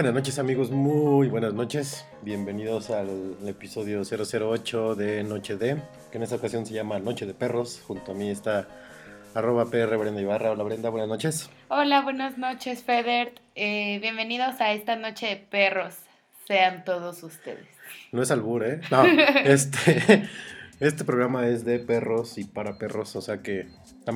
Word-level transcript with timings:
Buenas 0.00 0.14
noches 0.14 0.38
amigos, 0.38 0.70
muy 0.70 1.28
buenas 1.28 1.52
noches. 1.52 2.06
Bienvenidos 2.22 2.88
al 2.88 3.36
episodio 3.46 4.00
008 4.02 4.94
de 4.94 5.22
Noche 5.24 5.58
de, 5.58 5.76
que 6.10 6.16
en 6.16 6.22
esta 6.22 6.36
ocasión 6.36 6.64
se 6.64 6.72
llama 6.72 6.98
Noche 6.98 7.26
de 7.26 7.34
Perros. 7.34 7.82
Junto 7.86 8.12
a 8.12 8.14
mí 8.14 8.30
está 8.30 8.66
arroba 9.34 9.66
PR 9.66 9.94
Brenda 9.98 10.22
Ibarra. 10.22 10.52
Hola 10.52 10.64
Brenda, 10.64 10.88
buenas 10.88 11.06
noches. 11.06 11.50
Hola, 11.68 12.00
buenas 12.00 12.38
noches 12.38 12.82
Feder. 12.82 13.34
Eh, 13.54 13.98
bienvenidos 14.00 14.58
a 14.62 14.72
esta 14.72 14.96
Noche 14.96 15.26
de 15.26 15.36
Perros. 15.36 15.96
Sean 16.46 16.82
todos 16.86 17.22
ustedes. 17.22 17.68
No 18.10 18.22
es 18.22 18.30
albur, 18.30 18.64
¿eh? 18.64 18.80
No, 18.90 19.04
este, 19.44 20.30
este 20.80 21.04
programa 21.04 21.46
es 21.46 21.66
de 21.66 21.78
perros 21.78 22.38
y 22.38 22.44
para 22.44 22.78
perros, 22.78 23.16
o 23.16 23.20
sea 23.20 23.42
que... 23.42 23.68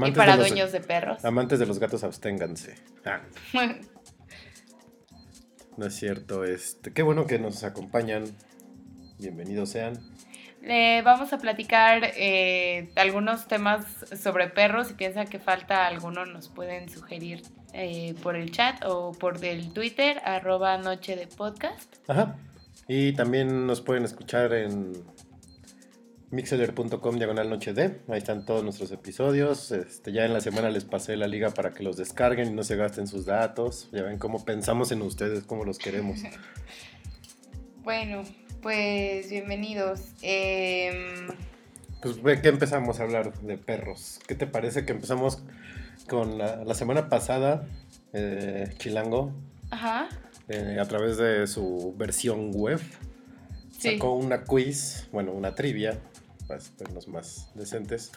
y 0.07 0.13
para 0.13 0.39
dueños 0.39 0.73
de 0.73 0.81
perros. 0.81 1.23
Amantes 1.27 1.59
de 1.59 1.67
los 1.67 1.79
gatos, 1.79 2.05
absténganse. 2.05 2.75
Ah. 3.05 3.21
No 5.77 5.87
es 5.87 5.95
cierto, 5.95 6.45
este, 6.45 6.93
qué 6.93 7.03
bueno 7.03 7.27
que 7.27 7.39
nos 7.41 7.65
acompañan. 7.65 8.25
Bienvenidos 9.19 9.71
sean. 9.71 9.99
Le 10.63 11.03
vamos 11.03 11.33
a 11.33 11.39
platicar 11.39 12.13
eh, 12.17 12.91
algunos 12.95 13.49
temas 13.49 13.85
sobre 14.17 14.49
perros. 14.49 14.89
Si 14.89 14.95
piensan 14.95 15.27
que 15.27 15.41
falta 15.41 15.87
alguno, 15.87 16.27
nos 16.27 16.49
pueden 16.49 16.89
sugerir 16.89 17.43
eh, 17.73 18.15
por 18.23 18.37
el 18.37 18.53
chat 18.53 18.85
o 18.87 19.13
por 19.13 19.45
el 19.45 19.73
Twitter, 19.73 20.21
arroba 20.25 20.79
noche 20.79 21.17
de 21.17 21.27
podcast. 21.27 21.97
Ajá. 22.09 22.37
Y 22.87 23.13
también 23.13 23.67
nos 23.67 23.81
pueden 23.81 24.05
escuchar 24.05 24.55
en 24.55 24.93
mixeler.com 26.35 27.17
diagonal 27.17 27.49
noche 27.49 27.73
de. 27.73 28.01
Ahí 28.09 28.19
están 28.19 28.45
todos 28.45 28.65
nuestros 28.65 28.91
episodios. 28.91 29.71
Este, 29.71 30.13
ya 30.13 30.25
en 30.25 30.33
la 30.33 30.41
semana 30.41 30.69
les 30.69 30.85
pasé 30.85 31.17
la 31.17 31.29
liga 31.29 31.51
para 31.51 31.73
que 31.73 31.85
los 31.85 31.97
descarguen 31.97 32.49
y 32.49 32.51
no 32.51 32.65
se 32.65 32.77
gasten 32.77 33.07
sus 33.07 33.25
datos. 33.25 33.89
Ya 33.93 34.03
ven 34.03 34.19
cómo 34.19 34.45
pensamos 34.45 34.91
en 34.91 35.03
ustedes, 35.03 35.45
cómo 35.45 35.65
los 35.65 35.79
queremos. 35.79 36.21
bueno, 37.85 38.25
pues 38.63 39.31
bienvenidos. 39.31 40.01
Eh... 40.23 41.29
Pues 42.03 42.41
¿qué 42.41 42.49
empezamos 42.49 43.01
a 43.01 43.05
hablar 43.05 43.41
de 43.41 43.57
perros? 43.57 44.21
¿Qué 44.27 44.35
te 44.35 44.47
parece 44.47 44.85
que 44.85 44.93
empezamos 44.93 45.43
con 46.07 46.37
la, 46.37 46.75
semana 46.75 47.09
pasada, 47.09 47.67
eh, 48.13 48.75
Chilango? 48.77 49.33
Ajá. 49.71 50.09
Eh, 50.49 50.77
a 50.79 50.85
través 50.85 51.17
de 51.17 51.47
su 51.47 51.95
versión 51.97 52.51
web. 52.53 52.81
Sacó 53.79 54.15
una 54.15 54.45
quiz, 54.45 55.09
bueno, 55.13 55.33
una 55.33 55.55
trivia 55.55 55.99
para 56.47 56.61
vernos 56.79 57.09
más 57.09 57.51
decentes, 57.55 58.13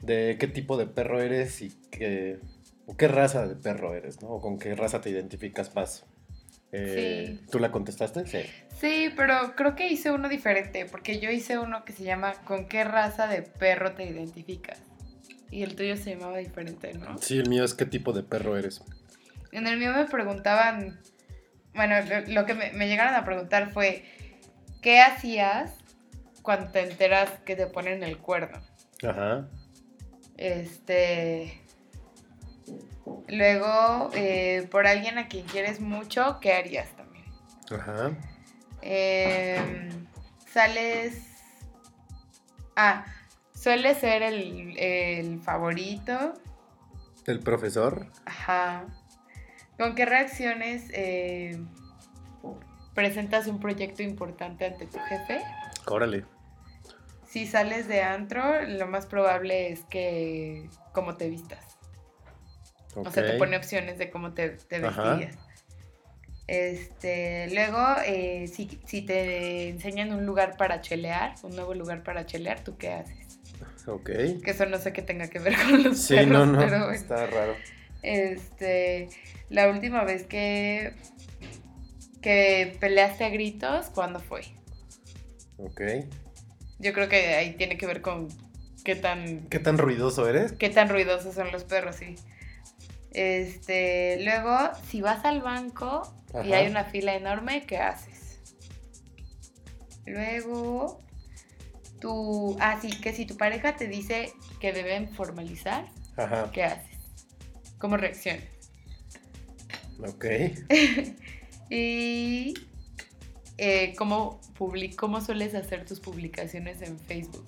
de 0.00 0.36
qué 0.38 0.48
tipo 0.48 0.76
de 0.76 0.86
perro 0.86 1.20
eres 1.20 1.62
y 1.62 1.70
qué, 1.90 2.38
o 2.86 2.96
qué 2.96 3.08
raza 3.08 3.46
de 3.46 3.54
perro 3.54 3.94
eres, 3.94 4.20
¿no? 4.22 4.28
O 4.28 4.40
con 4.40 4.58
qué 4.58 4.74
raza 4.74 5.00
te 5.00 5.10
identificas 5.10 5.74
más. 5.74 6.04
Eh, 6.72 7.38
¿Tú 7.50 7.58
la 7.58 7.70
contestaste? 7.70 8.26
Sí. 8.26 8.42
Sí, 8.80 9.12
pero 9.14 9.54
creo 9.54 9.76
que 9.76 9.88
hice 9.88 10.10
uno 10.10 10.28
diferente, 10.28 10.86
porque 10.86 11.20
yo 11.20 11.30
hice 11.30 11.58
uno 11.58 11.84
que 11.84 11.92
se 11.92 12.02
llama 12.02 12.32
¿Con 12.44 12.66
qué 12.66 12.82
raza 12.82 13.26
de 13.28 13.42
perro 13.42 13.92
te 13.92 14.04
identificas? 14.04 14.80
Y 15.50 15.62
el 15.62 15.76
tuyo 15.76 15.98
se 15.98 16.14
llamaba 16.16 16.38
diferente, 16.38 16.94
¿no? 16.94 17.18
Sí, 17.18 17.38
el 17.38 17.48
mío 17.48 17.62
es 17.62 17.74
¿qué 17.74 17.84
tipo 17.84 18.14
de 18.14 18.22
perro 18.22 18.56
eres? 18.56 18.82
En 19.52 19.66
el 19.66 19.78
mío 19.78 19.92
me 19.92 20.06
preguntaban, 20.06 20.98
bueno, 21.74 21.96
lo, 22.28 22.46
que 22.46 22.54
me, 22.54 22.72
me 22.72 22.88
llegaron 22.88 23.14
a 23.14 23.24
preguntar 23.26 23.70
fue, 23.70 24.04
¿qué 24.80 25.00
hacías 25.00 25.74
cuando 26.42 26.70
te 26.70 26.80
enteras 26.80 27.30
que 27.44 27.56
te 27.56 27.66
ponen 27.66 28.02
el 28.02 28.18
cuerno. 28.18 28.60
Ajá. 29.02 29.48
Este. 30.36 31.60
Luego, 33.28 34.10
eh, 34.14 34.68
por 34.70 34.86
alguien 34.86 35.18
a 35.18 35.28
quien 35.28 35.46
quieres 35.46 35.80
mucho, 35.80 36.38
¿qué 36.40 36.52
harías 36.52 36.88
también? 36.96 37.24
Ajá. 37.70 38.12
Em, 38.82 40.06
sales. 40.46 41.22
Ah, 42.76 43.04
suele 43.54 43.94
ser 43.94 44.22
el, 44.22 44.76
el 44.78 45.40
favorito. 45.40 46.34
¿El 47.26 47.40
profesor? 47.40 48.06
Ajá. 48.24 48.86
¿Con 49.78 49.94
qué 49.94 50.04
reacciones 50.04 50.90
eh, 50.92 51.58
presentas 52.94 53.46
un 53.46 53.60
proyecto 53.60 54.02
importante 54.02 54.66
ante 54.66 54.86
tu 54.86 54.98
jefe? 54.98 55.40
Órale. 55.86 56.24
Si 57.32 57.46
sales 57.46 57.88
de 57.88 58.02
antro, 58.02 58.60
lo 58.60 58.86
más 58.86 59.06
probable 59.06 59.72
es 59.72 59.84
que 59.84 60.68
cómo 60.92 61.16
te 61.16 61.30
vistas. 61.30 61.64
O 62.94 63.10
sea, 63.10 63.24
te 63.24 63.38
pone 63.38 63.56
opciones 63.56 63.96
de 63.96 64.10
cómo 64.10 64.34
te, 64.34 64.50
te 64.50 64.80
vestías. 64.80 65.38
Este, 66.46 67.48
luego, 67.54 67.78
eh, 68.04 68.48
si, 68.48 68.66
te 69.00 69.70
enseñan 69.70 70.12
un 70.12 70.26
lugar 70.26 70.58
para 70.58 70.82
chelear, 70.82 71.34
un 71.42 71.56
nuevo 71.56 71.72
lugar 71.72 72.02
para 72.02 72.26
chelear, 72.26 72.62
¿tú 72.62 72.76
qué 72.76 72.90
haces? 72.90 73.38
Ok. 73.86 74.10
Que 74.44 74.50
eso 74.50 74.66
no 74.66 74.76
sé 74.76 74.92
qué 74.92 75.00
tenga 75.00 75.30
que 75.30 75.38
ver 75.38 75.54
con 75.56 75.84
los 75.84 76.02
sí, 76.02 76.26
no, 76.26 76.44
no, 76.44 76.58
pero 76.58 76.90
está 76.90 77.26
raro. 77.28 77.54
Este, 78.02 79.08
la 79.48 79.70
última 79.70 80.04
vez 80.04 80.24
que, 80.24 80.92
que 82.20 82.76
peleaste 82.78 83.24
a 83.24 83.30
gritos, 83.30 83.86
¿cuándo 83.86 84.20
fue? 84.20 84.42
Ok. 85.56 85.80
Yo 86.82 86.92
creo 86.92 87.08
que 87.08 87.34
ahí 87.34 87.52
tiene 87.52 87.78
que 87.78 87.86
ver 87.86 88.02
con 88.02 88.28
qué 88.84 88.96
tan... 88.96 89.48
¿Qué 89.48 89.60
tan 89.60 89.78
ruidoso 89.78 90.28
eres? 90.28 90.52
Qué 90.52 90.68
tan 90.68 90.88
ruidosos 90.88 91.34
son 91.34 91.52
los 91.52 91.62
perros, 91.62 91.96
sí. 91.96 92.16
Este, 93.12 94.18
luego, 94.24 94.56
si 94.88 95.00
vas 95.00 95.24
al 95.24 95.42
banco 95.42 96.02
y 96.44 96.52
hay 96.52 96.68
una 96.68 96.84
fila 96.84 97.14
enorme, 97.14 97.64
¿qué 97.66 97.78
haces? 97.78 98.40
Luego, 100.06 101.04
tú, 102.00 102.56
ah, 102.58 102.78
sí, 102.82 102.90
que 103.00 103.12
si 103.12 103.26
tu 103.26 103.36
pareja 103.36 103.76
te 103.76 103.86
dice 103.86 104.32
que 104.60 104.72
deben 104.72 105.14
formalizar, 105.14 105.86
¿qué 106.52 106.64
haces? 106.64 106.98
¿Cómo 107.78 107.96
reaccionas? 107.96 108.44
Ok. 110.00 110.24
y 111.70 112.54
eh, 113.64 113.94
¿cómo, 113.96 114.40
¿cómo 114.96 115.20
sueles 115.20 115.54
hacer 115.54 115.84
tus 115.84 116.00
publicaciones 116.00 116.82
en 116.82 116.98
Facebook? 116.98 117.46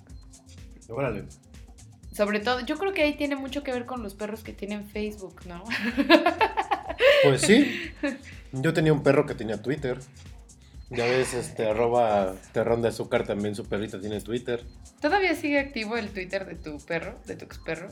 Órale. 0.88 1.25
Sobre 2.12 2.38
todo, 2.38 2.61
yo 2.61 2.78
creo 2.78 2.94
que 2.94 3.02
ahí 3.02 3.14
tiene 3.14 3.34
mucho 3.34 3.64
que 3.64 3.72
ver 3.72 3.84
con 3.84 4.00
los 4.00 4.14
perros 4.14 4.44
que 4.44 4.52
tienen 4.52 4.88
Facebook, 4.88 5.40
¿no? 5.49 5.64
Pues 7.25 7.40
sí. 7.40 7.90
Yo 8.52 8.72
tenía 8.72 8.93
un 8.93 9.02
perro 9.02 9.26
que 9.26 9.34
tenía 9.34 9.61
Twitter. 9.61 9.99
Ya 10.90 11.05
ves, 11.06 11.34
este, 11.34 11.66
arroba 11.66 12.34
terrón 12.52 12.82
de 12.82 12.88
azúcar 12.88 13.26
también 13.26 13.56
su 13.56 13.67
perrita 13.67 14.00
tiene 14.00 14.20
Twitter. 14.20 14.62
¿Todavía 15.00 15.34
sigue 15.34 15.58
activo 15.58 15.96
el 15.96 16.10
Twitter 16.10 16.46
de 16.46 16.55
tu 16.55 16.78
perro, 16.87 17.19
de 17.26 17.34
tu 17.34 17.46
ex 17.46 17.58
perro? 17.58 17.88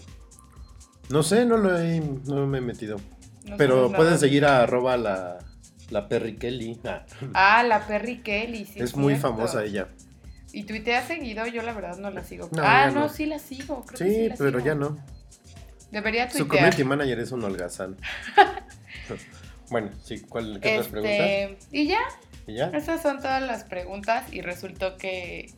No 1.08 1.24
sé, 1.24 1.44
no 1.44 1.56
lo 1.56 1.76
he, 1.76 2.00
no 2.26 2.46
me 2.46 2.58
he 2.58 2.60
metido. 2.60 2.98
Pero 3.58 3.90
pueden 3.90 4.16
seguir 4.20 4.44
a 4.44 4.62
arroba 4.62 4.96
la, 4.96 5.38
la 5.92 6.08
Perry 6.08 6.36
Kelly. 6.36 6.80
Ah, 6.84 7.04
ah 7.34 7.62
la 7.62 7.86
Perry 7.86 8.22
Kelly, 8.22 8.64
sí. 8.64 8.80
Es 8.80 8.96
muy 8.96 9.16
famosa 9.16 9.64
ella. 9.64 9.88
¿Y 10.52 10.90
ha 10.90 11.02
seguido? 11.02 11.46
Yo 11.46 11.62
la 11.62 11.72
verdad 11.72 11.96
no 11.98 12.10
la 12.10 12.24
sigo. 12.24 12.50
ah, 12.58 12.90
no. 12.92 13.08
sí 13.08 13.26
la 13.26 13.38
sigo. 13.38 13.84
Creo 13.86 13.98
sí, 13.98 14.28
sí 14.28 14.34
pero 14.36 14.58
ya 14.58 14.74
no. 14.74 14.98
Debería 15.90 16.28
tuitear. 16.28 16.44
Su 16.44 16.48
community 16.48 16.84
manager 16.84 17.18
es 17.18 17.32
un 17.32 17.44
holgazán. 17.44 17.96
bueno, 19.70 19.90
sí, 20.02 20.20
¿cuál 20.20 20.60
qué 20.60 20.76
este, 20.76 20.90
preguntas? 20.90 21.68
¿Y 21.70 21.86
ya? 21.86 22.00
¿Y 22.46 22.54
ya? 22.54 22.66
Esas 22.70 23.02
son 23.02 23.18
todas 23.18 23.42
las 23.42 23.64
preguntas 23.64 24.32
y 24.32 24.40
resultó 24.40 24.96
que 24.96 25.52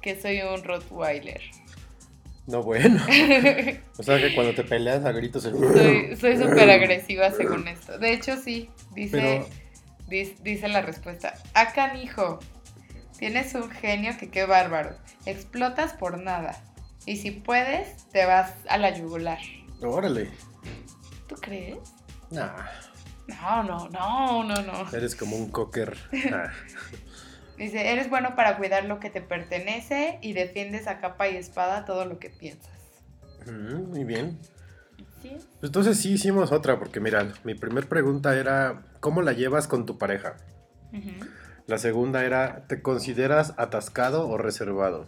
que 0.00 0.20
soy 0.20 0.40
un 0.42 0.62
Rottweiler. 0.62 1.40
No, 2.48 2.62
bueno. 2.62 3.04
o 3.98 4.02
sea 4.02 4.18
que 4.18 4.34
cuando 4.34 4.54
te 4.54 4.64
peleas 4.64 5.04
a 5.04 5.12
gritos... 5.12 5.42
Soy 5.42 6.38
súper 6.38 6.70
agresiva 6.70 7.30
según 7.30 7.68
esto. 7.68 7.98
De 7.98 8.14
hecho, 8.14 8.38
sí. 8.38 8.70
Dice, 8.94 9.44
dice, 10.08 10.68
la 10.68 10.80
respuesta. 10.80 11.34
Acá, 11.52 11.94
hijo. 11.96 12.38
Tienes 13.18 13.54
un 13.54 13.70
genio 13.70 14.16
que 14.18 14.30
qué 14.30 14.46
bárbaro. 14.46 14.96
Explotas 15.26 15.92
por 15.92 16.18
nada. 16.18 16.58
Y 17.04 17.18
si 17.18 17.32
puedes, 17.32 18.08
te 18.08 18.24
vas 18.24 18.54
a 18.70 18.78
la 18.78 18.96
yugular. 18.96 19.40
Órale. 19.82 20.30
¿Tú 21.28 21.34
crees? 21.36 21.76
Nah. 22.30 22.64
No, 23.26 23.62
no, 23.62 23.88
no, 23.90 24.44
no, 24.44 24.62
no. 24.62 24.96
Eres 24.96 25.14
como 25.14 25.36
un 25.36 25.50
cocker. 25.50 25.98
Dice, 27.58 27.92
eres 27.92 28.08
bueno 28.08 28.36
para 28.36 28.56
cuidar 28.56 28.84
lo 28.84 29.00
que 29.00 29.10
te 29.10 29.20
pertenece 29.20 30.18
y 30.22 30.32
defiendes 30.32 30.86
a 30.86 31.00
capa 31.00 31.28
y 31.28 31.36
espada 31.36 31.84
todo 31.84 32.04
lo 32.04 32.20
que 32.20 32.30
piensas. 32.30 32.70
muy 33.46 34.04
bien. 34.04 34.38
¿Sí? 35.20 35.30
Pues 35.30 35.64
entonces 35.64 35.98
sí 35.98 36.12
hicimos 36.12 36.52
otra, 36.52 36.78
porque 36.78 37.00
mira, 37.00 37.32
mi 37.42 37.54
primer 37.54 37.88
pregunta 37.88 38.36
era, 38.36 38.84
¿cómo 39.00 39.22
la 39.22 39.32
llevas 39.32 39.66
con 39.66 39.86
tu 39.86 39.98
pareja? 39.98 40.36
La 41.66 41.78
segunda 41.78 42.24
era, 42.24 42.64
¿te 42.68 42.80
consideras 42.80 43.54
atascado 43.58 44.28
o 44.28 44.38
reservado? 44.38 45.04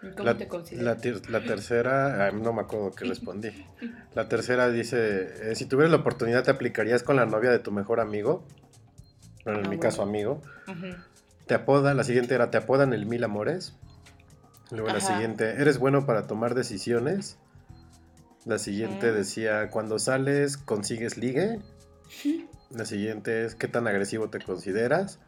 ¿Cómo 0.00 0.24
la, 0.24 0.36
te 0.36 0.46
consideras? 0.46 1.28
La, 1.28 1.40
tercera, 1.40 2.30
no 2.32 2.52
me 2.52 2.60
acuerdo 2.60 2.92
qué 2.92 3.04
respondí. 3.06 3.48
La 4.14 4.28
tercera 4.28 4.70
dice, 4.70 5.50
eh, 5.50 5.54
si 5.54 5.66
tuvieras 5.66 5.90
la 5.90 5.98
oportunidad, 5.98 6.44
¿te 6.44 6.50
aplicarías 6.50 7.02
con 7.02 7.16
la 7.16 7.26
novia 7.26 7.50
de 7.50 7.58
tu 7.58 7.72
mejor 7.72 8.00
amigo? 8.00 8.44
Bueno, 9.48 9.60
en 9.60 9.66
Ah, 9.66 9.70
mi 9.70 9.76
bueno. 9.76 9.80
caso, 9.80 10.02
amigo. 10.02 10.42
Te 11.46 11.54
apodan, 11.54 11.96
la 11.96 12.04
siguiente 12.04 12.34
era, 12.34 12.50
¿te 12.50 12.58
apodan 12.58 12.92
el 12.92 13.06
mil 13.06 13.24
amores? 13.24 13.72
Luego 14.70 14.90
la 14.90 15.00
siguiente, 15.00 15.52
¿eres 15.58 15.78
bueno 15.78 16.04
para 16.04 16.26
tomar 16.26 16.54
decisiones? 16.54 17.38
La 18.44 18.58
siguiente 18.58 19.10
Mm. 19.10 19.14
decía, 19.14 19.70
cuando 19.70 19.98
sales, 19.98 20.58
consigues 20.58 21.16
ligue. 21.16 21.60
La 22.70 22.84
siguiente 22.84 23.46
es, 23.46 23.54
¿qué 23.54 23.66
tan 23.66 23.86
agresivo 23.88 24.28
te 24.28 24.40
consideras? 24.40 25.20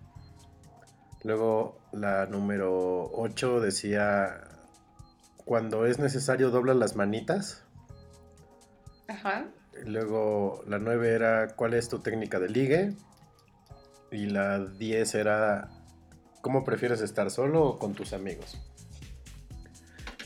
Luego 1.22 1.78
la 1.90 2.26
número 2.26 3.11
8 3.14 3.61
decía, 3.61 4.43
cuando 5.46 5.87
es 5.87 5.99
necesario, 5.99 6.50
doblas 6.50 6.76
las 6.76 6.96
manitas. 6.96 7.64
Ajá. 9.08 9.46
Luego 9.87 10.62
la 10.67 10.78
9 10.78 11.08
era, 11.14 11.49
¿cuál 11.56 11.72
es 11.72 11.88
tu 11.88 12.00
técnica 12.00 12.38
de 12.38 12.50
ligue? 12.50 12.93
Y 14.12 14.27
la 14.27 14.59
10 14.59 15.15
era, 15.15 15.69
¿cómo 16.41 16.65
prefieres 16.65 17.01
estar 17.01 17.31
solo 17.31 17.65
o 17.65 17.79
con 17.79 17.95
tus 17.95 18.12
amigos? 18.12 18.59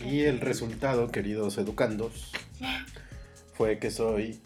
Y 0.05 0.23
el 0.23 0.41
resultado, 0.41 1.09
queridos 1.11 1.59
educandos, 1.59 2.33
fue 3.55 3.79
que 3.79 3.91
soy... 3.91 4.41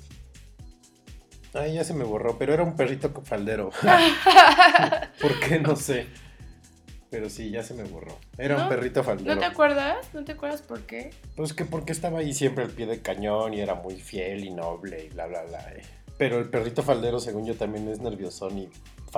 Ay, 1.54 1.74
ya 1.74 1.84
se 1.84 1.94
me 1.94 2.04
borró, 2.04 2.38
pero 2.38 2.52
era 2.52 2.62
un 2.62 2.76
perrito 2.76 3.10
faldero. 3.24 3.70
¿Por 5.20 5.40
qué? 5.40 5.58
No 5.58 5.76
sé. 5.76 6.06
Pero 7.10 7.30
sí, 7.30 7.50
ya 7.50 7.62
se 7.62 7.72
me 7.72 7.84
borró. 7.84 8.18
Era 8.36 8.62
un 8.62 8.68
perrito 8.68 9.02
faldero. 9.02 9.34
¿No 9.34 9.40
te 9.40 9.46
acuerdas? 9.46 9.96
¿No 10.12 10.24
te 10.24 10.32
acuerdas 10.32 10.60
por 10.60 10.82
qué? 10.82 11.10
Pues 11.36 11.54
que 11.54 11.64
porque 11.64 11.92
estaba 11.92 12.18
ahí 12.18 12.34
siempre 12.34 12.64
al 12.64 12.70
pie 12.70 12.86
de 12.86 13.00
cañón 13.00 13.54
y 13.54 13.60
era 13.60 13.74
muy 13.74 13.96
fiel 13.98 14.44
y 14.44 14.50
noble 14.50 15.06
y 15.06 15.08
bla, 15.08 15.26
bla, 15.26 15.42
bla. 15.44 15.60
eh. 15.72 15.82
Pero 16.18 16.38
el 16.38 16.50
perrito 16.50 16.82
faldero, 16.82 17.18
según 17.18 17.46
yo, 17.46 17.54
también 17.54 17.88
es 17.88 18.00
nerviosón 18.00 18.58
y 18.58 18.68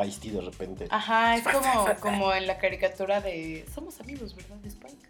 feisty 0.00 0.30
de 0.30 0.40
repente. 0.40 0.86
Ajá, 0.90 1.36
es 1.36 1.44
como, 1.44 1.86
como 2.00 2.32
en 2.32 2.46
la 2.46 2.58
caricatura 2.58 3.20
de 3.20 3.64
Somos 3.74 4.00
amigos, 4.00 4.34
¿verdad? 4.34 4.56
De 4.56 4.68
Spike. 4.68 5.08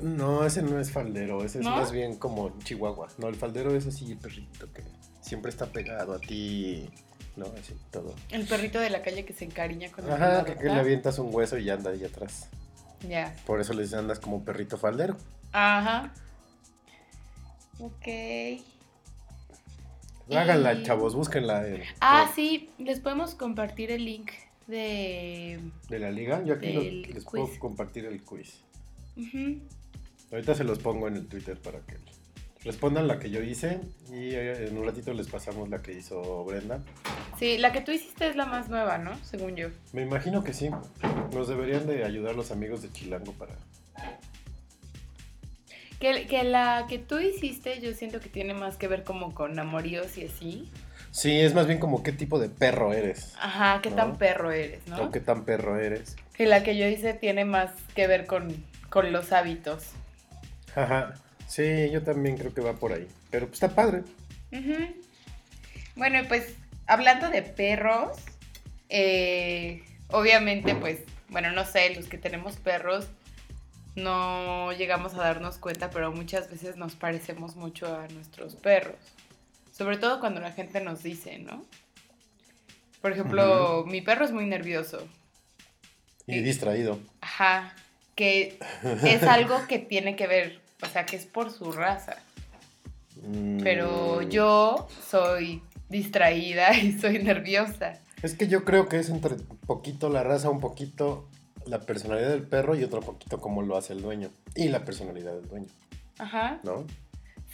No, 0.00 0.44
ese 0.44 0.62
no 0.62 0.80
es 0.80 0.90
faldero, 0.90 1.44
ese 1.44 1.60
¿No? 1.60 1.70
es 1.70 1.76
más 1.76 1.92
bien 1.92 2.16
como 2.16 2.58
chihuahua. 2.60 3.08
No, 3.18 3.28
el 3.28 3.36
faldero 3.36 3.74
es 3.74 3.86
así, 3.86 4.12
el 4.12 4.18
perrito 4.18 4.72
que 4.72 4.82
siempre 5.20 5.50
está 5.50 5.66
pegado 5.66 6.14
a 6.14 6.18
ti, 6.18 6.90
¿no? 7.36 7.46
Así, 7.46 7.74
todo. 7.90 8.14
El 8.30 8.46
perrito 8.46 8.80
de 8.80 8.90
la 8.90 9.02
calle 9.02 9.24
que 9.24 9.32
se 9.32 9.44
encariña 9.44 9.90
con 9.90 10.04
el 10.04 10.12
Ajá, 10.12 10.44
que, 10.44 10.56
que 10.56 10.64
le 10.64 10.72
avientas 10.72 11.18
un 11.18 11.34
hueso 11.34 11.58
y 11.58 11.70
anda 11.70 11.90
ahí 11.90 12.04
atrás. 12.04 12.48
Ya. 13.08 13.34
Por 13.46 13.60
eso 13.60 13.72
les 13.72 13.94
andas 13.94 14.18
como 14.18 14.36
un 14.36 14.44
perrito 14.44 14.78
faldero. 14.78 15.16
Ajá. 15.52 16.12
Ok. 17.78 18.06
Háganla, 20.30 20.74
Y- 20.74 20.82
chavos, 20.84 21.14
búsquenla 21.14 21.66
en- 21.68 21.82
Ah, 22.00 22.30
sí, 22.34 22.70
les 22.78 23.00
podemos 23.00 23.34
compartir 23.34 23.90
el 23.90 24.04
link 24.04 24.30
de... 24.66 25.60
de 25.88 25.98
la 25.98 26.10
liga. 26.10 26.42
Yo 26.44 26.54
aquí 26.54 26.72
les 27.12 27.24
quiz. 27.24 27.24
puedo 27.24 27.58
compartir 27.58 28.06
el 28.06 28.22
quiz. 28.22 28.60
Ahorita 30.32 30.54
se 30.54 30.64
los 30.64 30.78
pongo 30.78 31.06
en 31.08 31.16
el 31.16 31.26
Twitter 31.26 31.56
para 31.60 31.80
que 31.80 31.96
respondan 32.64 33.06
la 33.06 33.18
que 33.18 33.30
yo 33.30 33.42
hice 33.42 33.80
y 34.10 34.30
eh, 34.34 34.66
en 34.68 34.78
un 34.78 34.86
ratito 34.86 35.12
les 35.12 35.28
pasamos 35.28 35.68
la 35.68 35.82
que 35.82 35.92
hizo 35.92 36.44
Brenda. 36.44 36.82
Sí, 37.38 37.58
la 37.58 37.72
que 37.72 37.82
tú 37.82 37.92
hiciste 37.92 38.26
es 38.28 38.36
la 38.36 38.46
más 38.46 38.68
nueva, 38.70 38.96
¿no? 38.98 39.12
Según 39.24 39.54
yo. 39.54 39.68
Me 39.92 40.02
imagino 40.02 40.42
que 40.42 40.54
sí. 40.54 40.70
Nos 41.34 41.48
deberían 41.48 41.86
de 41.86 42.04
ayudar 42.04 42.34
los 42.34 42.50
amigos 42.50 42.80
de 42.82 42.90
Chilango 42.90 43.32
para... 43.32 43.54
Que, 46.04 46.26
que 46.26 46.44
la 46.44 46.84
que 46.86 46.98
tú 46.98 47.18
hiciste 47.18 47.80
yo 47.80 47.94
siento 47.94 48.20
que 48.20 48.28
tiene 48.28 48.52
más 48.52 48.76
que 48.76 48.88
ver 48.88 49.04
como 49.04 49.32
con 49.32 49.58
amoríos 49.58 50.18
y 50.18 50.26
así. 50.26 50.70
Sí, 51.10 51.40
es 51.40 51.54
más 51.54 51.66
bien 51.66 51.78
como 51.78 52.02
qué 52.02 52.12
tipo 52.12 52.38
de 52.38 52.50
perro 52.50 52.92
eres. 52.92 53.32
Ajá, 53.40 53.80
qué 53.80 53.88
¿No? 53.88 53.96
tan 53.96 54.18
perro 54.18 54.52
eres, 54.52 54.86
¿no? 54.86 55.04
O 55.04 55.10
qué 55.10 55.20
tan 55.20 55.46
perro 55.46 55.80
eres. 55.80 56.16
Que 56.34 56.44
la 56.44 56.62
que 56.62 56.76
yo 56.76 56.86
hice 56.86 57.14
tiene 57.14 57.46
más 57.46 57.70
que 57.94 58.06
ver 58.06 58.26
con, 58.26 58.54
con 58.90 59.12
los 59.12 59.32
hábitos. 59.32 59.92
Ajá. 60.74 61.14
Sí, 61.46 61.88
yo 61.90 62.02
también 62.02 62.36
creo 62.36 62.52
que 62.52 62.60
va 62.60 62.74
por 62.74 62.92
ahí. 62.92 63.08
Pero 63.30 63.46
pues 63.46 63.62
está 63.62 63.74
padre. 63.74 64.02
Ujú. 64.52 64.76
Bueno, 65.96 66.20
y 66.20 66.24
pues 66.24 66.52
hablando 66.86 67.30
de 67.30 67.40
perros, 67.40 68.18
eh, 68.90 69.82
obviamente 70.08 70.74
pues, 70.74 70.98
bueno, 71.30 71.50
no 71.52 71.64
sé, 71.64 71.94
los 71.94 72.08
que 72.08 72.18
tenemos 72.18 72.56
perros 72.56 73.06
no 73.96 74.72
llegamos 74.72 75.14
a 75.14 75.18
darnos 75.18 75.58
cuenta, 75.58 75.90
pero 75.90 76.12
muchas 76.12 76.50
veces 76.50 76.76
nos 76.76 76.94
parecemos 76.94 77.56
mucho 77.56 77.86
a 77.86 78.08
nuestros 78.08 78.54
perros. 78.56 78.96
Sobre 79.72 79.96
todo 79.98 80.20
cuando 80.20 80.40
la 80.40 80.52
gente 80.52 80.80
nos 80.80 81.02
dice, 81.02 81.38
¿no? 81.38 81.64
Por 83.00 83.12
ejemplo, 83.12 83.84
mi 83.86 84.00
perro 84.00 84.24
es 84.24 84.32
muy 84.32 84.46
nervioso. 84.46 85.06
Y 86.26 86.34
Sí. 86.34 86.40
distraído. 86.40 86.98
Ajá. 87.20 87.74
Que 88.14 88.58
es 89.04 89.22
algo 89.24 89.66
que 89.68 89.78
tiene 89.78 90.16
que 90.16 90.26
ver, 90.26 90.60
o 90.82 90.86
sea, 90.86 91.04
que 91.04 91.16
es 91.16 91.26
por 91.26 91.50
su 91.52 91.70
raza. 91.72 92.16
Pero 93.62 94.20
Mm, 94.22 94.28
yo 94.30 94.88
soy 95.08 95.62
distraída 95.88 96.74
y 96.78 96.98
soy 96.98 97.22
nerviosa. 97.22 98.00
Es 98.22 98.34
que 98.34 98.48
yo 98.48 98.64
creo 98.64 98.88
que 98.88 98.98
es 98.98 99.08
entre 99.10 99.36
poquito 99.66 100.08
la 100.08 100.22
raza, 100.22 100.48
un 100.50 100.60
poquito 100.60 101.28
la 101.66 101.80
personalidad 101.80 102.30
del 102.30 102.42
perro 102.42 102.74
y 102.74 102.84
otro 102.84 103.00
poquito 103.00 103.40
cómo 103.40 103.62
lo 103.62 103.76
hace 103.76 103.92
el 103.92 104.02
dueño. 104.02 104.30
Y 104.54 104.68
la 104.68 104.84
personalidad 104.84 105.34
del 105.34 105.48
dueño, 105.48 105.68
Ajá. 106.18 106.60
¿no? 106.62 106.86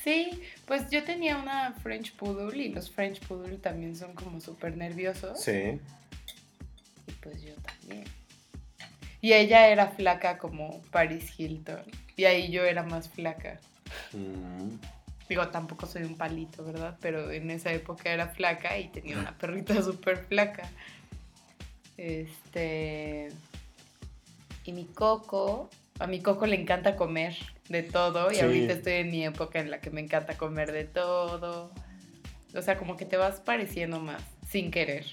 Sí, 0.03 0.41
pues 0.67 0.89
yo 0.91 1.05
tenía 1.05 1.37
una 1.37 1.73
French 1.83 2.15
Poodle 2.15 2.57
y 2.57 2.71
los 2.71 2.91
French 2.91 3.21
Poodle 3.27 3.59
también 3.59 3.97
son 3.97 4.15
como 4.15 4.41
súper 4.41 4.77
nerviosos. 4.77 5.41
Sí. 5.41 5.79
Y 7.07 7.13
pues 7.21 7.43
yo 7.43 7.55
también. 7.57 8.05
Y 9.21 9.35
ella 9.35 9.69
era 9.69 9.89
flaca 9.89 10.39
como 10.39 10.81
Paris 10.91 11.39
Hilton. 11.39 11.83
Y 12.17 12.25
ahí 12.25 12.51
yo 12.51 12.65
era 12.65 12.83
más 12.83 13.09
flaca. 13.11 13.61
Mm. 14.13 14.79
Digo, 15.29 15.49
tampoco 15.49 15.87
soy 15.87 16.03
un 16.03 16.17
palito, 16.17 16.65
¿verdad? 16.65 16.97
Pero 17.01 17.31
en 17.31 17.51
esa 17.51 17.73
época 17.73 18.11
era 18.11 18.29
flaca 18.29 18.79
y 18.79 18.89
tenía 18.89 19.19
una 19.19 19.37
perrita 19.37 19.81
súper 19.83 20.25
flaca. 20.25 20.69
Este. 21.99 23.29
Y 24.65 24.73
mi 24.73 24.85
coco. 24.85 25.71
A 25.99 26.07
mi 26.07 26.21
coco 26.21 26.47
le 26.47 26.61
encanta 26.61 26.97
comer 26.97 27.37
de 27.69 27.83
todo. 27.83 28.31
Y 28.31 28.37
Sí. 28.37 28.41
ahorita 28.43 28.73
estoy 28.73 28.93
en 28.95 29.11
mi 29.11 29.25
época 29.25 29.61
en 29.61 29.71
la 29.71 29.81
que 29.81 29.91
me 29.91 30.01
encanta 30.01 30.37
comer 30.39 30.73
de 30.73 30.85
todo. 30.85 31.71
O 32.55 32.63
sea, 32.63 32.79
como 32.79 32.97
que 32.97 33.05
te 33.05 33.17
vas 33.17 33.41
pareciendo 33.41 34.01
más, 34.01 34.23
sin 34.49 34.71
querer. 34.71 35.05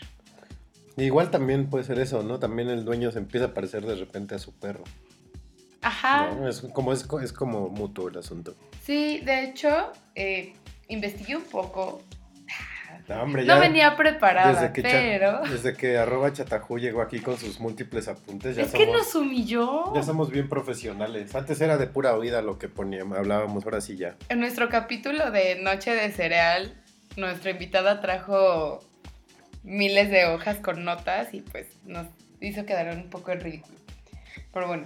Igual 0.96 1.30
también 1.30 1.70
puede 1.70 1.84
ser 1.84 2.00
eso, 2.00 2.24
¿no? 2.24 2.40
También 2.40 2.70
el 2.70 2.84
dueño 2.84 3.12
se 3.12 3.20
empieza 3.20 3.48
a 3.48 3.54
parecer 3.54 3.86
de 3.86 3.96
repente 3.96 4.34
a 4.36 4.40
su 4.40 4.54
perro. 4.54 4.84
Ajá. 5.82 6.32
¿no? 6.34 6.48
Es 6.48 6.62
como, 6.62 6.92
es, 6.92 7.08
es 7.22 7.34
como 7.34 7.70
mutuo 7.70 8.08
el 8.08 8.18
asunto. 8.18 8.56
Sí, 8.84 9.20
de 9.20 9.44
hecho, 9.44 9.92
eh, 10.16 10.54
investigué 10.88 11.36
un 11.36 11.44
poco. 11.44 12.02
No, 13.08 13.22
hombre, 13.24 13.44
No 13.44 13.56
ya 13.56 13.60
venía 13.60 13.96
preparada, 13.96 14.52
desde 14.62 14.74
que, 14.74 14.82
Cha- 14.82 14.90
pero. 14.90 15.42
desde 15.50 15.74
que 15.76 15.98
arroba 15.98 16.34
chatajú 16.34 16.78
llegó 16.78 17.02
aquí 17.02 17.20
con 17.20 17.38
sus 17.38 17.60
múltiples 17.62 18.08
apuntes, 18.10 18.56
ya 18.58 18.64
Es 18.64 18.72
que 18.74 18.84
somos, 18.86 18.98
nos 18.98 19.16
humilló. 19.16 19.96
ya 19.96 20.04
somos 20.04 20.30
bien 20.30 20.50
profesionales. 20.50 21.34
Antes 21.34 21.62
era 21.62 21.78
de 21.78 21.88
pura 21.88 22.16
oída 22.16 22.42
lo 22.42 22.58
que 22.60 22.68
poníamos, 22.68 23.18
hablábamos, 23.18 23.64
ahora 23.64 23.80
sí 23.80 23.96
ya. 23.96 24.16
En 24.28 24.40
nuestro 24.42 24.68
capítulo 24.68 25.32
de 25.32 25.56
Noche 25.62 25.96
de 25.96 26.12
Cereal, 26.12 26.74
nuestra 27.16 27.52
invitada 27.52 28.02
trajo 28.02 28.84
miles 29.64 30.10
de 30.10 30.26
hojas 30.26 30.58
con 30.58 30.84
notas 30.84 31.34
y 31.34 31.40
pues 31.42 31.68
nos 31.86 32.08
hizo 32.42 32.66
quedar 32.66 32.94
un 32.94 33.10
poco 33.10 33.32
en 33.32 33.40
ridículo. 33.40 33.78
Pero 34.54 34.68
bueno, 34.68 34.84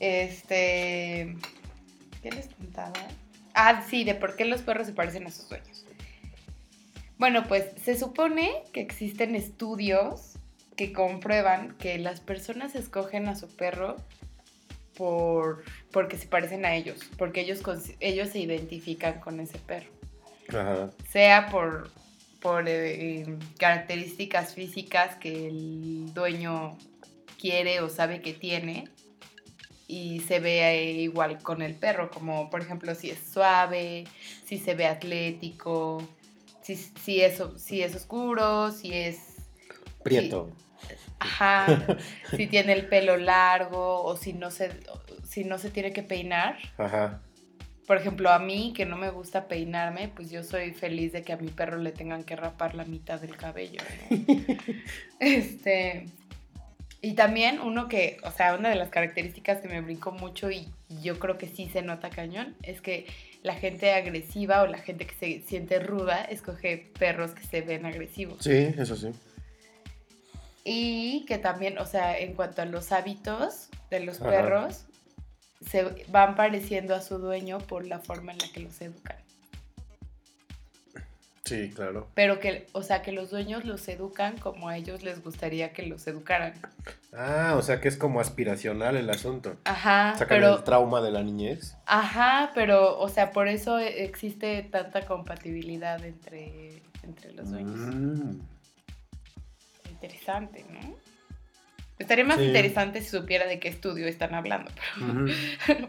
este... 0.00 1.36
¿Qué 2.22 2.30
les 2.32 2.48
contaba? 2.48 2.92
Ah, 3.54 3.84
sí, 3.88 4.04
de 4.04 4.14
por 4.14 4.34
qué 4.36 4.44
los 4.46 4.62
perros 4.62 4.86
se 4.86 4.92
parecen 4.94 5.26
a 5.26 5.30
sus 5.30 5.48
dueños. 5.48 5.73
Bueno, 7.24 7.44
pues 7.48 7.64
se 7.82 7.98
supone 7.98 8.64
que 8.74 8.82
existen 8.82 9.34
estudios 9.34 10.34
que 10.76 10.92
comprueban 10.92 11.74
que 11.78 11.96
las 11.96 12.20
personas 12.20 12.74
escogen 12.74 13.28
a 13.28 13.34
su 13.34 13.48
perro 13.48 13.96
por, 14.94 15.64
porque 15.90 16.18
se 16.18 16.26
parecen 16.26 16.66
a 16.66 16.74
ellos, 16.74 17.00
porque 17.16 17.40
ellos, 17.40 17.62
ellos 18.00 18.28
se 18.28 18.40
identifican 18.40 19.20
con 19.20 19.40
ese 19.40 19.56
perro, 19.56 19.88
Ajá. 20.50 20.90
sea 21.10 21.48
por, 21.48 21.90
por 22.42 22.64
eh, 22.68 23.24
características 23.58 24.52
físicas 24.52 25.16
que 25.16 25.48
el 25.48 26.12
dueño 26.12 26.76
quiere 27.40 27.80
o 27.80 27.88
sabe 27.88 28.20
que 28.20 28.34
tiene 28.34 28.90
y 29.88 30.20
se 30.28 30.40
ve 30.40 30.60
eh, 30.60 30.92
igual 31.00 31.42
con 31.42 31.62
el 31.62 31.74
perro, 31.74 32.10
como 32.10 32.50
por 32.50 32.60
ejemplo 32.60 32.94
si 32.94 33.08
es 33.08 33.18
suave, 33.32 34.04
si 34.44 34.58
se 34.58 34.74
ve 34.74 34.84
atlético, 34.84 36.06
si, 36.64 36.76
si, 36.76 37.20
es, 37.20 37.42
si 37.56 37.82
es 37.82 37.94
oscuro, 37.94 38.72
si 38.72 38.92
es... 38.92 39.18
Prieto. 40.02 40.50
Ajá. 41.18 41.98
si 42.30 42.46
tiene 42.48 42.72
el 42.72 42.86
pelo 42.86 43.16
largo 43.16 44.02
o 44.02 44.16
si 44.16 44.32
no 44.32 44.50
se, 44.50 44.70
si 45.28 45.44
no 45.44 45.58
se 45.58 45.70
tiene 45.70 45.92
que 45.92 46.02
peinar. 46.02 46.56
Ajá. 46.78 47.20
Por 47.86 47.98
ejemplo, 47.98 48.30
a 48.30 48.38
mí 48.38 48.72
que 48.74 48.86
no 48.86 48.96
me 48.96 49.10
gusta 49.10 49.46
peinarme, 49.46 50.08
pues 50.08 50.30
yo 50.30 50.42
soy 50.42 50.72
feliz 50.72 51.12
de 51.12 51.22
que 51.22 51.34
a 51.34 51.36
mi 51.36 51.48
perro 51.48 51.76
le 51.76 51.92
tengan 51.92 52.24
que 52.24 52.34
rapar 52.34 52.74
la 52.74 52.84
mitad 52.84 53.20
del 53.20 53.36
cabello. 53.36 53.82
este. 55.20 56.06
Y 57.02 57.12
también 57.12 57.60
uno 57.60 57.88
que, 57.88 58.16
o 58.22 58.30
sea, 58.30 58.54
una 58.54 58.70
de 58.70 58.76
las 58.76 58.88
características 58.88 59.60
que 59.60 59.68
me 59.68 59.82
brincó 59.82 60.12
mucho 60.12 60.50
y 60.50 60.70
yo 61.02 61.18
creo 61.18 61.36
que 61.36 61.46
sí 61.46 61.68
se 61.70 61.82
nota 61.82 62.08
cañón, 62.08 62.56
es 62.62 62.80
que 62.80 63.06
la 63.44 63.54
gente 63.54 63.92
agresiva 63.92 64.62
o 64.62 64.66
la 64.66 64.78
gente 64.78 65.06
que 65.06 65.14
se 65.14 65.46
siente 65.46 65.78
ruda 65.78 66.24
escoge 66.24 66.90
perros 66.98 67.32
que 67.32 67.44
se 67.44 67.60
ven 67.60 67.84
agresivos. 67.84 68.38
Sí, 68.40 68.72
eso 68.76 68.96
sí. 68.96 69.10
Y 70.64 71.26
que 71.26 71.36
también, 71.36 71.76
o 71.76 71.84
sea, 71.84 72.18
en 72.18 72.32
cuanto 72.32 72.62
a 72.62 72.64
los 72.64 72.90
hábitos 72.90 73.68
de 73.90 74.00
los 74.00 74.16
perros, 74.16 74.86
se 75.70 76.06
van 76.08 76.36
pareciendo 76.36 76.94
a 76.94 77.02
su 77.02 77.18
dueño 77.18 77.58
por 77.58 77.86
la 77.86 77.98
forma 77.98 78.32
en 78.32 78.38
la 78.38 78.48
que 78.50 78.60
los 78.60 78.80
educan. 78.80 79.18
Sí, 81.44 81.70
claro. 81.74 82.08
Pero 82.14 82.40
que, 82.40 82.66
o 82.72 82.82
sea, 82.82 83.02
que 83.02 83.12
los 83.12 83.30
dueños 83.30 83.66
los 83.66 83.86
educan 83.88 84.38
como 84.38 84.68
a 84.68 84.78
ellos 84.78 85.02
les 85.02 85.22
gustaría 85.22 85.74
que 85.74 85.82
los 85.82 86.06
educaran. 86.06 86.54
Ah, 87.12 87.54
o 87.58 87.62
sea 87.62 87.80
que 87.82 87.88
es 87.88 87.98
como 87.98 88.20
aspiracional 88.20 88.96
el 88.96 89.10
asunto. 89.10 89.56
Ajá. 89.64 90.14
Sacan 90.14 90.38
pero, 90.38 90.56
el 90.56 90.64
trauma 90.64 91.02
de 91.02 91.10
la 91.10 91.22
niñez. 91.22 91.76
Ajá, 91.84 92.50
pero, 92.54 92.98
o 92.98 93.08
sea, 93.10 93.30
por 93.30 93.48
eso 93.48 93.78
existe 93.78 94.62
tanta 94.62 95.04
compatibilidad 95.04 96.02
entre, 96.02 96.82
entre 97.02 97.32
los 97.32 97.50
dueños. 97.50 97.76
Mm. 97.76 98.40
Interesante, 99.90 100.64
¿no? 100.70 101.03
Estaría 101.98 102.24
más 102.24 102.40
interesante 102.40 103.00
si 103.00 103.08
supiera 103.08 103.46
de 103.46 103.60
qué 103.60 103.68
estudio 103.68 104.08
están 104.08 104.34
hablando, 104.34 104.70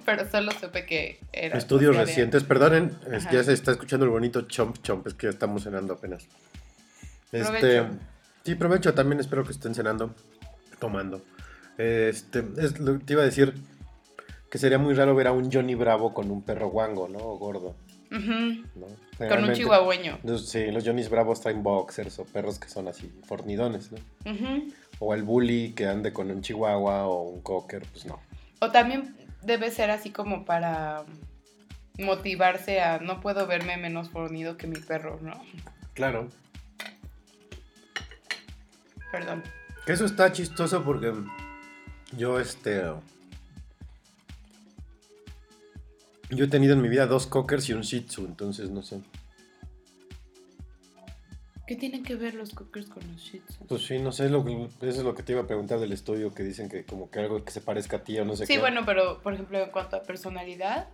pero, 0.05 0.29
solo 0.31 0.51
supe 0.51 0.85
que 0.85 1.19
era... 1.33 1.57
Estudios 1.57 1.95
recientes, 1.95 2.43
perdonen, 2.43 2.95
ya 3.31 3.43
se 3.43 3.53
está 3.53 3.71
escuchando 3.71 4.05
el 4.05 4.11
bonito 4.11 4.41
chomp 4.41 4.77
chomp, 4.83 5.07
es 5.07 5.15
que 5.15 5.27
ya 5.27 5.31
estamos 5.31 5.63
cenando 5.63 5.95
apenas. 5.95 6.27
Este, 7.31 7.85
sí, 8.43 8.53
provecho, 8.53 8.93
también 8.93 9.19
espero 9.19 9.43
que 9.43 9.51
estén 9.51 9.73
cenando, 9.73 10.13
tomando. 10.79 11.23
Este, 11.77 12.43
es 12.57 12.79
lo 12.79 12.99
te 12.99 13.13
iba 13.13 13.23
a 13.23 13.25
decir, 13.25 13.55
que 14.51 14.59
sería 14.59 14.77
muy 14.77 14.93
raro 14.93 15.15
ver 15.15 15.27
a 15.27 15.31
un 15.31 15.51
Johnny 15.51 15.73
Bravo 15.73 16.13
con 16.13 16.29
un 16.29 16.43
perro 16.43 16.69
guango, 16.69 17.09
¿no? 17.09 17.17
O 17.17 17.37
gordo. 17.39 17.75
Con 18.09 19.43
un 19.43 19.53
chihuahueño. 19.53 20.19
sí, 20.37 20.71
los 20.71 20.85
Johnny's 20.85 21.09
Bravos 21.09 21.41
traen 21.41 21.63
boxers 21.63 22.19
o 22.19 22.25
perros 22.25 22.59
que 22.59 22.69
son 22.69 22.87
así, 22.87 23.11
fornidones, 23.25 23.91
¿no? 23.91 23.97
O 24.99 25.13
el 25.13 25.23
bully 25.23 25.73
que 25.73 25.87
ande 25.87 26.13
con 26.13 26.31
un 26.31 26.41
chihuahua 26.41 27.07
o 27.07 27.23
un 27.23 27.41
cocker, 27.41 27.83
pues 27.91 28.05
no. 28.05 28.19
O 28.59 28.71
también 28.71 29.15
debe 29.43 29.71
ser 29.71 29.91
así 29.91 30.11
como 30.11 30.45
para 30.45 31.03
motivarse 31.99 32.81
a 32.81 32.99
no 32.99 33.21
puedo 33.21 33.47
verme 33.47 33.77
menos 33.77 34.09
fornido 34.09 34.57
que 34.57 34.67
mi 34.67 34.79
perro, 34.79 35.19
¿no? 35.21 35.33
Claro. 35.93 36.29
Perdón. 39.11 39.43
Que 39.85 39.93
eso 39.93 40.05
está 40.05 40.31
chistoso 40.31 40.83
porque 40.83 41.13
yo 42.17 42.39
este 42.39 42.83
yo 46.31 46.45
he 46.45 46.47
tenido 46.47 46.73
en 46.73 46.81
mi 46.81 46.89
vida 46.89 47.05
dos 47.05 47.27
cockers 47.27 47.69
y 47.69 47.73
un 47.73 47.81
shih 47.81 48.01
tzu, 48.01 48.25
entonces 48.25 48.69
no 48.71 48.81
sé. 48.81 48.99
¿Qué 51.67 51.75
tienen 51.75 52.03
que 52.03 52.15
ver 52.15 52.35
los 52.35 52.53
cockers 52.53 52.87
con 52.87 53.03
los 53.11 53.21
shih 53.21 53.41
Pues 53.67 53.85
sí, 53.85 53.97
no 53.97 54.11
sé, 54.11 54.29
lo 54.29 54.47
eso 54.47 54.69
es 54.81 54.97
lo 54.99 55.15
que 55.15 55.23
te 55.23 55.31
iba 55.31 55.41
a 55.41 55.47
preguntar 55.47 55.79
del 55.79 55.93
estudio, 55.93 56.31
que 56.33 56.43
dicen 56.43 56.69
que 56.69 56.85
como 56.85 57.09
que 57.09 57.19
algo 57.19 57.43
que 57.43 57.51
se 57.51 57.61
parezca 57.61 57.97
a 57.97 58.03
ti 58.03 58.19
o 58.19 58.25
no 58.25 58.35
sé 58.35 58.45
qué. 58.45 58.53
Sí, 58.53 58.59
bueno, 58.59 58.81
pero 58.85 59.21
por 59.21 59.33
ejemplo, 59.33 59.59
en 59.59 59.71
cuanto 59.71 59.95
a 59.95 60.03
personalidad, 60.03 60.89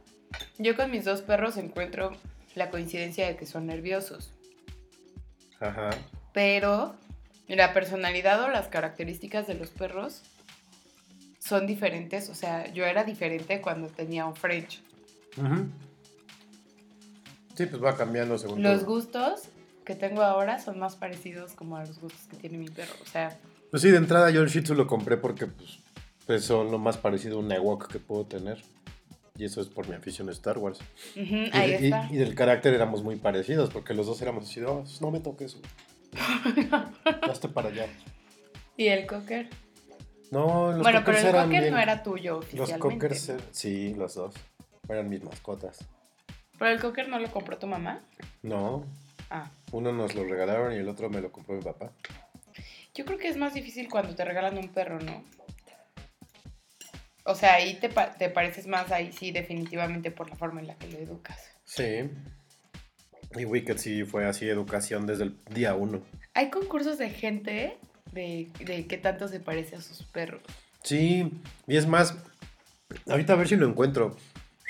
yo 0.58 0.78
con 0.78 0.90
mis 0.90 1.04
dos 1.04 1.22
perros 1.22 1.58
encuentro 1.58 2.12
la 2.56 2.70
coincidencia 2.70 3.28
de 3.28 3.36
que 3.36 3.46
son 3.46 3.68
nerviosos. 3.68 4.32
Ajá. 5.60 5.90
Pero 6.34 6.96
la 7.48 7.74
personalidad 7.74 8.42
o 8.44 8.48
las 8.48 8.68
características 8.68 9.48
de 9.48 9.56
los 9.56 9.70
perros 9.72 10.22
son 11.40 11.68
diferentes. 11.68 12.30
O 12.30 12.36
sea, 12.36 12.72
yo 12.72 12.86
era 12.86 13.04
diferente 13.04 13.60
cuando 13.60 13.90
tenía 13.90 14.25
un 14.25 14.36
French. 14.36 14.82
Ajá. 15.38 15.66
Sí, 17.56 17.66
pues 17.66 17.84
va 17.84 17.98
cambiando 17.98 18.38
según 18.38 18.63
Los 18.63 18.86
gustos 18.86 19.50
que 19.86 19.96
tengo 19.96 20.22
ahora 20.22 20.60
son 20.60 20.80
más 20.80 20.96
parecidos 20.96 21.54
como 21.54 21.78
a 21.78 21.86
los 21.86 22.00
gustos 22.00 22.22
que 22.30 22.38
tiene 22.38 22.58
mi 22.58 22.70
perro. 22.70 22.94
O 23.02 23.06
sea. 23.06 23.38
Pues 23.70 23.82
sí, 23.82 23.90
de 23.90 23.98
entrada 23.98 24.30
yo 24.32 24.42
el 24.42 24.50
Shih 24.50 24.62
Tzu 24.62 24.76
lo 24.76 24.88
compré 24.88 25.18
porque 25.18 25.48
pues, 25.48 25.80
pues 26.26 26.44
son 26.44 26.72
lo 26.72 26.78
más 26.78 26.98
parecido 26.98 27.38
a 27.38 27.40
un 27.40 27.52
Ewok 27.52 27.88
que 27.88 28.00
puedo 28.00 28.26
tener. 28.26 28.62
Y 29.38 29.46
eso 29.46 29.62
es 29.62 29.68
por 29.68 29.88
mi 29.88 29.96
afición 29.96 30.30
a 30.30 30.34
Star 30.34 30.58
Wars. 30.58 30.80
ahí 31.16 31.72
y, 31.72 31.86
está. 31.86 32.08
Y, 32.12 32.18
del 32.18 32.36
carácter 32.36 32.74
éramos 32.74 33.04
muy 33.04 33.16
parecidos 33.16 33.70
porque 33.70 33.94
los 33.94 34.06
dos 34.06 34.22
éramos 34.22 34.50
así, 34.50 34.62
oh, 34.62 34.84
no 35.00 35.12
me 35.12 35.20
toques. 35.20 35.58
Hazte 37.30 37.48
para 37.48 37.70
allá. 37.70 37.88
¿Y 38.78 38.88
el 38.88 39.08
cocker? 39.08 39.50
No, 40.32 40.72
los 40.72 40.82
bueno, 40.82 41.02
pero 41.06 41.18
el 41.18 41.32
cocker 41.32 41.72
no 41.72 41.78
era 41.78 42.04
tuyo 42.04 42.38
oficialmente. 42.38 42.74
Los 42.74 42.94
cockers, 42.94 43.34
sí, 43.52 43.94
los 43.96 44.16
dos. 44.16 44.34
Eran 44.88 45.10
mis 45.10 45.24
mascotas. 45.24 45.86
¿Pero 46.58 46.72
el 46.72 46.80
cocker 46.80 47.10
no 47.10 47.20
lo 47.20 47.30
compró 47.32 47.58
tu 47.58 47.68
mamá? 47.68 48.02
No. 48.44 48.86
Ah. 49.30 49.50
Uno 49.72 49.92
nos 49.92 50.16
lo 50.16 50.24
regalaron 50.24 50.74
y 50.74 50.78
el 50.78 50.88
otro 50.90 51.10
me 51.10 51.22
lo 51.22 51.32
compró 51.32 51.56
mi 51.56 51.62
papá. 51.62 51.92
Yo 52.94 53.06
creo 53.06 53.18
que 53.18 53.30
es 53.30 53.38
más 53.38 53.54
difícil 53.54 53.90
cuando 53.90 54.16
te 54.16 54.25
regalan 54.25 54.58
un 54.58 54.70
perro, 54.70 55.00
¿no? 55.00 55.24
O 57.24 57.36
sea, 57.36 57.56
ahí 57.56 57.75
te, 57.75 57.90
te 58.18 58.30
pareces 58.30 58.68
más 58.68 58.92
ahí, 58.92 59.12
sí, 59.12 59.32
definitivamente 59.32 60.12
por 60.12 60.30
la 60.30 60.36
forma 60.36 60.60
en 60.60 60.68
la 60.68 60.75
que 60.75 60.88
lo 60.88 60.98
educas. 60.98 61.51
Sí. 61.63 62.10
Y 63.38 63.46
Wicked 63.46 63.78
sí 63.78 64.04
fue 64.04 64.25
así, 64.25 64.50
educación 64.50 65.06
desde 65.06 65.25
el 65.25 65.38
día 65.46 65.75
uno. 65.75 66.04
Hay 66.34 66.50
concursos 66.50 66.98
de 66.98 67.10
gente 67.10 67.78
de, 68.12 68.51
de 68.60 68.88
qué 68.88 68.98
tanto 68.98 69.28
se 69.28 69.40
parece 69.40 69.78
a 69.78 69.82
sus 69.82 70.04
perros. 70.04 70.42
Sí, 70.84 71.32
y 71.68 71.78
es 71.78 71.88
más, 71.88 72.18
ahorita 73.08 73.34
a 73.34 73.36
ver 73.38 73.48
si 73.48 73.56
lo 73.56 73.68
encuentro. 73.68 74.18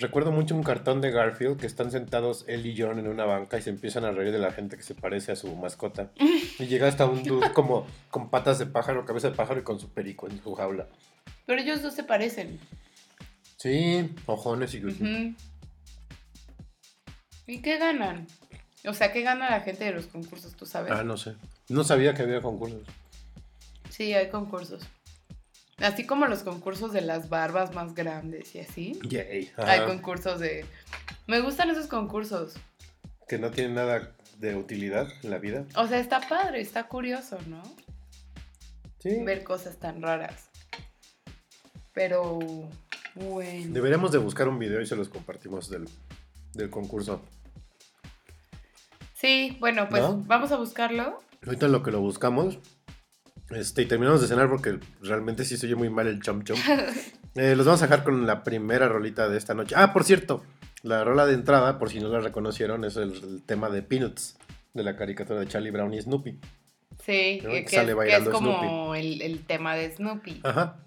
Recuerdo 0.02 0.32
mucho 0.32 0.56
un 0.56 0.64
cartón 0.64 1.00
de 1.00 1.12
Garfield 1.12 1.60
que 1.60 1.68
están 1.68 1.92
sentados 1.92 2.44
él 2.48 2.66
y 2.66 2.76
John 2.76 2.98
en 2.98 3.08
una 3.08 3.26
banca 3.26 3.60
y 3.60 3.62
se 3.62 3.70
empiezan 3.70 4.04
a 4.04 4.12
reír 4.12 4.32
de 4.32 4.40
la 4.40 4.52
gente 4.52 4.76
que 4.76 4.82
se 4.82 4.96
parece 4.96 5.32
a 5.32 5.36
su 5.36 5.56
mascota. 5.56 6.10
Y 6.58 6.66
llega 6.66 6.88
hasta 6.88 7.06
un 7.06 7.24
dude 7.24 7.52
como 7.54 7.86
con 8.10 8.32
patas 8.32 8.58
de 8.58 8.66
pájaro, 8.66 9.06
cabeza 9.06 9.30
de 9.30 9.36
pájaro 9.36 9.60
y 9.60 9.64
con 9.64 9.80
su 9.80 9.90
perico 9.90 10.28
en 10.28 10.42
su 10.42 10.56
jaula. 10.56 10.88
Pero 11.46 11.62
ellos 11.62 11.84
dos 11.84 11.94
se 11.94 12.04
parecen. 12.04 12.60
Sí, 13.58 14.10
ojones 14.26 14.74
y... 14.74 15.36
¿Y 17.46 17.62
qué 17.62 17.78
ganan? 17.78 18.26
O 18.88 18.96
sea, 18.96 19.14
¿qué 19.14 19.22
gana 19.22 19.52
la 19.52 19.62
gente 19.62 19.84
de 19.84 19.92
los 19.92 20.08
concursos, 20.08 20.56
tú 20.56 20.66
sabes? 20.66 20.92
Ah, 20.92 21.04
no 21.04 21.16
sé. 21.16 21.36
No 21.70 21.84
sabía 21.84 22.16
que 22.16 22.24
había 22.24 22.42
concursos. 22.42 22.82
Sí, 23.92 24.16
hay 24.16 24.30
concursos. 24.30 24.82
Así 25.82 26.06
como 26.06 26.28
los 26.28 26.44
concursos 26.44 26.94
de 26.94 27.02
las 27.02 27.30
barbas 27.30 27.74
más 27.74 27.94
grandes 27.96 28.56
y 28.56 28.60
así. 28.60 29.00
Yay. 29.04 29.52
Hay 29.58 29.86
concursos 29.86 30.40
de... 30.40 30.66
Me 31.28 31.40
gustan 31.40 31.70
esos 31.70 31.88
concursos. 31.88 32.56
Que 33.28 33.38
no 33.38 33.52
tienen 33.52 33.76
nada 33.76 34.12
de 34.38 34.56
utilidad 34.56 35.08
en 35.24 35.30
la 35.30 35.38
vida. 35.38 35.66
O 35.76 35.88
sea, 35.88 36.00
está 36.00 36.20
padre, 36.28 36.62
está 36.62 36.88
curioso, 36.88 37.38
¿no? 37.48 37.62
Sí. 39.00 39.24
Ver 39.24 39.44
cosas 39.44 39.78
tan 39.78 40.02
raras. 40.02 40.50
Pero, 41.94 42.40
bueno. 43.16 43.74
Deberíamos 43.74 44.12
de 44.12 44.18
buscar 44.18 44.48
un 44.48 44.60
video 44.60 44.82
y 44.82 44.86
se 44.86 44.96
los 44.96 45.10
compartimos 45.10 45.70
del, 45.70 45.88
del 46.54 46.70
concurso. 46.70 47.22
Sí, 49.14 49.58
bueno, 49.60 49.88
pues 49.90 50.04
vamos 50.26 50.52
a 50.52 50.58
buscarlo. 50.58 51.20
Ahorita 51.46 51.68
lo 51.68 51.84
que 51.84 51.92
lo 51.92 52.02
buscamos, 52.02 52.58
este, 53.56 53.84
y 53.84 53.86
terminamos 53.86 54.22
de 54.22 54.28
cenar 54.28 54.50
porque 54.50 54.80
realmente 55.02 55.46
sí 55.46 55.58
se 55.58 55.66
oye 55.66 55.76
muy 55.76 55.90
mal 55.90 56.08
el 56.08 56.22
chom 56.22 56.44
chom. 56.44 56.58
Eh, 57.36 57.56
los 57.56 57.66
vamos 57.66 57.82
a 57.82 57.86
dejar 57.86 58.04
con 58.04 58.28
la 58.28 58.44
primera 58.44 58.90
rolita 58.90 59.30
de 59.30 59.38
esta 59.38 59.54
noche. 59.54 59.74
Ah, 59.78 59.94
por 59.94 60.04
cierto, 60.04 60.44
la 60.84 61.06
rola 61.06 61.26
de 61.26 61.34
entrada, 61.34 61.80
por 61.80 61.90
si 61.90 62.02
no 62.02 62.10
la 62.10 62.20
reconocieron, 62.20 62.84
es 62.84 62.98
el, 62.98 63.42
tema 63.46 63.70
de 63.70 63.82
Peanuts, 63.82 64.38
de 64.74 64.84
la 64.84 64.98
caricatura 64.98 65.40
de 65.40 65.48
Charlie 65.48 65.72
Brown 65.72 65.94
y 65.94 66.02
Snoopy. 66.02 66.40
Sí, 67.06 67.40
que, 67.42 67.66
es, 67.66 68.30
como 68.30 68.96
el, 68.96 69.46
tema 69.46 69.76
de 69.76 69.96
Snoopy. 69.96 70.42
Ajá. 70.44 70.84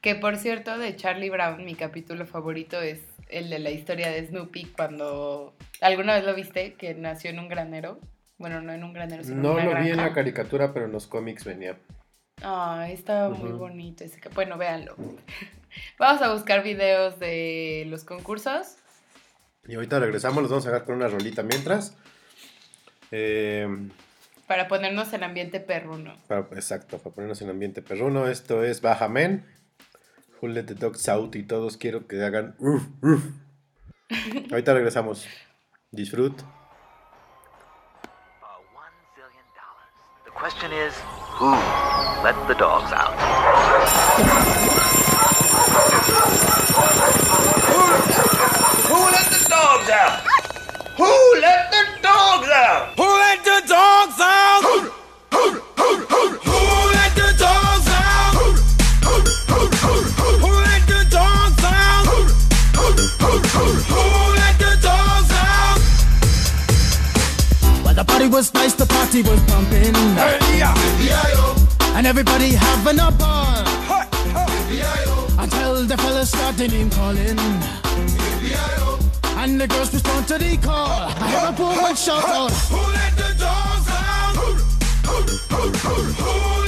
Que 0.00 0.14
por 0.14 0.38
cierto, 0.38 0.78
de 0.78 0.96
Charlie 0.96 1.28
Brown, 1.28 1.62
mi 1.66 1.74
capítulo 1.74 2.24
favorito 2.24 2.80
es 2.80 3.00
el 3.28 3.50
de 3.50 3.58
la 3.58 3.70
historia 3.70 4.08
de 4.08 4.26
Snoopy 4.26 4.72
cuando... 4.76 5.54
¿Alguna 5.82 6.14
vez 6.14 6.24
lo 6.24 6.34
viste? 6.34 6.74
Que 6.74 6.94
nació 6.94 7.28
en 7.28 7.40
un 7.40 7.48
granero. 7.48 8.00
Bueno, 8.38 8.60
no 8.60 8.72
en 8.72 8.82
un 8.84 8.92
granero, 8.92 9.22
sino 9.22 9.42
No 9.42 9.58
en 9.58 9.68
una 9.68 9.78
lo 9.78 9.84
vi 9.84 9.90
en 9.90 9.96
la 9.98 10.12
caricatura, 10.12 10.72
pero 10.72 10.86
en 10.86 10.92
los 10.92 11.06
cómics 11.06 11.44
venía. 11.44 11.78
Ah, 12.42 12.88
estaba 12.90 13.30
muy 13.30 13.52
bonito 13.52 14.04
ese. 14.04 14.20
Bueno, 14.34 14.58
véanlo. 14.58 14.96
Vamos 15.98 16.22
a 16.22 16.32
buscar 16.32 16.62
videos 16.62 17.18
de 17.18 17.84
los 17.88 18.04
concursos. 18.04 18.76
Y 19.66 19.74
ahorita 19.74 19.98
regresamos, 19.98 20.42
los 20.42 20.50
vamos 20.50 20.66
a 20.66 20.70
dejar 20.70 20.84
con 20.84 20.96
una 20.96 21.08
rolita 21.08 21.42
mientras. 21.42 21.96
Eh, 23.10 23.66
Para 24.46 24.68
ponernos 24.68 25.12
en 25.14 25.24
ambiente 25.24 25.58
perruno. 25.58 26.14
exacto, 26.52 26.98
para 26.98 27.14
ponernos 27.14 27.40
en 27.40 27.48
ambiente 27.50 27.80
perruno. 27.80 28.28
Esto 28.28 28.62
es 28.62 28.82
Baja 28.82 29.08
Men. 29.08 29.46
Who 30.40 30.48
let 30.48 30.64
the 30.64 30.74
dogs 30.74 31.08
out 31.08 31.34
y 31.34 31.44
todos 31.44 31.78
quiero 31.78 32.06
que 32.06 32.22
hagan. 32.22 32.56
Ahorita 34.50 34.74
regresamos. 34.74 35.26
Disfrut. 35.90 36.38
Question 40.44 40.72
is, 40.72 40.92
who 41.38 41.52
let 42.22 42.36
the 42.48 42.54
dogs 42.56 42.92
out? 42.92 43.14
Who 48.84 49.00
let 49.10 49.26
the 49.32 49.48
dogs 49.48 49.88
out? 49.88 50.20
Who 50.98 51.40
let 51.40 51.70
the 51.70 51.84
dogs 52.02 52.48
out? 52.50 52.92
Who 52.98 53.13
party 68.24 68.36
was 68.36 68.54
nice, 68.54 68.74
the 68.74 68.86
party 68.86 69.22
was 69.22 69.40
pumping. 69.44 69.94
Hey, 70.16 70.58
yeah. 70.58 71.96
And 71.96 72.06
everybody 72.06 72.52
having 72.52 72.98
a 72.98 73.10
ball. 73.10 73.64
Hey, 73.84 74.06
hey. 74.32 75.34
Until 75.38 75.84
the 75.84 75.96
fellas 75.96 76.30
started 76.30 76.72
name 76.72 76.90
calling. 76.90 77.38
And 79.36 79.60
the 79.60 79.66
girls 79.66 79.92
respond 79.92 80.26
to 80.28 80.38
the 80.38 80.56
call. 80.56 81.12
I 81.20 81.28
hear 81.28 81.48
a 81.48 81.76
woman 81.76 81.96
shout 81.96 82.24
out. 82.24 82.50
Who 82.50 82.76
let 82.92 83.16
the 83.16 83.34
dogs 83.38 83.88
out? 83.90 84.36
Who 84.36 84.52
let 84.54 85.50
the 85.50 85.78
dogs 85.84 86.63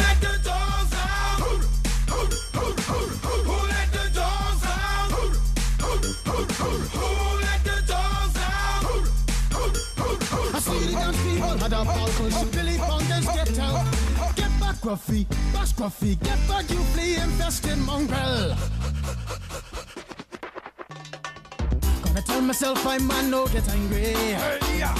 Get 14.87 14.93
back, 14.93 15.01
Gruffy, 15.01 15.53
bash 15.53 15.73
Gruffy, 15.73 16.23
get 16.23 16.39
back, 16.47 16.71
you 16.71 16.79
flea 16.95 17.17
infested 17.17 17.77
mongrel. 17.79 18.55
I 22.15 22.21
tell 22.25 22.41
myself 22.41 22.87
I'm 22.87 23.05
man, 23.05 23.29
no 23.29 23.49
get 23.49 23.69
angry. 23.69 24.15
Hey, 24.15 24.79
yeah. 24.79 24.95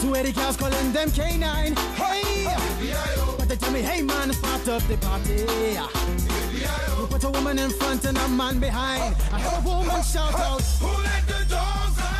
Two 0.00 0.14
eighty 0.14 0.30
cows 0.30 0.58
calling 0.58 0.92
them 0.92 1.10
canine. 1.10 1.74
Hey, 1.94 2.44
but 3.38 3.48
they 3.48 3.56
tell 3.56 3.72
me, 3.72 3.80
hey 3.80 4.02
man, 4.02 4.34
part 4.42 4.68
of 4.68 4.86
the 4.88 4.98
party. 4.98 5.46
You 7.00 7.06
put 7.06 7.24
a 7.24 7.30
woman 7.30 7.58
in 7.58 7.70
front 7.70 8.04
and 8.04 8.18
a 8.18 8.28
man 8.28 8.60
behind. 8.60 9.16
I 9.32 9.40
hear 9.40 9.58
a 9.58 9.60
woman 9.62 10.02
shout 10.02 10.34
out, 10.34 10.60
Who 10.60 11.02
let 11.02 11.26
the 11.26 11.46
dogs 11.48 11.98
out? 11.98 12.16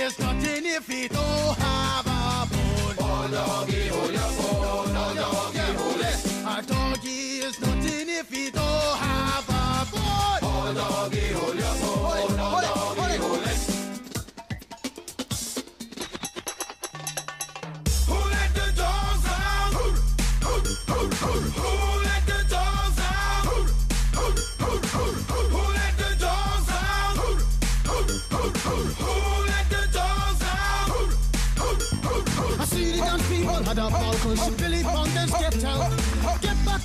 Is 0.00 0.18
nothing 0.18 0.64
if 0.64 0.86
he 0.86 1.08
don't 1.08 1.20
oh, 1.20 1.54
have 1.58 2.06
a 2.06 2.46
bone. 2.52 2.96
Oh, 3.00 3.28
doggy, 3.30 3.88
hold 3.88 4.12
your 4.12 4.20
phone. 4.20 4.94
Oh, 4.96 5.14
doggy, 5.14 5.58
hold 5.80 6.00
it. 6.00 6.16
A 6.46 6.62
doggy 6.62 7.40
is 7.46 7.60
nothing 7.60 8.08
if 8.08 8.30
he 8.30 8.50
don't 8.50 8.62
oh, 8.64 8.94
have 9.00 9.48
a 9.48 9.90
bone. 9.90 10.40
Oh, 10.42 10.72
doggy, 10.74 11.32
hold 11.32 11.47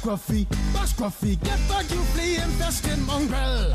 Get 0.04 0.10
back, 0.10 0.20
Gruffy, 0.20 0.46
bash 0.74 0.94
Gruffy, 0.96 1.40
get 1.42 1.60
back, 1.70 1.90
you 1.90 2.02
flea 2.12 2.36
infested 2.36 3.00
mongrel. 3.08 3.74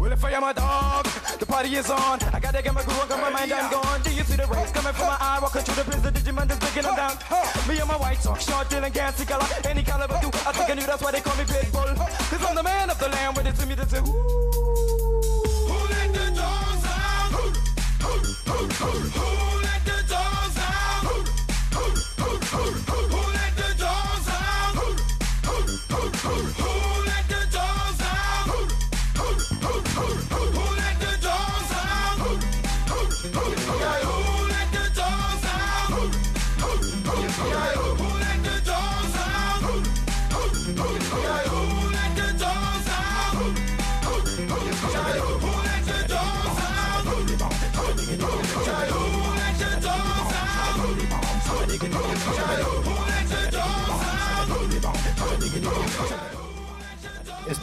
Well, 0.00 0.10
if 0.12 0.24
I 0.24 0.30
am 0.32 0.42
a 0.42 0.54
dog, 0.54 1.04
the 1.38 1.44
party 1.44 1.76
is 1.76 1.90
on. 1.90 2.18
I 2.32 2.40
gotta 2.40 2.62
get 2.62 2.72
my 2.72 2.82
groove 2.82 3.00
on, 3.00 3.08
got 3.08 3.20
my 3.20 3.28
mind, 3.28 3.52
I'm 3.52 3.70
gone. 3.70 4.00
Do 4.02 4.10
you 4.14 4.24
see 4.24 4.36
the 4.36 4.46
rays 4.46 4.70
coming 4.70 4.94
from 4.94 5.06
my 5.06 5.18
eye? 5.20 5.38
Walking 5.42 5.60
through 5.60 5.74
the 5.74 5.90
prison, 5.90 6.14
Digimon 6.14 6.50
is 6.50 6.58
breaking 6.58 6.84
them 6.84 6.96
down. 6.96 7.18
Me 7.68 7.78
and 7.78 7.86
my 7.86 7.96
white 7.96 8.20
talk, 8.22 8.40
short, 8.40 8.70
dealing, 8.70 8.92
gassy 8.92 9.26
color. 9.26 9.46
Any 9.68 9.82
caliber, 9.82 10.18
do 10.22 10.28
I 10.28 10.52
think 10.52 10.70
I 10.70 10.74
knew 10.74 10.86
that's 10.86 11.02
why 11.02 11.10
they 11.12 11.20
call 11.20 11.36
me 11.36 11.44
Pitbull. 11.44 11.94
Cause 11.94 12.44
I'm 12.48 12.54
the 12.54 12.62
man 12.62 12.88
of 12.88 12.98
the 12.98 13.08
land, 13.10 13.36
it 13.36 13.54
to 13.54 13.66
me 13.66 13.76
to 13.76 13.86
say. 13.86 13.98
Who 14.00 14.12
let 15.92 16.12
the 16.14 16.26
dogs 16.40 16.86
out? 16.88 17.32
Who 17.36 17.44
let 19.60 19.84
the 19.84 20.04
dogs 20.08 20.56
out? 20.56 21.04
Who 21.04 21.84
let 21.84 23.04
the 23.04 23.13
ho, 26.24 26.32
ho. 26.32 26.93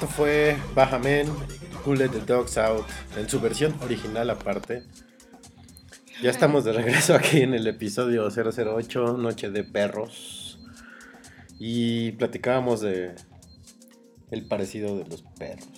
Esto 0.01 0.15
fue 0.15 0.57
Bajamen, 0.73 1.29
Who 1.85 1.93
Let 1.93 2.09
the 2.09 2.21
Dogs 2.21 2.57
Out, 2.57 2.87
en 3.17 3.29
su 3.29 3.39
versión 3.39 3.79
original 3.83 4.31
aparte. 4.31 4.81
Ya 6.23 6.31
estamos 6.31 6.63
de 6.63 6.73
regreso 6.73 7.13
aquí 7.13 7.43
en 7.43 7.53
el 7.53 7.67
episodio 7.67 8.27
008, 8.27 9.17
Noche 9.17 9.51
de 9.51 9.63
Perros. 9.63 10.59
Y 11.59 12.13
platicábamos 12.13 12.81
de 12.81 13.13
el 14.31 14.47
parecido 14.47 14.97
de 14.97 15.07
los 15.07 15.21
perros. 15.21 15.69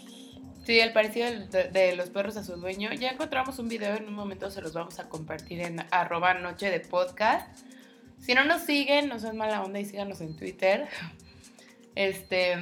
Sí, 0.65 0.79
el 0.79 0.93
parecido 0.93 1.27
de, 1.29 1.65
de 1.65 1.93
los 1.97 2.09
perros 2.09 2.38
a 2.38 2.45
su 2.45 2.55
dueño. 2.55 2.93
Ya 2.93 3.09
encontramos 3.09 3.59
un 3.59 3.67
video, 3.67 3.93
en 3.97 4.07
un 4.07 4.13
momento 4.13 4.49
se 4.49 4.62
los 4.62 4.71
vamos 4.71 4.99
a 4.99 5.09
compartir 5.09 5.59
en 5.59 5.86
arroba 5.91 6.33
noche 6.36 6.69
de 6.69 6.79
podcast. 6.79 7.45
Si 8.21 8.33
no 8.33 8.45
nos 8.45 8.62
siguen, 8.62 9.09
no 9.09 9.19
sean 9.19 9.36
mala 9.36 9.62
onda 9.62 9.81
y 9.81 9.86
síganos 9.86 10.21
en 10.21 10.38
Twitter. 10.38 10.88
Este, 11.95 12.55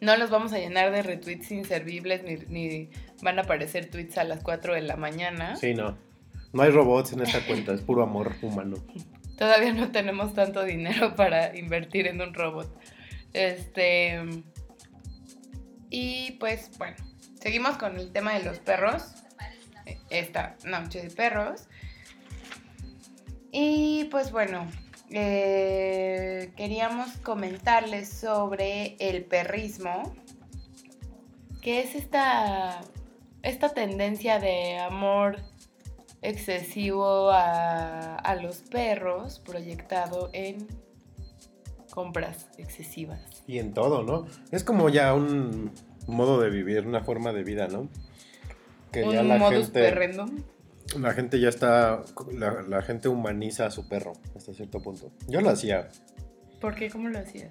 no 0.00 0.16
los 0.16 0.30
vamos 0.30 0.52
a 0.52 0.58
llenar 0.58 0.92
de 0.92 1.02
retweets 1.02 1.50
inservibles 1.50 2.22
ni, 2.22 2.36
ni 2.48 2.90
van 3.22 3.38
a 3.38 3.42
aparecer 3.42 3.90
tweets 3.90 4.18
a 4.18 4.24
las 4.24 4.42
4 4.42 4.74
de 4.74 4.82
la 4.82 4.96
mañana. 4.96 5.56
Sí, 5.56 5.74
no. 5.74 5.96
No 6.52 6.62
hay 6.62 6.70
robots 6.70 7.12
en 7.12 7.20
esta 7.20 7.44
cuenta, 7.46 7.72
es 7.72 7.82
puro 7.82 8.02
amor 8.02 8.34
humano. 8.42 8.76
Todavía 9.36 9.72
no 9.72 9.92
tenemos 9.92 10.32
tanto 10.34 10.64
dinero 10.64 11.14
para 11.14 11.56
invertir 11.56 12.06
en 12.06 12.20
un 12.20 12.32
robot. 12.32 12.74
Este. 13.32 14.18
Y 15.90 16.32
pues 16.40 16.70
bueno, 16.78 16.96
seguimos 17.40 17.76
con 17.76 17.98
el 17.98 18.12
tema 18.12 18.32
de 18.34 18.44
los 18.44 18.58
perros. 18.58 19.14
Esta 20.08 20.56
noche 20.64 21.02
de 21.02 21.10
perros. 21.10 21.68
Y 23.52 24.04
pues 24.10 24.32
bueno, 24.32 24.66
eh, 25.10 26.52
queríamos 26.56 27.16
comentarles 27.18 28.08
sobre 28.08 28.96
el 28.98 29.24
perrismo, 29.24 30.14
que 31.60 31.80
es 31.80 31.94
esta, 31.94 32.80
esta 33.42 33.68
tendencia 33.74 34.38
de 34.38 34.78
amor 34.78 35.36
excesivo 36.22 37.30
a, 37.30 38.16
a 38.16 38.36
los 38.36 38.58
perros 38.58 39.40
proyectado 39.40 40.30
en 40.32 40.66
compras 41.90 42.48
excesivas. 42.58 43.20
Y 43.46 43.58
en 43.58 43.72
todo, 43.72 44.02
¿no? 44.02 44.26
Es 44.50 44.64
como 44.64 44.88
ya 44.88 45.14
un 45.14 45.72
modo 46.06 46.40
de 46.40 46.50
vivir, 46.50 46.86
una 46.86 47.02
forma 47.02 47.32
de 47.32 47.42
vida, 47.42 47.68
¿no? 47.68 47.88
Que 48.92 49.04
Un 49.04 49.12
ya 49.12 49.22
la 49.22 49.38
modus 49.38 49.64
gente, 49.64 49.80
perrendum. 49.80 50.42
La 50.98 51.12
gente 51.12 51.40
ya 51.40 51.48
está, 51.48 52.02
la, 52.32 52.62
la 52.62 52.82
gente 52.82 53.08
humaniza 53.08 53.66
a 53.66 53.70
su 53.70 53.88
perro 53.88 54.12
hasta 54.36 54.52
cierto 54.54 54.80
punto. 54.80 55.12
Yo 55.28 55.40
lo 55.40 55.50
hacía 55.50 55.88
¿Por 56.60 56.74
qué? 56.74 56.88
¿Cómo 56.90 57.08
lo 57.08 57.18
hacías? 57.18 57.50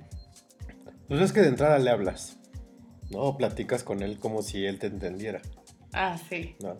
Pues 1.08 1.22
es 1.22 1.32
que 1.32 1.42
de 1.42 1.50
entrada 1.50 1.78
le 1.80 1.90
hablas, 1.92 2.38
¿no? 3.12 3.38
Platicas 3.38 3.84
con 3.84 4.02
él 4.02 4.18
como 4.20 4.42
si 4.42 4.66
él 4.66 4.80
te 4.80 4.88
entendiera, 4.88 5.42
Ah, 5.94 6.18
sí. 6.30 6.56
¿no? 6.62 6.78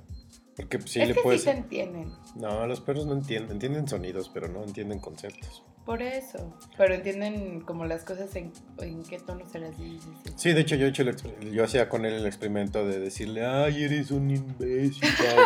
Porque 0.56 0.80
sí 0.82 1.02
es 1.02 1.10
le 1.10 1.14
que 1.16 1.22
puedes... 1.22 1.42
sí 1.42 1.50
te 1.50 1.58
entienden. 1.58 2.14
No, 2.36 2.66
los 2.68 2.80
perros 2.82 3.06
no 3.06 3.14
entienden, 3.14 3.52
entienden 3.54 3.88
sonidos, 3.88 4.30
pero 4.34 4.48
no 4.48 4.64
entienden 4.64 5.00
conceptos. 5.00 5.64
Por 5.86 6.02
eso. 6.02 6.58
Pero 6.78 6.96
entienden 6.96 7.62
como 7.62 7.86
las 7.86 8.04
cosas 8.04 8.36
en, 8.36 8.52
en 8.80 9.04
qué 9.04 9.20
tono 9.20 9.46
se 9.48 9.60
las 9.60 9.78
dices. 9.78 10.10
Sí, 10.36 10.54
de 10.54 10.62
hecho 10.62 10.76
yo, 10.76 10.88
he 10.88 10.90
hecho 10.90 11.04
el 11.04 11.52
yo 11.54 11.64
hacía 11.64 11.90
con 11.90 12.06
él 12.06 12.14
el 12.14 12.26
experimento 12.26 12.88
de 12.88 13.00
decirle, 13.00 13.46
ay, 13.46 13.84
eres 13.84 14.10
un 14.12 14.32
imbécil, 14.32 15.04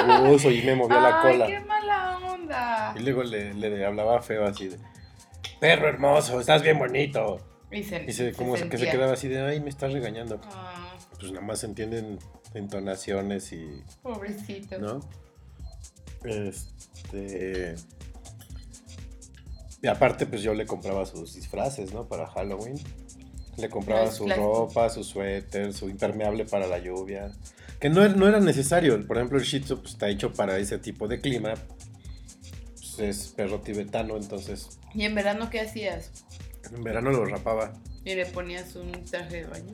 baboso, 0.07 0.49
y 0.51 0.61
me 0.61 0.75
movía 0.75 1.01
la 1.01 1.21
Ay, 1.21 1.31
cola. 1.33 1.47
qué 1.47 1.59
mala 1.59 2.19
onda. 2.19 2.93
Y 2.97 3.01
luego 3.03 3.23
le, 3.23 3.53
le 3.53 3.85
hablaba 3.85 4.21
feo 4.21 4.45
así 4.45 4.69
de, 4.69 4.77
perro 5.59 5.89
hermoso, 5.89 6.39
estás 6.39 6.61
bien 6.61 6.79
bonito. 6.79 7.37
Y 7.71 7.83
se, 7.83 8.05
Y 8.07 8.13
se, 8.13 8.31
como 8.33 8.53
que 8.53 8.77
se 8.77 8.89
quedaba 8.89 9.13
así 9.13 9.27
de, 9.27 9.41
ay, 9.41 9.59
me 9.59 9.69
estás 9.69 9.91
regañando. 9.91 10.39
Ah, 10.45 10.95
Pues 11.19 11.31
nada 11.33 11.45
más 11.45 11.63
entienden 11.65 12.17
entonaciones 12.53 13.51
y, 13.53 13.83
pobrecito. 14.01 14.79
¿no? 14.79 14.99
Este... 16.23 17.75
Y 19.81 19.87
aparte, 19.87 20.25
pues 20.25 20.41
yo 20.41 20.53
le 20.53 20.65
compraba 20.65 21.05
sus 21.05 21.35
disfraces, 21.35 21.93
¿no? 21.93 22.07
Para 22.07 22.27
Halloween. 22.27 22.77
Le 23.57 23.69
compraba 23.69 24.11
su 24.11 24.27
ropa, 24.27 24.89
su 24.89 25.03
suéter, 25.03 25.73
su 25.73 25.89
impermeable 25.89 26.45
para 26.45 26.67
la 26.67 26.79
lluvia. 26.79 27.31
Que 27.79 27.89
no, 27.89 28.03
era- 28.03 28.13
no 28.13 28.27
era 28.27 28.39
necesario. 28.41 29.05
Por 29.07 29.17
ejemplo, 29.17 29.37
el 29.37 29.45
Shih 29.45 29.61
Tzu 29.61 29.79
pues, 29.79 29.93
está 29.93 30.09
hecho 30.09 30.33
para 30.33 30.57
ese 30.57 30.77
tipo 30.79 31.07
de 31.07 31.21
clima. 31.21 31.53
Pues, 32.75 32.99
es 32.99 33.27
perro 33.29 33.61
tibetano, 33.61 34.17
entonces 34.17 34.77
¿Y 34.93 35.03
en 35.03 35.15
verano 35.15 35.49
qué 35.49 35.61
hacías? 35.61 36.11
en 36.73 36.83
verano 36.83 37.11
lo 37.11 37.25
rapaba. 37.25 37.73
¿Y 38.03 38.15
le 38.15 38.25
ponías 38.25 38.75
un 38.75 38.91
traje 39.05 39.37
de 39.37 39.45
baño? 39.45 39.73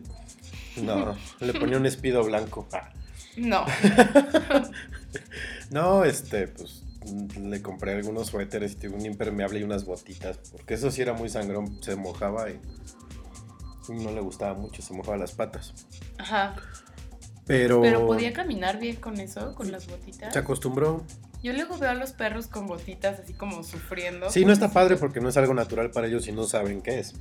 No, 0.78 1.16
le 1.40 1.54
ponía 1.54 1.78
un 1.78 1.86
espido 1.86 2.24
blanco. 2.24 2.68
Ah. 2.74 2.90
No. 3.38 3.66
No, 5.72 6.04
este, 6.04 6.48
pues 6.48 6.84
le 7.40 7.62
compré 7.62 7.94
algunos 7.96 8.28
suéteres 8.28 8.78
y 8.82 8.88
un 8.88 9.06
impermeable 9.06 9.60
y 9.60 9.64
unas 9.64 9.86
botitas. 9.86 10.38
Porque 10.52 10.76
eso 10.76 10.92
sí 10.92 11.02
era 11.02 11.14
muy 11.14 11.30
sangrón, 11.30 11.82
se 11.82 11.96
mojaba 11.96 12.50
y 12.50 12.60
no 13.90 14.12
le 14.12 14.22
gustaba 14.22 14.54
mucho, 14.54 14.82
se 14.82 14.94
mojaba 14.94 15.18
las 15.18 15.32
patas. 15.34 15.74
Ajá. 16.18 16.56
Pero, 17.46 17.82
Pero 17.82 18.08
podía 18.08 18.34
caminar 18.34 18.80
bien 18.80 18.96
con 18.96 19.20
eso, 19.20 19.54
con 19.54 19.72
las 19.72 19.88
botitas. 19.88 20.34
se 20.34 20.40
acostumbró. 20.40 21.04
Yo 21.44 21.54
luego 21.54 21.78
veo 21.78 21.92
a 21.92 21.94
los 21.94 22.12
perros 22.12 22.48
con 22.48 22.66
botitas 22.66 23.20
así 23.20 23.34
como 23.34 23.64
sufriendo. 23.64 24.32
Sí, 24.32 24.46
no 24.46 24.52
está 24.52 24.72
padre 24.72 24.96
porque 24.96 25.22
no 25.22 25.30
es 25.30 25.38
algo 25.38 25.54
natural 25.54 25.92
para 25.92 26.08
ellos 26.08 26.28
y 26.28 26.32
no 26.32 26.46
saben 26.46 26.82
qué 26.82 27.00
es. 27.00 27.14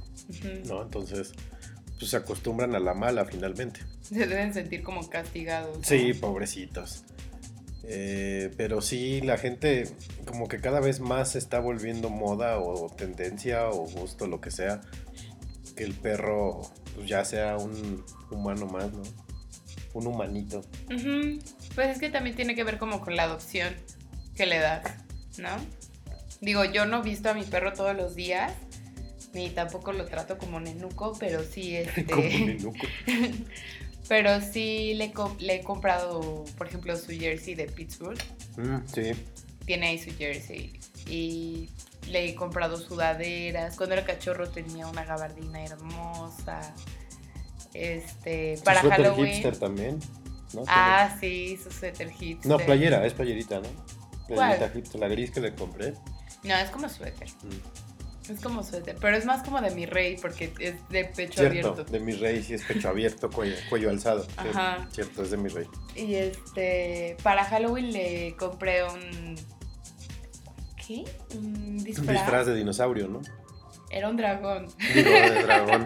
¿no? 0.67 0.83
Entonces, 0.83 1.33
pues 1.99 2.11
se 2.11 2.17
acostumbran 2.17 2.75
a 2.75 2.81
la 2.81 2.95
mala 2.95 3.25
finalmente. 3.25 3.81
Se 4.03 4.27
deben 4.27 4.53
sentir 4.53 4.83
como 4.83 5.09
castigados. 5.09 5.79
¿no? 5.79 5.85
Sí, 5.85 6.15
pobrecitos. 6.15 7.05
Eh, 7.87 8.51
pero 8.57 8.81
sí, 8.81 9.21
la 9.21 9.37
gente 9.37 9.89
como 10.27 10.49
que 10.49 10.59
cada 10.59 10.81
vez 10.81 11.01
más 11.01 11.33
se 11.33 11.39
está 11.39 11.59
volviendo 11.61 12.09
moda 12.09 12.59
o 12.59 12.89
tendencia 12.89 13.69
o 13.69 13.87
gusto, 13.87 14.27
lo 14.27 14.41
que 14.41 14.51
sea, 14.51 14.81
que 15.77 15.85
el 15.85 15.93
perro 15.93 16.63
pues, 16.95 17.09
ya 17.09 17.25
sea 17.25 17.59
un 17.59 18.05
humano 18.31 18.67
más, 18.67 18.91
¿no? 18.93 19.03
Un 19.93 20.07
humanito. 20.07 20.63
Pues 21.75 21.89
es 21.91 21.99
que 21.99 22.09
también 22.09 22.35
tiene 22.35 22.55
que 22.55 22.65
ver 22.65 22.79
como 22.79 23.01
con 23.01 23.17
la 23.17 23.25
adopción 23.25 23.75
que 24.35 24.47
le 24.47 24.59
das, 24.59 24.83
¿no? 25.39 25.51
Digo, 26.41 26.65
yo 26.65 26.87
no 26.87 27.01
he 27.01 27.03
visto 27.03 27.31
a 27.31 27.35
mi 27.35 27.45
perro 27.45 27.75
todos 27.75 27.95
los 27.95 28.15
días, 28.15 28.53
ni 29.35 29.51
tampoco 29.51 29.93
lo 29.93 30.07
trato 30.07 30.39
como 30.39 30.61
nenuco, 30.61 31.13
pero 31.19 31.43
sí, 31.45 31.77
Como 32.11 32.23
este, 32.23 32.39
nenuco. 32.47 32.87
pero 34.09 34.41
sí 34.41 34.95
le, 34.95 35.13
le 35.41 35.55
he 35.57 35.63
comprado, 35.63 36.45
por 36.57 36.67
ejemplo, 36.69 36.97
su 36.97 37.13
jersey 37.13 37.55
de 37.55 37.67
Pittsburgh, 37.67 38.19
Mm, 38.57 38.87
sí. 38.87 39.13
tiene 39.67 39.89
ahí 39.89 39.99
su 39.99 40.13
jersey, 40.17 40.79
y 41.09 41.69
le 42.09 42.29
he 42.29 42.35
comprado 42.35 42.77
sudaderas, 42.79 43.77
cuando 43.77 43.95
era 43.97 44.05
cachorro 44.05 44.49
tenía 44.51 44.87
una 44.87 45.05
gabardina 45.05 45.65
hermosa, 45.65 46.61
este, 47.73 48.57
Su 48.57 48.65
para 48.65 48.81
suéter 48.83 49.05
Halloween. 49.07 49.33
hipster 49.33 49.57
también, 49.59 49.99
¿no? 50.53 50.63
Ah, 50.69 51.17
sí, 51.21 51.59
su 51.63 51.71
suéter 51.73 52.11
hipster. 52.11 52.49
No, 52.51 52.59
playera, 52.59 53.05
es 53.05 53.15
playerita, 53.15 53.57
¿no? 53.61 53.69
Playerita 54.29 54.59
¿Cuál? 54.69 54.73
hipster, 54.73 55.01
la 55.01 55.09
gris 55.09 55.31
que 55.33 55.41
le 55.41 55.55
compré. 55.55 55.95
No, 56.45 56.55
es 56.57 56.71
como 56.71 56.89
suéter. 56.89 57.29
Mm. 57.43 57.84
Es 58.29 58.41
como 58.41 58.63
suéter, 58.63 58.97
pero 59.01 59.17
es 59.17 59.27
más 59.27 59.43
como 59.43 59.61
de 59.61 59.71
mi 59.73 59.85
rey 59.85 60.17
porque 60.21 60.53
es 60.59 60.77
de 60.89 61.05
pecho 61.05 61.41
Cierto, 61.41 61.69
abierto. 61.71 61.85
de 61.85 62.01
mi 62.01 62.13
rey 62.13 62.43
sí 62.43 62.55
es 62.55 62.63
pecho 62.65 62.89
abierto, 62.89 63.29
cuello, 63.31 63.55
cuello 63.69 63.91
alzado. 63.91 64.27
Ajá. 64.39 64.89
Cierto, 64.93 65.23
es 65.23 65.31
de 65.31 65.37
mi 65.37 65.49
rey. 65.51 65.67
Y 65.95 66.15
este, 66.15 67.17
para 67.23 67.45
Halloween 67.45 67.93
le 67.93 68.35
compré 68.39 68.83
un 68.85 69.37
¿qué? 70.87 71.05
Un 71.35 71.45
Un 71.79 71.85
disfraz. 71.85 72.09
disfraz 72.09 72.47
de 72.47 72.55
dinosaurio, 72.55 73.09
¿no? 73.09 73.21
Era 73.95 74.09
un 74.09 74.17
dragón. 74.17 74.67
Digo, 74.93 75.09
de 75.11 75.43
dragón. 75.45 75.85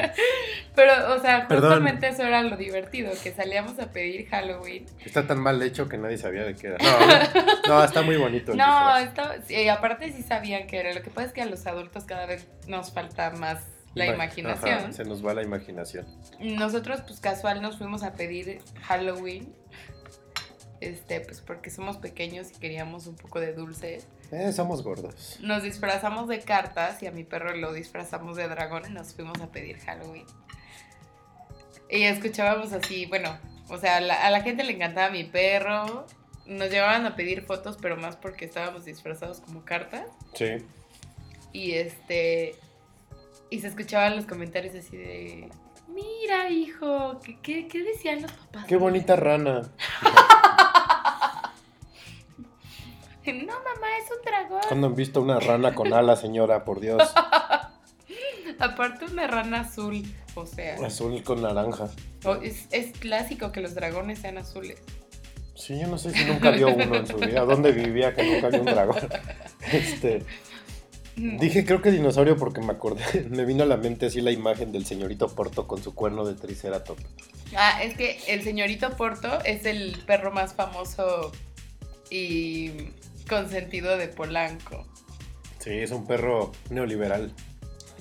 Pero, 0.74 1.14
o 1.14 1.20
sea, 1.20 1.46
Perdón. 1.46 1.70
justamente 1.72 2.08
eso 2.08 2.22
era 2.22 2.42
lo 2.42 2.56
divertido, 2.56 3.10
que 3.22 3.32
salíamos 3.32 3.78
a 3.78 3.92
pedir 3.92 4.26
Halloween. 4.28 4.86
Está 5.04 5.26
tan 5.26 5.38
mal 5.40 5.60
hecho 5.62 5.88
que 5.88 5.98
nadie 5.98 6.16
sabía 6.16 6.44
de 6.44 6.54
qué 6.54 6.68
era. 6.68 6.78
No, 6.78 7.68
no, 7.68 7.84
está 7.84 8.00
muy 8.02 8.16
bonito 8.16 8.52
el 8.52 8.58
No, 8.58 8.96
estaba, 8.96 9.42
sí, 9.42 9.68
aparte 9.68 10.10
sí 10.12 10.22
sabían 10.22 10.66
que 10.66 10.78
era. 10.78 10.94
Lo 10.94 11.02
que 11.02 11.10
pasa 11.10 11.26
es 11.28 11.32
que 11.34 11.42
a 11.42 11.46
los 11.46 11.66
adultos 11.66 12.04
cada 12.04 12.24
vez 12.24 12.46
nos 12.66 12.92
falta 12.92 13.30
más 13.32 13.60
la 13.94 14.06
Ima- 14.06 14.14
imaginación. 14.14 14.74
Ajá, 14.78 14.92
se 14.92 15.04
nos 15.04 15.24
va 15.24 15.34
la 15.34 15.42
imaginación. 15.42 16.06
Nosotros, 16.40 17.02
pues 17.06 17.20
casual, 17.20 17.60
nos 17.60 17.76
fuimos 17.76 18.02
a 18.02 18.14
pedir 18.14 18.60
Halloween. 18.82 19.52
Este, 20.80 21.20
pues 21.20 21.40
porque 21.40 21.70
somos 21.70 21.96
pequeños 21.96 22.52
y 22.54 22.60
queríamos 22.60 23.06
un 23.06 23.16
poco 23.16 23.40
de 23.40 23.52
dulce. 23.52 23.98
Eh, 24.30 24.52
somos 24.52 24.82
gordos. 24.82 25.38
Nos 25.40 25.62
disfrazamos 25.62 26.28
de 26.28 26.40
cartas 26.40 27.02
y 27.02 27.06
a 27.06 27.10
mi 27.10 27.24
perro 27.24 27.56
lo 27.56 27.72
disfrazamos 27.72 28.36
de 28.36 28.46
dragón 28.48 28.82
y 28.88 28.92
nos 28.92 29.14
fuimos 29.14 29.40
a 29.40 29.50
pedir 29.50 29.78
Halloween. 29.78 30.26
Y 31.90 32.02
escuchábamos 32.02 32.72
así, 32.72 33.06
bueno, 33.06 33.38
o 33.68 33.78
sea, 33.78 33.96
a 33.96 34.00
la, 34.00 34.14
a 34.14 34.30
la 34.30 34.42
gente 34.42 34.64
le 34.64 34.72
encantaba 34.72 35.10
mi 35.10 35.24
perro. 35.24 36.06
Nos 36.46 36.70
llevaban 36.70 37.06
a 37.06 37.16
pedir 37.16 37.42
fotos, 37.42 37.78
pero 37.80 37.96
más 37.96 38.16
porque 38.16 38.44
estábamos 38.44 38.84
disfrazados 38.84 39.40
como 39.40 39.64
cartas. 39.64 40.04
Sí. 40.34 40.56
Y 41.52 41.72
este. 41.72 42.54
Y 43.50 43.60
se 43.60 43.68
escuchaban 43.68 44.16
los 44.16 44.26
comentarios 44.26 44.74
así 44.74 44.96
de. 44.96 45.48
Mira, 45.88 46.50
hijo, 46.50 47.18
¿qué, 47.24 47.38
qué, 47.40 47.66
qué 47.66 47.82
decían 47.82 48.22
los 48.22 48.32
papás? 48.32 48.66
Qué 48.66 48.76
bonita 48.76 49.16
rana. 49.16 49.62
No, 53.32 53.52
mamá, 53.52 53.86
es 54.02 54.10
un 54.10 54.24
dragón. 54.24 54.60
¿Cuándo 54.68 54.86
han 54.86 54.94
visto 54.94 55.20
una 55.20 55.40
rana 55.40 55.74
con 55.74 55.92
alas, 55.92 56.20
señora? 56.20 56.64
Por 56.64 56.80
Dios. 56.80 57.02
Aparte, 58.58 59.04
una 59.06 59.26
rana 59.26 59.60
azul. 59.60 60.02
O 60.34 60.46
sea, 60.46 60.76
Azul 60.84 61.22
con 61.22 61.42
naranja. 61.42 61.88
es 62.70 62.92
clásico 62.98 63.52
que 63.52 63.60
los 63.60 63.74
dragones 63.74 64.20
sean 64.20 64.38
azules. 64.38 64.80
Sí, 65.58 65.76
yo 65.78 65.88
no 65.88 65.98
sé 65.98 66.12
si 66.12 66.24
nunca 66.24 66.52
vio 66.52 66.68
uno 66.68 66.94
en 66.94 67.06
su 67.06 67.16
vida. 67.16 67.44
¿Dónde 67.44 67.72
vivía 67.72 68.14
que 68.14 68.22
nunca 68.22 68.48
vio 68.48 68.60
un 68.60 68.66
dragón? 68.66 68.96
Este. 69.72 70.24
Dije 71.16 71.64
creo 71.64 71.82
que 71.82 71.90
dinosaurio 71.90 72.36
porque 72.36 72.60
me 72.60 72.72
acordé, 72.72 73.02
me 73.28 73.44
vino 73.44 73.64
a 73.64 73.66
la 73.66 73.76
mente 73.76 74.06
así 74.06 74.20
la 74.20 74.30
imagen 74.30 74.70
del 74.70 74.86
señorito 74.86 75.26
Porto 75.26 75.66
con 75.66 75.82
su 75.82 75.92
cuerno 75.92 76.24
de 76.24 76.34
triceratops. 76.34 77.02
Ah, 77.56 77.82
es 77.82 77.96
que 77.96 78.20
el 78.28 78.44
señorito 78.44 78.96
Porto 78.96 79.40
es 79.44 79.66
el 79.66 79.98
perro 80.06 80.30
más 80.30 80.54
famoso 80.54 81.32
y 82.08 82.70
consentido 83.28 83.96
de 83.96 84.08
Polanco. 84.08 84.86
Sí, 85.58 85.70
es 85.70 85.90
un 85.90 86.06
perro 86.06 86.52
neoliberal. 86.70 87.32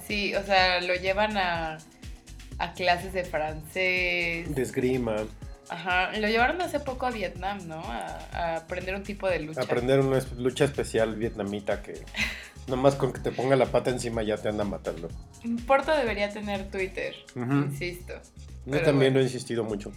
Sí, 0.07 0.33
o 0.35 0.43
sea, 0.43 0.79
lo 0.81 0.95
llevan 0.95 1.37
a, 1.37 1.77
a 2.59 2.73
clases 2.73 3.13
de 3.13 3.23
francés. 3.25 4.53
De 4.55 4.61
esgrima, 4.61 5.15
Ajá, 5.69 6.17
lo 6.17 6.27
llevaron 6.29 6.61
hace 6.61 6.79
poco 6.79 7.07
a 7.07 7.11
Vietnam, 7.11 7.67
¿no? 7.67 7.81
A, 7.81 8.19
a 8.31 8.55
aprender 8.57 8.95
un 8.95 9.03
tipo 9.03 9.27
de 9.29 9.39
lucha. 9.39 9.61
aprender 9.61 9.99
una 9.99 10.19
lucha 10.37 10.63
especial 10.63 11.15
vietnamita 11.15 11.81
que 11.81 12.05
nomás 12.67 12.95
con 12.95 13.11
que 13.11 13.19
te 13.19 13.31
ponga 13.33 13.57
la 13.57 13.65
pata 13.65 13.89
encima 13.89 14.23
ya 14.23 14.37
te 14.37 14.47
anda 14.47 14.63
matando. 14.63 15.09
Porto 15.65 15.91
debería 15.95 16.29
tener 16.29 16.71
Twitter, 16.71 17.15
insisto. 17.35 18.13
Yo 18.65 18.81
también 18.81 18.95
bueno. 18.97 19.13
lo 19.15 19.19
he 19.19 19.23
insistido 19.23 19.63
mucho. 19.65 19.91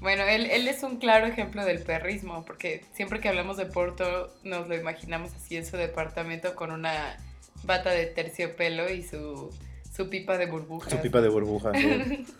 Bueno, 0.00 0.22
él, 0.24 0.46
él 0.46 0.68
es 0.68 0.82
un 0.84 0.98
claro 0.98 1.26
ejemplo 1.26 1.64
del 1.64 1.80
perrismo, 1.80 2.44
porque 2.44 2.84
siempre 2.94 3.20
que 3.20 3.28
hablamos 3.28 3.56
de 3.56 3.66
Porto 3.66 4.32
nos 4.44 4.68
lo 4.68 4.76
imaginamos 4.76 5.32
así 5.34 5.56
en 5.56 5.66
su 5.66 5.76
departamento 5.76 6.54
con 6.54 6.70
una 6.70 7.16
bata 7.64 7.90
de 7.90 8.06
terciopelo 8.06 8.88
y 8.92 9.02
su, 9.02 9.50
su 9.94 10.08
pipa 10.08 10.38
de 10.38 10.46
burbujas. 10.46 10.92
Su 10.92 11.00
pipa 11.00 11.20
de 11.20 11.28
burbuja. 11.28 11.72
Sí, 11.74 12.26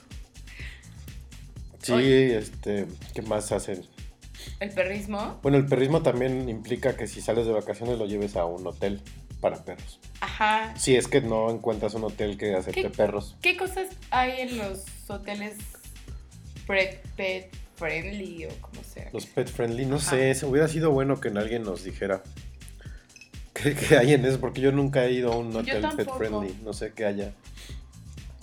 Sí, 1.83 1.93
Oye. 1.93 2.37
este, 2.39 2.87
¿qué 3.15 3.23
más 3.23 3.51
hacen? 3.53 3.85
El 4.61 4.71
perrismo, 4.71 5.39
Bueno, 5.43 5.59
el 5.59 5.67
perrismo 5.67 6.03
también 6.03 6.49
implica 6.49 6.97
que 6.97 7.07
si 7.07 7.21
sales 7.21 7.47
de 7.47 7.53
vacaciones 7.53 7.99
lo 7.99 8.07
lleves 8.07 8.37
a 8.37 8.45
un 8.45 8.67
hotel 8.67 9.01
para 9.41 9.65
perros. 9.65 10.01
ajá, 10.21 10.65
Ajá. 10.71 10.77
Si 10.77 10.97
es 10.97 11.07
que 11.09 11.21
no 11.21 11.51
encuentras 11.51 11.95
un 11.95 12.05
hotel 12.05 12.37
que 12.37 12.55
acepte 12.55 12.83
¿Qué- 12.83 12.91
perros. 12.91 13.37
¿Qué 13.41 13.57
cosas 13.57 13.89
hay 14.11 14.41
en 14.43 14.59
los 14.59 14.85
hoteles 15.09 15.55
pre- 16.69 17.01
pet 17.17 17.51
friendly 17.75 18.45
o 18.45 18.49
como 18.61 18.85
sea? 18.85 19.11
Los 19.13 19.27
pet 19.27 19.49
friendly, 19.49 19.87
no 19.87 19.97
Ajá. 19.97 20.11
sé, 20.11 20.47
hubiera 20.47 20.69
sido 20.69 20.93
bueno 20.93 21.21
que 21.21 21.29
alguien 21.31 21.65
nos 21.65 21.83
dijera 21.83 22.23
qué, 23.55 23.75
qué 23.75 23.97
hay 23.99 24.13
en 24.13 24.25
eso, 24.25 24.39
porque 24.39 24.61
yo 24.61 24.71
nunca 24.71 25.05
he 25.05 25.11
ido 25.13 25.33
a 25.33 25.37
un 25.37 25.55
hotel 25.57 25.85
pet 25.97 26.09
friendly, 26.17 26.57
no 26.63 26.73
sé 26.73 26.93
qué 26.93 27.07
haya. 27.07 27.33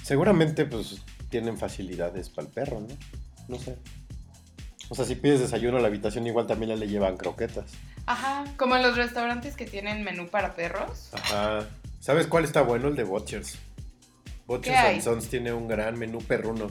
Seguramente 0.04 0.66
pues 0.66 1.02
tienen 1.30 1.58
facilidades 1.58 2.30
para 2.30 2.48
el 2.48 2.54
perro, 2.54 2.82
¿no? 2.82 2.88
No 3.48 3.58
sé. 3.60 3.78
O 4.90 4.96
sea, 4.96 5.04
si 5.06 5.16
pides 5.16 5.40
desayuno 5.40 5.78
a 5.78 5.82
la 5.82 5.88
habitación 5.88 6.28
igual 6.28 6.46
también 6.46 6.78
le 6.80 6.88
llevan 6.88 7.18
croquetas. 7.18 7.72
Ajá, 8.06 8.46
como 8.58 8.76
en 8.76 8.84
los 8.84 8.96
restaurantes 8.98 9.56
que 9.56 9.66
tienen 9.66 10.04
menú 10.04 10.28
para 10.28 10.54
perros. 10.56 11.10
Ajá. 11.14 11.68
¿Sabes 12.00 12.28
cuál 12.28 12.44
está 12.44 12.62
bueno? 12.62 12.88
El 12.90 12.96
de 12.96 13.04
Butchers. 13.04 13.58
Butchers 14.46 14.78
and 14.78 15.02
Sons 15.02 15.28
tiene 15.28 15.54
un 15.54 15.68
gran 15.68 15.98
menú 15.98 16.20
perruno. 16.20 16.68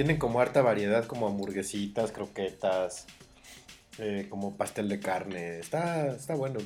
Tienen 0.00 0.16
como 0.16 0.40
harta 0.40 0.62
variedad, 0.62 1.04
como 1.04 1.26
hamburguesitas, 1.26 2.10
croquetas, 2.10 3.04
eh, 3.98 4.28
como 4.30 4.56
pastel 4.56 4.88
de 4.88 4.98
carne. 4.98 5.58
Está, 5.58 6.06
está 6.16 6.34
bueno. 6.34 6.58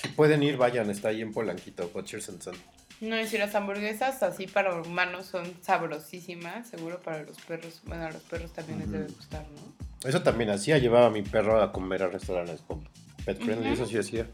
Si 0.00 0.08
pueden 0.08 0.42
ir, 0.42 0.56
vayan. 0.56 0.88
Está 0.88 1.08
ahí 1.08 1.20
en 1.20 1.34
Polanquito, 1.34 1.90
Butchers 1.90 2.30
and 2.30 2.40
Sons. 2.40 2.58
No, 3.02 3.20
y 3.20 3.26
si 3.26 3.36
las 3.36 3.54
hamburguesas 3.54 4.22
así 4.22 4.46
para 4.46 4.80
humanos 4.80 5.26
son 5.26 5.52
sabrosísimas, 5.60 6.66
seguro 6.70 6.98
para 7.02 7.24
los 7.24 7.36
perros, 7.42 7.82
bueno, 7.84 8.06
a 8.06 8.10
los 8.10 8.22
perros 8.22 8.54
también 8.54 8.78
les 8.78 8.90
debe 8.90 9.08
gustar, 9.08 9.44
¿no? 9.50 10.08
Eso 10.08 10.22
también 10.22 10.48
hacía. 10.48 10.78
Llevaba 10.78 11.08
a 11.08 11.10
mi 11.10 11.20
perro 11.20 11.60
a 11.60 11.72
comer 11.72 12.04
a 12.04 12.06
restaurantes 12.06 12.62
con 12.62 12.88
pet 13.26 13.36
friendly. 13.36 13.68
Eso 13.68 13.84
sí 13.84 13.98
hacía. 13.98 14.26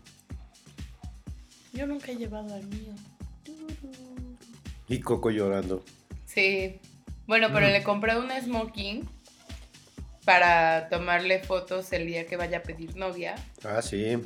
Yo 1.72 1.88
nunca 1.88 2.12
he 2.12 2.14
llevado 2.14 2.54
al 2.54 2.64
mío. 2.68 2.94
Y 4.86 5.00
Coco 5.00 5.32
llorando. 5.32 5.82
Sí. 6.24 6.80
Bueno, 7.26 7.48
pero 7.52 7.66
Mm. 7.68 7.72
le 7.72 7.82
compré 7.82 8.16
un 8.18 8.30
smoking 8.30 9.08
para 10.24 10.88
tomarle 10.88 11.40
fotos 11.40 11.92
el 11.92 12.06
día 12.06 12.26
que 12.26 12.36
vaya 12.36 12.58
a 12.58 12.62
pedir 12.62 12.96
novia. 12.96 13.34
Ah, 13.64 13.82
sí. 13.82 14.18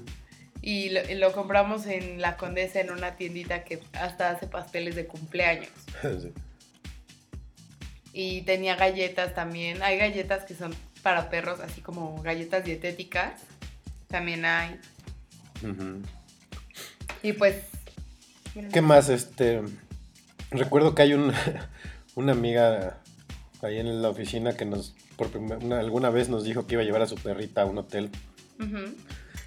Y 0.62 0.90
lo, 0.90 1.08
y 1.08 1.14
lo 1.14 1.32
compramos 1.32 1.86
en 1.86 2.20
La 2.20 2.36
Condesa 2.36 2.80
en 2.80 2.90
una 2.90 3.16
tiendita 3.16 3.62
que 3.64 3.80
hasta 3.92 4.30
hace 4.30 4.46
pasteles 4.46 4.94
de 4.96 5.06
cumpleaños. 5.06 5.70
Sí. 6.02 6.32
Y 8.12 8.42
tenía 8.42 8.74
galletas 8.74 9.34
también. 9.34 9.80
Hay 9.82 9.96
galletas 9.98 10.44
que 10.44 10.54
son 10.54 10.74
para 11.02 11.30
perros, 11.30 11.60
así 11.60 11.80
como 11.82 12.20
galletas 12.22 12.64
dietéticas. 12.64 13.42
También 14.08 14.44
hay. 14.44 14.80
Ujú. 15.62 16.02
Y 17.22 17.32
pues. 17.34 17.56
¿Qué 18.72 18.80
más? 18.80 19.08
Este. 19.08 19.62
Recuerdo 20.50 20.94
que 20.96 21.02
hay 21.02 21.12
un, 21.14 21.32
una 22.18 22.32
amiga 22.32 22.98
ahí 23.62 23.78
en 23.78 24.02
la 24.02 24.08
oficina 24.08 24.56
que 24.56 24.64
nos. 24.64 24.94
Por 25.16 25.28
primer- 25.30 25.58
una- 25.64 25.80
alguna 25.80 26.10
vez 26.10 26.28
nos 26.28 26.44
dijo 26.44 26.66
que 26.66 26.74
iba 26.74 26.82
a 26.82 26.84
llevar 26.84 27.02
a 27.02 27.06
su 27.06 27.16
perrita 27.16 27.62
a 27.62 27.66
un 27.66 27.78
hotel. 27.78 28.10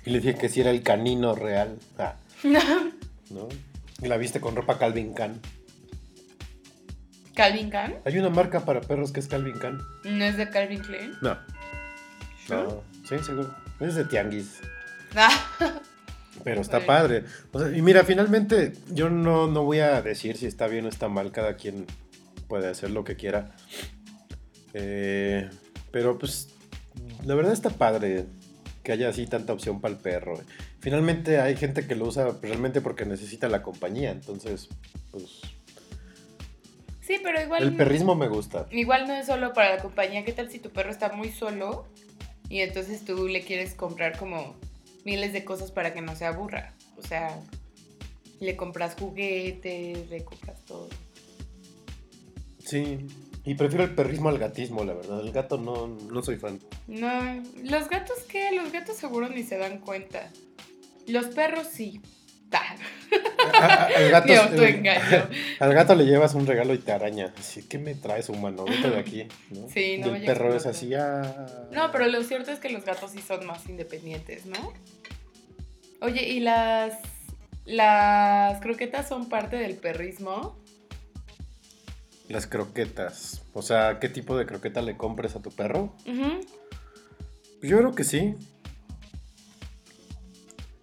Y 0.05 0.09
le 0.09 0.19
dije 0.19 0.35
que 0.35 0.49
si 0.49 0.61
era 0.61 0.71
el 0.71 0.83
canino 0.83 1.35
real. 1.35 1.77
Ah, 1.97 2.15
¿no? 3.29 3.47
Y 4.01 4.07
la 4.07 4.17
viste 4.17 4.41
con 4.41 4.55
ropa 4.55 4.77
Calvin 4.79 5.13
Klein. 5.13 5.39
Calvin 7.35 7.69
Klein. 7.69 7.95
Hay 8.05 8.17
una 8.17 8.29
marca 8.29 8.65
para 8.65 8.81
perros 8.81 9.11
que 9.11 9.19
es 9.21 9.27
Calvin 9.27 9.53
Klein. 9.57 9.77
No 10.03 10.25
es 10.25 10.37
de 10.37 10.49
Calvin 10.49 10.79
Klein. 10.81 11.13
No. 11.21 11.37
No. 12.49 12.83
Sí, 13.07 13.15
seguro. 13.25 13.53
Es 13.79 13.95
de 13.95 14.05
Tianguis. 14.05 14.59
Ah, 15.15 15.29
Pero 16.43 16.61
está 16.61 16.79
padre. 16.85 17.23
O 17.51 17.59
sea, 17.59 17.75
y 17.75 17.81
mira, 17.81 18.03
finalmente 18.03 18.73
yo 18.89 19.09
no, 19.09 19.47
no 19.47 19.63
voy 19.63 19.79
a 19.79 20.01
decir 20.01 20.37
si 20.37 20.47
está 20.47 20.67
bien 20.67 20.85
o 20.85 20.89
está 20.89 21.07
mal. 21.07 21.31
Cada 21.31 21.55
quien 21.55 21.85
puede 22.51 22.67
hacer 22.67 22.89
lo 22.89 23.05
que 23.05 23.15
quiera. 23.15 23.55
Eh, 24.73 25.49
pero 25.89 26.19
pues 26.19 26.49
la 27.23 27.33
verdad 27.33 27.53
está 27.53 27.69
padre 27.69 28.25
que 28.83 28.91
haya 28.91 29.07
así 29.07 29.25
tanta 29.25 29.53
opción 29.53 29.79
para 29.79 29.93
el 29.93 30.01
perro. 30.01 30.37
Finalmente 30.81 31.39
hay 31.39 31.55
gente 31.55 31.87
que 31.87 31.95
lo 31.95 32.07
usa 32.07 32.37
realmente 32.41 32.81
porque 32.81 33.05
necesita 33.05 33.47
la 33.47 33.63
compañía. 33.63 34.11
Entonces, 34.11 34.67
pues 35.11 35.39
sí, 36.99 37.21
pero 37.23 37.41
igual. 37.41 37.63
el 37.63 37.77
perrismo 37.77 38.15
me 38.15 38.27
gusta. 38.27 38.67
Igual 38.69 39.07
no 39.07 39.13
es 39.13 39.27
solo 39.27 39.53
para 39.53 39.77
la 39.77 39.81
compañía. 39.81 40.25
¿Qué 40.25 40.33
tal 40.33 40.51
si 40.51 40.59
tu 40.59 40.71
perro 40.71 40.91
está 40.91 41.13
muy 41.13 41.31
solo? 41.31 41.87
Y 42.49 42.59
entonces 42.59 43.05
tú 43.05 43.29
le 43.29 43.43
quieres 43.43 43.75
comprar 43.75 44.17
como 44.17 44.57
miles 45.05 45.31
de 45.31 45.45
cosas 45.45 45.71
para 45.71 45.93
que 45.93 46.01
no 46.01 46.17
se 46.17 46.25
aburra. 46.25 46.73
O 46.97 47.01
sea, 47.01 47.39
le 48.41 48.57
compras 48.57 48.97
juguetes, 48.99 50.09
le 50.09 50.25
compras 50.25 50.59
todo. 50.65 50.89
Sí. 52.71 53.05
Y 53.43 53.55
prefiero 53.55 53.83
el 53.83 53.95
perrismo 53.95 54.29
al 54.29 54.37
gatismo, 54.37 54.83
la 54.83 54.93
verdad. 54.93 55.19
El 55.21 55.31
gato 55.31 55.57
no, 55.57 55.87
no 55.87 56.21
soy 56.23 56.37
fan. 56.37 56.59
No, 56.87 57.43
los 57.63 57.89
gatos 57.89 58.19
qué? 58.29 58.51
Los 58.51 58.71
gatos 58.71 58.97
seguro 58.97 59.27
ni 59.29 59.43
se 59.43 59.57
dan 59.57 59.79
cuenta. 59.79 60.29
Los 61.07 61.25
perros 61.27 61.67
sí. 61.71 62.01
Ah, 62.53 62.75
A- 63.53 63.65
a- 63.65 63.85
al, 63.97 64.09
gato, 64.11 64.33
al 65.59 65.73
gato 65.73 65.95
le 65.95 66.05
llevas 66.05 66.33
un 66.35 66.45
regalo 66.45 66.73
y 66.73 66.77
te 66.79 66.91
araña. 66.91 67.33
Así, 67.37 67.63
¿qué 67.63 67.77
me 67.77 67.95
traes, 67.95 68.27
humano? 68.29 68.65
Vete 68.65 68.89
de 68.89 68.99
aquí. 68.99 69.27
¿no? 69.51 69.67
Sí, 69.73 69.97
no 69.97 70.15
Y 70.15 70.19
el 70.19 70.25
perro 70.25 70.53
es 70.53 70.65
así, 70.65 70.93
ah. 70.93 71.67
No, 71.71 71.91
pero 71.91 72.07
lo 72.07 72.23
cierto 72.23 72.51
es 72.51 72.59
que 72.59 72.69
los 72.69 72.83
gatos 72.85 73.11
sí 73.11 73.19
son 73.25 73.45
más 73.45 73.67
independientes, 73.69 74.45
¿no? 74.45 74.73
Oye, 76.01 76.27
¿y 76.29 76.39
las 76.41 76.93
las 77.65 78.59
croquetas 78.61 79.07
son 79.07 79.29
parte 79.29 79.55
del 79.55 79.75
perrismo? 79.77 80.57
Las 82.31 82.47
croquetas. 82.47 83.43
O 83.53 83.61
sea, 83.61 83.99
¿qué 83.99 84.09
tipo 84.09 84.37
de 84.37 84.45
croqueta 84.45 84.81
le 84.81 84.97
compres 84.97 85.35
a 85.35 85.41
tu 85.41 85.51
perro? 85.51 85.95
Ujú. 86.07 86.39
Yo 87.61 87.77
creo 87.77 87.91
que 87.93 88.03
sí. 88.03 88.35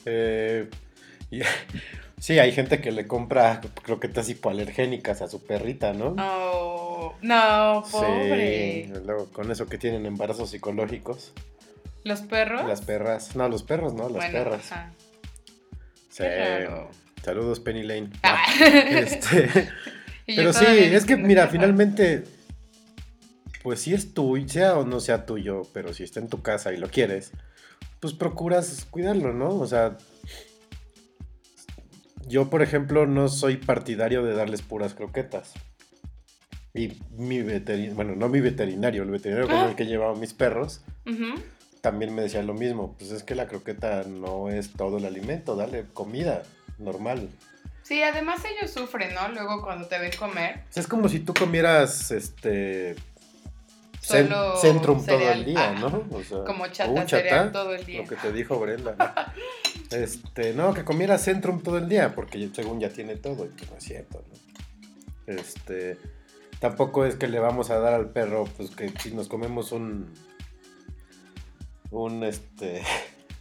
Eh, 0.04 0.68
y- 1.30 1.40
sí, 2.18 2.38
hay 2.38 2.52
gente 2.52 2.80
que 2.80 2.92
le 2.92 3.06
compra 3.06 3.60
croquetas 3.82 4.28
hipoalergénicas 4.28 5.22
a 5.22 5.28
su 5.28 5.44
perrita, 5.44 5.92
¿no? 5.92 6.14
Oh, 6.18 7.14
no, 7.22 7.84
pobre. 7.90 8.84
Sí, 8.86 8.92
luego 9.04 9.26
con 9.32 9.50
eso 9.50 9.66
que 9.66 9.78
tienen 9.78 10.06
embarazos 10.06 10.50
psicológicos. 10.50 11.32
¿Los 12.04 12.20
perros? 12.22 12.66
Las 12.66 12.80
perras. 12.82 13.34
No, 13.36 13.48
los 13.48 13.62
perros, 13.64 13.92
¿no? 13.94 14.04
Las 14.04 14.12
bueno, 14.12 14.32
perras. 14.32 14.72
ajá. 14.72 14.92
Sí. 16.10 16.24
Saludos, 17.22 17.60
Penny 17.60 17.82
Lane. 17.82 18.10
Ah. 18.22 18.42
Este, 18.90 19.46
Y 19.46 19.48
yo 19.54 19.97
pero 20.36 20.52
sí, 20.52 20.64
es 20.66 21.04
que 21.04 21.16
mira, 21.16 21.48
finalmente, 21.48 22.24
pues 23.62 23.80
si 23.80 23.94
es 23.94 24.14
tuyo, 24.14 24.48
sea 24.48 24.78
o 24.78 24.84
no 24.86 25.00
sea 25.00 25.26
tuyo, 25.26 25.62
pero 25.72 25.92
si 25.94 26.04
está 26.04 26.20
en 26.20 26.28
tu 26.28 26.42
casa 26.42 26.72
y 26.72 26.76
lo 26.76 26.88
quieres, 26.88 27.32
pues 28.00 28.14
procuras 28.14 28.86
cuidarlo, 28.90 29.32
¿no? 29.32 29.48
O 29.50 29.66
sea, 29.66 29.96
yo 32.26 32.50
por 32.50 32.62
ejemplo 32.62 33.06
no 33.06 33.28
soy 33.28 33.56
partidario 33.56 34.22
de 34.24 34.34
darles 34.34 34.62
puras 34.62 34.94
croquetas. 34.94 35.52
Y 36.74 36.92
mi 37.16 37.42
veterinario, 37.42 37.94
bueno, 37.94 38.14
no 38.14 38.28
mi 38.28 38.40
veterinario, 38.40 39.02
el 39.02 39.10
veterinario 39.10 39.48
con 39.48 39.56
Ah. 39.56 39.68
el 39.70 39.74
que 39.76 39.86
llevaba 39.86 40.14
mis 40.14 40.34
perros, 40.34 40.82
también 41.80 42.14
me 42.14 42.22
decía 42.22 42.42
lo 42.42 42.54
mismo, 42.54 42.94
pues 42.98 43.10
es 43.10 43.22
que 43.22 43.34
la 43.34 43.46
croqueta 43.48 44.04
no 44.04 44.50
es 44.50 44.72
todo 44.74 44.98
el 44.98 45.04
alimento, 45.06 45.56
dale 45.56 45.86
comida 45.94 46.42
normal. 46.78 47.30
Sí, 47.88 48.02
además 48.02 48.42
ellos 48.44 48.70
sufren, 48.70 49.14
¿no? 49.14 49.28
Luego 49.30 49.62
cuando 49.62 49.88
te 49.88 49.98
ven 49.98 50.10
comer. 50.18 50.60
Es 50.74 50.86
como 50.86 51.08
si 51.08 51.20
tú 51.20 51.32
comieras 51.32 52.10
este 52.10 52.96
Solo 54.02 54.58
Centrum 54.58 55.02
todo 55.06 55.30
el 55.30 55.46
día, 55.46 55.70
Ah, 55.70 55.74
¿no? 55.80 56.04
O 56.14 56.22
sea, 56.22 56.44
Como 56.44 56.66
chata, 56.68 56.90
un 56.90 57.08
cereal 57.08 57.50
todo 57.50 57.74
el 57.74 57.86
día. 57.86 58.02
Lo 58.02 58.06
que 58.06 58.16
te 58.16 58.30
dijo 58.30 58.60
Brenda. 58.60 58.94
¿no? 58.98 59.32
Este, 59.96 60.52
no, 60.52 60.74
que 60.74 60.84
comiera 60.84 61.16
Centrum 61.16 61.62
todo 61.62 61.78
el 61.78 61.88
día, 61.88 62.14
porque 62.14 62.50
según 62.52 62.78
ya 62.78 62.90
tiene 62.90 63.16
todo, 63.16 63.46
y 63.46 63.48
pues 63.48 63.70
no 63.70 63.78
es 63.78 63.84
cierto, 63.84 64.22
¿no? 64.28 65.34
Este, 65.34 65.96
tampoco 66.60 67.06
es 67.06 67.16
que 67.16 67.26
le 67.26 67.38
vamos 67.38 67.70
a 67.70 67.78
dar 67.78 67.94
al 67.94 68.10
perro, 68.10 68.44
pues 68.58 68.68
que 68.68 68.90
si 69.00 69.12
nos 69.12 69.28
comemos 69.28 69.72
un, 69.72 70.12
un, 71.90 72.22
este, 72.22 72.82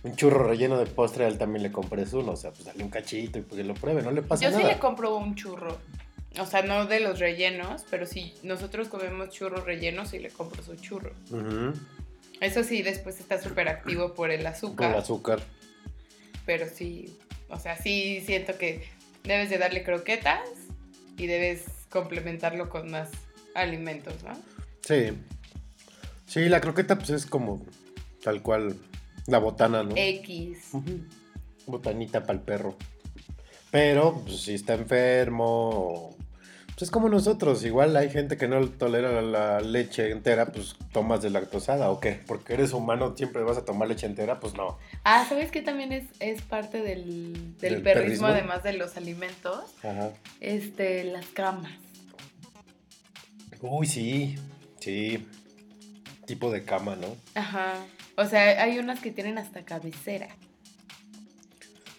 un 0.07 0.15
churro 0.15 0.47
relleno 0.47 0.77
de 0.77 0.85
postre, 0.85 1.25
a 1.25 1.27
él 1.27 1.37
también 1.37 1.63
le 1.63 1.71
compres 1.71 2.13
uno, 2.13 2.31
o 2.33 2.35
sea, 2.35 2.51
pues 2.51 2.65
dale 2.65 2.83
un 2.83 2.89
cachito 2.89 3.39
y 3.39 3.41
pues 3.41 3.61
que 3.61 3.67
lo 3.67 3.73
pruebe, 3.73 4.01
no 4.01 4.11
le 4.11 4.21
pasa 4.21 4.43
Yo 4.45 4.51
sí 4.51 4.57
nada. 4.57 4.73
le 4.73 4.79
compro 4.79 5.15
un 5.17 5.35
churro. 5.35 5.77
O 6.39 6.45
sea, 6.45 6.61
no 6.61 6.85
de 6.85 6.99
los 6.99 7.19
rellenos, 7.19 7.83
pero 7.89 8.05
si 8.05 8.33
nosotros 8.43 8.89
comemos 8.89 9.29
churros 9.29 9.65
rellenos, 9.65 10.09
sí 10.09 10.19
le 10.19 10.29
compro 10.29 10.61
su 10.63 10.75
churro. 10.75 11.11
Eso 12.39 12.63
sí, 12.63 12.83
después 12.83 13.19
está 13.19 13.41
súper 13.41 13.67
activo 13.69 14.13
por 14.13 14.29
el 14.29 14.45
azúcar. 14.45 14.91
el 14.91 14.97
azúcar. 14.97 15.39
Pero 16.45 16.67
sí, 16.71 17.17
o 17.49 17.57
sea, 17.57 17.75
sí 17.75 18.21
siento 18.25 18.57
que 18.57 18.87
debes 19.23 19.49
de 19.49 19.57
darle 19.57 19.83
croquetas 19.83 20.47
y 21.17 21.25
debes 21.25 21.63
complementarlo 21.89 22.69
con 22.69 22.91
más 22.91 23.09
alimentos, 23.55 24.13
¿no? 24.23 24.33
Sí. 24.81 25.17
Sí, 26.27 26.47
la 26.49 26.61
croqueta 26.61 26.97
pues 26.97 27.09
es 27.09 27.25
como 27.25 27.65
tal 28.21 28.41
cual 28.43 28.75
la 29.27 29.39
botana, 29.39 29.83
¿no? 29.83 29.93
X. 29.95 30.71
Botanita 31.65 32.21
para 32.21 32.33
el 32.33 32.39
perro. 32.39 32.75
Pero 33.69 34.21
pues, 34.25 34.41
si 34.41 34.53
está 34.53 34.73
enfermo, 34.73 36.15
pues 36.67 36.83
es 36.83 36.91
como 36.91 37.09
nosotros. 37.09 37.63
Igual 37.65 37.95
hay 37.97 38.09
gente 38.09 38.37
que 38.37 38.47
no 38.47 38.65
tolera 38.69 39.21
la 39.21 39.59
leche 39.59 40.11
entera, 40.11 40.47
pues 40.47 40.75
tomas 40.93 41.21
de 41.21 41.29
lactosada 41.29 41.91
o 41.91 41.99
qué. 41.99 42.19
Porque 42.25 42.53
eres 42.53 42.71
humano, 42.71 43.15
siempre 43.17 43.43
vas 43.43 43.57
a 43.57 43.65
tomar 43.65 43.89
leche 43.89 44.05
entera, 44.05 44.39
pues 44.39 44.53
no. 44.53 44.79
Ah, 45.03 45.25
¿sabes 45.27 45.51
qué 45.51 45.61
también 45.61 45.91
es, 45.91 46.05
es 46.19 46.41
parte 46.41 46.81
del, 46.81 47.57
del, 47.57 47.81
perrismo, 47.81 48.27
además 48.27 48.63
de 48.63 48.73
los 48.73 48.95
alimentos? 48.95 49.65
Ajá. 49.83 50.11
Este, 50.39 51.03
las 51.03 51.25
camas. 51.27 51.73
Uy, 53.61 53.87
sí, 53.87 54.37
sí. 54.79 55.27
Tipo 56.25 56.51
de 56.51 56.63
cama, 56.63 56.95
¿no? 56.95 57.07
Ajá. 57.35 57.75
O 58.17 58.25
sea, 58.25 58.63
hay 58.63 58.79
unas 58.79 58.99
que 58.99 59.11
tienen 59.11 59.37
hasta 59.37 59.63
cabecera. 59.63 60.27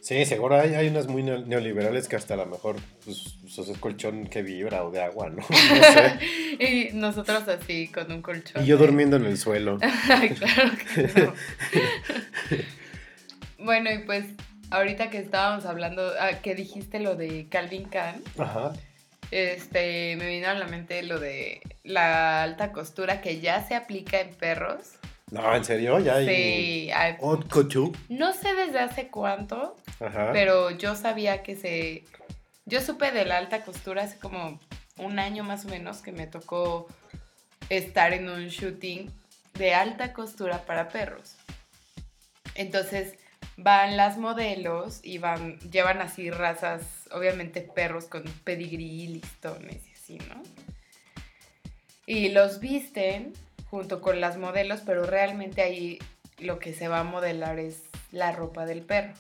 Sí, 0.01 0.25
seguro 0.25 0.59
hay, 0.59 0.75
hay 0.75 0.89
unas 0.89 1.07
muy 1.07 1.23
neoliberales 1.23 2.09
que 2.09 2.17
hasta 2.17 2.35
a 2.35 2.39
lo 2.39 2.47
mejor 2.47 2.77
pues, 3.05 3.37
pues, 3.43 3.69
es 3.69 3.79
colchón 3.79 4.27
que 4.27 4.43
vibra 4.43 4.83
o 4.83 4.91
de 4.91 5.01
agua, 5.03 5.29
¿no? 5.31 5.37
no 5.43 5.47
sé. 5.49 6.19
y 6.59 6.95
nosotros 6.95 7.47
así 7.47 7.87
con 7.89 8.11
un 8.11 8.23
colchón. 8.23 8.65
Y 8.65 8.67
yo 8.67 8.79
durmiendo 8.79 9.17
en 9.17 9.27
el 9.27 9.39
suelo. 9.39 9.79
claro 10.39 10.71
que 10.95 11.21
no. 11.21 11.35
bueno, 13.65 13.93
y 13.93 13.99
pues 13.99 14.25
ahorita 14.71 15.11
que 15.11 15.19
estábamos 15.19 15.67
hablando, 15.67 16.11
ah, 16.19 16.41
que 16.43 16.57
dijiste 16.57 16.99
lo 16.99 17.15
de 17.15 17.47
Calvin 17.49 17.85
Kahn. 17.85 18.23
Ajá. 18.39 18.73
Este, 19.31 20.17
me 20.17 20.27
vino 20.27 20.49
a 20.49 20.55
la 20.55 20.67
mente 20.67 21.03
lo 21.03 21.21
de 21.21 21.61
la 21.85 22.43
alta 22.43 22.73
costura 22.73 23.21
que 23.21 23.41
ya 23.41 23.63
se 23.69 23.77
aplica 23.77 24.21
en 24.21 24.31
perros. 24.31 24.98
No, 25.31 25.55
¿en 25.55 25.65
serio? 25.65 25.99
¿Ya 25.99 26.17
hay 26.17 26.27
sí, 26.27 26.91
hay... 26.93 27.17
No 28.09 28.33
sé 28.33 28.55
desde 28.55 28.79
hace 28.79 29.09
cuánto, 29.09 29.77
pero 30.33 30.71
yo 30.71 30.95
sabía 30.95 31.43
que 31.43 31.57
se... 31.57 32.05
Yo 32.65 32.81
supe 32.81 33.13
de 33.13 33.25
la 33.25 33.39
alta 33.39 33.63
costura 33.63 34.05
hace 34.05 34.19
como 34.19 34.61
un 34.99 35.19
año 35.19 35.45
más 35.45 35.65
o 35.65 35.69
menos 35.69 35.99
que 35.99 36.13
me 36.13 36.27
tocó 36.27 36.87
estar 37.69 38.13
en 38.13 38.29
un 38.29 38.49
shooting 38.49 39.11
de 39.55 39.75
alta 39.75 40.13
costura 40.13 40.65
para 40.65 40.89
perros. 40.89 41.37
Entonces 42.55 43.15
van 43.57 43.97
las 43.97 44.19
modelos 44.19 45.01
y 45.03 45.19
van, 45.19 45.59
llevan 45.61 46.01
así 46.01 46.31
razas, 46.31 47.09
obviamente 47.11 47.61
perros 47.61 48.07
con 48.07 48.23
pedigrí, 48.45 49.09
listones 49.09 49.87
y 49.87 49.93
así, 49.93 50.19
¿no? 50.29 50.43
Y 52.07 52.31
los 52.31 52.61
visten 52.61 53.33
junto 53.71 54.01
con 54.01 54.21
las 54.21 54.37
modelos, 54.37 54.81
pero 54.85 55.05
realmente 55.05 55.63
ahí 55.63 55.99
lo 56.39 56.59
que 56.59 56.73
se 56.73 56.89
va 56.89 57.01
a 57.01 57.05
modelar 57.05 57.59
es 57.59 57.83
la 58.11 58.33
ropa 58.33 58.67
del 58.67 58.83
perro. 58.83 59.13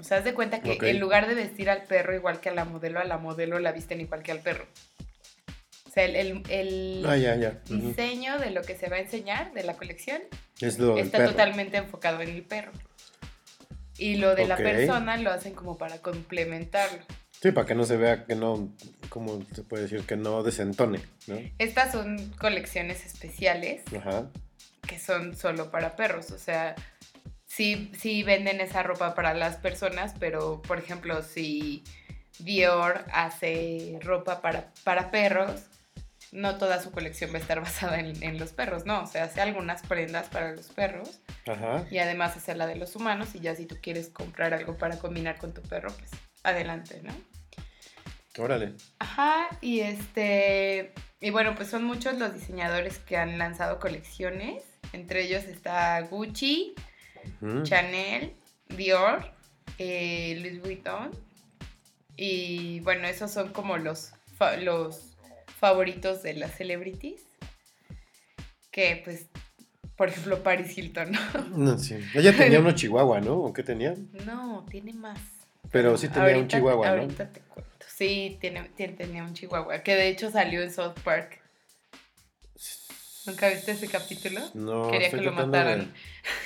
O 0.00 0.04
sea, 0.04 0.18
haz 0.18 0.24
de 0.24 0.34
cuenta 0.34 0.60
que 0.60 0.78
en 0.80 1.00
lugar 1.00 1.26
de 1.26 1.34
vestir 1.34 1.70
al 1.70 1.82
perro 1.82 2.14
igual 2.14 2.40
que 2.40 2.50
a 2.50 2.54
la 2.54 2.64
modelo, 2.64 3.00
a 3.00 3.04
la 3.04 3.18
modelo 3.18 3.58
la 3.58 3.72
visten 3.72 4.00
igual 4.00 4.22
que 4.22 4.32
al 4.32 4.40
perro. 4.40 4.66
O 5.88 5.90
sea, 5.90 6.04
el, 6.04 6.42
el, 6.48 7.04
ah, 7.06 7.14
diseño 7.68 8.38
de 8.38 8.50
lo 8.50 8.62
que 8.62 8.76
se 8.76 8.88
va 8.88 8.96
a 8.96 9.00
enseñar 9.00 9.52
de 9.54 9.64
la 9.64 9.74
colección 9.74 10.22
está 10.60 11.24
totalmente 11.24 11.78
enfocado 11.78 12.20
en 12.20 12.28
el 12.28 12.42
perro. 12.42 12.72
Y 13.96 14.16
lo 14.16 14.36
de 14.36 14.46
la 14.46 14.56
persona 14.56 15.16
lo 15.16 15.32
hacen 15.32 15.54
como 15.54 15.76
para 15.76 15.98
complementarlo. 15.98 17.02
Sí, 17.40 17.52
para 17.52 17.66
que 17.66 17.74
no 17.74 17.84
se 17.84 17.96
vea 17.96 18.24
que 18.24 18.34
no, 18.34 18.74
¿cómo 19.08 19.44
se 19.54 19.62
puede 19.62 19.84
decir? 19.84 20.02
Que 20.02 20.16
no 20.16 20.42
desentone, 20.42 21.00
¿no? 21.28 21.38
Estas 21.58 21.92
son 21.92 22.30
colecciones 22.38 23.06
especiales 23.06 23.82
que 24.86 24.98
son 24.98 25.36
solo 25.36 25.70
para 25.70 25.96
perros, 25.96 26.30
o 26.30 26.38
sea, 26.38 26.74
sí, 27.46 27.92
sí 27.98 28.22
venden 28.22 28.60
esa 28.60 28.82
ropa 28.82 29.14
para 29.14 29.34
las 29.34 29.56
personas, 29.56 30.14
pero 30.18 30.62
por 30.62 30.78
ejemplo, 30.78 31.22
si 31.22 31.84
Dior 32.38 33.04
hace 33.12 33.98
ropa 34.02 34.40
para, 34.40 34.72
para 34.84 35.10
perros, 35.10 35.62
no 36.32 36.56
toda 36.58 36.80
su 36.82 36.90
colección 36.90 37.32
va 37.32 37.36
a 37.36 37.40
estar 37.40 37.60
basada 37.62 38.00
en, 38.00 38.38
los 38.38 38.52
perros, 38.52 38.86
¿no? 38.86 39.02
O 39.02 39.06
sea, 39.06 39.24
hace 39.24 39.40
algunas 39.40 39.82
prendas 39.82 40.28
para 40.28 40.52
los 40.52 40.68
perros 40.68 41.20
y 41.90 41.98
además 41.98 42.36
hace 42.36 42.54
la 42.54 42.66
de 42.66 42.76
los 42.76 42.96
humanos 42.96 43.34
y 43.34 43.40
ya 43.40 43.54
si 43.54 43.66
tú 43.66 43.76
quieres 43.80 44.08
comprar 44.08 44.54
algo 44.54 44.76
para 44.76 44.98
combinar 44.98 45.38
con 45.38 45.52
tu 45.54 45.62
perro, 45.62 45.90
pues 45.90 46.10
adelante, 46.42 47.00
¿no? 47.02 47.12
Órale. 48.42 48.74
Ajá, 49.00 49.48
y 49.60 49.80
este, 49.80 50.92
y 51.20 51.30
bueno, 51.30 51.54
pues 51.56 51.68
son 51.68 51.84
muchos 51.84 52.18
los 52.18 52.32
diseñadores 52.32 52.98
que 52.98 53.16
han 53.16 53.36
lanzado 53.38 53.80
colecciones, 53.80 54.62
entre 54.92 55.24
ellos 55.24 55.44
está 55.44 56.00
Gucci, 56.02 56.74
Chanel, 57.64 58.32
Dior, 58.68 59.32
eh, 59.78 60.38
Louis 60.40 60.62
Vuitton, 60.62 61.10
y 62.16 62.80
bueno, 62.80 63.08
esos 63.08 63.32
son 63.32 63.52
como 63.52 63.76
los, 63.78 64.12
los 64.60 65.16
favoritos 65.58 66.22
de 66.22 66.34
las 66.34 66.52
celebrities, 66.56 67.22
que 68.70 69.00
pues, 69.04 69.26
por 69.96 70.08
ejemplo, 70.08 70.42
Paris 70.44 70.78
Hilton, 70.78 71.10
¿no? 71.10 71.20
No, 71.56 71.78
sí. 71.78 71.96
Ella 72.14 72.36
tenía 72.36 72.60
uno 72.60 72.72
chihuahua, 72.72 73.20
¿no? 73.20 73.34
¿O 73.34 73.52
qué 73.52 73.64
tenía? 73.64 73.94
No, 74.24 74.64
tiene 74.70 74.92
más. 74.92 75.18
Pero 75.70 75.96
sí 75.96 76.08
tenía 76.08 76.38
un 76.38 76.48
chihuahua, 76.48 76.86
¿no? 76.86 77.02
Ahorita 77.02 77.32
te 77.32 77.40
cuento. 77.40 77.86
Sí, 77.86 78.38
tiene, 78.40 78.68
tenía 78.76 79.24
un 79.24 79.34
chihuahua, 79.34 79.80
que 79.80 79.94
de 79.94 80.08
hecho 80.08 80.30
salió 80.30 80.62
en 80.62 80.72
South 80.72 80.98
Park. 81.04 81.40
¿Nunca 83.26 83.48
viste 83.48 83.72
ese 83.72 83.88
capítulo? 83.88 84.40
No. 84.54 84.90
Quería 84.90 85.10
que 85.10 85.16
lo 85.16 85.32
mataran. 85.32 85.92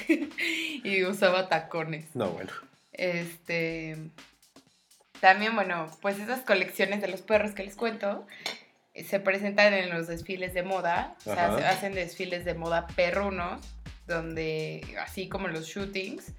y 0.83 1.05
usaba 1.05 1.49
tacones. 1.49 2.07
No, 2.15 2.31
bueno. 2.31 2.51
Este. 2.93 3.97
También, 5.21 5.55
bueno, 5.55 5.89
pues 6.01 6.19
esas 6.19 6.41
colecciones 6.41 7.01
de 7.01 7.07
los 7.07 7.23
perros 7.23 7.53
que 7.53 7.63
les 7.63 7.77
cuento 7.77 8.27
eh, 8.95 9.05
se 9.05 9.21
presentan 9.21 9.73
en 9.73 9.91
los 9.91 10.09
desfiles 10.09 10.55
de 10.55 10.65
moda. 10.65 11.15
O 11.21 11.35
sea, 11.35 11.57
se 11.57 11.65
hacen 11.65 11.95
desfiles 11.95 12.45
de 12.45 12.55
moda 12.55 12.89
perrunos, 12.97 13.61
donde, 14.09 14.97
así 15.01 15.29
como 15.29 15.47
los 15.47 15.67
shootings, 15.67 16.33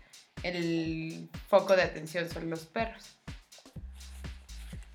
el 0.44 1.30
foco 1.48 1.76
de 1.76 1.84
atención 1.84 2.30
son 2.30 2.50
los 2.50 2.66
perros. 2.66 3.18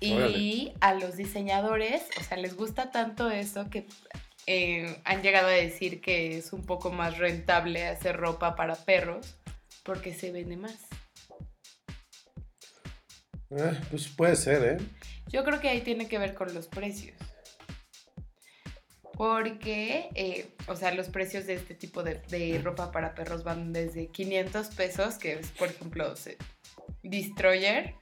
Y 0.01 0.73
a 0.79 0.93
los 0.93 1.17
diseñadores, 1.17 2.03
o 2.19 2.23
sea, 2.23 2.37
les 2.37 2.55
gusta 2.55 2.89
tanto 2.89 3.29
eso 3.29 3.69
que 3.69 3.85
eh, 4.47 5.01
han 5.03 5.21
llegado 5.21 5.47
a 5.47 5.51
decir 5.51 5.99
que 5.99 6.37
es 6.37 6.53
un 6.53 6.65
poco 6.65 6.89
más 6.89 7.17
rentable 7.17 7.85
hacer 7.85 8.15
ropa 8.15 8.55
para 8.55 8.75
perros 8.75 9.35
porque 9.83 10.13
se 10.13 10.31
vende 10.31 10.55
más. 10.55 10.77
Eh, 13.51 13.77
pues 13.89 14.07
puede 14.07 14.35
ser, 14.35 14.63
¿eh? 14.63 14.85
Yo 15.27 15.43
creo 15.43 15.59
que 15.59 15.69
ahí 15.69 15.81
tiene 15.81 16.07
que 16.07 16.17
ver 16.17 16.33
con 16.33 16.53
los 16.53 16.67
precios. 16.67 17.17
Porque, 19.19 20.09
eh, 20.15 20.49
o 20.67 20.77
sea, 20.77 20.93
los 20.93 21.09
precios 21.09 21.45
de 21.45 21.55
este 21.55 21.75
tipo 21.75 22.03
de, 22.03 22.61
ropa 22.63 22.89
para 22.89 23.15
perros 23.15 23.43
van 23.43 23.73
desde 23.73 24.07
500 24.07 24.67
pesos, 24.67 25.15
que 25.15 25.33
es, 25.33 25.47
por 25.51 25.67
ejemplo, 25.67 26.13
Destroyer, 27.03 27.95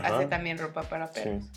hace 0.00 0.26
también 0.26 0.58
ropa 0.58 0.84
para 0.84 1.10
perros. 1.10 1.50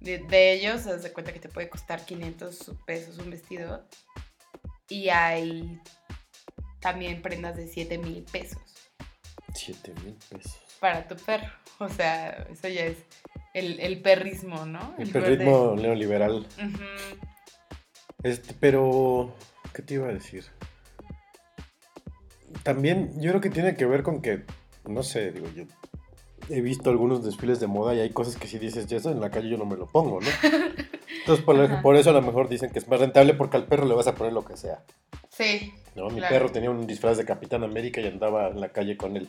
De, 0.00 0.52
ellos, 0.54 0.86
haz 0.86 1.02
de 1.02 1.12
cuenta 1.12 1.34
que 1.34 1.38
te 1.38 1.50
puede 1.50 1.68
costar 1.68 2.02
500 2.06 2.72
pesos 2.86 3.18
un 3.18 3.28
vestido. 3.28 3.86
Y 4.88 5.10
hay 5.10 5.78
también 6.80 7.20
prendas 7.20 7.58
de 7.58 7.68
7 7.68 7.98
mil 7.98 8.24
pesos. 8.32 8.88
7 9.52 9.92
mil 10.02 10.16
pesos. 10.30 10.62
Para 10.80 11.06
tu 11.06 11.16
perro. 11.16 11.52
O 11.78 11.90
sea, 11.90 12.30
eso 12.50 12.68
ya 12.68 12.86
es 12.86 12.96
el, 13.52 14.00
perrismo, 14.00 14.64
¿no? 14.64 14.94
El, 14.96 15.10
perrismo 15.10 15.74
neoliberal. 15.76 16.46
Este, 18.24 18.54
pero, 18.58 19.32
¿qué 19.74 19.82
te 19.82 19.94
iba 19.94 20.08
a 20.08 20.12
decir? 20.12 20.46
También 22.62 23.12
yo 23.20 23.30
creo 23.30 23.40
que 23.42 23.50
tiene 23.50 23.76
que 23.76 23.84
ver 23.84 24.02
con 24.02 24.22
que, 24.22 24.44
no 24.88 25.02
sé, 25.02 25.30
digo, 25.30 25.46
yo 25.54 25.64
he 26.48 26.62
visto 26.62 26.88
algunos 26.88 27.22
desfiles 27.22 27.60
de 27.60 27.66
moda 27.66 27.94
y 27.94 28.00
hay 28.00 28.10
cosas 28.10 28.36
que 28.36 28.48
si 28.48 28.58
dices, 28.58 28.86
ya 28.86 28.96
eso 28.96 29.10
en 29.10 29.20
la 29.20 29.30
calle 29.30 29.50
yo 29.50 29.58
no 29.58 29.66
me 29.66 29.76
lo 29.76 29.86
pongo, 29.86 30.20
¿no? 30.20 30.26
Entonces, 31.20 31.44
por, 31.44 31.96
eso 31.96 32.10
a 32.10 32.12
lo 32.14 32.22
mejor 32.22 32.48
dicen 32.48 32.70
que 32.70 32.78
es 32.78 32.88
más 32.88 32.98
rentable 32.98 33.34
porque 33.34 33.58
al 33.58 33.66
perro 33.66 33.86
le 33.86 33.94
vas 33.94 34.06
a 34.06 34.14
poner 34.14 34.32
lo 34.32 34.44
que 34.44 34.56
sea. 34.56 34.82
Sí. 35.28 35.74
¿no? 35.94 36.08
Mi 36.08 36.20
perro 36.20 36.50
tenía 36.50 36.70
un 36.70 36.86
disfraz 36.86 37.18
de 37.18 37.26
Capitán 37.26 37.62
América 37.62 38.00
y 38.00 38.06
andaba 38.06 38.48
en 38.48 38.60
la 38.60 38.70
calle 38.70 38.96
con 38.96 39.18
él. 39.18 39.28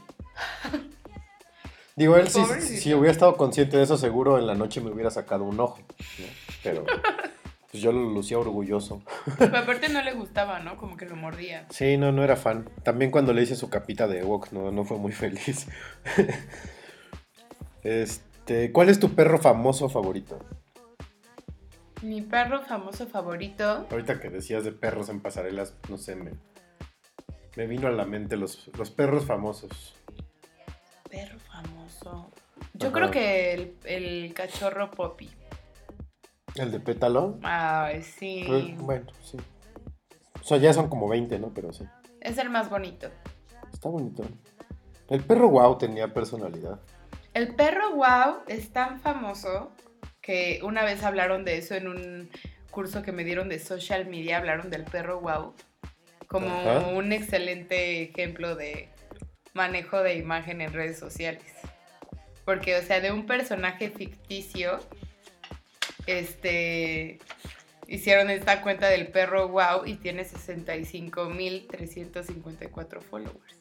Digo, 1.97 2.17
él 2.17 2.29
si, 2.29 2.43
si, 2.61 2.93
hubiera 2.93 3.11
estado 3.11 3.37
consciente 3.37 3.77
de 3.77 3.83
eso, 3.83 3.97
seguro 3.97 4.37
en 4.37 4.47
la 4.47 4.55
noche 4.55 4.81
me 4.81 4.91
hubiera 4.91 5.09
sacado 5.09 5.45
un 5.45 5.59
ojo. 5.59 5.79
¿no? 5.79 6.25
Pero 6.63 6.85
pues 7.75 7.83
yo 7.83 7.91
lo 7.91 8.09
lucía 8.09 8.39
orgulloso. 8.39 9.01
Pero 9.37 9.57
aparte 9.57 9.89
no 9.89 10.01
le 10.01 10.13
gustaba, 10.13 10.61
¿no? 10.61 10.77
Como 10.77 10.95
que 10.95 11.05
lo 11.05 11.17
mordía. 11.17 11.65
Sí, 11.71 11.97
no, 11.97 12.13
no 12.13 12.23
era 12.23 12.37
fan. 12.37 12.69
También 12.83 13.11
cuando 13.11 13.33
le 13.33 13.41
hice 13.41 13.57
su 13.57 13.69
capita 13.69 14.07
de 14.07 14.19
Ewok, 14.19 14.53
no, 14.53 14.71
no 14.71 14.85
fue 14.85 14.97
muy 14.97 15.11
feliz. 15.11 15.67
este, 17.83 18.71
¿cuál 18.71 18.87
es 18.87 19.01
tu 19.01 19.13
perro 19.13 19.39
famoso 19.39 19.89
favorito? 19.89 20.39
Mi 22.01 22.21
perro 22.21 22.61
famoso 22.61 23.07
favorito. 23.07 23.85
Ahorita 23.91 24.21
que 24.21 24.29
decías 24.29 24.63
de 24.63 24.71
perros 24.71 25.09
en 25.09 25.19
pasarelas, 25.19 25.75
no 25.89 25.97
sé, 25.97 26.15
me, 26.15 26.31
me 27.57 27.67
vino 27.67 27.89
a 27.89 27.91
la 27.91 28.05
mente 28.05 28.37
los, 28.37 28.69
los 28.77 28.89
perros 28.89 29.25
famosos. 29.25 29.95
Perro 31.09 31.39
famoso. 31.39 32.31
Yo 32.73 32.93
creo 32.93 33.11
que 33.11 33.53
el, 33.53 33.75
el 33.83 34.33
cachorro 34.33 34.91
Poppy. 34.91 35.29
¿El 36.55 36.71
de 36.71 36.79
pétalo? 36.79 37.39
Ay, 37.43 38.01
sí. 38.01 38.43
Pues, 38.47 38.77
bueno, 38.77 39.05
sí. 39.21 39.37
O 40.39 40.43
sea, 40.43 40.57
ya 40.57 40.73
son 40.73 40.89
como 40.89 41.07
20, 41.07 41.39
¿no? 41.39 41.53
Pero 41.53 41.73
sí. 41.73 41.85
Es 42.21 42.37
el 42.37 42.49
más 42.49 42.69
bonito. 42.69 43.09
Está 43.73 43.89
bonito. 43.89 44.23
El 45.09 45.23
perro 45.23 45.49
wow 45.49 45.77
tenía 45.77 46.13
personalidad. 46.13 46.79
El 47.33 47.55
perro 47.55 47.95
wow 47.95 48.37
es 48.47 48.71
tan 48.71 48.99
famoso 48.99 49.71
que 50.21 50.61
una 50.63 50.83
vez 50.83 51.03
hablaron 51.03 51.45
de 51.45 51.57
eso 51.57 51.75
en 51.75 51.87
un 51.87 52.29
curso 52.71 53.03
que 53.03 53.11
me 53.11 53.23
dieron 53.23 53.49
de 53.49 53.59
social 53.59 54.07
media, 54.07 54.37
hablaron 54.37 54.69
del 54.69 54.83
perro 54.83 55.19
wow 55.21 55.53
como 56.27 56.89
un 56.97 57.13
excelente 57.13 58.01
ejemplo 58.03 58.55
de 58.55 58.89
manejo 59.53 60.01
de 60.01 60.15
imagen 60.15 60.61
en 60.61 60.73
redes 60.73 60.99
sociales. 60.99 61.53
Porque, 62.43 62.77
o 62.77 62.81
sea, 62.81 62.99
de 62.99 63.11
un 63.11 63.25
personaje 63.25 63.89
ficticio, 63.89 64.79
este, 66.07 67.19
hicieron 67.87 68.29
esta 68.29 68.61
cuenta 68.61 68.89
del 68.89 69.07
perro 69.07 69.47
wow 69.49 69.85
y 69.85 69.95
tiene 69.95 70.23
65.354 70.23 73.01
followers. 73.01 73.59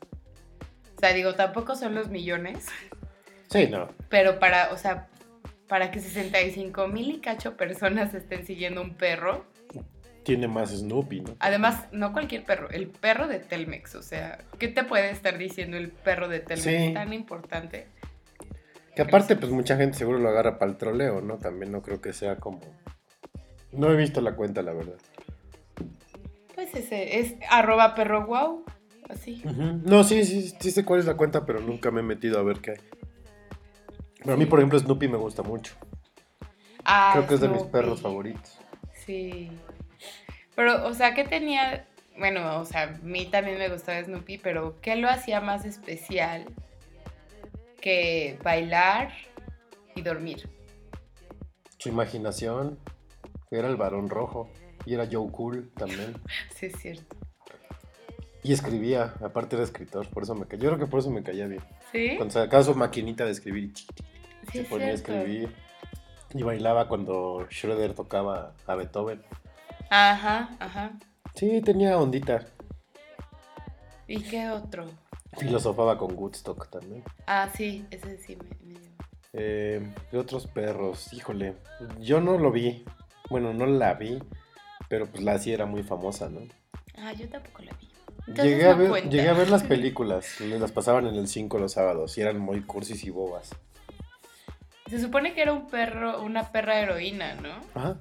O 0.97 1.01
sea, 1.01 1.13
digo, 1.13 1.35
tampoco 1.35 1.75
son 1.77 1.95
los 1.95 2.09
millones. 2.09 2.67
Sí, 3.51 3.67
no. 3.69 3.89
Pero 4.09 4.39
para, 4.39 4.73
o 4.73 4.77
sea, 4.77 5.09
para 5.69 5.91
que 5.91 6.01
65 6.01 6.89
mil 6.89 7.17
y 7.17 7.21
cacho 7.21 7.57
personas 7.57 8.15
estén 8.15 8.47
siguiendo 8.47 8.83
un 8.83 8.95
perro. 8.95 9.47
Tiene 10.23 10.49
más 10.49 10.71
Snoopy, 10.71 11.21
¿no? 11.21 11.37
Además, 11.39 11.87
no 11.93 12.13
cualquier 12.13 12.45
perro, 12.45 12.71
el 12.71 12.89
perro 12.89 13.29
de 13.29 13.41
Telmex. 13.41 13.95
O 13.95 14.03
sea, 14.03 14.39
¿qué 14.59 14.69
te 14.69 14.85
puede 14.85 15.11
estar 15.11 15.37
diciendo 15.37 15.77
el 15.77 15.91
perro 15.91 16.29
de 16.29 16.41
Telmex? 16.41 16.95
Tan 16.95 17.13
importante. 17.13 17.89
Que 18.95 19.03
aparte, 19.03 19.37
pues 19.37 19.51
mucha 19.51 19.77
gente 19.77 19.99
seguro 19.99 20.19
lo 20.19 20.29
agarra 20.29 20.59
para 20.59 20.71
el 20.71 20.77
troleo, 20.77 21.21
¿no? 21.21 21.39
También 21.39 21.73
no 21.73 21.83
creo 21.83 22.01
que 22.01 22.13
sea 22.13 22.37
como. 22.37 22.61
No 23.73 23.91
he 23.91 23.97
visto 23.97 24.21
la 24.21 24.37
cuenta, 24.37 24.63
la 24.63 24.73
verdad. 24.73 24.99
Pues 26.55 26.73
ese 26.75 27.19
es 27.19 27.35
arroba 27.51 27.95
perro 27.95 28.27
wow. 28.27 28.65
Así. 29.09 29.43
No, 29.85 30.05
sí, 30.05 30.25
sí, 30.25 30.55
sí 30.59 30.71
sé 30.71 30.85
cuál 30.85 31.01
es 31.01 31.07
la 31.07 31.17
cuenta, 31.17 31.45
pero 31.45 31.61
nunca 31.61 31.91
me 31.91 32.01
he 32.01 32.05
metido 32.05 32.39
a 32.39 32.43
ver 32.43 32.61
qué 32.61 32.73
hay. 32.73 34.33
A 34.33 34.37
mí, 34.37 34.47
por 34.47 34.61
ejemplo, 34.61 34.79
Snoopy 34.79 35.09
me 35.09 35.19
gusta 35.19 35.43
mucho. 35.43 35.75
Ah, 36.85 37.11
Creo 37.13 37.27
que 37.27 37.35
es 37.35 37.41
de 37.41 37.49
mis 37.49 37.63
perros 37.65 38.01
favoritos. 38.01 38.59
Sí. 39.05 39.51
Pero, 40.55 40.87
o 40.87 40.95
sea, 40.95 41.15
¿qué 41.15 41.25
tenía? 41.25 41.87
Bueno, 42.19 42.61
o 42.61 42.65
sea, 42.65 42.83
a 42.85 42.87
mí 43.03 43.27
también 43.27 43.59
me 43.59 43.69
gustaba 43.69 44.03
Snoopy, 44.03 44.39
pero 44.39 44.81
¿qué 44.81 44.97
lo 44.97 45.11
hacía 45.11 45.41
más 45.41 45.65
especial 45.65 46.47
que 47.85 48.39
bailar 48.43 49.13
y 49.95 50.01
dormir? 50.01 50.49
Su 51.77 51.91
imaginación. 51.91 52.79
Era 53.51 53.69
el 53.69 53.77
varón 53.77 54.09
rojo. 54.09 54.49
Y 54.87 54.95
era 54.95 55.07
Joe 55.11 55.31
Cool 55.31 55.71
también. 55.77 56.15
sí, 56.55 56.67
es 56.67 56.77
cierto. 56.81 57.17
Y 58.43 58.55
escribía, 58.55 59.15
aparte 59.23 59.57
era 59.57 59.65
escritor, 59.65 60.09
por 60.09 60.23
eso 60.23 60.35
me 60.35 60.47
cayó. 60.47 60.63
Yo 60.63 60.69
creo 60.71 60.87
que 60.87 60.91
por 60.91 61.01
eso 61.01 61.11
me 61.11 61.23
caía 61.23 61.47
bien. 61.47 61.63
¿Sí? 61.93 62.15
Cuando 62.17 62.33
sacaba 62.33 62.63
su 62.63 62.75
maquinita 62.75 63.27
de 63.27 63.33
escribir, 63.33 63.73
se 64.51 64.65
ponía 64.65 64.89
a 64.89 64.93
escribir. 64.93 65.55
Y 66.33 66.43
bailaba 66.43 66.89
cuando 66.89 67.47
Schroeder 67.51 67.95
tocaba 67.95 68.55
a 68.67 68.75
Beethoven. 68.77 69.23
Ajá, 69.91 70.57
ajá. 70.59 70.93
Sí, 71.35 71.61
tenía 71.61 71.99
ondita. 71.99 72.47
¿Y 74.07 74.23
qué 74.23 74.49
otro? 74.49 74.87
Filosofaba 75.39 75.99
con 75.99 76.15
Woodstock 76.17 76.69
también. 76.71 77.03
Ah, 77.27 77.49
sí, 77.55 77.87
ese 77.91 78.19
sí 78.19 78.37
me, 78.37 78.73
me 78.73 78.95
eh, 79.37 79.83
otros 80.13 80.47
perros? 80.47 81.13
Híjole, 81.13 81.57
yo 81.99 82.21
no 82.21 82.39
lo 82.39 82.53
vi. 82.53 82.85
Bueno, 83.29 83.53
no 83.53 83.67
la 83.67 83.95
vi, 83.95 84.23
pero 84.89 85.07
pues 85.07 85.23
la 85.25 85.39
sí 85.39 85.53
era 85.53 85.67
muy 85.67 85.83
famosa, 85.83 86.29
¿no? 86.29 86.41
Ah, 86.97 87.13
yo 87.13 87.29
tampoco 87.29 87.63
la 87.63 87.73
vi. 87.73 87.89
Llegué, 88.33 88.67
a 88.67 88.75
ver, 88.75 89.11
llegué, 89.11 89.29
a 89.29 89.35
ver, 89.35 89.51
las 89.51 89.63
películas, 89.65 90.41
las 90.41 90.73
pasaban 90.73 91.07
en 91.07 91.17
el 91.17 91.29
5 91.29 91.59
los 91.59 91.73
sábados 91.73 92.17
y 92.17 92.23
eran 92.23 92.39
muy 92.39 92.63
cursis 92.63 93.05
y 93.05 93.11
bobas. 93.11 93.51
Se 94.89 95.01
supone 95.01 95.35
que 95.35 95.43
era 95.43 95.53
un 95.53 95.67
perro, 95.67 96.23
una 96.23 96.53
perra 96.53 96.79
heroína, 96.79 97.35
¿no? 97.35 97.55
Ajá. 97.75 97.99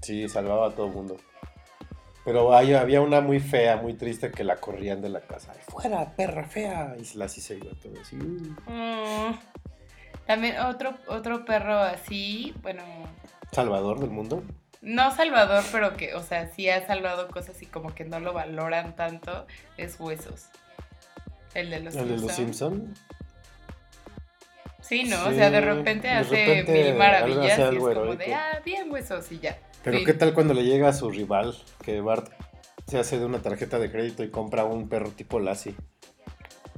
Sí, 0.00 0.28
salvaba 0.28 0.68
a 0.68 0.70
todo 0.70 0.86
el 0.86 0.92
mundo. 0.92 1.16
Pero 2.28 2.52
había 2.52 3.00
una 3.00 3.22
muy 3.22 3.40
fea, 3.40 3.78
muy 3.78 3.94
triste 3.94 4.30
que 4.30 4.44
la 4.44 4.56
corrían 4.56 5.00
de 5.00 5.08
la 5.08 5.22
casa. 5.22 5.54
¡Fuera, 5.66 6.14
perra 6.14 6.44
fea! 6.44 6.94
Y 7.00 7.16
la 7.16 7.24
así 7.24 7.40
se 7.40 7.56
iba 7.56 7.70
todo 7.82 7.98
así. 7.98 8.16
Mm. 8.16 9.34
También 10.26 10.58
otro, 10.58 10.94
otro 11.06 11.46
perro 11.46 11.78
así, 11.78 12.54
bueno. 12.60 12.82
¿Salvador 13.50 14.00
del 14.00 14.10
mundo? 14.10 14.42
no 14.82 15.10
Salvador, 15.16 15.64
pero 15.72 15.96
que, 15.96 16.14
o 16.16 16.22
sea, 16.22 16.50
sí 16.50 16.68
ha 16.68 16.86
salvado 16.86 17.28
cosas 17.28 17.62
y 17.62 17.66
como 17.66 17.94
que 17.94 18.04
no 18.04 18.20
lo 18.20 18.34
valoran 18.34 18.94
tanto, 18.94 19.46
es 19.78 19.98
Huesos. 19.98 20.48
El 21.54 21.70
de 21.70 21.80
los 21.80 21.96
¿El 21.96 22.08
de 22.08 22.18
los 22.18 22.32
Simpson? 22.32 22.94
Sí, 24.82 25.04
¿no? 25.04 25.16
o 25.28 25.32
sea, 25.32 25.50
de 25.50 25.62
repente 25.62 26.10
hace 26.10 26.62
mil 26.64 26.94
maravillas 26.94 27.58
y 27.58 27.76
es 27.76 27.80
como 27.80 28.16
de, 28.16 28.34
ah, 28.34 28.60
bien 28.66 28.92
Huesos 28.92 29.32
y 29.32 29.38
ya. 29.38 29.56
Pero 29.90 30.04
¿qué 30.04 30.14
tal 30.14 30.34
cuando 30.34 30.54
le 30.54 30.64
llega 30.64 30.88
a 30.88 30.92
su 30.92 31.10
rival, 31.10 31.56
que 31.82 32.00
Bart 32.00 32.30
se 32.86 32.98
hace 32.98 33.18
de 33.18 33.24
una 33.24 33.40
tarjeta 33.40 33.78
de 33.78 33.90
crédito 33.90 34.22
y 34.22 34.30
compra 34.30 34.64
un 34.64 34.88
perro 34.88 35.10
tipo 35.10 35.40
Lassie? 35.40 35.74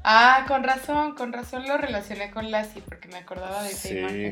Ah, 0.03 0.45
con 0.49 0.63
razón, 0.63 1.15
con 1.15 1.33
razón 1.33 1.67
lo 1.67 1.77
relacioné 1.77 2.31
con 2.31 2.51
Lassie, 2.51 2.83
porque 2.83 3.09
me 3.09 3.19
acordaba 3.19 3.63
de 3.63 3.71
esa 3.71 3.89
sí. 3.89 4.31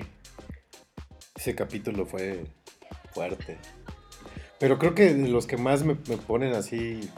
Ese 1.35 1.55
capítulo 1.55 2.07
fue 2.07 2.45
fuerte. 3.13 3.59
Pero 4.59 4.79
creo 4.79 4.95
que 4.95 5.13
los 5.13 5.47
que 5.47 5.57
más 5.57 5.85
me, 5.85 5.95
ponen 5.95 6.55
así 6.55 7.11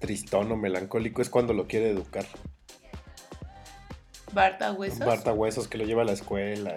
tristón 0.00 0.50
o 0.52 0.56
melancólico 0.56 1.22
es 1.22 1.30
cuando 1.30 1.52
lo 1.52 1.66
quiere 1.66 1.90
educar. 1.90 2.26
Barta 4.32 4.72
Huesos. 4.72 4.98
Barta 4.98 5.32
Huesos 5.32 5.68
que 5.68 5.78
lo 5.78 5.84
lleva 5.84 6.02
a 6.02 6.04
la 6.04 6.12
escuela 6.12 6.76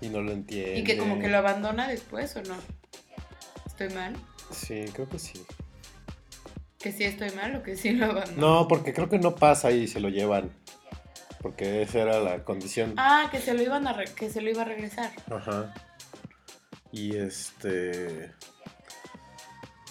y 0.00 0.08
no 0.08 0.20
lo 0.22 0.32
entiende. 0.32 0.78
Y 0.78 0.84
que 0.84 0.96
como 0.96 1.18
que 1.18 1.28
lo 1.28 1.38
abandona 1.38 1.88
después 1.88 2.36
o 2.36 2.42
no. 2.42 2.56
¿Estoy 3.78 3.94
mal? 3.94 4.16
Sí, 4.50 4.86
creo 4.94 5.06
que 5.06 5.18
sí. 5.18 5.44
¿Que 6.78 6.92
sí 6.92 7.04
estoy 7.04 7.30
mal 7.32 7.56
o 7.56 7.62
que 7.62 7.76
sí 7.76 7.92
lo 7.92 8.06
abandona? 8.06 8.38
No, 8.38 8.68
porque 8.68 8.94
creo 8.94 9.10
que 9.10 9.18
no 9.18 9.34
pasa 9.34 9.70
y 9.70 9.86
se 9.86 10.00
lo 10.00 10.08
llevan. 10.08 10.50
Porque 11.42 11.82
esa 11.82 11.98
era 11.98 12.20
la 12.20 12.42
condición. 12.42 12.94
Ah, 12.96 13.28
que 13.30 13.38
se 13.38 13.52
lo 13.52 13.60
iban 13.60 13.86
a 13.86 14.02
que 14.02 14.30
se 14.30 14.40
lo 14.40 14.48
iba 14.48 14.62
a 14.62 14.64
regresar. 14.64 15.12
Ajá. 15.30 15.74
Y 16.90 17.18
este. 17.18 18.32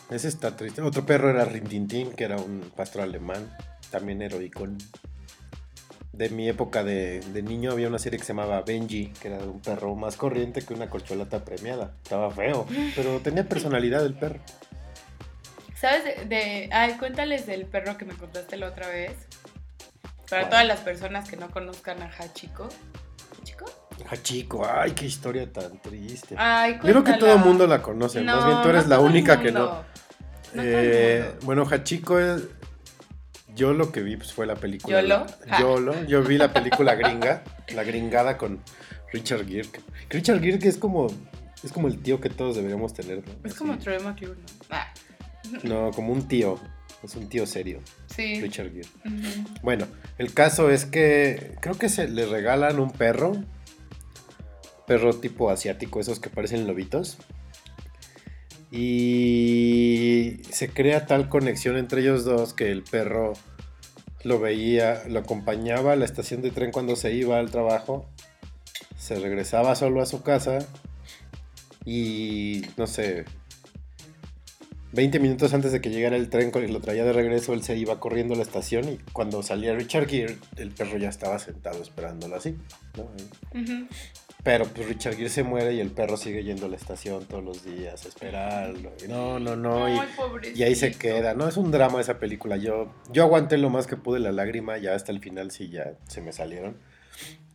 Ese 0.09 0.29
está 0.29 0.55
triste. 0.57 0.81
Otro 0.81 1.05
perro 1.05 1.29
era 1.29 1.45
Rintintín, 1.45 2.11
que 2.11 2.23
era 2.23 2.37
un 2.37 2.71
pastor 2.75 3.03
alemán, 3.03 3.55
también 3.91 4.23
heroico. 4.23 4.67
De 6.15 6.29
mi 6.29 6.47
época 6.47 6.83
de, 6.83 7.21
niño 7.43 7.71
había 7.71 7.87
una 7.87 7.99
serie 7.99 8.19
que 8.19 8.25
se 8.25 8.33
llamaba 8.33 8.61
Benji, 8.61 9.07
que 9.21 9.27
era 9.27 9.39
un 9.39 9.59
perro 9.59 9.95
más 9.95 10.15
corriente 10.15 10.61
que 10.61 10.73
una 10.73 10.89
corcholata 10.89 11.43
premiada. 11.43 11.93
Estaba 12.03 12.31
feo, 12.31 12.65
pero 12.95 13.19
tenía 13.19 13.47
personalidad 13.47 14.05
el 14.05 14.13
perro. 14.13 14.39
¿Sabes? 15.75 16.27
De, 16.29 16.69
ay, 16.71 16.93
cuéntales 16.93 17.45
del 17.45 17.65
perro 17.65 17.97
que 17.97 18.05
me 18.05 18.13
contaste 18.13 18.55
la 18.57 18.67
otra 18.67 18.87
vez. 18.87 19.11
Para 20.29 20.49
todas 20.49 20.65
las 20.65 20.79
personas 20.79 21.29
que 21.29 21.37
no 21.37 21.51
conozcan 21.51 22.01
a 22.01 22.09
Hachiko. 22.09 22.69
¿Hachiko? 23.39 23.65
Hachiko, 24.09 24.65
ay, 24.65 24.91
qué 24.91 25.05
historia 25.05 25.51
tan 25.51 25.81
triste. 25.81 26.35
Ay, 26.37 26.77
Creo 26.79 27.03
que 27.03 27.13
todo 27.13 27.33
el 27.33 27.39
mundo 27.39 27.67
la 27.67 27.81
conoce, 27.81 28.21
más 28.21 28.45
bien 28.45 28.61
tú 28.61 28.69
eres 28.69 28.87
la 28.87 28.99
única 28.99 29.39
que 29.39 29.51
no. 29.51 29.83
Eh, 30.57 31.35
bueno, 31.43 31.65
Hachiko 31.69 32.17
es, 32.17 32.43
yo 33.55 33.73
lo 33.73 33.91
que 33.91 34.01
vi 34.03 34.17
pues, 34.17 34.33
fue 34.33 34.45
la 34.45 34.55
película. 34.55 35.01
¿Yolo? 35.01 35.25
Yolo. 35.59 36.05
Yo 36.05 36.23
vi 36.23 36.37
la 36.37 36.53
película 36.53 36.95
gringa, 36.95 37.43
la 37.73 37.83
gringada 37.83 38.37
con 38.37 38.59
Richard 39.11 39.47
Gere. 39.47 39.69
Richard 40.09 40.41
Gere 40.41 40.67
es 40.67 40.77
como, 40.77 41.07
es 41.63 41.71
como 41.71 41.87
el 41.87 42.01
tío 42.01 42.19
que 42.19 42.29
todos 42.29 42.55
deberíamos 42.55 42.93
tener. 42.93 43.23
Es 43.43 43.55
como 43.55 43.77
Troy 43.77 43.99
McClure, 43.99 44.35
¿no? 44.35 44.45
Ah. 44.69 44.93
No, 45.63 45.91
como 45.91 46.11
un 46.11 46.27
tío. 46.27 46.59
Es 47.03 47.15
un 47.15 47.29
tío 47.29 47.45
serio. 47.45 47.81
Sí. 48.07 48.41
Richard 48.41 48.71
Gere. 48.71 48.89
Bueno, 49.61 49.87
el 50.17 50.33
caso 50.33 50.69
es 50.69 50.85
que 50.85 51.55
creo 51.61 51.77
que 51.77 51.89
se 51.89 52.07
le 52.07 52.25
regalan 52.25 52.79
un 52.79 52.91
perro. 52.91 53.33
Perro 54.87 55.15
tipo 55.15 55.49
asiático, 55.49 55.99
esos 55.99 56.19
que 56.19 56.29
parecen 56.29 56.67
lobitos. 56.67 57.17
Y 58.71 60.41
se 60.49 60.69
crea 60.69 61.05
tal 61.05 61.29
conexión 61.29 61.77
entre 61.77 62.01
ellos 62.01 62.25
dos 62.25 62.53
que 62.53 62.71
el 62.71 62.83
perro 62.83 63.33
lo 64.23 64.39
veía, 64.39 65.03
lo 65.07 65.19
acompañaba 65.19 65.93
a 65.93 65.95
la 65.95 66.05
estación 66.05 66.41
de 66.41 66.51
tren 66.51 66.71
cuando 66.71 66.95
se 66.95 67.13
iba 67.13 67.37
al 67.39 67.51
trabajo, 67.51 68.07
se 68.97 69.19
regresaba 69.19 69.75
solo 69.75 70.01
a 70.01 70.07
su 70.07 70.23
casa 70.23 70.59
y 71.85 72.63
no 72.75 72.87
sé, 72.87 73.25
20 74.93 75.19
minutos 75.19 75.53
antes 75.53 75.71
de 75.73 75.81
que 75.81 75.89
llegara 75.89 76.15
el 76.15 76.29
tren 76.29 76.51
y 76.55 76.71
lo 76.71 76.79
traía 76.79 77.03
de 77.03 77.13
regreso, 77.13 77.53
él 77.53 77.63
se 77.63 77.77
iba 77.77 77.99
corriendo 77.99 78.33
a 78.33 78.37
la 78.37 78.43
estación 78.43 78.89
y 78.89 78.97
cuando 79.11 79.43
salía 79.43 79.75
Richard 79.75 80.07
Gere, 80.07 80.37
el 80.55 80.71
perro 80.71 80.97
ya 80.97 81.09
estaba 81.09 81.37
sentado 81.37 81.81
esperándolo 81.81 82.35
así. 82.37 82.55
Pero 84.45 84.65
pues 84.65 84.87
Richard 84.87 85.15
Gere 85.15 85.29
se 85.29 85.41
muere 85.41 85.73
y 85.73 85.79
el 85.79 85.89
perro 85.89 86.17
sigue 86.17 86.43
yendo 86.43 86.67
a 86.67 86.69
la 86.69 86.75
estación 86.75 87.25
todos 87.25 87.43
los 87.43 87.65
días 87.65 88.05
a 88.05 88.07
esperarlo. 88.07 88.91
Y 89.03 89.07
no, 89.07 89.39
no, 89.39 89.55
no. 89.55 89.89
y, 89.89 90.61
ahí 90.61 90.75
se 90.75 90.91
queda. 90.91 91.33
No, 91.33 91.47
es 91.47 91.57
un 91.57 91.71
drama 91.71 91.99
esa 91.99 92.19
película. 92.19 92.55
Yo, 92.55 92.93
yo 93.11 93.23
aguanté 93.23 93.57
lo 93.57 93.71
más 93.71 93.87
que 93.87 93.97
pude 93.97 94.19
la 94.19 94.31
lágrima, 94.31 94.77
ya 94.77 94.93
hasta 94.93 95.11
el 95.11 95.19
final 95.19 95.49
sí 95.49 95.69
ya 95.69 95.93
se 96.07 96.21
me 96.21 96.31
salieron. 96.31 96.77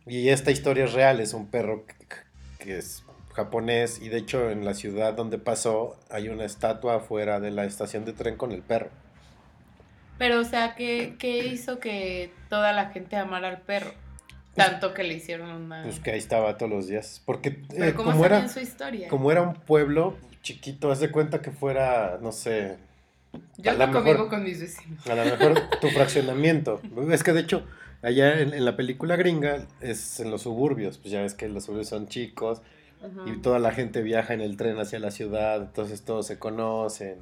Y 0.05 0.27
esta 0.27 0.51
historia 0.51 0.83
es 0.83 0.91
real, 0.91 1.21
es 1.21 1.33
un 1.33 1.47
perro 1.47 1.85
que 2.59 2.77
es 2.77 3.05
japonés 3.33 4.01
y 4.01 4.09
de 4.09 4.17
hecho 4.17 4.49
en 4.49 4.65
la 4.65 4.73
ciudad 4.73 5.13
donde 5.13 5.37
pasó 5.37 5.97
hay 6.09 6.27
una 6.27 6.43
estatua 6.43 6.95
afuera 6.95 7.39
de 7.39 7.51
la 7.51 7.63
estación 7.63 8.03
de 8.03 8.11
tren 8.11 8.35
con 8.35 8.51
el 8.51 8.63
perro. 8.63 8.89
Pero 10.17 10.41
o 10.41 10.43
sea, 10.43 10.75
¿qué, 10.75 11.15
qué 11.17 11.45
hizo 11.45 11.79
que 11.79 12.33
toda 12.49 12.73
la 12.73 12.89
gente 12.89 13.15
amara 13.15 13.47
al 13.47 13.61
perro? 13.61 13.93
Pues 14.53 14.67
Tanto 14.67 14.93
que 14.93 15.03
le 15.03 15.13
hicieron 15.13 15.49
una... 15.49 15.83
Pues 15.83 15.99
que 15.99 16.11
ahí 16.11 16.17
estaba 16.17 16.57
todos 16.57 16.71
los 16.71 16.87
días. 16.87 17.21
Porque 17.25 17.61
eh, 17.75 17.93
como 17.95 18.25
era 18.25 18.47
su 18.49 18.59
historia? 18.59 19.07
Como 19.07 19.31
era 19.31 19.41
un 19.41 19.53
pueblo 19.53 20.17
chiquito, 20.41 20.91
haz 20.91 20.99
de 20.99 21.11
cuenta 21.11 21.41
que 21.41 21.51
fuera, 21.51 22.19
no 22.21 22.31
sé... 22.31 22.77
Yo 23.57 23.71
lo 23.73 23.91
convivo 23.91 24.27
con 24.27 24.43
mis 24.43 24.59
vecinos. 24.59 25.07
A 25.07 25.15
lo 25.15 25.23
mejor 25.23 25.69
tu 25.79 25.87
fraccionamiento. 25.87 26.81
Es 27.11 27.23
que 27.23 27.31
de 27.31 27.39
hecho, 27.39 27.65
allá 28.01 28.41
en, 28.41 28.53
en, 28.53 28.65
la 28.65 28.75
película 28.75 29.15
gringa 29.15 29.67
es 29.79 30.19
en 30.19 30.31
los 30.31 30.41
suburbios. 30.41 30.97
Pues 30.97 31.13
ya 31.13 31.21
ves 31.21 31.33
que 31.33 31.47
los 31.47 31.63
suburbios 31.63 31.87
son 31.87 32.07
chicos 32.07 32.61
y 33.25 33.37
toda 33.37 33.59
la 33.59 33.71
gente 33.71 34.01
viaja 34.01 34.33
en 34.33 34.41
el 34.41 34.57
tren 34.57 34.77
hacia 34.79 34.99
la 34.99 35.11
ciudad, 35.11 35.61
entonces 35.61 36.03
todos 36.03 36.27
se 36.27 36.37
conocen, 36.37 37.17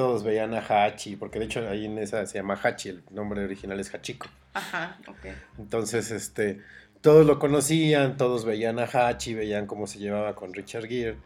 todos 0.00 0.24
veían 0.24 0.54
a 0.54 0.60
Hachi, 0.66 1.16
porque 1.16 1.38
de 1.38 1.44
hecho 1.44 1.68
ahí 1.68 1.84
en 1.84 1.98
esa 1.98 2.24
se 2.24 2.38
llama 2.38 2.58
Hachi, 2.62 2.88
el 2.88 3.02
nombre 3.10 3.44
original 3.44 3.78
es 3.78 3.94
Hachiko. 3.94 4.28
Ajá, 4.54 4.96
ok. 5.06 5.26
Entonces, 5.58 6.10
este, 6.10 6.62
todos 7.02 7.26
lo 7.26 7.38
conocían, 7.38 8.16
todos 8.16 8.46
veían 8.46 8.78
a 8.78 8.84
Hachi, 8.84 9.34
veían 9.34 9.66
cómo 9.66 9.86
se 9.86 9.98
llevaba 9.98 10.34
con 10.34 10.54
Richard 10.54 10.86
Gere. 10.86 11.18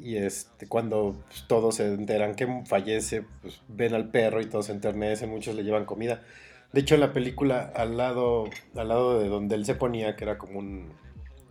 Y 0.00 0.16
este, 0.16 0.66
cuando 0.66 1.22
pues, 1.28 1.44
todos 1.48 1.74
se 1.74 1.92
enteran 1.92 2.34
que 2.34 2.62
fallece, 2.64 3.26
pues 3.42 3.60
ven 3.68 3.92
al 3.92 4.08
perro 4.08 4.40
y 4.40 4.46
todos 4.46 4.64
se 4.64 4.72
enternecen, 4.72 5.28
muchos 5.28 5.54
le 5.54 5.62
llevan 5.62 5.84
comida. 5.84 6.22
De 6.72 6.80
hecho, 6.80 6.94
en 6.94 7.02
la 7.02 7.12
película, 7.12 7.70
al 7.76 7.98
lado, 7.98 8.48
al 8.74 8.88
lado 8.88 9.20
de 9.20 9.28
donde 9.28 9.54
él 9.54 9.66
se 9.66 9.74
ponía, 9.74 10.16
que 10.16 10.24
era 10.24 10.38
como 10.38 10.60
un, 10.60 10.94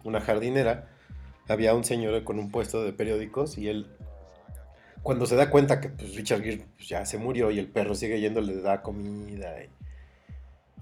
una 0.03 0.21
jardinera, 0.21 0.89
había 1.47 1.75
un 1.75 1.83
señor 1.83 2.23
con 2.23 2.39
un 2.39 2.49
puesto 2.49 2.83
de 2.83 2.93
periódicos 2.93 3.59
y 3.59 3.69
él, 3.69 3.85
cuando 5.07 5.25
se 5.25 5.37
da 5.37 5.49
cuenta 5.49 5.79
que 5.79 5.87
pues, 5.87 6.15
Richard 6.15 6.43
Gere 6.43 6.65
pues, 6.75 6.89
ya 6.89 7.05
se 7.05 7.17
murió 7.17 7.49
y 7.49 7.59
el 7.59 7.67
perro 7.69 7.95
sigue 7.95 8.19
yendo, 8.19 8.41
le 8.41 8.59
da 8.59 8.81
comida 8.81 9.55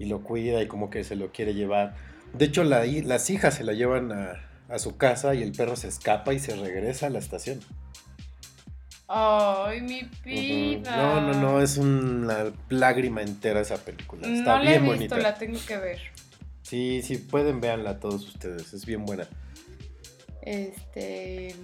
y, 0.00 0.04
lo 0.04 0.24
cuida 0.24 0.60
y 0.60 0.66
como 0.66 0.90
que 0.90 1.04
se 1.04 1.14
lo 1.14 1.30
quiere 1.30 1.54
llevar. 1.54 1.94
De 2.32 2.46
hecho, 2.46 2.64
las 2.64 3.30
hijas 3.30 3.54
se 3.54 3.62
la 3.62 3.72
llevan 3.72 4.10
a, 4.10 4.78
su 4.80 4.96
casa 4.96 5.36
y 5.36 5.44
el 5.44 5.52
perro 5.52 5.76
se 5.76 5.86
escapa 5.86 6.34
y 6.34 6.40
se 6.40 6.56
regresa 6.56 7.06
a 7.06 7.10
la 7.10 7.20
estación. 7.20 7.60
Ay, 9.06 9.80
mi 9.82 10.10
vida. 10.24 10.96
No, 10.96 11.20
no, 11.20 11.40
no, 11.40 11.62
es 11.62 11.76
una 11.78 12.52
lágrima 12.68 13.22
entera 13.22 13.60
esa 13.60 13.76
película. 13.76 14.26
Está 14.26 14.58
bien 14.58 14.84
he 14.86 14.98
visto, 14.98 15.16
la 15.18 15.36
tengo 15.36 15.60
que 15.64 15.76
ver. 15.76 16.00
Sí, 16.62 17.00
sí, 17.04 17.18
pueden 17.18 17.60
verla 17.60 18.00
todos 18.00 18.26
ustedes, 18.26 18.74
es 18.74 18.86
bien 18.86 19.04
buena. 19.04 19.28
Este. 20.42 21.54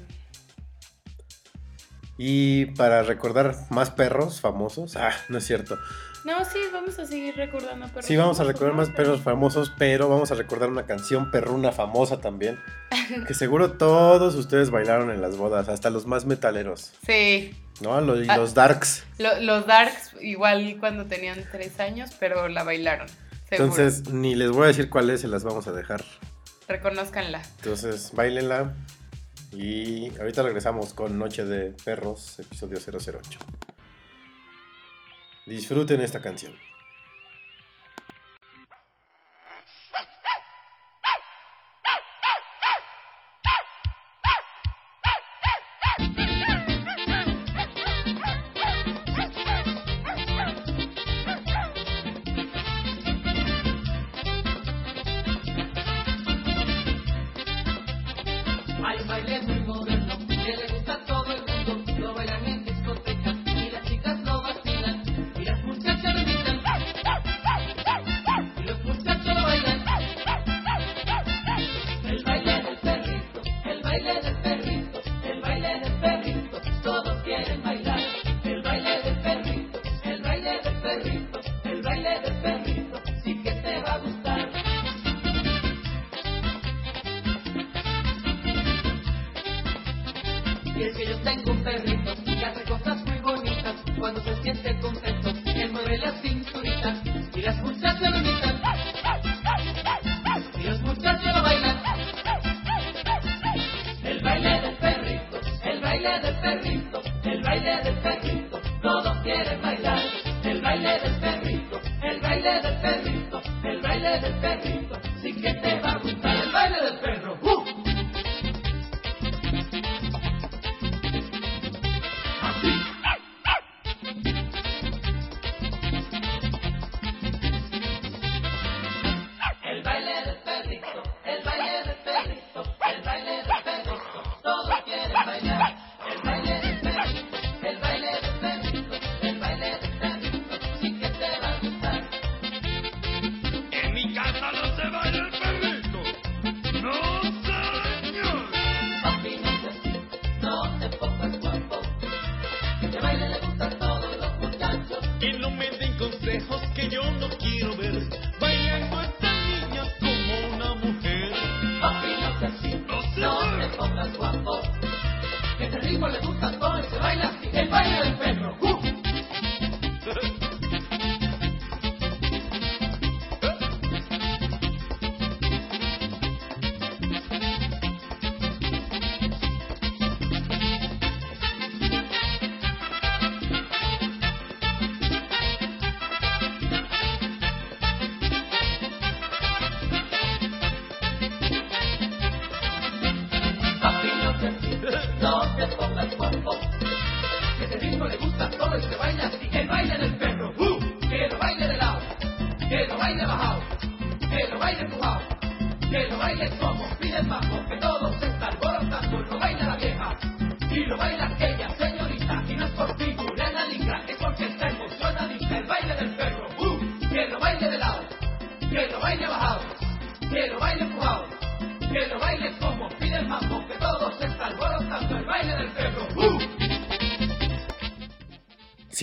Y 2.25 2.67
para 2.77 3.03
recordar 3.03 3.57
más 3.71 3.91
perros 3.91 4.41
famosos. 4.41 4.95
Ah, 4.95 5.11
no 5.29 5.39
es 5.39 5.45
cierto. 5.45 5.77
No, 6.25 6.45
sí, 6.45 6.61
vamos 6.73 6.97
a 7.01 7.05
seguir 7.05 7.35
recordando 7.35 7.89
perros. 7.89 8.05
Sí, 8.05 8.15
vamos 8.15 8.39
a 8.39 8.45
recordar 8.45 8.75
más 8.75 8.91
perros 8.91 9.23
famosos, 9.23 9.73
pero 9.77 10.09
vamos 10.09 10.31
a 10.31 10.37
recordar 10.37 10.69
una 10.69 10.87
canción 10.87 11.33
perruna 11.33 11.73
famosa 11.73 12.21
también. 12.21 12.61
que 13.27 13.35
seguro 13.35 13.73
todos 13.73 14.37
ustedes 14.37 14.71
bailaron 14.71 15.11
en 15.11 15.21
las 15.21 15.37
bodas, 15.37 15.69
hasta 15.69 15.91
los 15.91 16.07
más 16.07 16.25
metaleros. 16.25 16.93
Sí. 17.05 17.57
¿No? 17.81 18.01
Los, 18.01 18.29
ah, 18.29 18.37
los 18.37 18.55
darks. 18.55 19.05
los 19.19 19.67
darks, 19.67 20.15
igual 20.21 20.77
cuando 20.79 21.07
tenían 21.07 21.45
tres 21.51 21.81
años, 21.81 22.11
pero 22.21 22.47
la 22.49 22.63
bailaron. 22.63 23.09
Entonces, 23.51 24.11
ni 24.11 24.37
les 24.37 24.53
voy 24.53 24.63
a 24.63 24.67
decir 24.69 24.89
cuál 24.89 25.11
es, 25.11 25.23
se 25.23 25.29
las 25.29 25.43
vamos 25.43 25.67
a 25.67 25.73
dejar 25.73 26.05
Reconózcanla. 26.69 27.43
Entonces, 27.59 28.13
bailenla. 28.15 28.77
Y 29.53 30.11
ahorita 30.19 30.43
regresamos 30.43 30.95
con 30.95 31.19
Noche 31.19 31.45
de 31.45 31.73
Perros, 31.85 32.39
episodio 32.39 32.79
008. 32.79 33.39
Disfruten 35.47 36.01
esta 36.01 36.23
canción. 36.23 36.55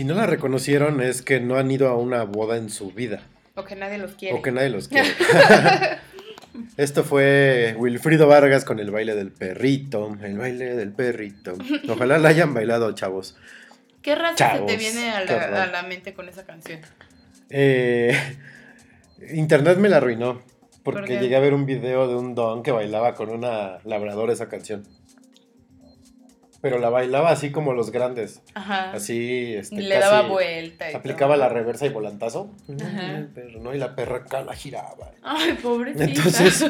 No 0.09 0.15
la 0.15 0.25
reconocieron 0.25 1.01
es 1.01 1.21
que 1.21 1.39
no 1.39 1.57
han 1.57 1.69
ido 1.69 1.87
a 1.87 1.95
una 1.95 2.23
boda 2.23 2.57
en 2.57 2.71
su 2.71 2.91
vida. 2.91 3.21
O 3.53 3.63
que 3.63 3.75
nadie 3.75 3.99
los 3.99 4.13
quiere. 4.15 4.35
O 4.35 4.41
que 4.41 4.51
nadie 4.51 4.69
los 4.69 4.87
quiere. 4.89 5.07
Esto 6.77 7.03
fue 7.03 7.75
Wilfrido 7.77 8.27
Vargas 8.27 8.65
con 8.65 8.79
el 8.79 8.89
baile 8.89 9.13
del 9.13 9.31
perrito. 9.31 10.17
El 10.23 10.39
baile 10.39 10.75
del 10.75 10.91
perrito. 10.93 11.53
Ojalá 11.87 12.17
la 12.17 12.29
hayan 12.29 12.55
bailado, 12.55 12.91
chavos. 12.93 13.37
¿Qué 14.01 14.15
raza 14.15 14.35
Chavos, 14.35 14.71
se 14.71 14.77
te 14.77 14.83
viene 14.83 15.11
a 15.11 15.23
la, 15.23 15.35
horror. 15.35 15.53
a 15.53 15.67
la 15.67 15.83
mente 15.83 16.15
con 16.15 16.27
esa 16.27 16.43
canción? 16.43 16.79
Eh, 17.51 18.17
Internet 19.33 19.77
me 19.77 19.89
la 19.89 19.97
arruinó. 19.97 20.41
¿Por 20.81 20.95
Porque 20.95 21.19
llegué 21.19 21.35
a 21.35 21.39
ver 21.39 21.53
un 21.53 21.67
video 21.67 22.07
de 22.07 22.15
un 22.15 22.33
don 22.33 22.63
que 22.63 22.71
bailaba 22.71 23.13
con 23.13 23.29
una 23.29 23.77
labradora 23.83 24.33
esa 24.33 24.49
canción. 24.49 24.87
Pero 26.61 26.77
la 26.77 26.89
bailaba 26.89 27.31
así 27.31 27.51
como 27.51 27.71
los 27.73 27.91
grandes. 27.91 28.41
Ajá. 28.53 28.91
Así, 28.91 29.53
este, 29.55 29.77
Le 29.81 29.95
casi 29.95 30.01
daba 30.11 30.27
vuelta. 30.27 30.91
y 30.91 30.93
Aplicaba 30.95 31.35
todo. 31.35 31.43
la 31.45 31.49
reversa 31.49 31.85
y 31.85 31.89
volantazo. 31.89 32.51
Ajá. 32.83 33.17
El 33.17 33.27
perro, 33.27 33.59
¿no? 33.61 33.73
Y 33.73 33.77
la 33.77 33.95
perra 33.95 34.17
acá 34.17 34.41
la 34.43 34.53
giraba. 34.53 35.11
Ay, 35.23 35.53
pobrecita. 35.61 36.03
Entonces, 36.03 36.65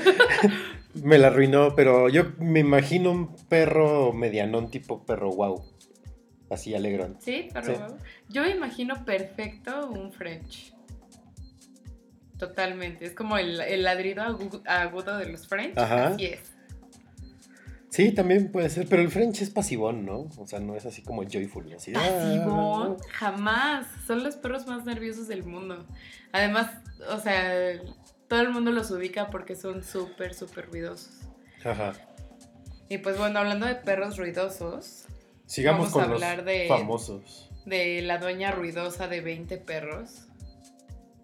me 0.94 1.18
la 1.18 1.28
arruinó, 1.28 1.76
pero 1.76 2.08
yo 2.08 2.26
me 2.38 2.60
imagino 2.60 3.10
un 3.12 3.36
perro 3.48 4.14
medianón 4.14 4.70
tipo 4.70 5.04
perro 5.06 5.32
wow. 5.32 5.64
Así 6.52 6.76
alegrón. 6.76 7.18
Sí, 7.20 7.50
perro 7.52 7.74
Sí. 7.76 7.96
Yo 8.30 8.44
me 8.44 8.50
imagino 8.52 9.06
perfecto 9.06 9.88
un 9.90 10.12
French. 10.12 10.74
Totalmente. 12.38 13.06
Es 13.06 13.14
como 13.14 13.38
el, 13.38 13.60
el 13.62 13.84
ladrido 13.84 14.24
agu- 14.24 14.62
agudo 14.66 15.18
de 15.18 15.28
los 15.30 15.48
French. 15.48 15.78
Ajá. 15.78 16.08
Así 16.10 16.26
es. 16.26 16.40
Sí, 17.90 18.12
también 18.12 18.52
puede 18.52 18.70
ser, 18.70 18.88
pero 18.88 19.02
el 19.02 19.10
French 19.10 19.42
es 19.42 19.50
pasivón, 19.50 20.06
¿no? 20.06 20.28
O 20.38 20.46
sea, 20.46 20.60
no 20.60 20.76
es 20.76 20.86
así 20.86 21.02
como 21.02 21.24
joyful. 21.24 21.74
Así, 21.74 21.92
Pasivón, 21.92 22.98
ah, 23.00 23.04
jamás. 23.12 23.88
Son 24.06 24.24
los 24.24 24.36
perros 24.36 24.68
más 24.68 24.86
nerviosos 24.86 25.28
del 25.28 25.44
mundo. 25.44 25.86
Además, 26.32 26.70
o 27.10 27.20
sea, 27.20 27.82
todo 28.28 28.42
el 28.42 28.50
mundo 28.52 28.72
los 28.72 28.92
ubica 28.92 29.30
porque 29.32 29.56
son 29.56 29.84
súper, 29.84 30.36
súper 30.36 30.68
ruidosos. 30.70 31.22
Ajá. 31.66 31.94
Y 32.90 33.00
pues 33.00 33.18
bueno, 33.18 33.40
hablando 33.40 33.66
de 33.66 33.76
perros 33.76 34.18
ruidosos, 34.18 35.06
Sigamos 35.48 35.92
Vamos 35.92 35.94
con 35.94 36.04
a 36.04 36.08
los 36.08 36.22
hablar 36.22 36.46
de- 36.46 36.68
famosos. 36.68 37.50
de 37.66 38.04
la 38.04 38.20
dueña 38.20 38.52
ruidosa 38.52 39.08
de 39.08 39.22
20 39.22 39.58
perros. 39.58 40.28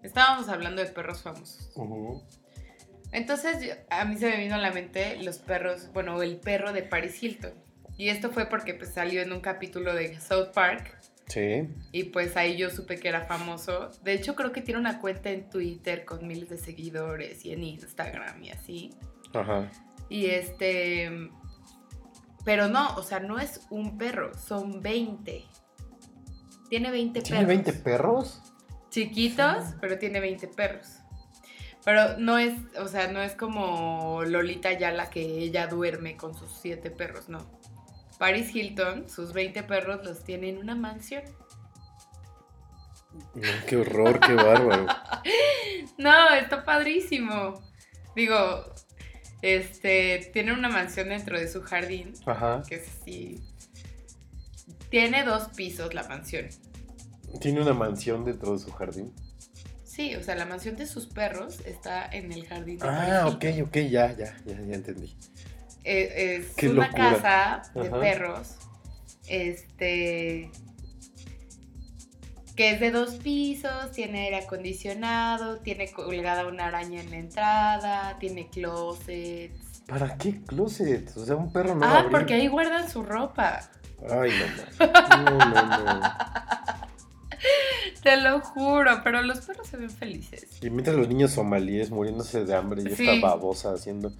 Estábamos 0.02 0.48
hablando 0.48 0.82
de 0.82 0.88
perros 0.88 1.22
famosos. 1.22 1.70
Ujú. 1.76 2.22
Entonces, 3.16 3.62
yo- 3.62 3.72
a 3.88 4.04
mí 4.04 4.18
se 4.18 4.28
me 4.28 4.36
vino 4.36 4.56
a 4.56 4.58
la 4.58 4.72
mente 4.72 5.16
los 5.22 5.38
perros, 5.38 5.88
bueno, 5.94 6.20
el 6.22 6.36
perro 6.36 6.74
de 6.74 6.82
Paris 6.82 7.22
Hilton. 7.22 7.54
Y 7.96 8.10
esto 8.10 8.30
fue 8.30 8.44
porque 8.44 8.74
pues, 8.74 8.92
salió 8.92 9.22
en 9.22 9.32
un 9.32 9.40
capítulo 9.40 9.94
de 9.94 10.20
South 10.20 10.48
Park. 10.52 10.94
Sí. 11.28 11.66
Y 11.92 12.04
pues 12.04 12.36
ahí 12.36 12.58
yo 12.58 12.68
supe 12.68 12.98
que 13.00 13.08
era 13.08 13.22
famoso. 13.24 13.88
De 14.04 14.12
hecho, 14.12 14.36
creo 14.36 14.52
que 14.52 14.60
tiene 14.60 14.78
una 14.78 15.00
cuenta 15.00 15.30
en 15.30 15.48
Twitter 15.48 16.04
con 16.04 16.26
miles 16.26 16.50
de 16.50 16.58
seguidores 16.58 17.42
y 17.46 17.52
en 17.52 17.64
Instagram 17.64 18.44
y 18.44 18.50
así. 18.50 18.90
Ajá. 19.32 19.70
Y 20.10 20.26
este. 20.26 21.30
Pero 22.44 22.68
no, 22.68 22.94
o 22.96 23.02
sea, 23.02 23.18
no 23.18 23.38
es 23.40 23.66
un 23.70 23.96
perro, 23.96 24.36
son 24.38 24.82
20. 24.82 25.42
Tiene 26.68 26.90
20 26.90 27.22
¿Tiene 27.22 27.38
perros. 27.38 27.48
20 27.48 27.72
perros? 27.72 28.42
Chiquitos, 28.90 29.64
pero 29.80 29.98
tiene 29.98 30.20
20 30.20 30.48
perros. 30.48 30.98
Pero 31.86 32.18
no 32.18 32.36
es, 32.36 32.52
o 32.80 32.88
sea, 32.88 33.06
no 33.06 33.22
es 33.22 33.36
como 33.36 34.24
Lolita 34.24 34.72
Yala 34.72 35.08
que 35.08 35.22
ella 35.22 35.68
duerme 35.68 36.16
con 36.16 36.34
sus 36.34 36.50
7 36.60 36.90
perros, 36.90 37.28
no. 37.28 37.46
Paris 38.18 38.52
Hilton, 38.52 39.08
sus 39.08 39.32
20 39.32 39.62
perros 39.62 40.04
los 40.04 40.24
tiene 40.24 40.48
en 40.48 40.58
una 40.58 40.74
mansión. 40.74 41.22
No, 43.36 43.48
qué 43.68 43.76
horror, 43.76 44.18
qué 44.18 44.34
bárbaro. 44.34 44.86
No, 45.98 46.34
está 46.34 46.64
padrísimo. 46.64 47.54
Digo, 48.16 48.64
este, 49.40 50.28
tiene 50.32 50.52
una 50.52 50.68
mansión 50.68 51.08
dentro 51.08 51.38
de 51.38 51.48
su 51.48 51.62
jardín, 51.62 52.14
Ajá. 52.26 52.62
que 52.68 52.74
es 52.74 52.88
así. 53.00 53.40
Tiene 54.90 55.24
dos 55.24 55.50
pisos 55.54 55.94
la 55.94 56.02
mansión. 56.08 56.48
Tiene 57.40 57.62
una 57.62 57.72
mansión 57.74 58.24
dentro 58.24 58.52
de 58.52 58.58
su 58.58 58.72
jardín. 58.72 59.14
Sí, 59.96 60.14
o 60.14 60.22
sea, 60.22 60.34
la 60.34 60.44
mansión 60.44 60.76
de 60.76 60.86
sus 60.86 61.06
perros 61.06 61.60
está 61.64 62.04
en 62.04 62.30
el 62.30 62.46
jardín. 62.46 62.78
de 62.78 62.86
Ah, 62.86 63.28
ok, 63.28 63.46
ok, 63.62 63.76
ya, 63.88 64.14
ya, 64.14 64.36
ya, 64.44 64.60
ya 64.60 64.74
entendí. 64.74 65.16
Eh, 65.84 66.36
es 66.36 66.54
Qué 66.54 66.68
una 66.68 66.88
locura. 66.88 67.12
casa 67.12 67.62
de 67.74 67.88
Ajá. 67.88 68.00
perros. 68.00 68.56
Este. 69.26 70.50
Que 72.54 72.72
es 72.72 72.80
de 72.80 72.90
dos 72.90 73.14
pisos, 73.14 73.90
tiene 73.92 74.24
aire 74.24 74.36
acondicionado, 74.36 75.60
tiene 75.60 75.90
colgada 75.90 76.46
una 76.46 76.66
araña 76.66 77.00
en 77.00 77.10
la 77.10 77.16
entrada, 77.16 78.18
tiene 78.18 78.50
closets. 78.50 79.82
¿Para 79.86 80.18
qué 80.18 80.42
closet? 80.42 81.10
O 81.16 81.24
sea, 81.24 81.36
un 81.36 81.50
perro 81.50 81.74
no 81.74 81.80
va 81.80 81.86
a 81.86 81.94
ah, 81.94 81.98
abrir. 82.00 82.10
porque 82.10 82.34
ahí 82.34 82.48
guardan 82.48 82.90
su 82.90 83.02
ropa. 83.02 83.62
Ay, 84.10 84.30
no, 84.78 84.86
no. 84.86 85.38
No, 85.38 85.64
no, 85.64 86.00
no. 86.00 86.02
Te 88.02 88.16
lo 88.20 88.40
juro, 88.40 89.00
pero 89.02 89.22
los 89.22 89.40
perros 89.40 89.66
se 89.68 89.76
ven 89.76 89.90
felices. 89.90 90.46
Y 90.62 90.70
mientras 90.70 90.96
los 90.96 91.08
niños 91.08 91.32
somalíes 91.32 91.90
muriéndose 91.90 92.44
de 92.44 92.54
hambre 92.54 92.82
y 92.82 92.94
Sí. 92.94 93.08
esta 93.08 93.26
babosa 93.26 93.72
haciendo. 93.72 94.12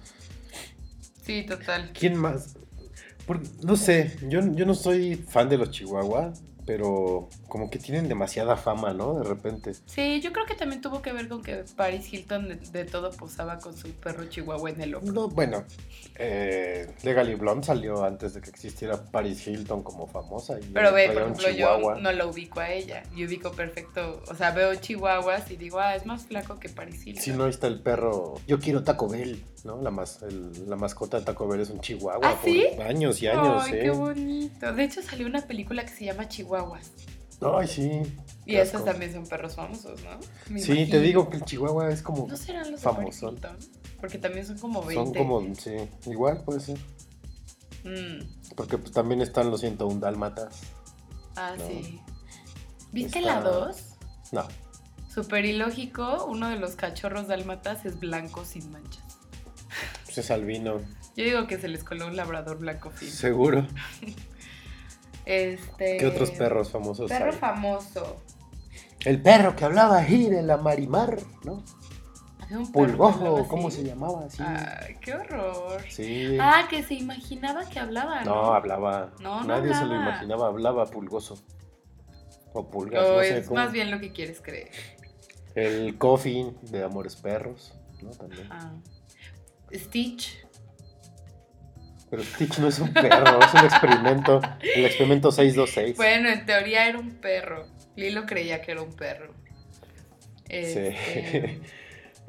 Sí, 1.25 1.45
total. 1.47 1.91
¿Quién 1.97 2.15
más? 2.17 2.55
Por- 3.25 3.41
no 3.63 3.75
sé, 3.75 4.15
yo, 4.29 4.39
yo 4.53 4.65
no 4.65 4.73
soy 4.73 5.15
fan 5.15 5.49
de 5.49 5.57
los 5.57 5.71
chihuahua, 5.71 6.33
pero 6.67 7.29
como 7.47 7.69
que 7.69 7.79
tienen 7.79 8.09
demasiada 8.09 8.57
fama, 8.57 8.93
¿no? 8.93 9.15
De 9.15 9.23
repente. 9.23 9.73
Sí, 9.85 10.19
yo 10.21 10.33
creo 10.33 10.45
que 10.45 10.53
también 10.53 10.81
tuvo 10.81 11.01
que 11.01 11.13
ver 11.13 11.29
con 11.29 11.41
que 11.41 11.63
Paris 11.75 12.13
Hilton 12.13 12.49
de, 12.49 12.55
de 12.57 12.83
todo 12.83 13.09
posaba 13.11 13.57
con 13.57 13.75
su 13.75 13.89
perro 13.93 14.25
chihuahua 14.25 14.69
en 14.69 14.81
el 14.81 14.95
hombro. 14.95 15.13
No, 15.13 15.29
bueno, 15.29 15.63
eh, 16.15 16.93
Legally 17.03 17.35
Blonde 17.35 17.65
salió 17.65 18.03
antes 18.03 18.33
de 18.33 18.41
que 18.41 18.49
existiera 18.49 19.01
Paris 19.01 19.47
Hilton 19.47 19.81
como 19.81 20.07
famosa. 20.07 20.59
Y 20.59 20.65
Pero 20.65 20.91
ve, 20.91 21.07
por 21.07 21.21
ejemplo, 21.21 21.49
yo 21.51 21.95
no 21.95 22.11
lo 22.11 22.29
ubico 22.29 22.59
a 22.59 22.69
ella. 22.69 23.01
Yo 23.15 23.27
ubico 23.27 23.51
perfecto, 23.53 24.21
o 24.27 24.35
sea, 24.35 24.51
veo 24.51 24.75
chihuahuas 24.75 25.49
y 25.49 25.55
digo, 25.55 25.79
ah, 25.79 25.95
es 25.95 26.05
más 26.05 26.25
flaco 26.25 26.59
que 26.59 26.67
Paris 26.67 27.07
Hilton. 27.07 27.23
Si 27.23 27.31
no, 27.31 27.45
ahí 27.45 27.51
está 27.51 27.67
el 27.67 27.79
perro. 27.79 28.35
Yo 28.45 28.59
quiero 28.59 28.83
Taco 28.83 29.07
Bell, 29.07 29.41
¿no? 29.65 29.81
La, 29.81 29.91
mas, 29.91 30.21
el- 30.23 30.69
la 30.69 30.75
mascota 30.75 31.19
de 31.19 31.25
Taco 31.25 31.47
Bell 31.47 31.61
es 31.61 31.69
un 31.69 31.79
chihuahua. 31.81 32.19
¿Ah, 32.23 32.37
sí? 32.43 32.65
Por 32.75 32.85
años 32.85 33.21
y 33.21 33.27
años, 33.27 33.63
Ay, 33.65 33.73
¿eh? 33.73 33.79
qué 33.83 33.89
bonito. 33.91 34.73
De 34.73 34.83
hecho, 34.83 35.01
salió 35.01 35.27
una 35.27 35.41
película 35.41 35.83
que 35.85 35.91
se 35.91 36.05
llama 36.05 36.27
Chihuahuas. 36.27 36.91
Ay, 37.41 37.67
sí. 37.67 38.01
Y 38.45 38.55
esos 38.55 38.83
también 38.85 39.13
son 39.13 39.27
perros 39.27 39.55
famosos, 39.55 40.01
¿no? 40.03 40.17
Me 40.49 40.59
Sí, 40.59 40.71
imagino. 40.71 40.91
te 40.91 41.01
digo 41.01 41.29
que 41.29 41.37
el 41.37 41.43
chihuahua 41.45 41.89
es 41.91 42.01
como. 42.01 42.27
¿No 42.27 42.35
serán 42.37 42.71
los? 42.71 42.81
Porque 43.99 44.17
también 44.17 44.45
son 44.45 44.57
como 44.57 44.81
20. 44.83 44.95
Son 45.03 45.13
como, 45.13 45.55
sí, 45.55 45.71
igual 46.09 46.43
puede 46.43 46.59
ser. 46.61 46.77
Mm, 47.83 48.23
Porque 48.55 48.77
pues 48.77 48.91
también 48.91 49.21
están 49.21 49.51
los 49.51 49.61
101 49.61 49.99
dálmatas. 49.99 50.59
Ah, 51.35 51.53
No. 51.57 51.67
sí. 51.67 51.99
¿Viste 52.91 53.19
Está- 53.19 53.35
la 53.35 53.41
2? 53.41 53.77
No, 54.31 54.47
Súper 55.13 55.45
ilógico, 55.45 56.25
uno 56.25 56.47
de 56.49 56.57
los 56.57 56.75
cachorros 56.75 57.27
dálmatas 57.27 57.85
es 57.85 57.99
blanco 57.99 58.45
sin 58.45 58.71
manchas. 58.71 59.03
Pues 60.17 60.25
es 60.25 60.31
albino. 60.31 60.79
Yo 61.15 61.23
digo 61.25 61.45
que 61.47 61.59
se 61.59 61.67
les 61.67 61.83
coló 61.83 62.07
un 62.07 62.15
labrador 62.15 62.57
blanco 62.57 62.89
fin. 62.89 63.09
Seguro. 63.09 63.67
Este. 65.25 65.97
¿Qué 65.97 66.07
otros 66.07 66.31
perros 66.31 66.71
famosos 66.71 67.09
Perro 67.09 67.31
hay? 67.33 67.37
famoso. 67.37 68.15
El 69.03 69.21
perro 69.21 69.57
que 69.57 69.65
hablaba 69.65 69.97
ahí 69.97 70.29
de 70.29 70.41
la 70.41 70.55
Marimar, 70.55 71.17
¿no? 71.43 71.61
Un 72.49 72.71
Pulgojo, 72.71 73.45
¿cómo 73.49 73.67
así. 73.67 73.81
se 73.81 73.83
llamaba? 73.83 74.29
Sí. 74.29 74.41
Ay, 74.41 74.95
qué 75.01 75.13
horror. 75.15 75.81
Sí. 75.89 76.37
Ah, 76.39 76.65
que 76.69 76.81
se 76.81 76.93
imaginaba 76.93 77.65
que 77.65 77.77
hablaba. 77.77 78.23
No, 78.23 78.35
no, 78.35 78.53
hablaba. 78.53 79.11
No, 79.19 79.41
no 79.41 79.47
Nadie 79.47 79.73
se 79.73 79.83
lo 79.83 79.95
imaginaba, 79.95 80.47
hablaba 80.47 80.85
pulgoso. 80.85 81.37
O 82.53 82.69
pulgas, 82.71 83.03
O 83.05 83.15
no 83.17 83.19
sé 83.19 83.39
es 83.39 83.47
cómo. 83.49 83.59
más 83.59 83.73
bien 83.73 83.91
lo 83.91 83.99
que 83.99 84.13
quieres 84.13 84.39
creer. 84.41 84.71
El 85.55 85.97
Coffin 85.97 86.55
de 86.61 86.85
Amores 86.85 87.17
Perros, 87.17 87.73
¿no? 88.01 88.11
También. 88.11 88.47
Ah. 88.49 88.71
Stitch. 89.73 90.45
Pero 92.09 92.23
Stitch 92.23 92.59
no 92.59 92.67
es 92.69 92.79
un 92.79 92.93
perro, 92.93 93.39
es 93.41 93.53
un 93.53 93.65
experimento. 93.65 94.41
El 94.61 94.85
experimento 94.85 95.31
626. 95.31 95.97
Bueno, 95.97 96.29
en 96.29 96.45
teoría 96.45 96.87
era 96.87 96.99
un 96.99 97.15
perro. 97.15 97.67
Lilo 97.95 98.25
creía 98.25 98.61
que 98.61 98.71
era 98.71 98.81
un 98.81 98.93
perro. 98.95 99.33
Este, 100.47 100.95
Sí. 101.31 101.61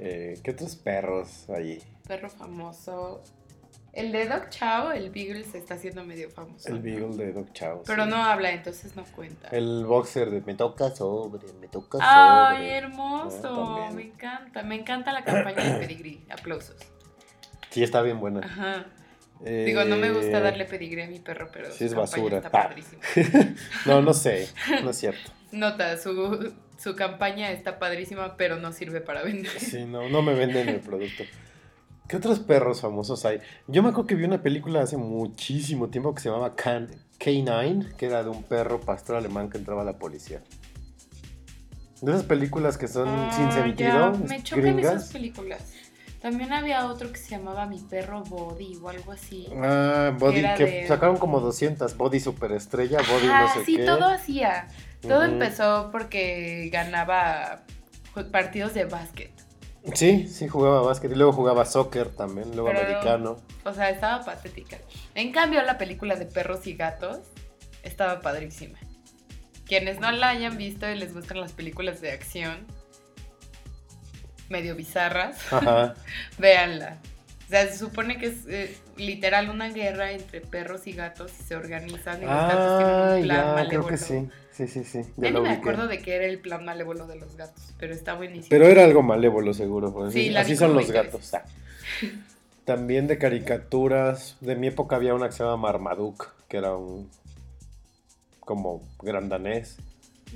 Eh, 0.01 0.39
¿Qué 0.45 0.53
otros 0.53 0.77
perros 0.77 1.51
allí? 1.51 1.81
perro 2.07 2.31
famoso. 2.31 3.21
El 3.93 4.13
de 4.13 4.27
Doc 4.29 4.49
Chao, 4.49 4.93
el 4.93 5.11
Beagle, 5.11 5.43
se 5.43 5.59
está 5.59 5.75
haciendo 5.75 6.05
medio 6.05 6.31
famoso. 6.31 6.69
El 6.69 6.79
Beagle 6.81 7.17
de 7.17 7.33
Doc 7.33 7.53
Chow. 7.53 7.83
Pero 7.85 8.05
sí. 8.05 8.11
no 8.11 8.17
habla, 8.23 8.53
entonces 8.53 8.95
no 8.95 9.03
cuenta. 9.17 9.49
El 9.49 9.85
boxer 9.87 10.31
de 10.31 10.41
me 10.43 10.55
toca 10.55 10.95
sobre, 10.95 11.53
me 11.55 11.67
toca 11.67 11.99
¡Ay, 12.01 12.57
sobre. 12.59 12.77
hermoso! 12.77 13.77
Ah, 13.81 13.91
me 13.93 14.03
encanta. 14.03 14.63
Me 14.63 14.77
encanta 14.77 15.13
la 15.13 15.25
campaña 15.25 15.65
de 15.65 15.81
Pedigree. 15.81 16.21
Aplausos. 16.31 16.77
Sí, 17.71 17.83
está 17.83 18.03
bien 18.03 18.21
buena. 18.21 18.41
Ajá. 18.41 18.87
Digo, 19.45 19.85
no 19.85 19.97
me 19.97 20.11
gusta 20.11 20.39
Eh, 20.39 20.43
darle 20.43 20.65
pedigrí 20.65 21.03
a 21.03 21.07
mi 21.07 21.21
perro, 21.21 21.49
pero 21.53 21.71
sí 21.71 21.85
es 21.85 21.95
basura. 21.95 22.39
está 22.39 22.51
Ah. 22.53 22.75
No, 23.87 24.03
no 24.03 24.13
sé, 24.13 24.49
no 24.83 24.91
es 24.91 24.99
cierto. 24.99 25.31
Nota, 25.53 25.97
su, 25.97 26.53
su 26.77 26.97
campaña 26.97 27.53
está 27.53 27.79
padrísima, 27.79 28.37
pero 28.37 28.57
no 28.57 28.73
sirve 28.73 29.01
para 29.01 29.23
vender. 29.23 29.51
Sí, 29.61 29.85
no, 29.85 30.09
no 30.09 30.23
me 30.23 30.35
venden 30.35 30.69
el 30.69 30.81
producto. 30.81 31.23
¿Qué 32.09 32.17
otros 32.17 32.41
perros 32.41 32.81
famosos 32.81 33.25
hay? 33.27 33.39
Yo 33.69 33.83
me 33.83 33.91
acuerdo 33.91 34.07
que 34.09 34.15
vi 34.17 34.25
una 34.25 34.43
película 34.43 34.83
hace 34.83 34.97
muchísimo 34.97 35.89
tiempo 35.89 36.15
que 36.15 36.23
se 36.23 36.31
llamaba 36.31 36.57
Can 36.57 36.89
K9, 37.21 37.95
que 37.97 38.07
era 38.07 38.23
de 38.25 38.31
un 38.31 38.43
perro 38.43 38.81
pastor 38.81 39.17
alemán 39.17 39.51
que 39.51 39.59
entraba 39.59 39.83
a 39.83 39.85
la 39.85 39.99
policía. 39.99 40.43
De 42.01 42.13
esas 42.13 42.25
películas 42.25 42.79
que 42.79 42.89
son 42.89 43.09
Ah, 43.09 43.31
sin 43.35 43.47
ya, 43.51 43.53
sentido, 43.53 44.13
Me 44.29 44.43
chocan 44.43 44.63
gringas. 44.65 44.95
esas 44.97 45.13
películas. 45.13 45.73
También 46.21 46.53
había 46.53 46.87
otro 46.87 47.13
que 47.13 47.19
se 47.19 47.31
llamaba 47.31 47.67
Mi 47.67 47.79
perro 47.79 48.23
Body 48.25 48.77
o 48.83 48.89
algo 48.89 49.13
así. 49.13 49.47
Ah, 49.63 50.13
Body, 50.19 50.43
que 50.57 50.65
de- 50.65 50.87
sacaron 50.89 51.17
como 51.17 51.39
200. 51.41 51.97
Body 51.97 52.19
Superestrella, 52.19 52.99
Body 52.99 53.29
Ah, 53.31 53.43
no 53.43 53.55
sé 53.61 53.65
sí, 53.65 53.77
qué. 53.77 53.85
todo 53.85 54.07
hacía. 54.07 54.67
Todo 55.01 55.23
empezó 55.25 55.91
porque 55.93 56.69
ganaba 56.73 57.63
partidos 58.33 58.75
de 58.75 58.85
básquet. 58.87 59.31
Sí, 59.95 60.27
sí, 60.27 60.49
jugaba 60.49 60.83
básquet 60.83 61.13
y 61.13 61.15
luego 61.15 61.33
jugaba 61.33 61.65
soccer 61.65 62.09
también, 62.09 62.51
luego 62.55 62.69
Pero- 62.71 62.81
americano. 62.81 63.37
O 63.65 63.73
sea, 63.73 63.91
estaba 63.91 64.25
patética. 64.25 64.77
En 65.15 65.31
cambio, 65.31 65.63
la 65.63 65.79
película 65.79 66.17
de 66.17 66.27
perros 66.27 66.67
y 66.67 66.75
gatos 66.75 67.21
estaba 67.85 68.21
padrísima. 68.21 68.77
Quienes 69.67 70.01
no 70.01 70.11
la 70.11 70.31
hayan 70.31 70.57
visto 70.57 70.91
y 70.91 70.97
les 70.97 71.15
gustan 71.15 71.41
las 71.41 71.53
películas 71.53 72.01
de 72.01 72.11
acción 72.11 72.67
medio 74.49 74.75
bizarras, 74.77 75.37
Ajá. 75.53 75.95
véanla. 76.39 76.99
O 77.47 77.51
sea, 77.51 77.67
se 77.67 77.79
supone 77.79 78.19
que 78.19 78.27
es 78.27 78.47
eh, 78.47 78.77
literal 78.99 79.49
una 79.49 79.71
guerra 79.71 80.13
entre 80.13 80.43
perros 80.43 80.87
y 80.87 80.93
gatos 80.93 81.33
y 81.41 81.43
se 81.45 81.57
organizan 81.57 82.19
y 82.23 82.27
los 82.27 82.35
gatos 82.35 82.77
tienen 82.79 82.95
Ah, 82.95 83.15
un 83.17 83.23
plan 83.23 83.37
ya, 83.39 83.43
creo 83.45 83.55
malévolo. 83.55 83.89
que 83.89 83.97
sí. 83.97 84.29
Sí, 84.53 84.67
sí, 84.67 84.85
sí. 84.85 85.03
Ya 85.17 85.31
Ya 85.31 85.39
ni 85.39 85.41
me 85.41 85.51
acuerdo 85.51 85.87
de 85.87 85.99
qué 86.01 86.17
era 86.17 86.27
el 86.27 86.41
plan 86.41 86.65
malévolo 86.65 87.07
de 87.07 87.17
los 87.17 87.37
gatos, 87.37 87.73
pero 87.79 87.95
está 87.95 88.15
buenísimo. 88.15 88.49
Pero 88.51 88.67
era 88.67 88.85
algo 88.85 89.03
malévolo, 89.03 89.55
seguro. 89.55 89.95
pues, 89.95 90.13
Sí, 90.13 90.35
así 90.37 90.57
son 90.57 90.75
los 90.75 90.89
20 90.91 90.93
gatos. 91.11 91.33
ah. 91.35 91.45
También 92.65 93.07
de 93.07 93.17
caricaturas. 93.19 94.37
De 94.41 94.55
mi 94.57 94.67
época 94.67 94.97
había 94.97 95.15
una 95.15 95.27
que 95.29 95.33
se 95.33 95.43
llama 95.45 95.57
Marmaduke, 95.57 96.27
que 96.49 96.57
era 96.59 96.75
un. 96.77 97.09
como 98.41 98.83
grandanés. 99.01 99.77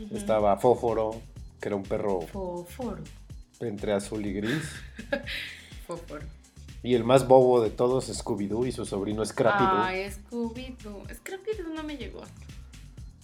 Ujú. 0.01 0.17
Estaba 0.17 0.57
Fósforo, 0.57 1.21
que 1.61 1.69
era 1.69 1.77
un 1.77 1.83
perro 1.83 2.23
Fósforo, 2.23 3.03
entre 3.67 3.93
azul 3.93 4.25
y 4.27 4.33
gris. 4.33 4.63
fósforo. 5.87 6.25
Y 6.83 6.95
el 6.95 7.05
más 7.05 7.29
bobo 7.29 7.63
de 7.63 7.71
todos, 7.71 8.09
Scooby-Doo 8.09 8.67
y 8.67 8.73
su 8.73 8.85
sobrino 8.85 9.25
Scrappy-Doo. 9.25 9.85
Ay, 9.85 10.11
Scooby-Doo. 10.11 11.07
Scrappy-Doo 11.15 11.73
no 11.75 11.85
me 11.85 11.97
llegó. 11.97 12.23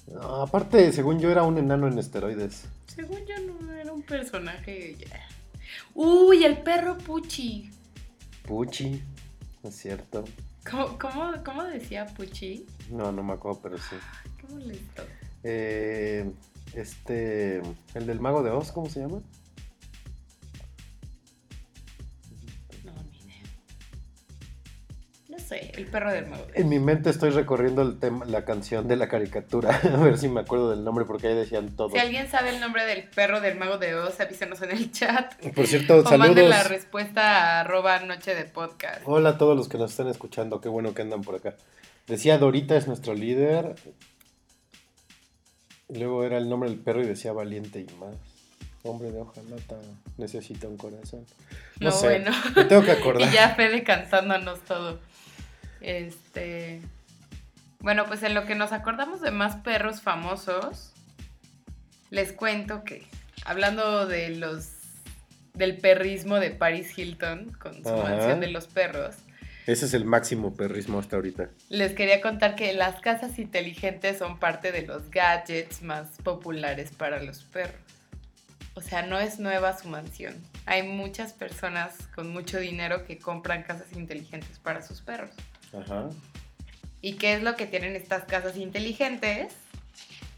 No, 0.06 0.42
aparte, 0.42 0.92
según 0.92 1.18
yo, 1.18 1.30
era 1.30 1.42
un 1.42 1.58
enano 1.58 1.88
en 1.88 1.98
esteroides. 1.98 2.66
Según 2.86 3.18
yo 3.26 3.34
no 3.40 3.72
era 3.72 3.92
un 3.92 4.02
personaje. 4.02 4.96
Uy, 5.94 6.44
el 6.44 6.58
perro 6.62 6.96
Puchi. 6.98 7.70
Puchi, 8.46 9.02
¿no 9.62 9.68
es 9.68 9.76
cierto? 9.76 10.24
¿Cómo, 10.70 10.98
cómo, 10.98 11.32
cómo 11.44 11.64
decía 11.64 12.06
Puchi? 12.06 12.64
No, 12.90 13.10
no 13.10 13.22
me 13.22 13.32
acuerdo, 13.32 13.60
pero 13.62 13.78
sí. 13.78 13.96
Qué 14.38 14.54
molesto. 14.54 15.02
Eh, 15.42 16.30
este, 16.74 17.60
el 17.94 18.06
del 18.06 18.20
mago 18.20 18.42
de 18.42 18.50
Oz, 18.50 18.70
¿cómo 18.72 18.88
se 18.88 19.00
llama? 19.00 19.20
Sé, 25.48 25.72
el 25.76 25.86
perro 25.86 26.12
del 26.12 26.26
mago. 26.26 26.46
En 26.54 26.68
mi 26.68 26.78
mente 26.78 27.10
estoy 27.10 27.30
recorriendo 27.30 27.82
el 27.82 27.98
tema, 27.98 28.24
la 28.26 28.44
canción 28.44 28.86
de 28.88 28.96
la 28.96 29.08
caricatura, 29.08 29.80
a 29.94 29.96
ver 29.96 30.18
si 30.18 30.28
me 30.28 30.40
acuerdo 30.40 30.70
del 30.70 30.84
nombre 30.84 31.04
porque 31.04 31.28
ahí 31.28 31.34
decían 31.34 31.74
todo. 31.76 31.90
Si 31.90 31.98
alguien 31.98 32.28
sabe 32.30 32.50
el 32.50 32.60
nombre 32.60 32.84
del 32.84 33.04
perro 33.08 33.40
del 33.40 33.58
mago 33.58 33.78
de 33.78 33.94
Oz, 33.94 34.20
avísenos 34.20 34.60
en 34.62 34.70
el 34.72 34.92
chat. 34.92 35.34
Por 35.54 35.66
cierto, 35.66 35.98
O 36.00 36.02
manden 36.18 36.36
saludos. 36.36 36.50
la 36.50 36.62
respuesta 36.64 37.22
a 37.22 37.60
arroba 37.60 37.98
noche 38.00 38.34
de 38.34 38.44
podcast. 38.44 39.00
Hola 39.06 39.30
a 39.30 39.38
todos 39.38 39.56
los 39.56 39.68
que 39.68 39.78
nos 39.78 39.90
están 39.90 40.08
escuchando, 40.08 40.60
qué 40.60 40.68
bueno 40.68 40.94
que 40.94 41.02
andan 41.02 41.22
por 41.22 41.36
acá. 41.36 41.54
Decía 42.06 42.38
Dorita 42.38 42.76
es 42.76 42.86
nuestro 42.86 43.14
líder. 43.14 43.74
Luego 45.88 46.24
era 46.24 46.36
el 46.38 46.48
nombre 46.48 46.68
del 46.68 46.78
perro 46.78 47.02
y 47.02 47.06
decía 47.06 47.32
valiente 47.32 47.80
y 47.80 47.94
más. 47.94 48.14
Hombre 48.82 49.10
de 49.10 49.20
hojalata 49.20 49.76
necesita 50.18 50.68
un 50.68 50.76
corazón. 50.76 51.24
No, 51.80 51.90
No, 51.90 51.92
sé, 51.92 52.06
bueno. 52.06 52.30
me 52.54 52.64
tengo 52.64 52.82
que 52.82 52.92
acordar. 52.92 53.28
Y 53.30 53.32
ya 53.34 53.54
Fede 53.54 53.82
cantándonos 53.82 54.60
todo. 54.60 55.00
Este. 55.80 56.80
Bueno, 57.80 58.06
pues 58.06 58.22
en 58.22 58.34
lo 58.34 58.44
que 58.46 58.54
nos 58.54 58.72
acordamos 58.72 59.20
de 59.20 59.30
más 59.30 59.56
perros 59.56 60.00
famosos, 60.00 60.92
les 62.10 62.32
cuento 62.32 62.84
que, 62.84 63.06
hablando 63.44 64.06
de 64.06 64.30
los. 64.30 64.70
del 65.54 65.76
perrismo 65.76 66.36
de 66.40 66.50
Paris 66.50 66.96
Hilton 66.98 67.52
con 67.52 67.82
su 67.82 67.88
Ajá. 67.88 68.02
mansión 68.02 68.40
de 68.40 68.48
los 68.48 68.66
perros, 68.66 69.16
Ese 69.66 69.86
es 69.86 69.94
el 69.94 70.04
máximo 70.04 70.54
perrismo 70.54 70.98
hasta 70.98 71.16
ahorita. 71.16 71.50
les 71.68 71.92
quería 71.94 72.20
contar 72.20 72.54
que 72.56 72.72
las 72.72 73.00
casas 73.00 73.38
inteligentes 73.38 74.18
son 74.18 74.38
parte 74.38 74.72
de 74.72 74.82
los 74.82 75.10
gadgets 75.10 75.82
más 75.82 76.08
populares 76.24 76.90
para 76.96 77.22
los 77.22 77.42
perros. 77.44 77.80
O 78.74 78.80
sea, 78.80 79.02
no 79.02 79.18
es 79.18 79.40
nueva 79.40 79.76
su 79.76 79.88
mansión. 79.88 80.36
Hay 80.64 80.84
muchas 80.86 81.32
personas 81.32 81.94
con 82.14 82.30
mucho 82.32 82.60
dinero 82.60 83.04
que 83.04 83.18
compran 83.18 83.64
casas 83.64 83.92
inteligentes 83.94 84.60
para 84.60 84.82
sus 84.82 85.00
perros. 85.02 85.30
Ajá. 85.72 86.08
¿Y 87.00 87.14
qué 87.14 87.34
es 87.34 87.42
lo 87.42 87.56
que 87.56 87.66
tienen 87.66 87.94
estas 87.94 88.24
casas 88.24 88.56
inteligentes? 88.56 89.54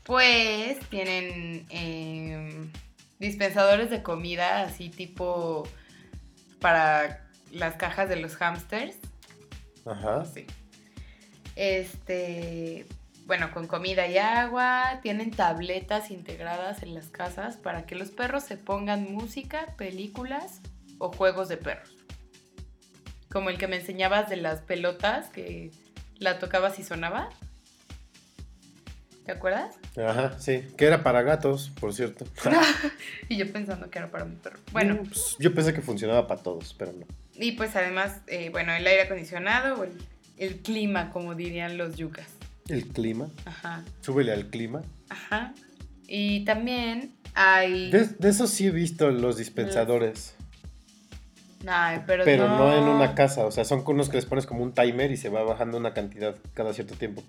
Pues 0.05 0.79
tienen 0.91 1.67
em, 1.71 2.71
dispensadores 3.19 3.91
de 3.91 4.03
comida, 4.03 4.63
así 4.63 4.91
tipo 4.91 5.67
para 6.61 7.27
las 7.53 7.77
cajas 7.77 8.09
de 8.09 8.17
los 8.17 8.37
hamsters. 8.37 8.97
Ajá. 9.87 10.25
Sí. 10.27 10.47
Este, 11.57 12.87
bueno, 13.27 13.53
con 13.53 13.67
comida 13.67 14.07
y 14.07 14.19
agua, 14.19 15.01
tienen 15.03 15.31
tabletas 15.31 16.11
integradas 16.11 16.83
en 16.83 16.95
las 16.95 17.07
casas 17.09 17.57
para 17.57 17.87
que 17.87 17.95
los 17.95 18.11
perros 18.11 18.45
se 18.45 18.57
pongan 18.57 19.13
música, 19.13 19.67
películas 19.77 20.61
o 20.99 21.13
juegos 21.13 21.49
de 21.49 21.57
perros. 21.57 22.00
Como 23.31 23.51
el 23.51 23.59
que 23.59 23.69
me 23.69 23.77
enseñabas 23.77 24.29
de 24.29 24.37
las 24.37 24.61
pelotas 24.61 25.29
que 25.29 25.71
la 26.19 26.39
tocabas 26.39 26.79
y 26.79 26.83
sonaba. 26.85 27.29
¿Te 29.25 29.33
acuerdas? 29.33 29.77
Ajá, 29.97 30.39
sí. 30.41 30.63
Que 30.77 30.87
era 30.87 31.03
para 31.03 31.23
gatos, 31.23 31.71
por 31.79 31.95
cierto. 31.95 32.25
y 33.29 33.37
yo 33.37 33.51
pensando 33.53 33.91
que 33.91 33.99
era 33.99 34.09
para 34.11 34.25
mi 34.25 34.37
perro. 34.37 34.59
Bueno, 34.73 34.95
Mm, 34.95 35.07
pues, 35.09 35.37
yo 35.39 35.55
pensé 35.55 35.73
que 35.75 35.83
funcionaba 35.83 36.27
para 36.27 36.43
todos, 36.43 36.75
pero 36.79 36.93
no. 36.93 37.07
y 37.35 37.53
pues 37.53 37.77
además, 37.77 38.21
eh, 38.27 38.49
bueno, 38.51 38.73
el 38.73 38.87
aire 38.87 39.03
acondicionado 39.03 39.77
o 39.81 39.85
el, 39.85 39.93
el 40.39 40.57
clima, 40.57 41.11
como 41.11 41.35
dirían 41.35 41.77
los 41.79 41.97
yucas. 41.97 42.27
El 42.69 42.87
clima. 42.89 43.29
Ajá. 43.45 43.85
Súbele 44.01 44.33
al 44.33 44.47
clima. 44.49 44.83
Ajá. 45.09 45.55
Y 46.09 46.45
también 46.45 47.15
hay. 47.35 47.91
De, 47.91 48.07
de 48.07 48.29
eso 48.29 48.47
sí 48.47 48.67
he 48.67 48.71
visto 48.71 49.11
los 49.11 49.37
dispensadores. 49.37 50.35
Ay, 51.67 52.01
pero, 52.07 52.25
Pero 52.25 52.49
no. 52.49 52.75
en 52.75 52.85
una 52.85 53.15
casa. 53.15 53.45
O 53.47 53.51
sea, 53.51 53.65
son 53.65 53.83
unos 53.87 54.09
que 54.09 54.17
les 54.17 54.27
pones 54.27 54.47
como 54.47 54.63
un 54.63 54.73
timer 54.73 55.11
y 55.11 55.17
se 55.17 55.29
va 55.29 55.43
bajando 55.43 55.77
una 55.77 55.93
cantidad 55.93 56.35
cada 56.55 56.73
cierto 56.73 56.95
tiempo. 56.95 57.23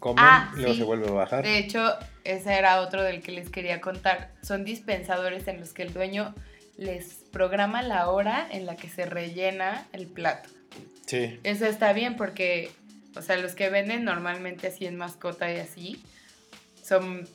Comen 0.00 0.16
Ah, 0.24 0.50
y 0.54 0.58
luego 0.58 0.72
sí. 0.72 0.78
se 0.80 0.84
vuelve 0.84 1.08
a 1.08 1.12
bajar. 1.12 1.44
De 1.44 1.58
hecho, 1.58 1.94
ese 2.24 2.54
era 2.54 2.80
otro 2.80 3.02
del 3.02 3.22
que 3.22 3.32
les 3.32 3.50
quería 3.50 3.80
contar. 3.80 4.32
Son 4.42 4.64
dispensadores 4.64 5.46
en 5.48 5.60
los 5.60 5.72
que 5.72 5.82
el 5.82 5.92
dueño 5.92 6.34
les 6.76 7.14
programa 7.32 7.82
la 7.82 8.08
hora 8.08 8.46
en 8.50 8.66
la 8.66 8.76
que 8.76 8.88
se 8.88 9.06
rellena 9.06 9.86
el 9.92 10.06
plato. 10.06 10.48
Sí. 11.06 11.38
Eso 11.44 11.66
está 11.66 11.92
bien 11.92 12.16
porque, 12.16 12.70
o 13.16 13.22
sea, 13.22 13.36
los 13.36 13.54
que 13.54 13.70
venden 13.70 14.04
normalmente 14.04 14.66
así 14.68 14.86
en 14.86 14.96
mascota 14.96 15.52
y 15.52 15.56
así, 15.58 16.02
son, 16.82 17.28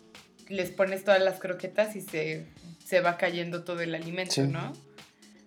les 0.50 0.72
pones 0.72 1.04
todas 1.04 1.22
las 1.22 1.40
croquetas 1.40 1.96
y 1.96 2.02
se, 2.02 2.46
se 2.86 3.02
va 3.02 3.18
cayendo 3.18 3.64
todo 3.64 3.82
el 3.82 3.96
alimento, 3.96 4.34
Sí. 4.34 4.42
¿no? 4.42 4.74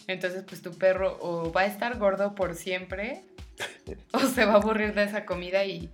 Entonces, 0.09 0.45
pues 0.47 0.63
tu 0.63 0.73
perro 0.73 1.19
o 1.21 1.53
va 1.53 1.63
a 1.63 1.67
estar 1.67 1.99
gordo 1.99 2.35
por 2.35 2.55
siempre 2.55 3.23
o 4.13 4.21
se 4.21 4.45
va 4.45 4.55
a 4.55 4.57
aburrir 4.57 4.95
de 4.95 5.05
esa 5.05 5.25
comida 5.25 5.65
y 5.65 5.91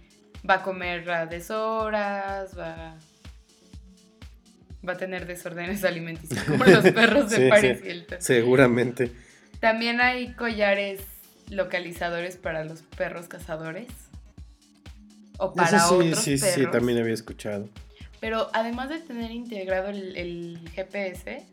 va 0.48 0.54
a 0.54 0.62
comer 0.62 1.08
a 1.10 1.26
deshoras, 1.26 2.58
va, 2.58 2.96
va 4.86 4.92
a 4.92 4.96
tener 4.96 5.26
desórdenes 5.26 5.84
alimenticios 5.84 6.42
como 6.44 6.64
los 6.64 6.90
perros 6.92 7.30
de 7.30 7.48
Paris 7.48 7.80
Hilton. 7.84 8.20
Seguramente. 8.20 9.12
También 9.60 10.00
hay 10.00 10.32
collares 10.34 11.00
localizadores 11.48 12.36
para 12.36 12.64
los 12.64 12.82
perros 12.82 13.28
cazadores. 13.28 13.88
O 15.38 15.54
para 15.54 15.76
Eso 15.76 15.88
sí, 15.88 16.08
otros 16.08 16.24
sí, 16.24 16.36
perros. 16.36 16.54
sí, 16.54 16.66
también 16.70 16.98
había 16.98 17.14
escuchado. 17.14 17.68
Pero 18.20 18.48
además 18.52 18.88
de 18.88 19.00
tener 19.00 19.30
integrado 19.30 19.88
el, 19.88 20.16
el 20.16 20.70
GPS, 20.74 21.44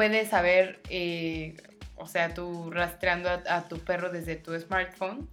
puedes 0.00 0.28
saber, 0.28 0.80
eh, 0.88 1.58
o 1.96 2.06
sea, 2.06 2.32
tú 2.32 2.70
rastreando 2.70 3.28
a, 3.28 3.42
a 3.54 3.68
tu 3.68 3.76
perro 3.80 4.08
desde 4.08 4.34
tu 4.34 4.58
smartphone, 4.58 5.28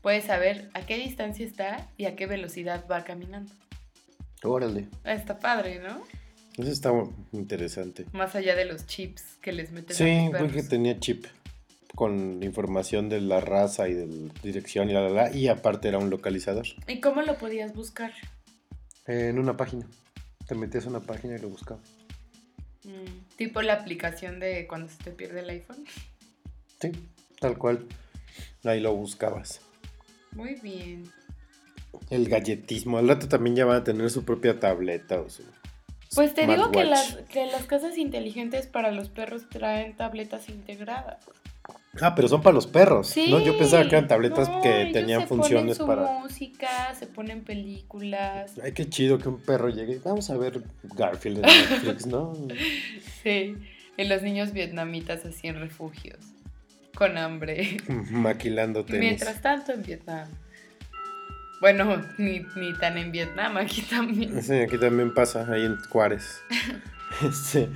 puedes 0.00 0.24
saber 0.24 0.70
a 0.72 0.86
qué 0.86 0.96
distancia 0.96 1.44
está 1.44 1.86
y 1.98 2.06
a 2.06 2.16
qué 2.16 2.24
velocidad 2.24 2.86
va 2.90 3.04
caminando. 3.04 3.52
Órale. 4.42 4.88
Está 5.04 5.38
padre, 5.38 5.80
¿no? 5.80 6.02
Eso 6.56 6.72
está 6.72 6.92
interesante. 7.32 8.06
Más 8.14 8.34
allá 8.34 8.56
de 8.56 8.64
los 8.64 8.86
chips 8.86 9.36
que 9.42 9.52
les 9.52 9.70
meten 9.70 9.94
Sí, 9.94 10.30
porque 10.38 10.62
tenía 10.62 10.98
chip 10.98 11.26
con 11.94 12.42
información 12.42 13.10
de 13.10 13.20
la 13.20 13.40
raza 13.40 13.86
y 13.86 13.92
de 13.92 14.06
la 14.06 14.32
dirección 14.42 14.88
y 14.88 14.94
la, 14.94 15.02
la, 15.02 15.10
la, 15.10 15.36
y 15.36 15.48
aparte 15.48 15.88
era 15.88 15.98
un 15.98 16.08
localizador. 16.08 16.64
¿Y 16.88 17.00
cómo 17.00 17.20
lo 17.20 17.36
podías 17.36 17.74
buscar? 17.74 18.14
En 19.06 19.38
una 19.38 19.58
página. 19.58 19.86
Te 20.48 20.54
metías 20.54 20.86
a 20.86 20.88
una 20.88 21.00
página 21.00 21.36
y 21.36 21.38
lo 21.38 21.50
buscabas. 21.50 21.95
Mm, 22.86 23.36
tipo 23.36 23.62
la 23.62 23.74
aplicación 23.74 24.38
de 24.38 24.66
cuando 24.68 24.88
se 24.88 25.02
te 25.02 25.10
pierde 25.10 25.40
el 25.40 25.50
iPhone. 25.50 25.84
Sí, 26.80 26.92
tal 27.40 27.58
cual. 27.58 27.84
Ahí 28.64 28.80
lo 28.80 28.94
buscabas. 28.94 29.60
Muy 30.32 30.54
bien. 30.54 31.10
El 32.10 32.28
galletismo. 32.28 32.98
Al 32.98 33.08
rato 33.08 33.28
también 33.28 33.56
ya 33.56 33.64
van 33.64 33.78
a 33.78 33.84
tener 33.84 34.08
su 34.10 34.24
propia 34.24 34.60
tableta 34.60 35.20
o 35.20 35.28
su. 35.28 35.42
Pues 36.14 36.34
te 36.34 36.46
digo 36.46 36.70
que 36.70 36.84
las, 36.84 37.16
que 37.28 37.46
las 37.46 37.64
casas 37.64 37.98
inteligentes 37.98 38.66
para 38.66 38.92
los 38.92 39.08
perros 39.08 39.48
traen 39.48 39.96
tabletas 39.96 40.48
integradas. 40.48 41.18
Ah, 42.00 42.14
pero 42.14 42.28
son 42.28 42.42
para 42.42 42.54
los 42.54 42.66
perros. 42.66 43.08
Sí. 43.08 43.30
¿no? 43.30 43.40
Yo 43.40 43.56
pensaba 43.58 43.82
que 43.84 43.96
eran 43.96 44.08
tabletas 44.08 44.48
No, 44.48 44.60
que 44.60 44.90
tenían 44.92 45.26
funciones 45.26 45.78
ponen 45.78 45.96
su 45.96 46.02
para. 46.04 46.18
música, 46.20 46.94
se 46.98 47.06
ponen 47.06 47.42
películas. 47.44 48.52
Ay, 48.62 48.72
qué 48.72 48.88
chido 48.88 49.18
que 49.18 49.28
un 49.28 49.40
perro 49.40 49.68
llegue. 49.68 50.00
Vamos 50.04 50.30
a 50.30 50.36
ver 50.36 50.62
Garfield 50.82 51.38
en 51.38 51.42
Netflix, 51.42 52.06
¿no? 52.06 52.32
Sí. 53.22 53.56
Y 53.98 54.04
los 54.04 54.22
niños 54.22 54.52
vietnamitas 54.52 55.24
así 55.24 55.48
en 55.48 55.58
refugios. 55.58 56.18
Con 56.94 57.18
hambre. 57.18 57.78
Maquilando 58.10 58.84
tenis. 58.84 59.00
Mientras 59.00 59.40
tanto 59.42 59.72
en 59.72 59.82
Vietnam. 59.82 60.28
Bueno, 61.60 62.02
ni, 62.18 62.40
ni 62.56 62.74
tan 62.78 62.98
en 62.98 63.12
Vietnam, 63.12 63.56
aquí 63.56 63.80
también. 63.82 64.42
Sí, 64.42 64.54
aquí 64.54 64.76
también 64.78 65.14
pasa, 65.14 65.46
ahí 65.50 65.64
en 65.64 65.76
Juárez. 65.88 66.40
Este, 67.22 67.70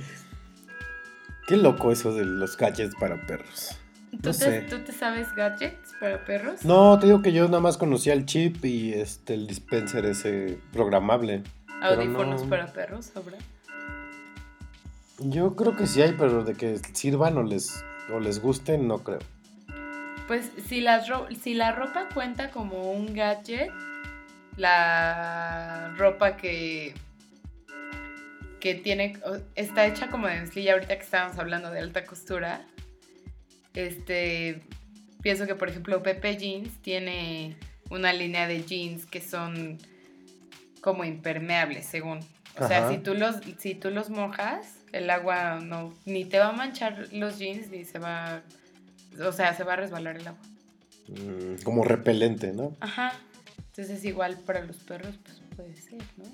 Qué 1.47 1.57
loco 1.57 1.91
eso 1.91 2.13
de 2.13 2.23
los 2.25 2.55
gadgets 2.55 2.95
para 2.95 3.25
perros. 3.25 3.77
¿Tú, 4.11 4.17
No 4.17 4.21
te, 4.23 4.33
sé. 4.33 4.61
¿Tú 4.69 4.79
te 4.79 4.91
sabes 4.91 5.33
gadgets 5.35 5.93
para 5.99 6.23
perros? 6.25 6.63
No, 6.65 6.99
te 6.99 7.07
digo 7.07 7.21
que 7.21 7.31
yo 7.31 7.45
nada 7.45 7.61
más 7.61 7.77
conocía 7.77 8.13
el 8.13 8.25
chip 8.25 8.63
y 8.65 8.93
este 8.93 9.33
el 9.35 9.47
dispenser 9.47 10.05
ese 10.05 10.59
programable. 10.73 11.43
Audífonos 11.81 12.43
no. 12.43 12.49
para 12.49 12.67
perros, 12.67 13.11
¿habrá? 13.15 13.37
Yo 15.19 15.55
creo 15.55 15.75
que 15.75 15.87
sí 15.87 16.01
hay, 16.01 16.13
pero 16.17 16.43
de 16.43 16.53
que 16.55 16.79
sirvan 16.93 17.37
o 17.37 17.43
les, 17.43 17.83
o 18.11 18.19
les 18.19 18.41
gusten, 18.41 18.87
no 18.87 18.99
creo. 18.99 19.19
Pues 20.27 20.51
si, 20.67 20.81
las 20.81 21.07
ro- 21.07 21.27
si 21.41 21.53
la 21.53 21.71
ropa 21.71 22.07
cuenta 22.13 22.51
como 22.51 22.91
un 22.91 23.13
gadget, 23.13 23.71
la 24.57 25.93
ropa 25.97 26.37
que, 26.37 26.93
que 28.59 28.75
tiene, 28.75 29.17
está 29.55 29.85
hecha 29.85 30.09
como 30.09 30.27
de 30.27 30.39
mezclilla 30.39 30.73
ahorita 30.73 30.95
que 30.97 31.03
estábamos 31.03 31.37
hablando 31.37 31.69
de 31.71 31.79
alta 31.79 32.05
costura, 32.05 32.65
este, 33.73 34.61
pienso 35.21 35.47
que 35.47 35.55
por 35.55 35.69
ejemplo 35.69 36.01
Pepe 36.03 36.37
Jeans 36.37 36.69
tiene 36.81 37.55
una 37.89 38.13
línea 38.13 38.47
de 38.47 38.63
jeans 38.63 39.05
que 39.05 39.21
son 39.21 39.77
como 40.81 41.03
impermeables 41.03 41.85
según. 41.85 42.19
O 42.59 42.67
sea, 42.67 42.79
Ajá. 42.85 42.89
si 42.91 42.97
tú, 42.97 43.13
los, 43.13 43.37
si 43.59 43.75
tú 43.75 43.91
los 43.91 44.09
mojas, 44.09 44.75
el 44.91 45.09
agua 45.09 45.59
no, 45.61 45.93
ni 46.05 46.25
te 46.25 46.37
va 46.39 46.49
a 46.49 46.51
manchar 46.51 47.07
los 47.13 47.37
jeans, 47.39 47.69
ni 47.69 47.85
se 47.85 47.97
va, 47.99 48.41
o 49.25 49.31
sea, 49.31 49.53
se 49.55 49.63
va 49.63 49.73
a 49.73 49.75
resbalar 49.77 50.17
el 50.17 50.27
agua. 50.27 50.41
Mm, 51.07 51.63
como 51.63 51.83
repelente, 51.83 52.51
¿no? 52.53 52.75
Ajá. 52.81 53.13
Entonces 53.67 54.03
igual 54.03 54.37
para 54.45 54.61
los 54.65 54.77
perros, 54.77 55.17
pues 55.23 55.41
puede 55.55 55.75
ser, 55.77 55.99
¿no? 56.17 56.25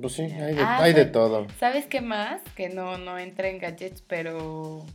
Pues 0.00 0.12
sí, 0.14 0.22
hay 0.22 0.54
de, 0.54 0.62
Ah, 0.62 0.82
hay 0.82 0.92
de 0.94 1.04
sí. 1.06 1.12
todo. 1.12 1.46
¿Sabes 1.58 1.86
qué 1.86 2.00
más? 2.00 2.40
Que 2.54 2.68
no, 2.68 2.96
no 2.96 3.18
entra 3.18 3.48
en 3.48 3.58
gadgets, 3.58 4.02
pero 4.02 4.86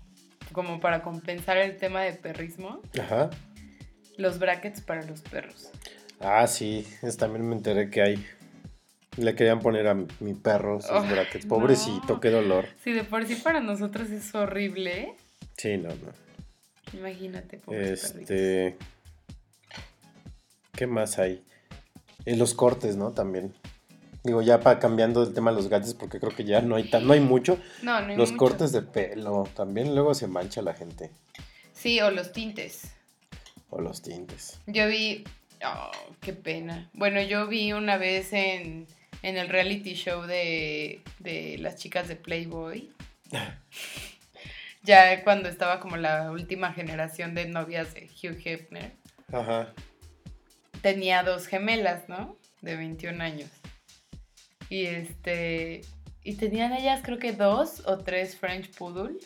como 0.56 0.80
para 0.80 1.04
compensar 1.04 1.58
el 1.58 1.76
tema 1.78 2.02
de 2.02 2.14
perrismo, 2.14 2.82
Ajá. 3.00 3.30
los 4.18 4.40
brackets 4.40 4.80
para 4.82 5.04
los 5.04 5.20
perros. 5.22 5.70
Ah, 6.22 6.48
sí, 6.48 6.88
es, 7.04 7.18
también 7.18 7.48
me 7.48 7.56
enteré 7.58 7.90
que 7.92 8.02
hay. 8.02 8.26
Le 9.18 9.36
querían 9.36 9.60
poner 9.60 9.88
a 9.88 9.94
mi, 9.94 10.08
mi 10.22 10.34
perro 10.34 10.80
sus 10.82 10.90
Ay, 10.92 11.10
brackets. 11.12 11.46
no. 11.46 11.50
Pobrecito, 11.56 12.20
qué 12.22 12.30
dolor. 12.32 12.68
Si 12.84 12.92
de 12.94 13.04
por 13.04 13.26
sí 13.26 13.36
para 13.36 13.60
nosotros 13.60 14.10
es 14.10 14.34
horrible, 14.34 15.16
Sí, 15.58 15.78
no, 15.78 15.90
no. 15.90 16.12
imagínate, 16.98 17.58
pobres 17.58 18.12
perritos. 18.14 18.32
Este. 18.32 18.78
¿Qué 20.74 20.88
más 20.88 21.20
hay? 21.20 21.44
Eh, 22.26 22.36
los 22.36 22.54
cortes, 22.54 22.96
¿no? 22.96 23.12
También. 23.12 23.54
Digo, 24.26 24.42
ya 24.42 24.60
para 24.60 24.80
cambiando 24.80 25.22
el 25.22 25.34
tema 25.34 25.52
de 25.52 25.58
los 25.58 25.70
gadgets, 25.70 25.94
porque 25.94 26.20
creo 26.20 26.36
que 26.36 26.44
ya 26.44 26.60
no 26.62 26.76
hay 26.76 26.90
tan, 26.90 27.06
no 27.06 27.14
hay 27.14 27.20
mucho. 27.20 27.60
No, 27.84 28.02
no 28.02 28.08
hay 28.08 28.18
Los 28.18 28.32
mucho. 28.32 28.40
cortes 28.40 28.72
de 28.72 28.82
pelo, 28.82 29.48
también 29.56 29.94
luego 29.94 30.16
se 30.16 30.28
mancha 30.28 30.64
la 30.64 30.74
gente. 30.74 31.12
Sí, 31.74 32.02
o 32.02 32.10
los 32.10 32.32
tintes. 32.32 32.92
O 33.70 33.80
los 33.80 34.02
tintes. 34.02 34.60
Yo 34.66 34.88
vi. 34.88 35.24
Oh, 35.64 35.92
qué 36.22 36.34
pena. 36.34 36.90
Bueno, 36.94 37.22
yo 37.22 37.48
vi 37.48 37.72
una 37.72 37.98
vez 37.98 38.34
en, 38.34 38.88
en 39.22 39.38
el 39.38 39.48
reality 39.48 39.94
show 39.94 40.24
de, 40.24 41.02
de 41.20 41.58
las 41.60 41.76
chicas 41.76 42.08
de 42.08 42.16
Playboy. 42.16 42.92
ya 44.84 45.24
cuando 45.24 45.50
estaba 45.50 45.80
como 45.80 45.98
la 45.98 46.32
última 46.32 46.74
generación 46.74 47.36
de 47.36 47.46
novias 47.48 47.94
de 47.94 48.10
Hugh 48.10 48.42
Hefner. 48.44 48.94
Ajá. 49.32 49.74
Tenía 50.82 51.24
dos 51.24 51.48
gemelas, 51.48 52.10
¿no? 52.10 52.38
De 52.62 52.76
21 52.76 53.24
años. 53.24 53.50
Y 54.70 54.86
este. 54.86 55.82
Y 56.24 56.36
tenían 56.36 56.74
ellas, 56.74 57.02
creo 57.04 57.20
que 57.20 57.34
dos 57.34 57.84
o 57.86 58.00
tres 58.00 58.36
French 58.36 58.72
Poodle. 58.76 59.18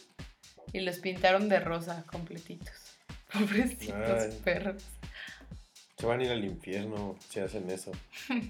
Y 0.74 0.82
los 0.82 1.00
pintaron 1.00 1.50
de 1.50 1.60
rosa 1.60 2.04
completitos. 2.12 2.74
Pobrecitos 3.34 4.24
Ay. 4.24 4.40
perros. 4.44 4.84
Se 5.98 6.06
van 6.06 6.20
a 6.20 6.24
ir 6.24 6.32
al 6.32 6.46
infierno 6.46 7.18
si 7.30 7.40
hacen 7.40 7.70
eso. 7.70 7.92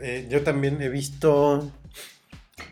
Eh, 0.00 0.28
yo 0.30 0.44
también 0.44 0.80
he 0.80 0.88
visto, 0.88 1.72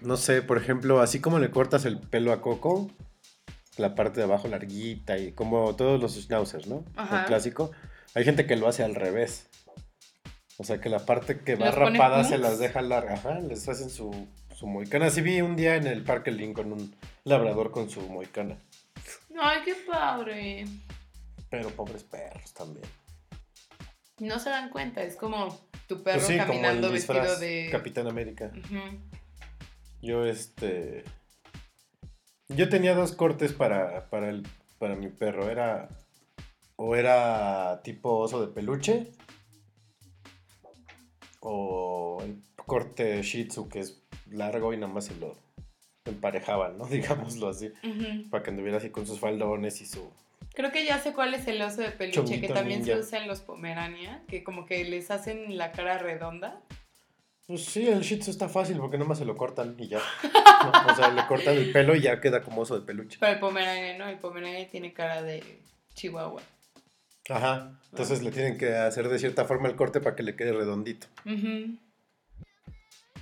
no 0.03 0.16
sé, 0.16 0.43
por 0.43 0.59
ejemplo, 0.59 1.01
así 1.01 1.18
como 1.18 1.39
le 1.39 1.51
cortas 1.51 1.85
el 1.85 1.99
pelo 1.99 2.33
a 2.33 2.41
Coco, 2.41 2.91
la 3.79 3.95
parte 3.95 4.20
de 4.20 4.24
abajo 4.24 4.49
larguita 4.49 5.18
y 5.18 5.33
como 5.33 5.74
todos 5.74 6.01
los 6.01 6.14
schnauzers, 6.14 6.66
¿no? 6.66 6.85
Ajá. 6.95 7.20
El 7.20 7.27
clásico. 7.27 7.72
Hay 8.14 8.24
gente 8.24 8.47
que 8.47 8.55
lo 8.57 8.68
hace 8.68 8.85
al 8.85 8.95
revés. 8.95 9.49
O 10.59 10.64
sea, 10.64 10.80
que 10.80 10.88
la 10.88 11.04
parte 11.04 11.40
que 11.40 11.54
va 11.54 11.66
¿Los 11.66 11.74
pone 11.74 11.98
rapada 11.98 12.24
se 12.24 12.38
las 12.38 12.59
deja 12.59 12.80
larga. 12.80 13.14
Ajá, 13.14 13.40
les 13.40 13.68
hacen 13.68 13.90
su, 13.90 14.11
su 14.54 14.66
moicana. 14.66 15.07
Así 15.07 15.20
vi 15.20 15.40
un 15.42 15.54
día 15.57 15.76
en 15.76 15.86
el 15.86 16.02
Parque 16.02 16.30
Lincoln 16.30 16.72
un 16.72 16.96
labrador 17.24 17.70
con 17.70 17.90
su 17.90 18.00
moicana. 18.02 18.59
Ay, 19.38 19.61
qué 19.64 19.74
padre. 19.86 20.64
Pero 21.50 21.68
pobres 21.70 22.04
perros 22.04 22.52
también. 22.54 22.86
No 24.18 24.38
se 24.38 24.48
dan 24.48 24.70
cuenta, 24.70 25.02
es 25.02 25.16
como 25.16 25.48
tu 25.86 26.02
perro 26.02 26.18
Pues 26.18 26.26
sí, 26.26 26.38
como 26.38 26.48
caminando 26.48 26.86
el 26.86 26.94
vestido 26.94 27.38
de. 27.38 27.68
Capitán 27.70 28.07
América. 28.09 28.50
Yo, 30.00 30.24
este. 30.24 31.04
Yo 32.48 32.68
tenía 32.68 32.94
dos 32.94 33.12
cortes 33.12 33.52
para, 33.52 34.09
para, 34.09 34.30
el, 34.30 34.46
para 34.78 34.94
mi 34.96 35.09
perro. 35.09 35.50
Era. 35.50 35.88
O 36.76 36.94
era 36.96 37.80
tipo 37.82 38.18
oso 38.18 38.44
de 38.44 38.52
peluche. 38.52 39.12
O 41.49 42.18
el 42.24 42.42
corte 42.57 43.22
Shih 43.22 43.47
Tzu, 43.47 43.68
que 43.68 43.78
es 43.78 44.03
largo 44.28 44.72
y 44.72 44.76
nada 44.76 44.92
más 44.92 45.05
se 45.05 45.14
lo 45.14 45.36
emparejaban, 46.05 46.76
¿no? 46.76 46.86
Digámoslo 46.88 47.49
así. 47.49 47.70
Para 48.30 48.42
que 48.42 48.51
anduviera 48.51 48.78
así 48.78 48.90
con 48.90 49.07
sus 49.07 49.20
faldones 49.20 49.80
y 49.80 49.86
su. 49.86 50.11
Creo 50.55 50.72
que 50.72 50.84
ya 50.84 50.99
sé 50.99 51.12
cuál 51.12 51.34
es 51.34 51.47
el 51.47 51.62
oso 51.62 51.82
de 51.82 51.90
peluche 51.90 52.40
que 52.40 52.49
también 52.49 52.84
se 52.84 52.99
usa 52.99 53.20
en 53.20 53.28
los 53.28 53.42
Pomerania, 53.42 54.22
que 54.26 54.42
como 54.42 54.66
que 54.66 54.82
les 54.84 55.11
hacen 55.12 55.57
la 55.57 55.70
cara 55.70 55.99
redonda. 55.99 56.61
Pues 57.47 57.64
sí, 57.64 57.86
el 57.86 58.01
Shih 58.01 58.18
Tzu 58.18 58.32
está 58.32 58.49
fácil 58.49 58.78
porque 58.78 58.99
nomás 58.99 59.18
se 59.18 59.24
lo 59.24 59.36
cortan 59.36 59.76
y 59.78 59.86
ya. 59.86 60.01
O 60.01 60.94
sea, 60.97 61.12
le 61.12 61.24
cortan 61.26 61.57
el 61.57 61.70
pelo 61.70 61.94
y 61.94 62.01
ya 62.01 62.20
queda 62.20 62.42
como 62.42 62.62
oso 62.62 62.76
de 62.76 62.84
peluche. 62.84 63.18
Pero 63.20 63.32
el 63.32 63.38
Pomeranian 63.38 63.99
no, 63.99 64.09
el 64.09 64.18
Pomeranian 64.18 64.68
tiene 64.68 64.92
cara 64.92 65.22
de 65.22 65.61
chihuahua. 65.94 66.42
Ajá, 67.29 67.79
entonces 67.91 68.22
le 68.22 68.31
tienen 68.31 68.57
que 68.57 68.74
hacer 68.74 69.09
de 69.09 69.18
cierta 69.18 69.45
forma 69.45 69.68
el 69.68 69.77
corte 69.77 70.01
para 70.01 70.14
que 70.14 70.22
le 70.22 70.37
quede 70.37 70.53
redondito. 70.53 71.07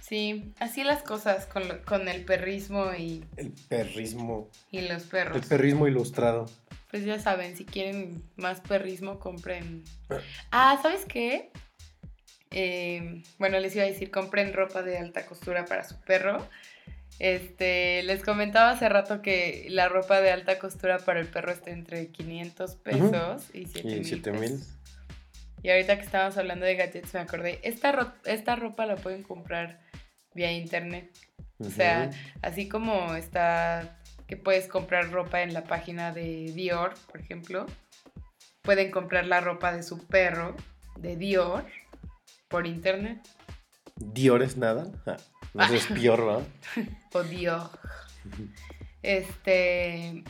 Sí, 0.00 0.52
así 0.60 0.84
las 0.84 1.02
cosas 1.02 1.46
con, 1.46 1.62
con 1.86 2.08
el 2.08 2.24
perrismo 2.24 2.92
y... 2.92 3.24
El 3.36 3.52
perrismo. 3.68 4.50
Y 4.70 4.82
los 4.82 5.04
perros. 5.04 5.36
El 5.36 5.44
perrismo 5.44 5.88
ilustrado. 5.88 6.46
Pues 6.90 7.04
ya 7.04 7.18
saben, 7.18 7.56
si 7.56 7.64
quieren 7.64 8.22
más 8.36 8.60
perrismo, 8.60 9.18
compren... 9.18 9.82
Ah, 10.52 10.78
¿sabes 10.82 11.06
qué? 11.06 11.50
Eh, 12.50 13.22
bueno, 13.38 13.58
les 13.58 13.74
iba 13.74 13.84
a 13.84 13.88
decir, 13.88 14.10
compren 14.10 14.52
ropa 14.52 14.82
de 14.82 14.98
alta 14.98 15.26
costura 15.26 15.64
para 15.64 15.82
su 15.82 15.98
perro. 16.02 16.46
Este, 17.18 18.02
les 18.02 18.22
comentaba 18.22 18.70
hace 18.70 18.88
rato 18.88 19.22
que 19.22 19.66
la 19.70 19.88
ropa 19.88 20.20
de 20.20 20.30
alta 20.30 20.58
costura 20.58 20.98
para 20.98 21.20
el 21.20 21.26
perro 21.26 21.52
está 21.52 21.70
entre 21.70 22.08
500 22.08 22.76
pesos 22.76 23.44
y 23.54 23.66
7 23.66 24.32
mil. 24.32 24.60
Y 25.62 25.70
ahorita 25.70 25.96
que 25.96 26.04
estábamos 26.04 26.36
hablando 26.36 26.66
de 26.66 26.74
gadgets 26.76 27.14
me 27.14 27.20
acordé, 27.20 27.60
esta, 27.62 28.14
esta 28.24 28.56
ropa 28.56 28.84
la 28.84 28.96
pueden 28.96 29.22
comprar 29.22 29.80
vía 30.34 30.52
internet. 30.52 31.10
O 31.58 31.70
sea, 31.70 32.10
así 32.42 32.68
como 32.68 33.14
está 33.14 33.98
que 34.26 34.36
puedes 34.36 34.68
comprar 34.68 35.10
ropa 35.10 35.42
en 35.42 35.54
la 35.54 35.64
página 35.64 36.12
de 36.12 36.52
Dior, 36.54 36.94
por 37.10 37.20
ejemplo, 37.20 37.66
pueden 38.62 38.90
comprar 38.90 39.26
la 39.26 39.40
ropa 39.40 39.72
de 39.72 39.82
su 39.82 40.06
perro 40.06 40.56
de 40.98 41.16
Dior 41.16 41.64
por 42.48 42.66
internet. 42.66 43.20
Dior 43.96 44.42
es 44.42 44.56
nada. 44.56 44.84
Ah, 45.06 45.16
no 45.54 45.64
es 45.64 45.94
Dior, 45.94 46.24
¿verdad? 46.24 46.46
o 47.14 47.22
Dior. 47.22 47.70
Este. 49.02 50.24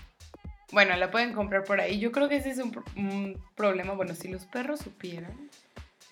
Bueno, 0.72 0.97
la 0.97 1.11
pueden 1.11 1.32
comprar 1.32 1.64
por 1.64 1.80
ahí. 1.80 1.99
Yo 2.01 2.11
creo 2.12 2.28
que 2.28 2.37
ese 2.37 2.51
es 2.51 2.59
un, 2.59 2.82
un 2.97 3.41
problema. 3.55 3.95
Bueno, 3.95 4.14
si 4.14 4.28
los 4.28 4.45
perros 4.45 4.80
supieran, 4.80 5.51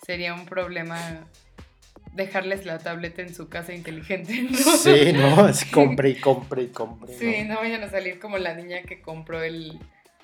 sería 0.05 0.35
un 0.35 0.47
problema 0.47 1.27
dejarles 2.13 2.67
la 2.67 2.79
tableta 2.79 3.23
en 3.23 3.35
su 3.35 3.49
casa 3.49 3.73
inteligente, 3.73 4.43
¿no? 4.43 4.59
Sí, 4.59 5.13
no, 5.13 5.49
es 5.49 5.65
compre 5.73 6.11
y 6.11 6.17
compre 6.17 6.63
y 6.65 6.69
compre. 6.69 7.15
Sí, 7.15 7.45
no, 7.45 7.57
vayan 7.57 7.83
a 7.83 7.91
salir 7.91 8.19
como 8.19 8.39
la 8.39 8.55
niña 8.55 8.83
que 8.83 9.01
compró 9.01 9.43
el... 9.43 9.79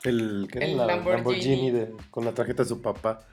El, 0.04 0.48
¿qué 0.52 0.60
el 0.60 0.76
Lamborghini, 0.76 1.72
con 2.10 2.24
la 2.24 2.32
tarjeta 2.32 2.62
de 2.62 2.68
su 2.68 2.80
papá. 2.80 3.26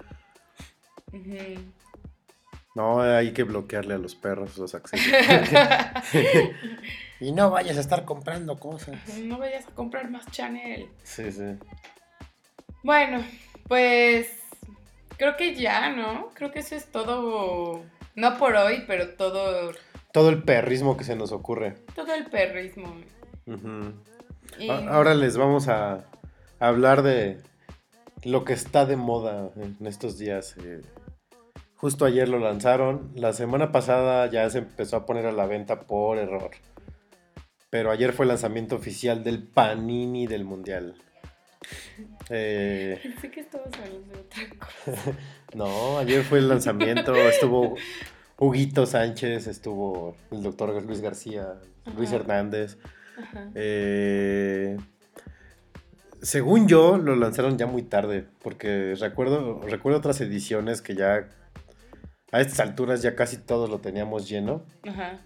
No, 2.76 3.02
hay 3.02 3.32
que 3.32 3.44
bloquearle 3.44 3.94
a 3.94 3.98
los 3.98 4.16
perros 4.16 4.58
los 4.58 4.76
accesos. 4.76 5.08
y 7.22 7.32
no 7.32 7.50
vayas 7.50 7.78
a 7.78 7.80
estar 7.80 8.04
comprando 8.04 8.60
cosas. 8.60 8.98
No 9.18 9.38
vayas 9.40 9.66
a 9.68 9.72
comprar 9.72 10.12
más 10.12 10.30
Chanel. 10.30 10.90
Sí, 11.04 11.32
sí. 11.32 11.58
Bueno, 12.84 13.24
pues 13.68 14.30
creo 15.18 15.38
que 15.38 15.56
ya, 15.56 15.90
¿no? 15.90 16.32
Creo 16.36 16.52
que 16.52 16.60
eso 16.60 16.76
es 16.76 16.92
todo 16.92 17.82
no 18.16 18.38
por 18.38 18.56
hoy, 18.56 18.84
pero 18.88 19.10
todo. 19.16 19.72
Todo 20.14 20.30
el 20.30 20.44
perrismo 20.44 20.96
que 20.96 21.04
se 21.04 21.16
nos 21.16 21.32
ocurre. 21.32 21.76
Todo 21.96 22.14
el 22.14 22.26
perrismo. 22.26 22.96
Ahora 24.90 25.14
les 25.14 25.38
vamos 25.38 25.68
a 25.68 26.06
hablar 26.60 27.04
de 27.04 27.42
lo 28.24 28.46
que 28.46 28.54
está 28.54 28.86
de 28.86 28.96
moda 28.96 29.50
en 29.58 29.86
estos 29.86 30.18
días. 30.18 30.56
Eh, 30.64 30.82
justo 31.76 32.06
ayer 32.06 32.28
lo 32.30 32.40
lanzaron. 32.40 33.12
La 33.16 33.34
semana 33.34 33.72
pasada 33.72 34.30
ya 34.30 34.50
se 34.50 34.60
empezó 34.60 34.98
a 34.98 35.06
poner 35.06 35.26
a 35.26 35.32
la 35.32 35.46
venta 35.46 35.82
por 35.82 36.18
error. 36.18 36.52
Pero 37.70 37.92
ayer 37.92 38.14
fue 38.14 38.26
el 38.26 38.30
lanzamiento 38.30 38.76
oficial 38.76 39.24
del 39.24 39.44
Panini 39.44 40.28
del 40.28 40.46
Mundial. 40.46 40.96
Eh... 42.30 43.00
Pensé 43.02 43.32
que 43.32 43.40
estabas 43.42 43.74
hablando 43.74 44.14
de 44.14 44.20
otra 44.20 44.44
cosa. 44.58 45.12
no, 45.56 45.98
ayer 45.98 46.24
fue 46.24 46.40
el 46.40 46.48
lanzamiento, 46.48 47.16
estuvo 47.16 47.76
Huguito 48.38 48.86
Sánchez, 48.86 49.48
estuvo 49.48 50.16
el 50.32 50.44
doctor 50.44 50.82
Luis 50.84 51.02
García, 51.02 51.56
Luis 51.96 52.12
Hernández. 52.12 52.78
Eh, 53.56 54.78
según 56.22 56.68
yo, 56.68 56.98
lo 56.98 57.16
lanzaron 57.16 57.58
ya 57.58 57.68
muy 57.68 57.84
tarde, 57.84 58.26
porque 58.42 58.96
recuerdo, 59.00 59.62
recuerdo 59.62 60.00
otras 60.00 60.20
ediciones 60.22 60.82
que 60.82 60.96
ya 60.96 61.30
a 62.36 62.42
estas 62.42 62.60
alturas 62.60 63.02
ya 63.02 63.16
casi 63.16 63.38
todos 63.38 63.70
lo 63.70 63.80
teníamos 63.80 64.28
lleno. 64.28 64.62
Ajá. 64.86 65.22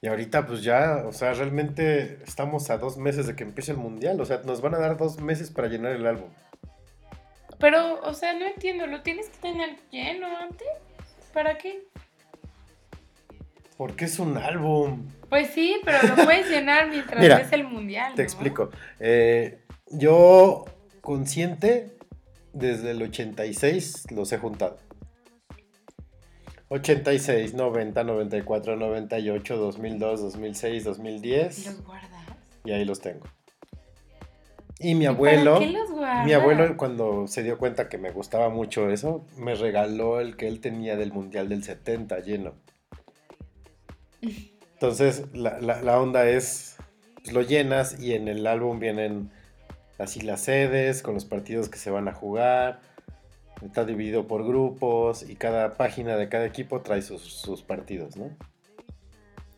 Y 0.00 0.06
ahorita 0.06 0.46
pues 0.46 0.62
ya, 0.62 1.02
o 1.04 1.12
sea, 1.12 1.34
realmente 1.34 2.22
estamos 2.22 2.70
a 2.70 2.78
dos 2.78 2.96
meses 2.96 3.26
de 3.26 3.34
que 3.34 3.42
empiece 3.42 3.72
el 3.72 3.78
mundial, 3.78 4.20
o 4.20 4.24
sea, 4.24 4.40
nos 4.44 4.60
van 4.60 4.74
a 4.76 4.78
dar 4.78 4.96
dos 4.96 5.20
meses 5.20 5.50
para 5.50 5.66
llenar 5.66 5.92
el 5.92 6.06
álbum. 6.06 6.30
Pero, 7.58 8.00
o 8.02 8.14
sea, 8.14 8.32
no 8.32 8.46
entiendo, 8.46 8.86
¿lo 8.86 9.02
tienes 9.02 9.28
que 9.28 9.38
tener 9.38 9.76
lleno 9.90 10.28
antes? 10.38 10.68
¿Para 11.34 11.58
qué? 11.58 11.82
Porque 13.76 14.04
es 14.04 14.20
un 14.20 14.38
álbum. 14.38 15.08
Pues 15.28 15.50
sí, 15.50 15.80
pero 15.84 15.98
lo 16.14 16.14
puedes 16.24 16.48
llenar 16.48 16.88
mientras 16.88 17.20
ves 17.20 17.52
el 17.52 17.64
mundial. 17.64 18.14
Te 18.14 18.22
explico. 18.22 18.70
Eh, 19.00 19.58
yo, 19.90 20.64
consciente, 21.00 21.90
desde 22.52 22.92
el 22.92 23.02
86 23.02 24.12
los 24.12 24.32
he 24.32 24.38
juntado. 24.38 24.78
86, 26.72 27.54
90, 27.54 28.04
94, 28.04 28.76
98, 28.76 29.56
2002, 29.56 30.20
2006, 30.20 30.84
2010. 30.84 31.66
¿Los 31.66 31.84
guardas? 31.84 32.10
Y 32.64 32.70
ahí 32.70 32.84
los 32.84 33.00
tengo. 33.00 33.26
Y 34.78 34.94
mi 34.94 35.06
abuelo, 35.06 35.58
qué 35.58 35.66
los 35.66 35.90
mi 36.24 36.32
abuelo 36.32 36.76
cuando 36.76 37.26
se 37.26 37.42
dio 37.42 37.58
cuenta 37.58 37.88
que 37.88 37.98
me 37.98 38.12
gustaba 38.12 38.50
mucho 38.50 38.88
eso, 38.88 39.26
me 39.36 39.56
regaló 39.56 40.20
el 40.20 40.36
que 40.36 40.46
él 40.46 40.60
tenía 40.60 40.96
del 40.96 41.12
Mundial 41.12 41.48
del 41.48 41.64
70 41.64 42.20
lleno. 42.20 42.54
Entonces, 44.74 45.24
la, 45.34 46.00
onda 46.00 46.28
es, 46.28 46.76
pues, 47.16 47.32
lo 47.32 47.42
llenas 47.42 48.00
y 48.00 48.14
en 48.14 48.28
el 48.28 48.46
álbum 48.46 48.78
vienen 48.78 49.30
así 49.98 50.20
las 50.20 50.42
sedes 50.42 51.02
con 51.02 51.14
los 51.14 51.24
partidos 51.24 51.68
que 51.68 51.78
se 51.78 51.90
van 51.90 52.06
a 52.06 52.12
jugar 52.12 52.80
Está 53.62 53.84
dividido 53.84 54.26
por 54.26 54.46
grupos 54.46 55.28
y 55.28 55.36
cada 55.36 55.76
página 55.76 56.16
de 56.16 56.28
cada 56.28 56.46
equipo 56.46 56.80
trae 56.80 57.02
sus, 57.02 57.62
partidos, 57.62 58.16
¿no? 58.16 58.30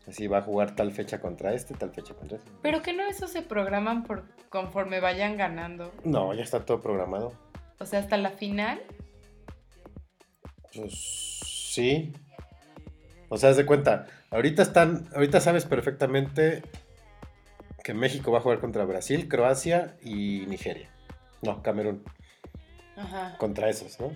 Así 0.07 0.27
va 0.27 0.39
a 0.39 0.41
jugar 0.41 0.75
tal 0.75 0.91
fecha 0.91 1.21
contra 1.21 1.53
este, 1.53 1.73
tal 1.73 1.91
fecha 1.91 2.13
contra 2.13 2.37
este. 2.37 2.51
Pero 2.61 2.81
que 2.81 2.91
no 2.91 3.05
eso 3.05 3.27
se 3.27 3.41
programan 3.41 4.03
por 4.03 4.25
conforme 4.49 4.99
vayan 4.99 5.37
ganando. 5.37 5.93
No, 6.03 6.33
ya 6.33 6.43
está 6.43 6.65
todo 6.65 6.81
programado. 6.81 7.33
O 7.79 7.85
sea, 7.85 7.99
hasta 7.99 8.17
la 8.17 8.31
final. 8.31 8.81
Pues 10.73 10.93
sí. 11.45 12.11
O 13.29 13.37
sea, 13.37 13.51
haz 13.51 13.57
de 13.57 13.65
cuenta, 13.65 14.07
ahorita 14.29 14.61
están, 14.61 15.07
ahorita 15.15 15.39
sabes 15.39 15.65
perfectamente 15.65 16.61
que 17.83 17.93
México 17.93 18.31
va 18.31 18.39
a 18.39 18.41
jugar 18.41 18.59
contra 18.59 18.83
Brasil, 18.83 19.29
Croacia 19.29 19.95
y 20.01 20.45
Nigeria. 20.47 20.89
No, 21.41 21.63
Camerún 21.63 22.03
contra 23.37 23.69
esos, 23.69 23.99
¿no? 23.99 24.11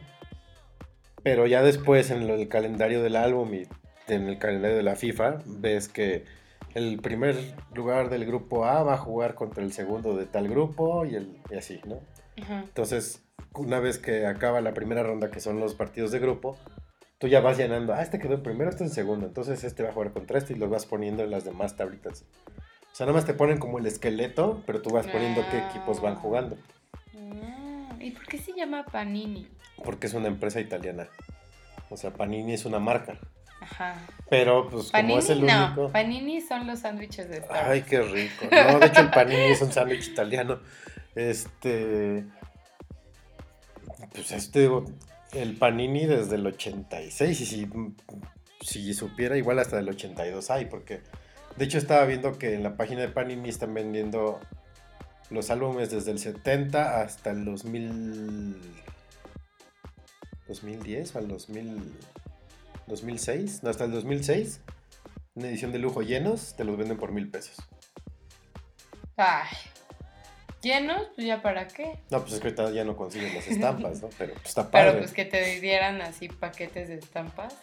Pero 1.23 1.45
ya 1.47 1.61
después 1.61 2.11
en 2.11 2.23
el 2.23 2.47
calendario 2.47 3.01
del 3.01 3.15
álbum 3.15 3.53
y 3.53 3.67
en 4.07 4.27
el 4.27 4.37
calendario 4.37 4.77
de 4.77 4.83
la 4.83 4.95
FIFA 4.95 5.39
ves 5.45 5.87
que 5.87 6.25
el 6.73 6.99
primer 6.99 7.35
lugar 7.73 8.09
del 8.09 8.25
grupo 8.25 8.65
A 8.65 8.83
va 8.83 8.93
a 8.93 8.97
jugar 8.97 9.35
contra 9.35 9.63
el 9.63 9.73
segundo 9.73 10.15
de 10.15 10.25
tal 10.25 10.47
grupo 10.47 11.05
y, 11.05 11.15
el, 11.15 11.41
así, 11.57 11.81
¿no? 11.85 11.99
Entonces, 12.35 13.23
una 13.55 13.79
vez 13.79 13.97
que 13.97 14.27
acaba 14.27 14.61
la 14.61 14.73
primera 14.73 15.01
ronda, 15.01 15.31
que 15.31 15.39
son 15.39 15.59
los 15.59 15.73
partidos 15.73 16.11
de 16.11 16.19
grupo, 16.19 16.55
tú 17.17 17.27
ya 17.27 17.41
vas 17.41 17.57
llenando, 17.57 17.93
ah, 17.93 18.01
este 18.01 18.19
quedó 18.19 18.35
en 18.35 18.43
primero, 18.43 18.69
este 18.69 18.83
en 18.83 18.91
segundo, 18.91 19.25
entonces 19.25 19.63
este 19.63 19.81
va 19.81 19.89
a 19.89 19.93
jugar 19.93 20.11
contra 20.11 20.37
este 20.37 20.53
y 20.53 20.57
lo 20.57 20.69
vas 20.69 20.85
poniendo 20.85 21.23
en 21.23 21.31
las 21.31 21.45
demás 21.45 21.75
tablitas. 21.75 22.25
O 22.91 22.95
sea, 22.95 23.05
nada 23.05 23.17
más 23.17 23.25
te 23.25 23.33
ponen 23.33 23.57
como 23.57 23.79
el 23.79 23.85
esqueleto, 23.85 24.61
pero 24.65 24.81
tú 24.81 24.91
vas 24.91 25.07
poniendo 25.07 25.41
qué 25.51 25.57
equipos 25.57 26.01
van 26.01 26.15
jugando. 26.15 26.57
¿Y 28.07 28.11
por 28.11 28.25
qué 28.25 28.37
se 28.37 28.53
llama 28.53 28.85
Panini? 28.85 29.49
Porque 29.83 30.07
es 30.07 30.13
una 30.13 30.29
empresa 30.29 30.61
italiana. 30.61 31.09
O 31.89 31.97
sea, 31.97 32.13
Panini 32.13 32.53
es 32.53 32.63
una 32.63 32.79
marca. 32.79 33.19
Ajá. 33.59 33.99
Pero, 34.29 34.69
pues, 34.69 34.91
como 34.91 35.17
es 35.17 35.29
el 35.29 35.43
único. 35.43 35.91
Panini 35.91 36.39
son 36.39 36.67
los 36.67 36.79
sándwiches 36.79 37.27
de 37.27 37.39
Star 37.39 37.69
Ay, 37.69 37.81
qué 37.81 38.01
rico. 38.01 38.45
No, 38.49 38.79
de 38.79 38.85
hecho, 38.85 39.01
el 39.01 39.09
Panini 39.09 39.41
es 39.51 39.61
un 39.61 39.73
sándwich 39.73 40.07
italiano. 40.07 40.61
Este. 41.15 42.23
Pues, 44.13 44.31
este. 44.31 44.69
El 45.33 45.57
Panini 45.57 46.05
desde 46.05 46.35
el 46.35 46.47
86. 46.47 47.41
Y 47.41 47.45
si, 47.45 47.69
si 48.61 48.93
supiera, 48.93 49.35
igual 49.35 49.59
hasta 49.59 49.79
el 49.79 49.89
82 49.89 50.49
hay, 50.49 50.65
porque. 50.67 51.01
De 51.57 51.65
hecho, 51.65 51.77
estaba 51.77 52.05
viendo 52.05 52.37
que 52.37 52.53
en 52.53 52.63
la 52.63 52.77
página 52.77 53.01
de 53.01 53.09
Panini 53.09 53.49
están 53.49 53.73
vendiendo 53.73 54.39
los 55.29 55.49
álbumes 55.49 55.91
desde 55.91 56.11
el 56.11 56.19
70 56.19 57.01
hasta 57.01 57.31
el 57.31 57.45
2000... 57.45 58.55
2010 60.47 61.15
o 61.15 61.19
al 61.19 61.27
2000... 61.27 61.93
2006, 62.87 63.63
no, 63.63 63.69
hasta 63.69 63.83
el 63.83 63.91
2006, 63.91 64.61
una 65.35 65.49
edición 65.49 65.71
de 65.73 65.79
lujo 65.79 66.01
llenos, 66.01 66.55
te 66.55 66.63
los 66.63 66.77
venden 66.77 66.97
por 66.97 67.11
mil 67.11 67.29
pesos. 67.29 67.57
Ay. 69.17 69.49
¿Llenos? 70.61 71.09
Pues 71.15 71.27
ya 71.27 71.41
para 71.41 71.67
qué. 71.67 71.99
No, 72.09 72.21
pues 72.21 72.33
es 72.33 72.39
que 72.39 72.47
ahorita 72.47 72.71
ya 72.71 72.83
no 72.83 72.95
consiguen 72.95 73.35
las 73.35 73.47
estampas, 73.49 74.01
¿no? 74.01 74.09
Pero 74.17 74.33
pues, 74.33 74.45
está 74.45 74.71
padre. 74.71 74.87
Pero 74.87 74.99
pues 74.99 75.13
que 75.13 75.25
te 75.25 75.59
dieran 75.59 76.01
así 76.01 76.29
paquetes 76.29 76.87
de 76.87 76.95
estampas. 76.95 77.55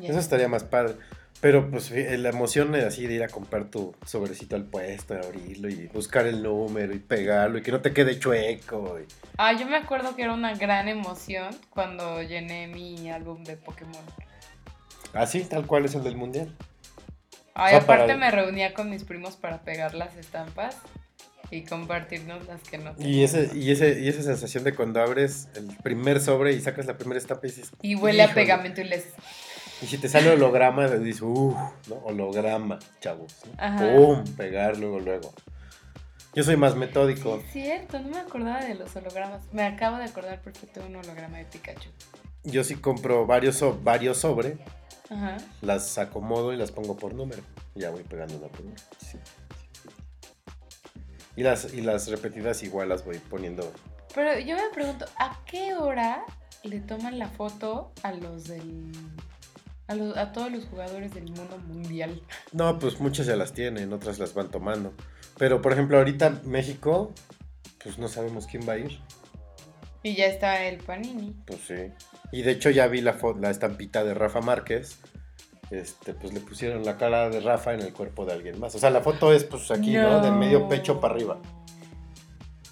Eso 0.00 0.18
estaría 0.18 0.48
más 0.48 0.64
padre. 0.64 0.94
Pero 1.42 1.68
pues 1.68 1.90
la 1.90 2.28
emoción 2.28 2.70
de 2.70 2.86
así 2.86 3.04
de 3.08 3.14
ir 3.14 3.24
a 3.24 3.28
comprar 3.28 3.64
tu 3.64 3.96
sobrecito 4.06 4.54
al 4.54 4.62
puesto, 4.62 5.14
abrirlo 5.14 5.68
y 5.68 5.88
buscar 5.88 6.28
el 6.28 6.40
número 6.40 6.94
y 6.94 7.00
pegarlo 7.00 7.58
y 7.58 7.62
que 7.62 7.72
no 7.72 7.80
te 7.80 7.92
quede 7.92 8.16
chueco. 8.16 9.00
Ah, 9.38 9.52
yo 9.52 9.66
me 9.66 9.74
acuerdo 9.74 10.14
que 10.14 10.22
era 10.22 10.34
una 10.34 10.54
gran 10.54 10.86
emoción 10.86 11.48
cuando 11.70 12.22
llené 12.22 12.68
mi 12.68 13.10
álbum 13.10 13.42
de 13.42 13.56
Pokémon. 13.56 14.04
Ah, 15.14 15.26
sí, 15.26 15.40
tal 15.42 15.66
cual 15.66 15.84
es 15.84 15.96
el 15.96 16.04
del 16.04 16.14
mundial. 16.14 16.54
Ay, 17.54 17.74
aparte 17.74 18.14
me 18.14 18.30
reunía 18.30 18.72
con 18.72 18.88
mis 18.88 19.02
primos 19.02 19.34
para 19.34 19.62
pegar 19.62 19.94
las 19.94 20.14
estampas 20.14 20.76
y 21.50 21.64
compartirnos 21.64 22.46
las 22.46 22.62
que 22.62 22.78
no 22.78 22.94
y 22.98 23.24
ese 23.24 23.50
y 23.52 23.72
ese 23.72 24.00
y 24.00 24.08
esa 24.08 24.22
sensación 24.22 24.64
de 24.64 24.74
cuando 24.74 25.02
abres 25.02 25.48
el 25.54 25.66
primer 25.82 26.18
sobre 26.18 26.54
y 26.54 26.60
sacas 26.62 26.86
la 26.86 26.96
primera 26.96 27.18
estampa 27.18 27.46
y 27.46 27.50
dices 27.50 27.72
y 27.82 27.94
huele 27.94 28.22
a 28.22 28.32
pegamento 28.32 28.80
y 28.80 28.84
les 28.84 29.04
y 29.82 29.86
si 29.86 29.98
te 29.98 30.08
sale 30.08 30.30
holograma, 30.30 30.88
dices, 30.88 31.22
uff, 31.22 31.56
¿no? 31.88 31.96
Holograma, 32.04 32.78
chavos. 33.00 33.34
¡Pum! 33.78 34.24
Pegar 34.36 34.78
luego, 34.78 35.00
luego. 35.00 35.32
Yo 36.34 36.42
soy 36.44 36.56
más 36.56 36.76
metódico. 36.76 37.36
es 37.36 37.52
cierto, 37.52 37.98
no 37.98 38.08
me 38.08 38.20
acordaba 38.20 38.64
de 38.64 38.74
los 38.74 38.94
hologramas. 38.96 39.42
Me 39.52 39.64
acabo 39.64 39.98
de 39.98 40.04
acordar 40.04 40.40
perfecto 40.40 40.80
de 40.80 40.86
un 40.86 40.96
holograma 40.96 41.38
de 41.38 41.44
Pikachu. 41.44 41.90
Yo 42.44 42.64
sí 42.64 42.76
compro 42.76 43.26
varios, 43.26 43.62
varios 43.84 44.16
sobre, 44.16 44.56
Ajá. 45.10 45.36
las 45.60 45.98
acomodo 45.98 46.52
y 46.52 46.56
las 46.56 46.72
pongo 46.72 46.96
por 46.96 47.14
número. 47.14 47.42
Ya 47.74 47.90
voy 47.90 48.02
pegando 48.02 48.36
una 48.38 48.48
por 48.48 48.62
una. 48.62 48.76
Sí. 48.98 49.18
Y 51.36 51.42
las, 51.42 51.72
y 51.72 51.82
las 51.82 52.08
repetidas 52.08 52.62
igual 52.62 52.88
las 52.88 53.04
voy 53.04 53.18
poniendo. 53.18 53.70
Pero 54.14 54.38
yo 54.38 54.56
me 54.56 54.68
pregunto, 54.72 55.06
¿a 55.18 55.38
qué 55.44 55.74
hora 55.74 56.24
le 56.62 56.80
toman 56.80 57.18
la 57.18 57.28
foto 57.28 57.92
a 58.02 58.12
los 58.12 58.44
del 58.44 58.92
a, 59.88 60.32
todos 60.32 60.50
los 60.50 60.64
jugadores 60.66 61.14
del 61.14 61.24
mundo 61.24 61.58
mundial. 61.66 62.20
No, 62.52 62.78
pues 62.78 63.00
muchas 63.00 63.26
ya 63.26 63.36
las 63.36 63.52
tienen, 63.52 63.92
otras 63.92 64.18
las 64.18 64.34
van 64.34 64.50
tomando. 64.50 64.92
Pero 65.38 65.62
por 65.62 65.72
ejemplo, 65.72 65.98
ahorita 65.98 66.40
México, 66.44 67.12
pues 67.82 67.98
no 67.98 68.08
sabemos 68.08 68.46
quién 68.46 68.68
va 68.68 68.74
a 68.74 68.78
ir. 68.78 68.98
Y 70.02 70.14
ya 70.14 70.26
está 70.26 70.64
el 70.64 70.78
Panini. 70.78 71.34
Pues 71.46 71.60
sí. 71.66 71.92
Y 72.32 72.42
de 72.42 72.52
hecho 72.52 72.70
ya 72.70 72.88
vi 72.88 73.00
la, 73.00 73.16
la 73.40 73.50
estampita 73.50 74.04
de 74.04 74.14
Rafa 74.14 74.40
Márquez. 74.40 74.98
Este, 75.70 76.12
pues 76.12 76.34
le 76.34 76.40
pusieron 76.40 76.84
la 76.84 76.98
cara 76.98 77.30
de 77.30 77.40
Rafa 77.40 77.72
en 77.72 77.80
el 77.80 77.92
cuerpo 77.92 78.26
de 78.26 78.32
alguien 78.32 78.60
más. 78.60 78.74
O 78.74 78.78
sea, 78.78 78.90
la 78.90 79.00
foto 79.00 79.32
es 79.32 79.44
pues 79.44 79.70
aquí, 79.70 79.94
¿no? 79.94 80.20
De 80.20 80.30
medio 80.30 80.68
pecho 80.68 81.00
para 81.00 81.14
arriba 81.14 81.40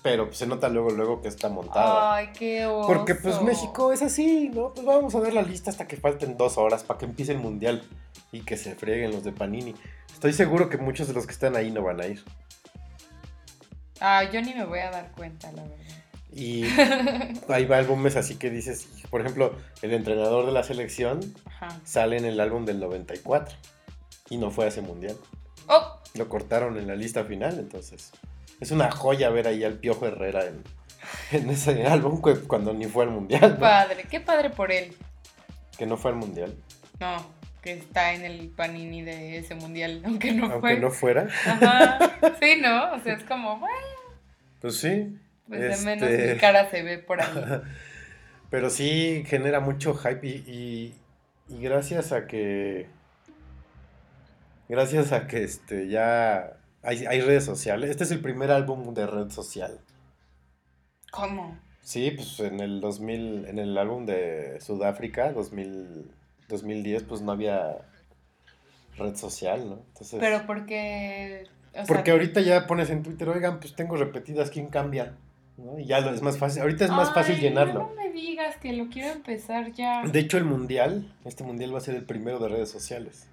pero 0.03 0.33
se 0.33 0.47
nota 0.47 0.69
luego, 0.69 0.91
luego 0.91 1.21
que 1.21 1.29
está 1.29 1.49
montada. 1.49 2.15
Ay, 2.15 2.31
qué 2.33 2.67
oso. 2.67 2.89
Porque 2.89 3.15
pues 3.15 3.41
México 3.43 3.93
es 3.93 4.03
así, 4.03 4.49
¿no? 4.49 4.73
Pues 4.73 4.87
vamos 4.87 5.15
a 5.15 5.21
ver 5.21 5.35
la 5.35 5.43
lista 5.43 5.71
hasta 5.71 5.87
que 5.87 5.97
falten 5.97 6.37
dos 6.37 6.57
horas 6.57 6.85
para 6.85 6.99
que 6.99 7.05
empiece 7.05 7.33
el 7.33 7.39
mundial 7.39 7.83
y 8.33 8.41
que 8.41 8.57
se 8.57 8.75
frieguen 8.75 9.11
los 9.11 9.25
de 9.25 9.33
Panini. 9.33 9.75
Estoy 10.13 10.33
seguro 10.33 10.69
que 10.71 10.79
muchos 10.79 11.09
de 11.09 11.15
los 11.15 11.27
que 11.27 11.33
están 11.33 11.57
ahí 11.57 11.71
no 11.71 11.83
van 11.83 12.01
a 12.01 12.07
ir. 12.07 12.25
Ah, 14.01 14.25
yo 14.25 14.41
ni 14.41 14.55
me 14.55 14.65
voy 14.65 14.79
a 14.79 14.91
dar 14.91 15.13
cuenta, 15.13 15.53
la 15.53 15.63
verdad. 15.63 15.77
Y 16.33 16.65
hay 17.49 17.71
álbumes 17.71 18.17
así 18.17 18.37
que 18.37 18.51
dices, 18.51 18.89
por 19.11 19.21
ejemplo, 19.21 19.55
el 19.83 19.93
entrenador 19.93 20.47
de 20.47 20.53
la 20.53 20.63
selección 20.63 21.21
sale 21.85 22.17
en 22.17 22.25
el 22.25 22.41
álbum 22.41 22.65
del 22.65 22.81
94 22.81 23.55
y 24.31 24.39
no 24.39 24.51
fue 24.51 24.67
a 24.67 24.69
ese 24.69 24.81
mundial. 24.81 25.17
Oh. 25.67 26.01
Lo 26.15 26.29
cortaron 26.29 26.79
en 26.79 26.87
la 26.87 26.95
lista 26.95 27.25
final, 27.25 27.59
entonces. 27.59 28.13
Es 28.61 28.71
una 28.71 28.91
joya 28.91 29.31
ver 29.31 29.49
ahí 29.49 29.65
al 29.65 29.75
Piojo 29.75 30.07
Herrera 30.07 30.45
en, 31.33 31.51
ese 31.51 31.87
álbum 31.87 32.21
cuando 32.47 32.75
ni 32.75 32.85
fue 32.85 33.05
al 33.05 33.11
mundial. 33.11 33.57
Padre, 33.59 34.05
qué 34.09 34.21
padre 34.21 34.51
por 34.51 34.71
él. 34.71 34.95
Que 35.79 35.87
no 35.87 35.97
fue 35.97 36.11
al 36.11 36.19
mundial. 36.19 36.55
No, 37.01 37.27
que 37.63 37.73
está 37.73 38.13
en 38.13 38.25
el 38.25 38.49
panini 38.51 39.01
de 39.03 39.39
ese 39.39 39.55
mundial, 39.55 40.03
aunque 40.07 40.33
no 40.33 40.53
aunque 40.53 40.79
no 40.79 40.91
fuera. 40.91 41.27
Ajá. 41.47 41.99
Sí, 42.39 42.59
¿no? 42.61 42.93
O 42.93 43.01
sea, 43.01 43.15
es 43.15 43.25
como, 43.25 43.59
bueno. 43.59 43.77
Pues 44.61 44.77
sí. 44.77 45.17
Pues 45.49 45.81
de 45.81 45.85
menos 45.85 46.09
este 46.09 46.35
mi 46.35 46.39
cara 46.39 46.71
se 46.71 46.83
ve 46.83 46.99
por 46.99 47.23
ahí. 47.23 47.29
Pero 48.51 48.69
sí 48.69 49.25
genera 49.27 49.61
mucho 49.61 49.95
hype 49.95 50.27
y, 50.27 50.95
y 51.49 51.61
gracias 51.63 52.13
a 52.13 52.27
que. 52.27 52.89
Gracias 54.69 55.13
a 55.13 55.27
que 55.27 55.43
este 55.43 55.89
ya 55.89 56.60
hay, 56.83 57.21
redes 57.21 57.45
sociales. 57.45 57.91
Este 57.91 58.05
es 58.05 58.11
el 58.11 58.21
primer 58.21 58.51
álbum 58.51 58.95
de 58.95 59.07
red 59.07 59.31
social. 59.31 59.81
¿Cómo? 61.11 61.59
Sí, 61.83 62.11
pues 62.13 62.41
en 62.41 62.61
el 62.61 62.81
2000, 62.81 63.47
en 63.47 63.59
el 63.59 63.77
álbum 63.77 64.07
de 64.07 64.61
Sudáfrica, 64.61 65.33
2000, 65.33 66.11
2010, 66.49 67.03
pues 67.05 67.21
no 67.21 67.33
había 67.33 67.79
red 68.97 69.17
social, 69.17 69.69
¿no? 69.69 69.83
Entonces, 69.89 70.21
Pero 70.21 70.47
porque... 70.47 71.47
porque 71.89 72.13
ahorita 72.13 72.41
ya 72.41 72.67
pones 72.67 72.91
en 72.91 73.03
Twitter, 73.03 73.29
oigan, 73.29 73.61
pues 73.61 73.75
tengo 73.75 73.97
repetidas, 73.97 74.51
¿quién 74.51 74.69
cambia? 74.69 75.17
¿no? 75.57 75.79
Y 75.79 75.87
ya 75.87 76.01
lo, 76.01 76.15
es 76.15 76.23
más 76.23 76.39
fácil, 76.39 76.63
ahorita 76.63 76.85
es 76.85 76.91
más 76.91 77.13
fácil 77.13 77.39
llenarlo. 77.39 77.81
No 77.81 77.95
me 77.95 78.11
digas 78.13 78.57
que 78.57 78.73
lo 78.73 78.89
quiero 78.89 79.11
empezar 79.11 79.73
ya. 79.73 80.03
De 80.07 80.19
hecho, 80.19 80.39
el 80.39 80.45
mundial, 80.45 81.13
este 81.25 81.45
mundial 81.45 81.75
va 81.75 81.79
a 81.79 81.83
ser 81.83 81.97
el 81.97 82.05
primero 82.05 82.39
de 82.39 82.49
redes 82.49 82.71
sociales. 82.71 83.29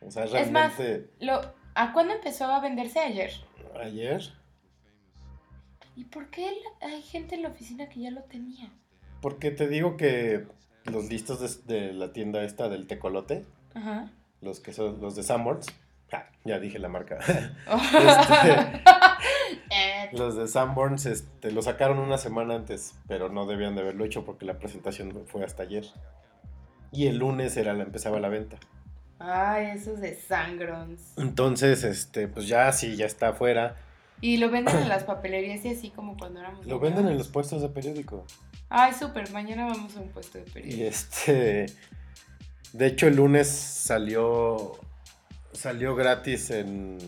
O 0.00 0.10
sea, 0.10 0.26
realmente... 0.26 0.94
Es 0.94 1.26
más, 1.26 1.44
lo, 1.44 1.57
¿A 1.78 1.92
cuándo 1.92 2.12
empezó 2.12 2.46
a 2.46 2.58
venderse 2.58 2.98
ayer? 2.98 3.30
Ayer. 3.80 4.20
¿Y 5.94 6.06
por 6.06 6.28
qué 6.28 6.50
hay 6.80 7.02
gente 7.02 7.36
en 7.36 7.42
la 7.42 7.50
oficina 7.50 7.88
que 7.88 8.00
ya 8.00 8.10
lo 8.10 8.22
tenía? 8.22 8.68
Porque 9.22 9.52
te 9.52 9.68
digo 9.68 9.96
que 9.96 10.44
los 10.86 11.08
listos 11.08 11.68
de, 11.68 11.92
la 11.92 12.12
tienda 12.12 12.42
esta 12.42 12.68
del 12.68 12.88
tecolote, 12.88 13.46
Ajá. 13.74 14.10
los 14.40 14.58
que 14.58 14.72
son 14.72 15.00
los 15.00 15.14
de 15.14 15.22
Sanborns, 15.22 15.68
ah, 16.10 16.26
ya 16.44 16.58
dije 16.58 16.80
la 16.80 16.88
marca. 16.88 17.20
Este, 19.70 20.16
los 20.16 20.36
de 20.36 20.48
Sanborns 20.48 21.06
este, 21.06 21.52
lo 21.52 21.62
sacaron 21.62 21.98
una 21.98 22.18
semana 22.18 22.54
antes, 22.54 22.94
pero 23.06 23.28
no 23.28 23.46
debían 23.46 23.74
de 23.74 23.82
haberlo 23.82 24.04
hecho 24.04 24.24
porque 24.24 24.46
la 24.46 24.58
presentación 24.58 25.24
fue 25.26 25.44
hasta 25.44 25.62
ayer. 25.62 25.84
Y 26.90 27.06
el 27.06 27.18
lunes 27.18 27.56
era 27.56 27.74
la, 27.74 27.84
empezaba 27.84 28.18
la 28.18 28.28
venta. 28.28 28.58
Ay, 29.18 29.76
esos 29.76 30.00
de 30.00 30.14
Sangrons. 30.14 31.14
Entonces, 31.16 31.82
este, 31.84 32.28
pues 32.28 32.46
ya 32.46 32.70
sí, 32.72 32.96
ya 32.96 33.06
está 33.06 33.28
afuera. 33.28 33.76
Y 34.20 34.36
lo 34.38 34.50
venden 34.50 34.76
en 34.78 34.88
las 34.88 35.04
papelerías 35.04 35.64
y 35.64 35.70
así 35.70 35.90
como 35.90 36.16
cuando 36.16 36.40
éramos. 36.40 36.66
Lo 36.66 36.78
venden 36.80 37.08
en 37.08 37.18
los 37.18 37.28
puestos 37.28 37.62
de 37.62 37.68
periódico. 37.68 38.24
Ay, 38.68 38.92
súper, 38.92 39.30
mañana 39.30 39.66
vamos 39.66 39.96
a 39.96 40.00
un 40.00 40.08
puesto 40.08 40.38
de 40.38 40.44
periódico. 40.44 40.82
Y 40.82 40.86
este. 40.86 41.66
De 42.72 42.86
hecho, 42.86 43.06
el 43.06 43.16
lunes 43.16 43.48
salió. 43.48 44.78
Salió 45.52 45.94
gratis 45.94 46.50
en. 46.50 46.98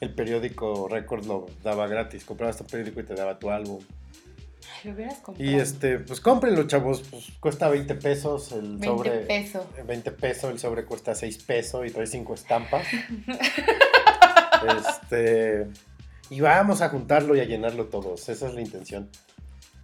El 0.00 0.14
periódico 0.14 0.88
Record 0.88 1.26
lo 1.26 1.46
daba 1.62 1.86
gratis. 1.88 2.24
Comprabas 2.24 2.56
tu 2.56 2.64
periódico 2.64 3.00
y 3.00 3.04
te 3.04 3.14
daba 3.14 3.38
tu 3.38 3.50
álbum. 3.50 3.80
Lo 4.84 4.92
hubieras 4.92 5.18
comprado. 5.18 5.50
Y 5.50 5.54
este, 5.54 5.98
pues 5.98 6.20
cómprenlo, 6.20 6.66
chavos. 6.66 7.02
Pues 7.10 7.32
cuesta 7.40 7.68
20 7.68 7.94
pesos 7.96 8.52
el 8.52 8.78
20 8.78 8.86
sobre. 8.86 9.10
pesos. 9.20 9.66
20 9.86 10.10
pesos, 10.12 10.50
el 10.50 10.58
sobre 10.58 10.84
cuesta 10.84 11.14
6 11.14 11.38
pesos 11.44 11.86
y 11.86 11.90
trae 11.90 12.06
5 12.06 12.34
estampas. 12.34 12.86
este. 14.78 15.68
Y 16.30 16.40
vamos 16.40 16.82
a 16.82 16.90
juntarlo 16.90 17.36
y 17.36 17.40
a 17.40 17.44
llenarlo 17.44 17.86
todos. 17.86 18.28
Esa 18.28 18.48
es 18.48 18.54
la 18.54 18.60
intención. 18.60 19.08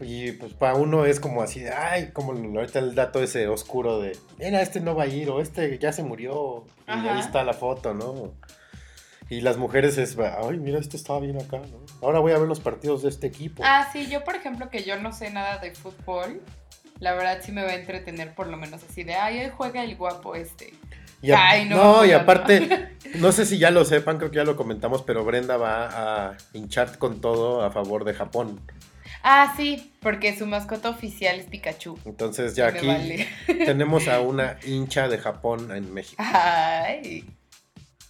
Y 0.01 0.33
pues 0.33 0.53
para 0.55 0.75
uno 0.75 1.07
es 1.07 1.21
como 1.21 1.43
así, 1.43 1.65
ay, 1.67 2.11
como 2.13 2.33
ahorita 2.33 2.81
el 2.81 2.95
dato 2.95 3.23
ese 3.23 3.47
oscuro 3.47 4.01
de, 4.01 4.19
mira, 4.39 4.61
este 4.61 4.81
no 4.81 4.95
va 4.97 5.05
a 5.05 5.07
ir, 5.07 5.31
o 5.31 5.41
este 5.41 5.79
ya 5.79 5.93
se 5.93 6.03
murió, 6.03 6.65
y 6.89 6.91
ahí 6.91 7.21
está 7.21 7.45
la 7.45 7.53
foto, 7.53 7.95
¿no? 7.95 8.33
Y 9.31 9.41
las 9.41 9.57
mujeres 9.57 9.97
es, 9.97 10.19
ay, 10.19 10.59
mira, 10.59 10.81
este 10.81 10.97
estaba 10.97 11.21
bien 11.21 11.41
acá, 11.41 11.59
¿no? 11.59 11.84
Ahora 12.05 12.19
voy 12.19 12.33
a 12.33 12.39
ver 12.39 12.47
los 12.47 12.61
partidos 12.61 13.03
de 13.03 13.09
este 13.09 13.27
equipo. 13.27 13.63
Ah, 13.65 13.89
sí, 13.93 14.09
yo 14.11 14.25
por 14.25 14.35
ejemplo 14.35 14.69
que 14.69 14.85
yo 14.85 15.01
no 15.01 15.13
sé 15.13 15.31
nada 15.31 15.59
de 15.59 15.75
fútbol, 15.75 16.43
la 17.01 17.15
verdad 17.15 17.41
sí 17.43 17.51
me 17.51 17.63
va 17.63 17.71
a 17.71 17.75
entretener 17.75 18.35
por 18.35 18.47
lo 18.47 18.57
menos 18.59 18.83
así 18.83 19.05
de, 19.05 19.15
ay, 19.15 19.41
hoy 19.41 19.51
juega 19.57 19.83
el 19.83 19.97
guapo 19.97 20.35
este. 20.35 20.75
Y 21.23 21.33
ay, 21.33 21.67
no, 21.67 21.77
no 21.77 22.05
y 22.05 22.13
aparte, 22.13 22.91
no 23.15 23.33
sé 23.33 23.47
si 23.47 23.59
ya 23.59 23.71
lo 23.71 23.87
sepan, 23.87 24.19
creo 24.19 24.31
que 24.31 24.37
ya 24.37 24.45
lo 24.45 24.57
comentamos, 24.57 25.03
pero 25.03 25.25
Brenda 25.25 25.57
va 25.57 26.29
a 26.29 26.37
hinchar 26.53 26.99
con 26.99 27.23
todo 27.23 27.63
a 27.63 27.71
favor 27.71 28.05
de 28.05 28.13
Japón. 28.13 28.61
Ah, 29.23 29.55
sí, 29.57 29.91
porque 30.03 30.37
su 30.37 30.47
mascota 30.47 30.91
oficial 30.91 31.41
es 31.41 31.47
Pikachu. 31.47 31.99
Entonces 32.05 32.55
ya 32.55 32.67
aquí 32.67 33.27
tenemos 33.47 34.07
a 34.09 34.21
una 34.21 34.59
hincha 34.67 35.09
de 35.09 35.17
Japón 35.17 35.75
en 35.75 35.95
México. 35.95 36.23
Ay. 36.23 37.25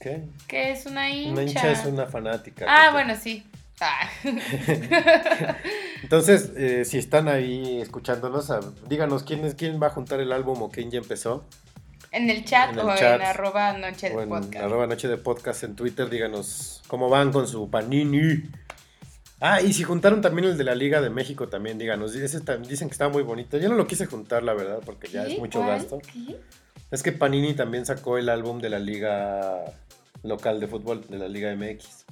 ¿Qué? 0.01 0.23
¿Qué 0.49 0.73
es 0.73 0.87
una 0.87 1.09
hincha? 1.09 1.31
Una 1.31 1.43
hincha 1.45 1.71
es 1.71 1.85
una 1.85 2.07
fanática. 2.07 2.67
Ah, 2.69 2.91
bueno, 2.91 3.15
sí. 3.15 3.45
Ah. 3.87 4.09
Entonces, 6.03 6.53
eh, 6.57 6.85
si 6.85 6.99
están 6.99 7.29
ahí 7.29 7.81
escuchándonos, 7.81 8.51
díganos 8.89 9.23
quién, 9.25 9.45
es, 9.45 9.55
quién 9.55 9.81
va 9.83 9.89
a 9.89 9.91
juntar 9.91 10.21
el 10.21 10.33
álbum 10.33 10.63
o 10.63 10.71
quién 10.71 10.91
ya 10.91 10.99
empezó. 10.99 11.45
En 12.13 12.31
el 12.31 12.45
chat 12.45 12.73
En 12.73 12.79
el 12.79 12.87
o 12.87 12.97
chat. 12.97 13.21
en 13.21 13.27
arroba 13.27 13.73
noche 13.77 14.11
de 14.11 14.17
o 14.17 14.23
en 14.23 14.29
podcast. 14.29 14.65
arroba 14.65 14.87
noche 14.87 15.09
de 15.09 15.17
podcast 15.17 15.65
en 15.65 15.75
Twitter, 15.77 16.09
díganos 16.09 16.83
cómo 16.89 17.09
van 17.09 17.33
con 17.33 17.49
su 17.49 17.69
panini. 17.71 18.45
Ah, 19.41 19.61
y 19.61 19.73
si 19.73 19.83
juntaron 19.83 20.21
también 20.23 20.49
el 20.49 20.57
de 20.57 20.65
la 20.65 20.75
Liga 20.75 21.01
de 21.01 21.11
México 21.11 21.49
también, 21.49 21.77
díganos. 21.77 22.15
Ese 22.15 22.41
tam- 22.43 22.65
dicen 22.65 22.89
que 22.89 22.93
está 22.93 23.09
muy 23.09 23.23
bonito. 23.23 23.59
Yo 23.59 23.69
no 23.69 23.75
lo 23.75 23.87
quise 23.87 24.07
juntar, 24.07 24.43
la 24.43 24.55
verdad, 24.55 24.79
porque 24.87 25.09
ya 25.09 25.25
es 25.27 25.39
mucho 25.39 25.59
¿Cuál? 25.61 25.71
gasto. 25.81 25.99
¿Qué? 25.99 26.41
Es 26.91 27.03
que 27.03 27.13
Panini 27.13 27.55
también 27.55 27.85
sacó 27.85 28.17
el 28.17 28.29
álbum 28.29 28.61
de 28.61 28.71
la 28.71 28.79
Liga 28.79 29.65
local 30.23 30.61
de 30.61 30.69
fútbol, 30.69 31.05
de 31.09 31.19
la 31.19 31.29
Liga 31.29 31.55
MX. 31.55 32.04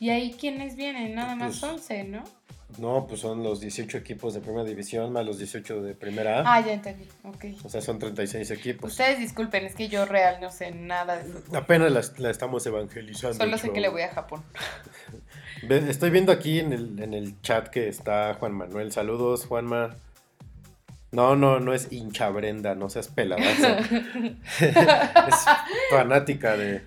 ¿Y 0.00 0.08
ahí 0.08 0.32
quiénes 0.32 0.76
vienen? 0.76 1.14
Nada 1.14 1.36
más 1.36 1.60
Pues, 1.60 1.72
11, 1.72 2.04
¿no? 2.04 2.24
No, 2.78 3.06
pues 3.06 3.20
son 3.20 3.42
los 3.42 3.60
18 3.60 3.98
equipos 3.98 4.32
de 4.32 4.40
primera 4.40 4.64
división 4.64 5.12
más 5.12 5.26
los 5.26 5.38
18 5.38 5.82
de 5.82 5.94
primera 5.94 6.40
A. 6.40 6.54
Ah, 6.54 6.60
ya 6.60 6.72
entendí. 6.72 7.06
Ok. 7.24 7.44
O 7.64 7.68
sea, 7.68 7.82
son 7.82 7.98
36 7.98 8.50
equipos. 8.50 8.92
Ustedes 8.92 9.18
disculpen, 9.18 9.66
es 9.66 9.74
que 9.74 9.88
yo 9.88 10.06
real 10.06 10.38
no 10.40 10.50
sé 10.50 10.70
nada 10.70 11.18
de 11.18 11.24
fútbol. 11.24 11.56
Apenas 11.56 11.92
la, 11.92 12.02
la 12.22 12.30
estamos 12.30 12.64
evangelizando. 12.64 13.36
Solo 13.36 13.58
sé 13.58 13.70
que 13.72 13.80
le 13.80 13.88
voy 13.88 14.02
a 14.02 14.08
Japón. 14.08 14.42
Estoy 15.68 16.10
viendo 16.10 16.32
aquí 16.32 16.60
en 16.60 16.72
el, 16.72 17.02
en 17.02 17.12
el 17.12 17.38
chat 17.42 17.68
que 17.68 17.88
está 17.88 18.34
Juan 18.34 18.52
Manuel. 18.52 18.92
Saludos, 18.92 19.44
Juanma. 19.44 19.96
No, 21.12 21.36
no, 21.36 21.60
no 21.60 21.74
es 21.74 21.92
hincha 21.92 22.30
Brenda, 22.30 22.74
no 22.74 22.88
seas 22.88 23.08
peladazo. 23.08 23.76
es 24.60 25.44
fanática 25.90 26.56
de, 26.56 26.82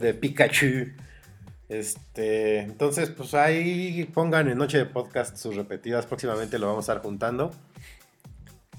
de 0.00 0.12
Pikachu. 0.14 1.05
Este, 1.68 2.60
entonces, 2.60 3.10
pues 3.10 3.34
ahí 3.34 4.04
pongan 4.14 4.48
en 4.48 4.56
Noche 4.58 4.78
de 4.78 4.86
Podcast 4.86 5.36
sus 5.36 5.56
repetidas. 5.56 6.06
Próximamente 6.06 6.58
lo 6.58 6.68
vamos 6.68 6.88
a 6.88 6.92
estar 6.92 7.02
juntando. 7.04 7.50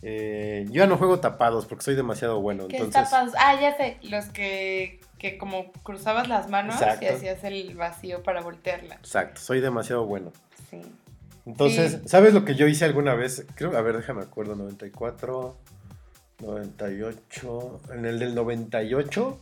Eh, 0.03 0.65
yo 0.67 0.75
ya 0.83 0.87
no 0.87 0.97
juego 0.97 1.19
tapados 1.19 1.65
porque 1.65 1.83
soy 1.83 1.95
demasiado 1.95 2.39
bueno. 2.39 2.67
¿Qué 2.67 2.77
Entonces, 2.77 3.09
tapas? 3.09 3.33
Ah, 3.37 3.59
ya 3.59 3.75
sé. 3.75 3.97
Los 4.03 4.25
que, 4.25 4.99
que 5.17 5.37
como 5.37 5.71
cruzabas 5.83 6.27
las 6.29 6.49
manos 6.49 6.75
Exacto. 6.75 7.05
y 7.05 7.07
hacías 7.09 7.43
el 7.43 7.75
vacío 7.75 8.23
para 8.23 8.41
voltearla. 8.41 8.95
exacto, 8.95 9.41
soy 9.41 9.59
demasiado 9.59 10.05
bueno. 10.05 10.31
Sí. 10.69 10.81
Entonces, 11.45 11.93
Sí. 12.03 12.09
¿sabes 12.09 12.33
lo 12.33 12.45
que 12.45 12.55
yo 12.55 12.67
hice 12.67 12.85
alguna 12.85 13.15
vez? 13.15 13.45
Creo, 13.55 13.75
a 13.75 13.81
ver, 13.81 13.97
déjame 13.97 14.21
acuerdo, 14.21 14.55
94, 14.55 15.57
98, 16.41 17.81
en 17.93 18.05
el 18.05 18.19
del 18.19 18.35
98 18.35 19.39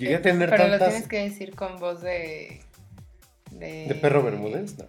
llegué 0.00 0.16
a 0.16 0.22
tener 0.22 0.50
Pero 0.50 0.68
lo 0.68 0.78
tienes 0.78 1.06
que 1.08 1.18
decir 1.18 1.54
con 1.54 1.78
voz 1.78 2.00
de. 2.02 2.60
De, 3.52 3.86
de 3.88 3.94
perro 3.96 4.22
Bermúdez, 4.22 4.78
no, 4.78 4.86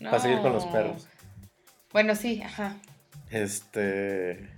No. 0.00 0.10
para 0.10 0.22
seguir 0.22 0.40
con 0.40 0.52
los 0.52 0.64
perros. 0.66 1.06
Bueno, 1.92 2.14
sí, 2.14 2.42
ajá. 2.42 2.76
Este 3.30 4.48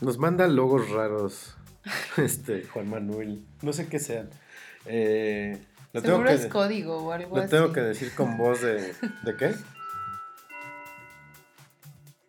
nos 0.00 0.18
manda 0.18 0.46
logos 0.48 0.90
raros. 0.90 1.56
Este 2.16 2.64
Juan 2.66 2.88
Manuel, 2.90 3.44
no 3.62 3.72
sé 3.72 3.86
qué 3.88 3.98
sean. 3.98 4.28
Eh, 4.86 5.58
lo 5.92 6.02
tengo 6.02 6.16
Seguro 6.16 6.28
que 6.30 6.34
es 6.36 6.46
código 6.46 6.96
o 6.98 7.12
algo 7.12 7.36
lo 7.36 7.42
así. 7.42 7.50
tengo 7.50 7.72
que 7.72 7.80
decir 7.80 8.12
con 8.14 8.36
voz 8.36 8.60
de 8.62 8.92
¿de 9.24 9.36
qué? 9.38 9.54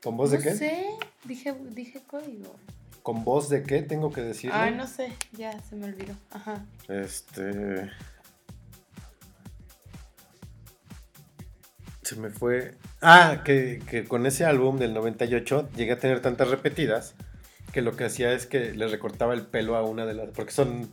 ¿Con 0.04 0.18
voz 0.18 0.32
no 0.32 0.38
de 0.38 0.44
qué? 0.44 0.56
sé, 0.56 0.86
dije, 1.26 1.54
dije 1.72 2.02
código. 2.08 2.56
¿Con 3.04 3.24
voz 3.24 3.50
de 3.50 3.64
qué 3.64 3.82
tengo 3.82 4.12
que 4.12 4.22
decirlo? 4.22 4.56
Ah, 4.58 4.70
no 4.70 4.88
sé, 4.88 5.14
ya 5.34 5.60
se 5.62 5.76
me 5.76 5.86
olvidó. 5.86 6.14
Ajá. 6.30 6.66
Este. 6.88 7.90
Se 12.04 12.16
me 12.16 12.30
fue. 12.30 12.76
Ah, 13.02 13.42
que, 13.44 13.82
que 13.90 14.04
con 14.04 14.26
ese 14.26 14.46
álbum 14.46 14.78
del 14.78 14.94
98 14.94 15.70
llegué 15.76 15.94
a 15.94 16.00
tener 16.00 16.22
tantas 16.22 16.50
repetidas 16.50 17.16
que 17.72 17.82
lo 17.82 17.96
que 17.96 18.06
hacía 18.06 18.34
es 18.34 18.46
que 18.46 18.74
le 18.74 18.88
recortaba 18.88 19.34
el 19.34 19.48
pelo 19.48 19.76
a 19.76 19.84
una 19.84 20.06
de 20.06 20.14
las. 20.14 20.30
Porque 20.30 20.52
son 20.52 20.90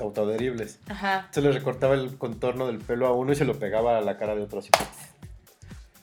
autoadheribles. 0.00 0.80
Ajá. 0.88 1.28
Se 1.32 1.42
le 1.42 1.52
recortaba 1.52 1.94
el 1.94 2.16
contorno 2.16 2.66
del 2.66 2.78
pelo 2.78 3.06
a 3.06 3.12
uno 3.12 3.32
y 3.32 3.36
se 3.36 3.44
lo 3.44 3.58
pegaba 3.58 3.98
a 3.98 4.00
la 4.00 4.16
cara 4.16 4.34
de 4.34 4.42
otro 4.42 4.60
así. 4.60 4.70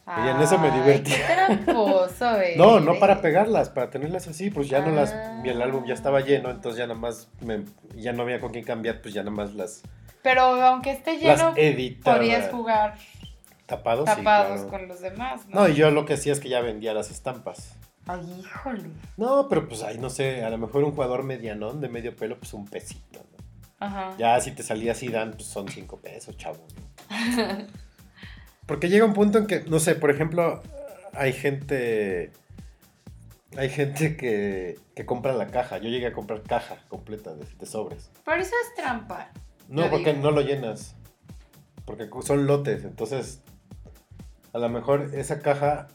Y 0.06 0.28
en 0.28 0.42
eso 0.42 0.58
me 0.60 0.70
divertí. 0.70 1.12
Qué 1.12 1.34
tramposo, 1.34 2.36
eres. 2.38 2.58
No, 2.58 2.80
no 2.80 3.00
para 3.00 3.22
pegarlas, 3.22 3.70
para 3.70 3.90
tenerlas 3.90 4.28
así, 4.28 4.50
pues 4.50 4.68
ya 4.70 4.82
no 4.82 4.92
las. 4.92 5.16
El 5.46 5.62
álbum 5.62 5.86
ya 5.86 5.94
estaba 5.94 6.20
lleno, 6.22 6.50
entonces 6.50 6.78
ya 6.80 6.88
nada 6.88 7.00
más. 7.00 7.30
Me, 7.40 7.64
ya 7.96 8.12
no 8.12 8.24
había 8.24 8.40
con 8.40 8.52
quién 8.52 8.66
cambiar, 8.66 9.02
pues 9.02 9.14
ya 9.14 9.24
nada 9.24 9.36
más 9.36 9.54
las. 9.54 9.82
Pero 10.22 10.42
aunque 10.42 10.92
esté 10.92 11.18
lleno, 11.18 11.54
podías 12.04 12.50
jugar 12.52 12.96
Tapados, 13.66 14.10
sí, 14.10 14.16
tapados 14.18 14.62
claro. 14.62 14.70
con 14.70 14.88
los 14.88 15.00
demás, 15.02 15.48
¿no? 15.48 15.62
No, 15.62 15.70
y 15.70 15.76
yo 15.76 15.90
lo 15.90 16.06
que 16.06 16.14
hacía 16.14 16.34
es 16.34 16.40
que 16.40 16.50
ya 16.50 16.60
vendía 16.60 16.94
las 16.94 17.10
estampas. 17.12 17.76
Ay, 18.06 18.40
híjole. 18.40 18.90
No, 19.16 19.48
pero 19.48 19.68
pues 19.70 19.84
ahí 19.84 19.98
no 19.98 20.10
sé, 20.10 20.44
a 20.44 20.50
lo 20.50 20.58
mejor 20.58 20.84
un 20.84 20.92
jugador 20.92 21.24
medianón 21.24 21.80
de 21.80 21.88
medio 21.88 22.14
pelo, 22.16 22.38
pues 22.38 22.54
un 22.54 22.68
pesito. 22.68 23.20
¿no? 23.20 23.86
Ajá. 23.86 24.14
Ya 24.18 24.40
si 24.42 24.52
te 24.52 24.64
salía 24.64 24.92
así, 24.92 25.08
dan, 25.08 25.32
pues 25.32 25.46
son 25.46 25.70
cinco 25.70 25.98
pesos, 25.98 26.36
chavo. 26.36 26.60
¿no? 27.10 27.68
Porque 28.66 28.90
llega 28.90 29.06
un 29.06 29.14
punto 29.14 29.38
en 29.38 29.48
que, 29.48 29.62
no 29.64 29.80
sé, 29.80 29.96
por 29.96 30.10
ejemplo, 30.12 30.62
hay 31.14 31.34
gente. 31.34 32.32
Hay 33.56 33.70
gente 33.70 34.18
que, 34.18 34.80
que 34.96 35.06
compra 35.06 35.34
la 35.34 35.48
caja. 35.48 35.78
Yo 35.78 35.90
llegué 35.90 36.08
a 36.08 36.14
comprar 36.14 36.42
caja 36.42 36.78
completa 36.88 37.36
de, 37.36 37.46
de 37.46 37.66
sobres. 37.66 38.10
Pero 38.26 38.42
eso 38.42 38.56
es 38.64 38.76
trampa. 38.76 39.32
No, 39.70 39.90
porque 39.90 40.14
digo. 40.14 40.24
no 40.24 40.32
lo 40.32 40.42
llenas. 40.42 40.96
Porque 41.86 42.10
son 42.24 42.48
lotes. 42.48 42.84
Entonces, 42.84 43.42
a 44.54 44.58
lo 44.58 44.70
mejor 44.70 45.12
esa 45.14 45.40
caja 45.42 45.88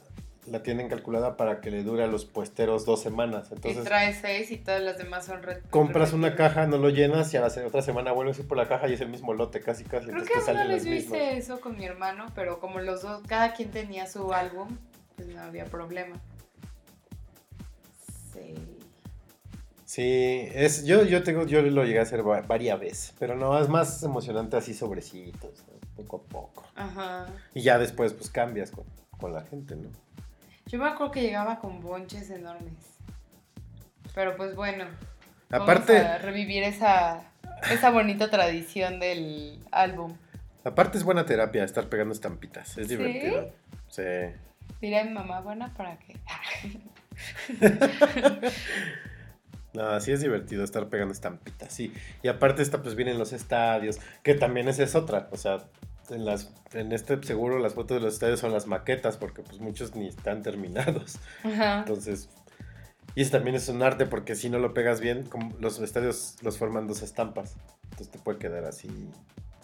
la 0.50 0.62
tienen 0.62 0.88
calculada 0.88 1.36
para 1.36 1.60
que 1.60 1.70
le 1.70 1.82
dure 1.82 2.04
a 2.04 2.06
los 2.06 2.24
puesteros 2.24 2.84
dos 2.84 3.00
semanas. 3.02 3.48
y 3.50 3.54
Entonces, 3.54 3.84
trae 3.84 4.14
seis 4.14 4.50
y 4.50 4.56
todas 4.58 4.82
las 4.82 4.98
demás 4.98 5.24
son 5.26 5.42
re- 5.42 5.62
compras 5.70 6.12
una 6.12 6.34
caja, 6.36 6.66
no 6.66 6.78
lo 6.78 6.88
llenas 6.90 7.32
y 7.34 7.36
a 7.36 7.40
la 7.40 7.48
otra 7.66 7.82
semana 7.82 8.12
vuelves 8.12 8.38
por 8.40 8.56
la 8.56 8.66
caja 8.68 8.88
y 8.88 8.94
es 8.94 9.00
el 9.00 9.08
mismo 9.08 9.34
lote, 9.34 9.60
casi 9.60 9.84
casi. 9.84 10.06
Creo 10.06 10.18
Entonces 10.18 10.34
que 10.36 10.40
salen 10.42 10.68
vez 10.68 10.84
mismos. 10.84 11.16
hice 11.16 11.36
eso 11.36 11.60
con 11.60 11.76
mi 11.76 11.84
hermano, 11.84 12.26
pero 12.34 12.60
como 12.60 12.80
los 12.80 13.02
dos, 13.02 13.22
cada 13.26 13.52
quien 13.54 13.70
tenía 13.70 14.06
su 14.06 14.32
álbum, 14.32 14.68
pues 15.16 15.28
no 15.28 15.40
había 15.42 15.64
problema. 15.66 16.16
Sí. 18.32 18.54
Sí, 19.84 20.48
es, 20.52 20.84
yo, 20.84 21.02
yo, 21.04 21.22
tengo, 21.22 21.46
yo 21.46 21.62
lo 21.62 21.84
llegué 21.84 21.98
a 21.98 22.02
hacer 22.02 22.26
va- 22.26 22.42
varias 22.42 22.78
veces, 22.78 23.14
pero 23.18 23.34
no, 23.36 23.58
es 23.58 23.68
más 23.68 24.02
emocionante 24.02 24.56
así 24.56 24.74
sobrecitos, 24.74 25.64
¿no? 25.66 25.78
poco 26.04 26.16
a 26.16 26.22
poco. 26.30 26.64
Ajá. 26.76 27.26
Y 27.54 27.62
ya 27.62 27.78
después 27.78 28.12
pues 28.12 28.30
cambias 28.30 28.70
con, 28.70 28.84
con 29.18 29.32
la 29.32 29.42
gente, 29.42 29.74
¿no? 29.76 29.88
Yo 30.68 30.78
me 30.78 30.86
acuerdo 30.86 31.12
que 31.12 31.22
llegaba 31.22 31.58
con 31.58 31.80
bonches 31.80 32.30
enormes. 32.30 32.74
Pero 34.14 34.36
pues 34.36 34.54
bueno. 34.54 34.84
vamos 35.50 35.68
Aparte, 35.68 35.98
a 35.98 36.18
revivir 36.18 36.62
esa, 36.62 37.22
esa 37.70 37.90
bonita 37.90 38.30
tradición 38.30 39.00
del 39.00 39.64
álbum. 39.70 40.14
aparte 40.64 40.98
es 40.98 41.04
buena 41.04 41.24
terapia 41.24 41.64
estar 41.64 41.88
pegando 41.88 42.12
estampitas, 42.12 42.76
es 42.78 42.88
¿Sí? 42.88 42.96
divertido. 42.96 43.50
Sí. 43.88 44.02
Mira, 44.82 45.02
mi 45.04 45.10
mamá, 45.10 45.40
buena 45.40 45.72
para 45.74 45.98
qué. 45.98 46.16
No, 49.74 50.00
sí 50.00 50.12
es 50.12 50.20
divertido 50.22 50.64
estar 50.64 50.88
pegando 50.88 51.12
estampitas, 51.12 51.72
sí. 51.72 51.92
Y 52.22 52.28
aparte 52.28 52.62
esta 52.62 52.82
pues 52.82 52.94
viene 52.94 53.12
en 53.12 53.18
los 53.18 53.32
estadios, 53.32 54.00
que 54.22 54.34
también 54.34 54.66
esa 54.66 54.82
es 54.82 54.94
otra, 54.94 55.28
o 55.30 55.36
sea, 55.36 55.58
en, 56.10 56.24
las, 56.24 56.52
en 56.72 56.92
este 56.92 57.22
seguro 57.22 57.58
las 57.58 57.74
fotos 57.74 57.96
de 57.96 58.00
los 58.04 58.14
estadios 58.14 58.40
son 58.40 58.52
las 58.52 58.66
maquetas, 58.66 59.16
porque 59.16 59.42
pues 59.42 59.60
muchos 59.60 59.94
ni 59.94 60.08
están 60.08 60.42
terminados. 60.42 61.18
Ajá. 61.44 61.80
Entonces, 61.80 62.30
y 63.14 63.22
eso 63.22 63.32
también 63.32 63.56
es 63.56 63.68
un 63.68 63.82
arte, 63.82 64.06
porque 64.06 64.34
si 64.34 64.48
no 64.50 64.58
lo 64.58 64.74
pegas 64.74 65.00
bien, 65.00 65.24
como 65.24 65.56
los 65.58 65.80
estadios 65.80 66.36
los 66.42 66.58
forman 66.58 66.86
dos 66.86 67.02
estampas. 67.02 67.56
Entonces 67.84 68.10
te 68.10 68.18
puede 68.18 68.38
quedar 68.38 68.64
así, 68.64 68.88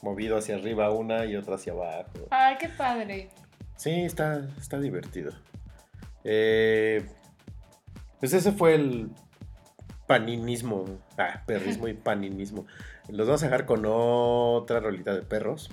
movido 0.03 0.37
hacia 0.37 0.57
arriba 0.57 0.91
una 0.91 1.25
y 1.25 1.37
otra 1.37 1.55
hacia 1.57 1.73
abajo. 1.73 2.11
Ay, 2.31 2.57
qué 2.59 2.69
padre. 2.69 3.31
Sí, 3.77 3.91
está, 3.91 4.49
está 4.59 4.81
divertido. 4.81 5.33
Eh, 6.25 7.07
pues 8.19 8.33
ese 8.33 8.53
fue 8.53 8.75
el 8.75 9.11
paninismo. 10.07 10.87
Ah, 11.19 11.43
perrismo 11.47 11.89
y 11.89 11.95
paninismo. 11.95 12.66
Los 13.09 13.27
vamos 13.27 13.43
a 13.43 13.47
dejar 13.47 13.66
con 13.66 13.85
otra 13.87 14.81
rolita 14.81 15.15
de 15.15 15.23
perros. 15.23 15.71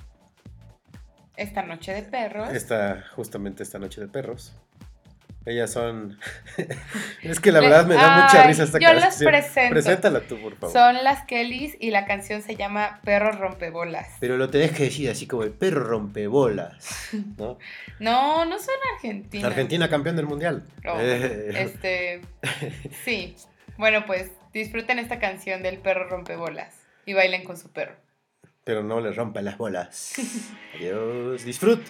Esta 1.35 1.63
noche 1.63 1.93
de 1.93 2.03
perros. 2.03 2.49
Esta, 2.53 3.05
justamente 3.15 3.63
esta 3.63 3.79
noche 3.79 4.01
de 4.01 4.07
perros. 4.07 4.53
Ellas 5.43 5.71
son. 5.71 6.19
es 7.23 7.39
que 7.39 7.51
la 7.51 7.61
verdad 7.61 7.87
me 7.87 7.95
da 7.95 8.21
mucha 8.21 8.43
risa 8.45 8.63
esta 8.63 8.77
yo 8.77 8.93
las 8.93 9.05
canción. 9.05 9.31
presento. 9.31 9.71
Preséntala 9.71 10.19
tú, 10.21 10.39
por 10.39 10.55
favor. 10.55 10.71
Son 10.71 11.03
las 11.03 11.25
Kellys 11.25 11.75
y 11.79 11.89
la 11.89 12.05
canción 12.05 12.43
se 12.43 12.55
llama 12.55 12.99
Perros 13.03 13.39
Rompebolas. 13.39 14.07
Pero 14.19 14.37
lo 14.37 14.51
tenés 14.51 14.71
que 14.71 14.83
decir 14.83 15.09
así 15.09 15.25
como 15.25 15.41
el 15.43 15.49
perro 15.51 15.83
rompebolas. 15.83 17.09
¿no? 17.37 17.57
No, 17.99 18.45
no 18.45 18.59
son 18.59 18.75
argentinas. 18.95 19.45
Argentina 19.45 19.89
campeón 19.89 20.15
del 20.15 20.27
mundial. 20.27 20.63
Eh, 20.83 21.51
Este, 21.55 22.21
sí. 23.03 23.35
Bueno, 23.77 24.05
pues 24.05 24.29
disfruten 24.53 24.99
esta 24.99 25.17
canción 25.17 25.63
del 25.63 25.79
perro 25.79 26.07
rompebolas 26.07 26.75
y 27.07 27.13
bailen 27.13 27.43
con 27.43 27.57
su 27.57 27.71
perro. 27.71 27.95
Pero 28.63 28.83
no 28.83 29.01
le 29.01 29.11
rompa 29.11 29.41
las 29.41 29.57
bolas. 29.57 30.13
Adiós, 30.75 31.43
disfrut. 31.45 31.81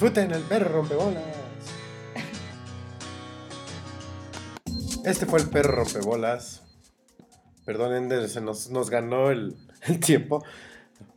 Disfruten 0.00 0.32
el 0.32 0.42
perro 0.44 0.70
rompebolas. 0.70 1.22
Este 5.04 5.26
fue 5.26 5.40
el 5.40 5.50
perro 5.50 5.72
rompebolas. 5.74 6.62
Perdonen, 7.66 8.26
se 8.30 8.40
nos, 8.40 8.70
nos 8.70 8.88
ganó 8.88 9.30
el, 9.30 9.58
tiempo. 10.02 10.42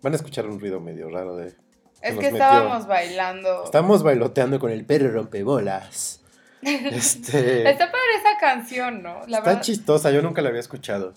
Van 0.01 0.11
a 0.11 0.18
escuchar 0.18 0.47
un 0.47 0.60
ruido 0.60 0.81
medio 0.81 1.10
raro 1.10 1.38
de. 1.38 1.55
Es 2.01 2.18
que 2.18 2.27
estábamos 2.27 2.85
bailando. 2.85 3.64
Estamos 3.64 4.03
bailoteando 4.03 4.60
con 4.60 4.69
el 4.69 4.84
perro 4.85 5.11
rompebolas. 5.11 6.22
Este... 6.61 7.61
Está 7.69 7.85
padre 7.85 8.15
esa 8.19 8.38
canción, 8.38 9.01
¿no? 9.01 9.26
está 9.26 9.61
chistosa, 9.61 10.11
yo 10.11 10.22
nunca 10.22 10.41
la 10.41 10.49
había 10.49 10.60
escuchado. 10.60 11.14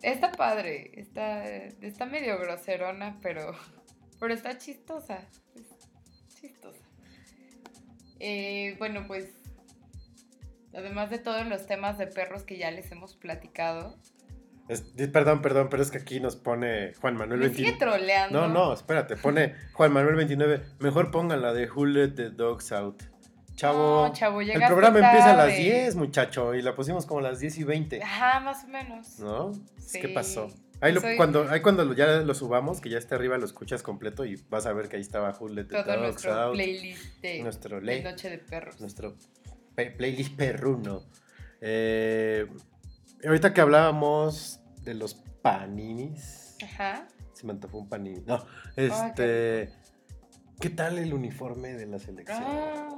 Está 0.00 0.32
padre, 0.32 0.90
está, 0.94 1.44
está 1.44 2.06
medio 2.06 2.38
groserona, 2.38 3.18
pero, 3.20 3.52
pero 4.18 4.32
está 4.32 4.56
chistosa. 4.56 5.18
chistosa. 5.30 5.69
Eh, 8.20 8.76
bueno, 8.78 9.06
pues 9.06 9.28
además 10.74 11.10
de 11.10 11.18
todos 11.18 11.46
los 11.46 11.66
temas 11.66 11.98
de 11.98 12.06
perros 12.06 12.42
que 12.42 12.58
ya 12.58 12.70
les 12.70 12.92
hemos 12.92 13.14
platicado. 13.14 13.96
perdón, 15.12 15.42
perdón, 15.42 15.68
pero 15.70 15.82
es 15.82 15.90
que 15.90 15.98
aquí 15.98 16.20
nos 16.20 16.36
pone 16.36 16.92
Juan 17.00 17.16
Manuel 17.16 17.40
29. 17.40 17.78
troleando. 17.78 18.40
No, 18.40 18.48
no, 18.48 18.72
espérate, 18.72 19.16
pone 19.16 19.54
Juan 19.72 19.92
Manuel 19.92 20.16
29. 20.16 20.60
Mejor 20.78 21.10
pongan 21.10 21.42
la 21.42 21.52
de 21.52 21.68
Who 21.68 21.86
Let 21.86 22.10
the 22.10 22.30
Dogs 22.30 22.70
Out. 22.72 23.02
Chavo, 23.56 24.06
no, 24.06 24.12
chavo 24.14 24.40
el 24.40 24.52
programa 24.52 25.00
empieza 25.00 25.32
a 25.32 25.36
las 25.36 25.54
10, 25.54 25.96
muchacho, 25.96 26.54
y 26.54 26.62
la 26.62 26.74
pusimos 26.74 27.04
como 27.04 27.20
a 27.20 27.24
las 27.24 27.40
10 27.40 27.58
y 27.58 27.64
20. 27.64 28.02
Ajá, 28.02 28.40
más 28.40 28.64
o 28.64 28.68
menos. 28.68 29.18
¿No? 29.18 29.52
¿Qué 29.92 30.08
pasó? 30.08 30.50
Ahí, 30.80 30.94
cuando, 31.16 31.48
ahí 31.50 31.60
cuando 31.60 31.92
ya 31.92 32.20
lo 32.20 32.34
subamos, 32.34 32.80
que 32.80 32.88
ya 32.88 32.96
esté 32.96 33.14
arriba, 33.14 33.36
lo 33.36 33.44
escuchas 33.44 33.82
completo 33.82 34.24
y 34.24 34.36
vas 34.48 34.64
a 34.64 34.72
ver 34.72 34.88
que 34.88 34.96
ahí 34.96 35.02
estaba 35.02 35.36
Hullet 35.38 35.68
Todo 35.68 35.96
nuestro 35.98 36.52
playlist 36.52 37.20
de, 37.20 37.42
nuestro 37.42 37.80
Noche 37.80 38.30
de 38.30 38.38
Perros. 38.38 38.80
Nuestro 38.80 39.16
playlist 39.74 40.36
perruno. 40.36 41.02
Eh, 41.60 42.46
ahorita 43.24 43.52
que 43.52 43.60
hablábamos 43.60 44.60
de 44.82 44.94
los 44.94 45.14
paninis. 45.42 46.56
Ajá. 46.62 47.06
Se 47.34 47.46
me 47.46 47.52
antojó 47.52 47.78
un 47.78 47.88
panini. 47.88 48.22
No, 48.26 48.44
este... 48.76 49.72
¿Qué 50.60 50.68
tal 50.68 50.98
el 50.98 51.14
uniforme 51.14 51.72
de 51.72 51.86
la 51.86 51.98
selección? 51.98 52.42
Ah. 52.42 52.88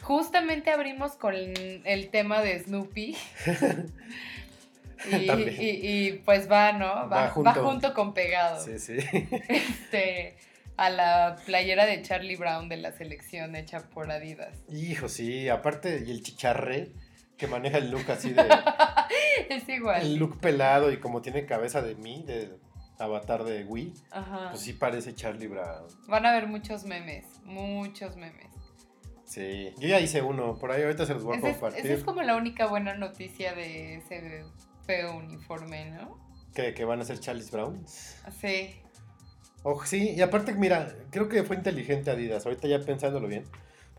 justamente 0.00 0.70
abrimos 0.70 1.12
con 1.12 1.34
el 1.34 2.08
tema 2.10 2.40
de 2.40 2.58
Snoopy. 2.58 3.16
Y, 5.60 6.12
pues 6.24 6.50
va, 6.50 6.72
¿no? 6.72 7.08
Va, 7.08 7.30
junto. 7.30 7.94
con 7.94 8.14
pegado. 8.14 8.64
Sí, 8.64 8.78
sí. 8.78 8.96
Este, 9.48 10.36
a 10.76 10.90
la 10.90 11.36
playera 11.46 11.86
de 11.86 12.02
Charlie 12.02 12.36
Brown 12.36 12.68
de 12.68 12.78
la 12.78 12.92
selección 12.92 13.56
hecha 13.56 13.88
por 13.90 14.10
Adidas. 14.10 14.56
Hijo, 14.68 15.08
sí, 15.08 15.48
aparte, 15.48 16.04
y 16.06 16.10
el 16.10 16.22
chicharre 16.22 16.92
que 17.36 17.46
maneja 17.46 17.78
el 17.78 17.90
look 17.90 18.10
así 18.10 18.32
de... 18.32 18.46
es 19.48 19.68
igual. 19.68 20.02
El 20.02 20.16
look 20.16 20.40
pelado 20.40 20.92
y 20.92 20.98
como 20.98 21.20
tiene 21.22 21.46
cabeza 21.46 21.82
de 21.82 21.94
mí, 21.96 22.24
de 22.26 22.56
avatar 22.98 23.44
de 23.44 23.64
Wii, 23.64 23.92
pues 24.50 24.60
sí 24.60 24.72
parece 24.72 25.14
Charlie 25.14 25.48
Brown. 25.48 25.86
Van 26.06 26.26
a 26.26 26.32
ver 26.32 26.46
muchos 26.46 26.84
memes, 26.84 27.24
muchos 27.44 28.16
memes. 28.16 28.50
Sí, 29.24 29.72
yo 29.78 29.88
ya 29.88 30.00
hice 30.00 30.22
uno, 30.22 30.58
por 30.58 30.70
ahí 30.70 30.82
ahorita 30.82 31.06
se 31.06 31.14
los 31.14 31.24
voy 31.24 31.38
a 31.38 31.40
compartir. 31.40 31.84
esa 31.84 31.94
es 31.94 32.04
como 32.04 32.22
la 32.22 32.36
única 32.36 32.66
buena 32.66 32.94
noticia 32.94 33.54
de 33.54 33.96
ese 33.96 34.44
feo 34.86 35.16
uniforme, 35.16 35.90
¿no? 35.90 36.18
¿Que, 36.54 36.74
que 36.74 36.84
van 36.84 37.00
a 37.00 37.04
ser 37.04 37.18
Charles 37.20 37.50
Brown? 37.50 37.84
Sí. 38.40 38.80
Oh, 39.62 39.82
sí, 39.84 40.10
y 40.10 40.20
aparte, 40.20 40.52
mira, 40.54 40.94
creo 41.10 41.28
que 41.28 41.42
fue 41.42 41.56
inteligente 41.56 42.10
Adidas, 42.10 42.44
ahorita 42.44 42.68
ya 42.68 42.80
pensándolo 42.80 43.26
bien. 43.26 43.44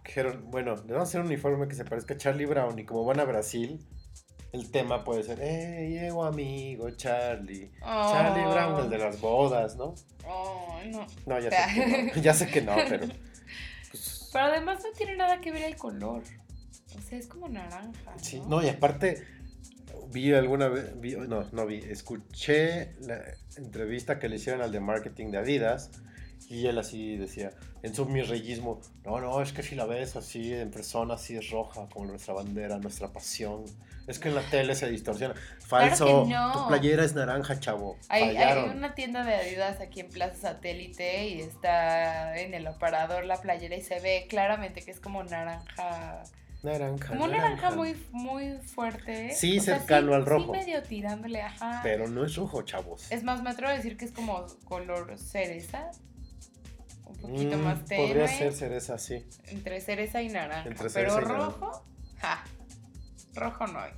Dijeron, 0.06 0.46
bueno, 0.52 0.76
le 0.76 0.94
vamos 0.94 1.00
a 1.00 1.10
hacer 1.10 1.22
un 1.22 1.28
uniforme 1.28 1.68
que 1.68 1.74
se 1.74 1.84
parezca 1.84 2.14
a 2.14 2.18
Charlie 2.18 2.46
Brown 2.46 2.78
y 2.78 2.86
como 2.86 3.04
van 3.04 3.20
a 3.20 3.24
Brasil, 3.24 3.84
el 4.52 4.70
tema 4.70 5.04
puede 5.04 5.24
ser, 5.24 5.40
eh, 5.42 5.90
llego 5.90 6.24
amigo, 6.24 6.92
Charlie. 6.92 7.72
Charlie 7.82 8.46
Brown, 8.46 8.84
el 8.84 8.90
de 8.92 8.98
las 9.00 9.20
bodas, 9.20 9.76
¿no? 9.76 9.96
Oh, 10.28 10.80
no. 10.86 11.08
No, 11.26 11.40
ya 11.40 11.50
sé 11.68 11.74
que 11.74 12.04
no, 12.16 12.22
ya 12.22 12.34
sé 12.34 12.48
que 12.48 12.62
no, 12.62 12.76
pero... 12.88 13.08
Pues 13.90 14.30
pero 14.32 14.46
además 14.46 14.84
no 14.84 14.92
tiene 14.92 15.16
nada 15.16 15.42
que 15.42 15.52
ver 15.52 15.64
el 15.64 15.78
color. 15.78 16.22
O 16.98 17.02
sea, 17.02 17.18
es 17.18 17.28
como 17.28 17.48
naranja. 17.48 18.14
Sí, 18.22 18.42
no, 18.48 18.62
y 18.62 18.70
aparte, 18.70 19.26
vi 20.16 20.34
alguna 20.34 20.70
vez, 20.70 20.96
no, 21.28 21.44
no 21.52 21.66
vi, 21.66 21.80
escuché 21.90 22.96
la 23.02 23.22
entrevista 23.58 24.18
que 24.18 24.30
le 24.30 24.38
hicieron 24.38 24.62
al 24.62 24.72
de 24.72 24.80
marketing 24.80 25.32
de 25.32 25.40
Adidas 25.40 25.92
y 26.48 26.68
él 26.68 26.78
así 26.78 27.18
decía, 27.18 27.52
en 27.84 27.94
su 27.94 28.06
mirreyismo, 28.06 28.80
no, 29.04 29.20
no, 29.20 29.42
es 29.42 29.52
que 29.52 29.62
si 29.62 29.76
la 29.76 29.86
ves 29.86 30.16
así 30.16 30.54
en 30.54 30.72
persona, 30.72 31.16
así 31.16 31.36
es 31.36 31.50
roja, 31.50 31.88
como 31.92 32.06
nuestra 32.06 32.34
bandera, 32.34 32.78
nuestra 32.78 33.12
pasión. 33.12 33.66
Es 34.08 34.20
que 34.20 34.30
en 34.30 34.36
la 34.36 34.42
tele 34.44 34.76
se 34.76 34.88
distorsiona. 34.88 35.34
Falso, 35.60 36.28
tu 36.54 36.68
playera 36.68 37.04
es 37.04 37.16
naranja, 37.16 37.60
chavo. 37.60 37.98
Hay, 38.08 38.38
hay, 38.38 38.70
una 38.70 38.94
tienda 38.94 39.24
de 39.24 39.34
Adidas 39.34 39.82
aquí 39.82 40.00
en 40.00 40.10
Plaza 40.10 40.54
Satélite 40.54 41.28
y 41.30 41.42
está 41.42 42.38
en 42.40 42.54
el 42.54 42.68
operador 42.68 43.26
la 43.26 43.42
playera 43.42 43.76
y 43.76 43.82
se 43.82 44.00
ve 44.00 44.28
claramente 44.30 44.84
que 44.84 44.92
es 44.92 45.00
como 45.00 45.24
naranja 45.24 46.24
Naranja. 46.66 47.10
Como 47.10 47.28
naranja, 47.28 47.72
muy, 47.72 47.96
muy 48.12 48.58
fuerte. 48.58 49.32
Sí, 49.34 49.60
cercano 49.60 50.14
al 50.14 50.26
rojo. 50.26 50.54
Sí, 50.54 50.60
medio 50.60 50.84
tirándole, 50.84 51.42
ajá. 51.42 51.80
Pero 51.84 52.08
no 52.08 52.26
es 52.26 52.36
rojo, 52.36 52.64
chavos. 52.64 53.12
Es 53.12 53.24
más, 53.24 53.42
me 53.42 53.52
atrevo 53.52 53.72
a 53.72 53.76
decir 53.76 53.96
que 53.98 54.06
es 54.06 54.12
como 54.12 54.46
color 54.66 55.18
cereza. 55.18 55.92
Un 57.06 57.18
poquito 57.18 57.58
mm, 57.58 57.62
más 57.62 57.86
tenue. 57.86 58.08
Podría 58.08 58.28
ser 58.28 58.54
cereza, 58.54 58.98
sí. 58.98 59.26
Entre 59.46 59.80
cereza 59.80 60.22
y 60.22 60.30
naranja. 60.30 60.68
Entre 60.68 60.90
cereza 60.90 61.16
Pero 61.18 61.36
rojo, 61.36 61.86
ja. 62.18 62.44
Rojo 63.36 63.68
no 63.68 63.86
es. 63.86 63.94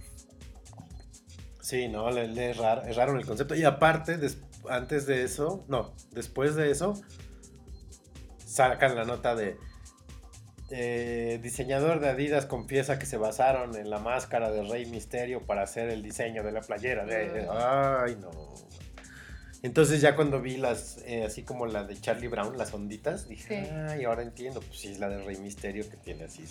Sí, 1.61 1.87
no, 1.87 2.11
le, 2.11 2.49
es, 2.49 2.57
raro, 2.57 2.83
es 2.83 2.95
raro 2.95 3.17
el 3.17 3.25
concepto. 3.25 3.55
Y 3.55 3.63
aparte, 3.63 4.19
antes 4.69 5.05
de 5.05 5.23
eso, 5.23 5.65
no, 5.67 5.93
después 6.11 6.55
de 6.55 6.71
eso, 6.71 6.93
sacan 8.45 8.95
la 8.95 9.03
nota 9.03 9.35
de 9.35 9.57
eh, 10.69 11.39
diseñador 11.41 11.99
de 11.99 12.09
Adidas 12.09 12.45
confiesa 12.45 12.99
que 12.99 13.05
se 13.05 13.17
basaron 13.17 13.75
en 13.75 13.89
la 13.89 13.99
máscara 13.99 14.51
de 14.51 14.63
Rey 14.63 14.85
Misterio 14.85 15.41
para 15.45 15.63
hacer 15.63 15.89
el 15.89 16.03
diseño 16.03 16.43
de 16.43 16.51
la 16.51 16.61
playera. 16.61 17.05
De, 17.05 17.47
ay, 17.49 18.17
no. 18.19 18.31
Entonces 19.63 20.01
ya 20.01 20.15
cuando 20.15 20.41
vi 20.41 20.57
las, 20.57 20.99
eh, 21.05 21.23
así 21.23 21.43
como 21.43 21.65
la 21.65 21.83
de 21.83 21.99
Charlie 21.99 22.27
Brown, 22.27 22.57
las 22.57 22.73
onditas, 22.73 23.27
dije, 23.27 23.71
ay, 23.89 24.03
ahora 24.03 24.21
entiendo, 24.21 24.61
pues 24.61 24.79
sí, 24.79 24.89
es 24.89 24.99
la 24.99 25.09
de 25.09 25.19
Rey 25.23 25.37
Misterio 25.37 25.89
que 25.89 25.97
tiene 25.97 26.25
así. 26.25 26.43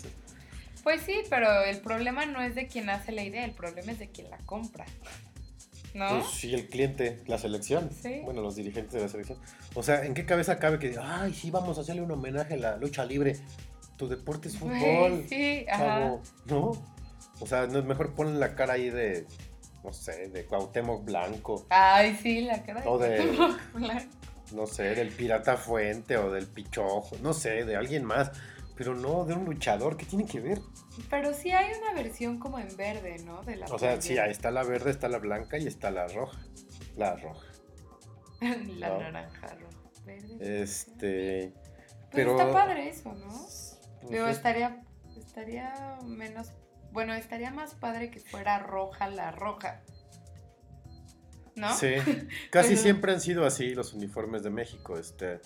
Pues 0.82 1.02
sí, 1.02 1.22
pero 1.30 1.62
el 1.64 1.78
problema 1.78 2.26
no 2.26 2.40
es 2.40 2.54
de 2.54 2.66
quien 2.66 2.90
hace 2.90 3.12
la 3.12 3.22
idea, 3.22 3.44
el 3.44 3.52
problema 3.52 3.92
es 3.92 3.98
de 3.98 4.08
quien 4.08 4.30
la 4.30 4.38
compra. 4.38 4.86
¿No? 5.94 6.08
Pues 6.10 6.26
sí, 6.30 6.52
el 6.52 6.68
cliente, 6.68 7.22
la 7.26 7.38
selección. 7.38 7.88
Bueno, 8.24 8.42
los 8.42 8.56
dirigentes 8.56 8.92
de 8.92 9.00
la 9.00 9.08
selección. 9.08 9.38
O 9.74 9.82
sea, 9.82 10.04
¿en 10.04 10.12
qué 10.12 10.26
cabeza 10.26 10.58
cabe 10.58 10.78
que, 10.78 10.96
ay, 11.00 11.32
sí, 11.32 11.50
vamos 11.50 11.78
a 11.78 11.80
hacerle 11.80 12.02
un 12.02 12.10
homenaje 12.10 12.54
a 12.54 12.58
la 12.58 12.76
lucha 12.76 13.04
libre? 13.04 13.36
Tu 13.96 14.08
deporte 14.08 14.48
es 14.48 14.58
fútbol. 14.58 15.24
Sí, 15.28 15.66
ajá. 15.70 16.16
¿No? 16.46 16.72
O 17.40 17.46
sea, 17.46 17.66
no 17.66 17.82
mejor 17.82 18.14
poner 18.14 18.34
la 18.34 18.54
cara 18.54 18.74
ahí 18.74 18.90
de 18.90 19.26
no 19.86 19.92
sé, 19.92 20.28
de 20.28 20.44
Cuauhtémoc 20.46 21.04
Blanco. 21.04 21.64
Ay, 21.70 22.18
sí, 22.20 22.40
la 22.40 22.60
cara 22.64 22.80
de, 22.80 22.88
o 22.88 22.98
de 22.98 23.24
Blanco. 23.74 24.16
No 24.52 24.66
sé, 24.66 24.94
del 24.96 25.10
Pirata 25.10 25.56
Fuente 25.56 26.16
o 26.16 26.30
del 26.30 26.46
Pichojo, 26.46 27.16
no 27.22 27.32
sé, 27.32 27.64
de 27.64 27.76
alguien 27.76 28.04
más. 28.04 28.32
Pero 28.76 28.94
no 28.94 29.24
de 29.24 29.34
un 29.34 29.44
luchador, 29.44 29.96
¿qué 29.96 30.04
tiene 30.04 30.26
que 30.26 30.40
ver? 30.40 30.60
Pero 31.08 31.32
sí 31.32 31.50
hay 31.50 31.72
una 31.78 31.94
versión 31.94 32.38
como 32.38 32.58
en 32.58 32.76
verde, 32.76 33.16
¿no? 33.24 33.42
De 33.42 33.56
la 33.56 33.66
o 33.66 33.78
sea, 33.78 34.00
sí, 34.02 34.18
ahí 34.18 34.30
está 34.30 34.50
la 34.50 34.64
verde, 34.64 34.90
está 34.90 35.08
la 35.08 35.18
blanca 35.18 35.56
y 35.56 35.66
está 35.66 35.90
la 35.90 36.08
roja. 36.08 36.38
La 36.96 37.16
roja. 37.16 37.46
la 38.40 38.98
naranja 38.98 39.48
roja. 39.54 39.78
Verde. 40.04 40.62
Este. 40.62 41.52
Pues 41.54 42.08
pero 42.10 42.32
está 42.32 42.52
padre 42.52 42.88
eso, 42.88 43.12
¿no? 43.14 43.46
Pero 44.08 44.28
estaría, 44.28 44.82
estaría 45.16 45.98
menos 46.04 46.52
bueno, 46.96 47.12
estaría 47.12 47.50
más 47.50 47.74
padre 47.74 48.10
que 48.10 48.20
fuera 48.20 48.58
roja 48.58 49.10
la 49.10 49.30
roja. 49.30 49.82
¿No? 51.54 51.74
Sí, 51.76 51.92
casi 52.50 52.74
siempre 52.78 53.12
han 53.12 53.20
sido 53.20 53.44
así 53.44 53.74
los 53.74 53.92
uniformes 53.92 54.42
de 54.42 54.48
México. 54.48 54.96
Este, 54.96 55.40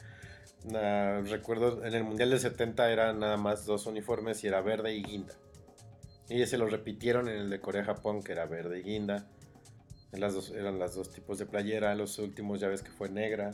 recuerdo 1.24 1.85
en 1.85 1.93
el 1.93 2.05
Mundial 2.05 2.31
del 2.31 2.39
70 2.39 2.89
eran 2.93 3.19
nada 3.19 3.37
más 3.37 3.66
dos 3.66 3.87
uniformes 3.87 4.45
y 4.45 4.47
era 4.47 4.61
verde 4.61 4.95
y 4.95 5.03
guinda. 5.03 5.35
Y 6.28 6.41
ese 6.41 6.57
lo 6.57 6.69
repitieron 6.69 7.28
en 7.28 7.37
el 7.37 7.51
de 7.51 7.61
Corea-Japón, 7.61 8.23
que 8.23 8.31
era 8.31 8.47
verde 8.47 8.78
y 8.78 8.82
guinda. 8.82 9.27
Las 10.12 10.35
dos, 10.35 10.51
eran 10.51 10.78
los 10.78 10.95
dos 10.95 11.11
tipos 11.11 11.39
de 11.39 11.47
playera. 11.47 11.97
Los 11.97 12.20
últimos 12.20 12.61
ya 12.61 12.69
ves 12.69 12.82
que 12.82 12.93
fue 12.93 13.09
negra. 13.09 13.51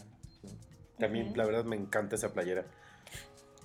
Mí, 0.99 1.33
la 1.35 1.47
verdad, 1.47 1.65
me 1.65 1.77
encanta 1.77 2.17
esa 2.17 2.35
playera. 2.35 2.67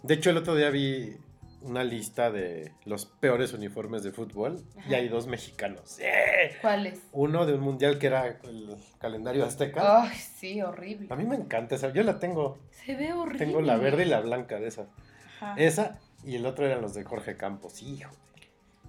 De 0.04 0.14
hecho, 0.14 0.30
el 0.30 0.38
otro 0.38 0.56
día 0.56 0.70
vi 0.70 1.18
una 1.62 1.84
lista 1.84 2.32
de 2.32 2.74
los 2.86 3.06
peores 3.06 3.54
uniformes 3.54 4.04
de 4.04 4.12
fútbol 4.12 4.64
y 4.90 4.94
hay 4.94 5.08
dos 5.08 5.28
mexicanos. 5.28 6.00
¿Cuáles? 6.62 7.00
Uno 7.12 7.46
de 7.46 7.54
un 7.54 7.62
mundial 7.62 8.00
que 8.00 8.08
era 8.08 8.28
el 8.28 8.76
calendario 9.00 9.46
azteca. 9.46 10.04
Ay, 10.04 10.18
sí, 10.18 10.62
horrible. 10.62 11.08
A 11.10 11.16
mí 11.16 11.26
me 11.26 11.36
encanta 11.36 11.76
esa, 11.76 11.94
yo 11.94 12.04
la 12.04 12.20
tengo. 12.20 12.60
Se 12.72 12.96
ve 12.96 13.14
horrible. 13.14 13.46
Tengo 13.46 13.62
la 13.62 13.78
verde 13.78 14.06
y 14.06 14.10
la 14.10 14.22
blanca 14.22 14.60
de 14.60 14.68
esa. 14.68 14.88
Esa 15.58 16.00
y 16.24 16.36
el 16.36 16.46
otro 16.46 16.66
eran 16.66 16.82
los 16.82 16.94
de 16.94 17.04
Jorge 17.04 17.38
Campos, 17.38 17.82
hijo. 17.82 18.12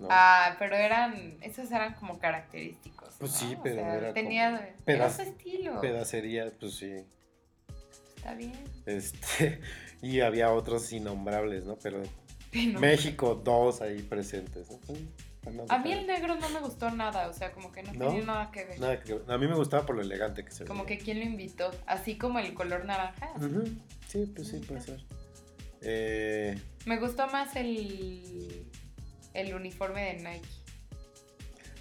Ah, 0.09 0.57
pero 0.59 0.75
eran, 0.77 1.39
esos 1.43 1.71
eran 1.71 1.95
como 1.95 2.19
característicos. 2.19 3.15
Pues 3.19 3.33
sí, 3.33 3.57
pero 3.63 3.81
era 3.81 4.13
tenía 4.13 4.75
era 4.87 5.11
su 5.11 5.23
estilo. 5.23 5.81
Pedacería, 5.81 6.53
pues 6.59 6.77
sí. 6.77 7.05
Está 8.17 8.35
bien. 8.35 8.53
Este, 8.87 9.61
y 10.03 10.21
había 10.21 10.51
otros 10.53 10.93
innombrables, 10.93 11.65
¿no? 11.65 11.77
Pero 11.77 12.03
México, 12.53 13.41
dos 13.43 13.81
ahí 13.81 14.03
presentes. 14.03 14.69
A 15.69 15.79
mí 15.79 15.93
el 15.93 16.07
negro 16.07 16.37
no 16.37 16.49
me 16.51 16.61
gustó 16.61 16.91
nada, 16.91 17.29
o 17.29 17.33
sea, 17.33 17.53
como 17.53 17.73
que 17.73 17.83
no, 17.83 17.93
tenía 17.93 18.25
nada 18.25 18.51
que 18.51 18.65
ver. 18.65 18.79
Nada 18.79 19.01
que, 19.01 19.19
a 19.27 19.39
mí 19.39 19.47
me 19.49 19.55
gustaba 19.55 19.85
por 19.85 19.97
lo 19.97 20.03
elegante 20.03 20.45
que 20.45 20.53
se 20.53 20.65
Como 20.65 20.87
que 20.87 20.99
quién 20.99 21.19
lo 21.19 21.25
invitó, 21.25 21.71
así 21.87 22.17
como 22.17 22.39
el 22.39 22.55
color 22.55 22.85
naranja. 22.85 23.33
Sí, 24.09 24.31
pues 24.35 24.49
sí, 24.49 24.59
puede 24.59 24.81
ser. 24.81 25.05
Eh, 25.81 26.57
me 26.87 26.99
gustó 26.99 27.27
más 27.27 27.57
el, 27.57 28.69
el 29.35 29.55
uniforme 29.55 30.15
de 30.15 30.15
Nike. 30.23 30.49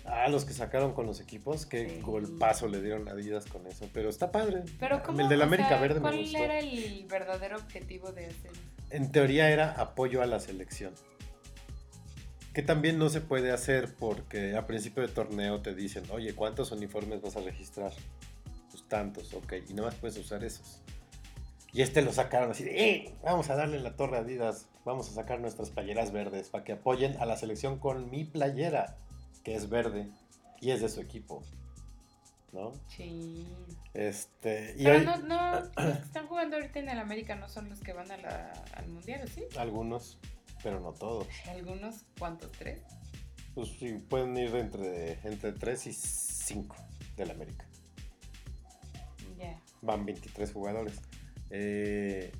Ah, 0.05 0.27
los 0.29 0.45
que 0.45 0.53
sacaron 0.53 0.93
con 0.93 1.05
los 1.05 1.19
equipos, 1.19 1.67
qué 1.67 1.99
golpazo 2.01 2.67
le 2.67 2.81
dieron 2.81 3.07
a 3.07 3.11
Adidas 3.11 3.45
con 3.45 3.67
eso. 3.67 3.87
Pero 3.93 4.09
está 4.09 4.31
padre. 4.31 4.63
Pero 4.79 5.03
El 5.17 5.29
del 5.29 5.41
América 5.43 5.79
Verde 5.79 5.99
me 5.99 6.17
gustó. 6.17 6.37
¿Cuál 6.37 6.43
era 6.43 6.59
el 6.59 7.05
verdadero 7.07 7.57
objetivo 7.57 8.11
de 8.11 8.25
hacer? 8.25 8.51
En 8.91 9.11
teoría 9.11 9.49
era 9.49 9.71
apoyo 9.71 10.21
a 10.21 10.25
la 10.25 10.39
selección. 10.39 10.93
Que 12.53 12.61
también 12.61 12.99
no 12.99 13.09
se 13.09 13.21
puede 13.21 13.51
hacer 13.51 13.95
porque 13.97 14.57
a 14.57 14.67
principio 14.67 15.01
de 15.01 15.13
torneo 15.13 15.61
te 15.61 15.73
dicen, 15.73 16.03
oye, 16.11 16.35
¿cuántos 16.35 16.71
uniformes 16.73 17.21
vas 17.21 17.37
a 17.37 17.41
registrar? 17.41 17.93
Pues 18.69 18.83
tantos, 18.89 19.33
ok. 19.33 19.53
Y 19.69 19.73
nada 19.73 19.89
más 19.89 19.95
puedes 19.95 20.17
usar 20.17 20.43
esos. 20.43 20.81
Y 21.73 21.81
este 21.81 22.01
lo 22.01 22.11
sacaron 22.11 22.51
así 22.51 22.65
¡eh! 22.67 23.15
Vamos 23.23 23.49
a 23.49 23.55
darle 23.55 23.79
la 23.79 23.95
torre 23.95 24.17
a 24.17 24.21
Adidas. 24.21 24.67
Vamos 24.83 25.09
a 25.09 25.13
sacar 25.13 25.39
nuestras 25.39 25.69
playeras 25.69 26.11
verdes 26.11 26.49
para 26.49 26.65
que 26.65 26.73
apoyen 26.73 27.15
a 27.21 27.25
la 27.25 27.37
selección 27.37 27.79
con 27.79 28.09
mi 28.09 28.25
playera 28.25 28.97
que 29.43 29.55
es 29.55 29.69
verde 29.69 30.07
y 30.59 30.71
es 30.71 30.81
de 30.81 30.89
su 30.89 30.99
equipo. 30.99 31.41
¿No? 32.51 32.73
Sí. 32.89 33.47
Este, 33.93 34.75
Pero 34.77 35.03
no, 35.03 35.17
no, 35.17 35.59
los 35.59 35.69
que 35.75 36.03
están 36.03 36.27
jugando 36.27 36.57
ahorita 36.57 36.79
en 36.79 36.89
el 36.89 36.99
América 36.99 37.35
no 37.35 37.47
son 37.47 37.69
los 37.69 37.79
que 37.79 37.93
van 37.93 38.11
a 38.11 38.17
la, 38.17 38.51
al 38.73 38.87
Mundial, 38.89 39.27
¿sí? 39.29 39.43
Algunos, 39.57 40.19
pero 40.61 40.79
no 40.79 40.91
todos. 40.93 41.27
¿Algunos? 41.49 42.03
¿Cuántos? 42.19 42.51
¿Tres? 42.51 42.81
Pues 43.55 43.69
sí, 43.79 43.93
pueden 44.09 44.35
ir 44.37 44.55
entre, 44.55 45.19
entre 45.23 45.53
3 45.53 45.87
y 45.87 45.93
5 45.93 46.75
del 47.17 47.31
América. 47.31 47.65
Ya. 49.37 49.59
Van 49.81 50.05
23 50.05 50.51
jugadores. 50.51 51.01
Eh, 51.49 52.31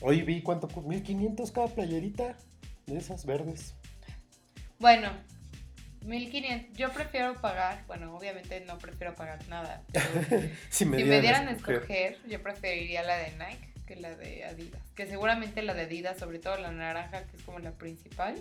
hoy 0.00 0.22
vi 0.22 0.42
cuánto, 0.42 0.68
1500 0.80 1.52
cada 1.52 1.68
playerita 1.68 2.36
de 2.86 2.98
esas 2.98 3.24
verdes. 3.24 3.74
Bueno, 4.78 5.12
1500, 6.04 6.76
yo 6.76 6.90
prefiero 6.92 7.34
pagar, 7.40 7.84
bueno, 7.86 8.16
obviamente 8.16 8.60
no 8.60 8.78
prefiero 8.78 9.14
pagar 9.14 9.46
nada. 9.48 9.82
si 10.70 10.84
me, 10.84 11.02
dieran, 11.02 11.48
a 11.48 11.52
escoger, 11.52 12.18
yo 12.28 12.42
preferiría 12.42 13.02
la 13.02 13.16
de 13.16 13.32
Nike 13.32 13.72
que 13.86 13.96
la 13.96 14.14
de 14.14 14.44
Adidas. 14.44 14.82
Que 14.94 15.06
seguramente 15.06 15.62
la 15.62 15.74
de 15.74 15.82
Adidas, 15.82 16.18
sobre 16.18 16.38
todo 16.38 16.56
la 16.56 16.70
naranja, 16.70 17.24
que 17.26 17.36
es 17.36 17.42
como 17.42 17.58
la 17.58 17.72
principal. 17.72 18.36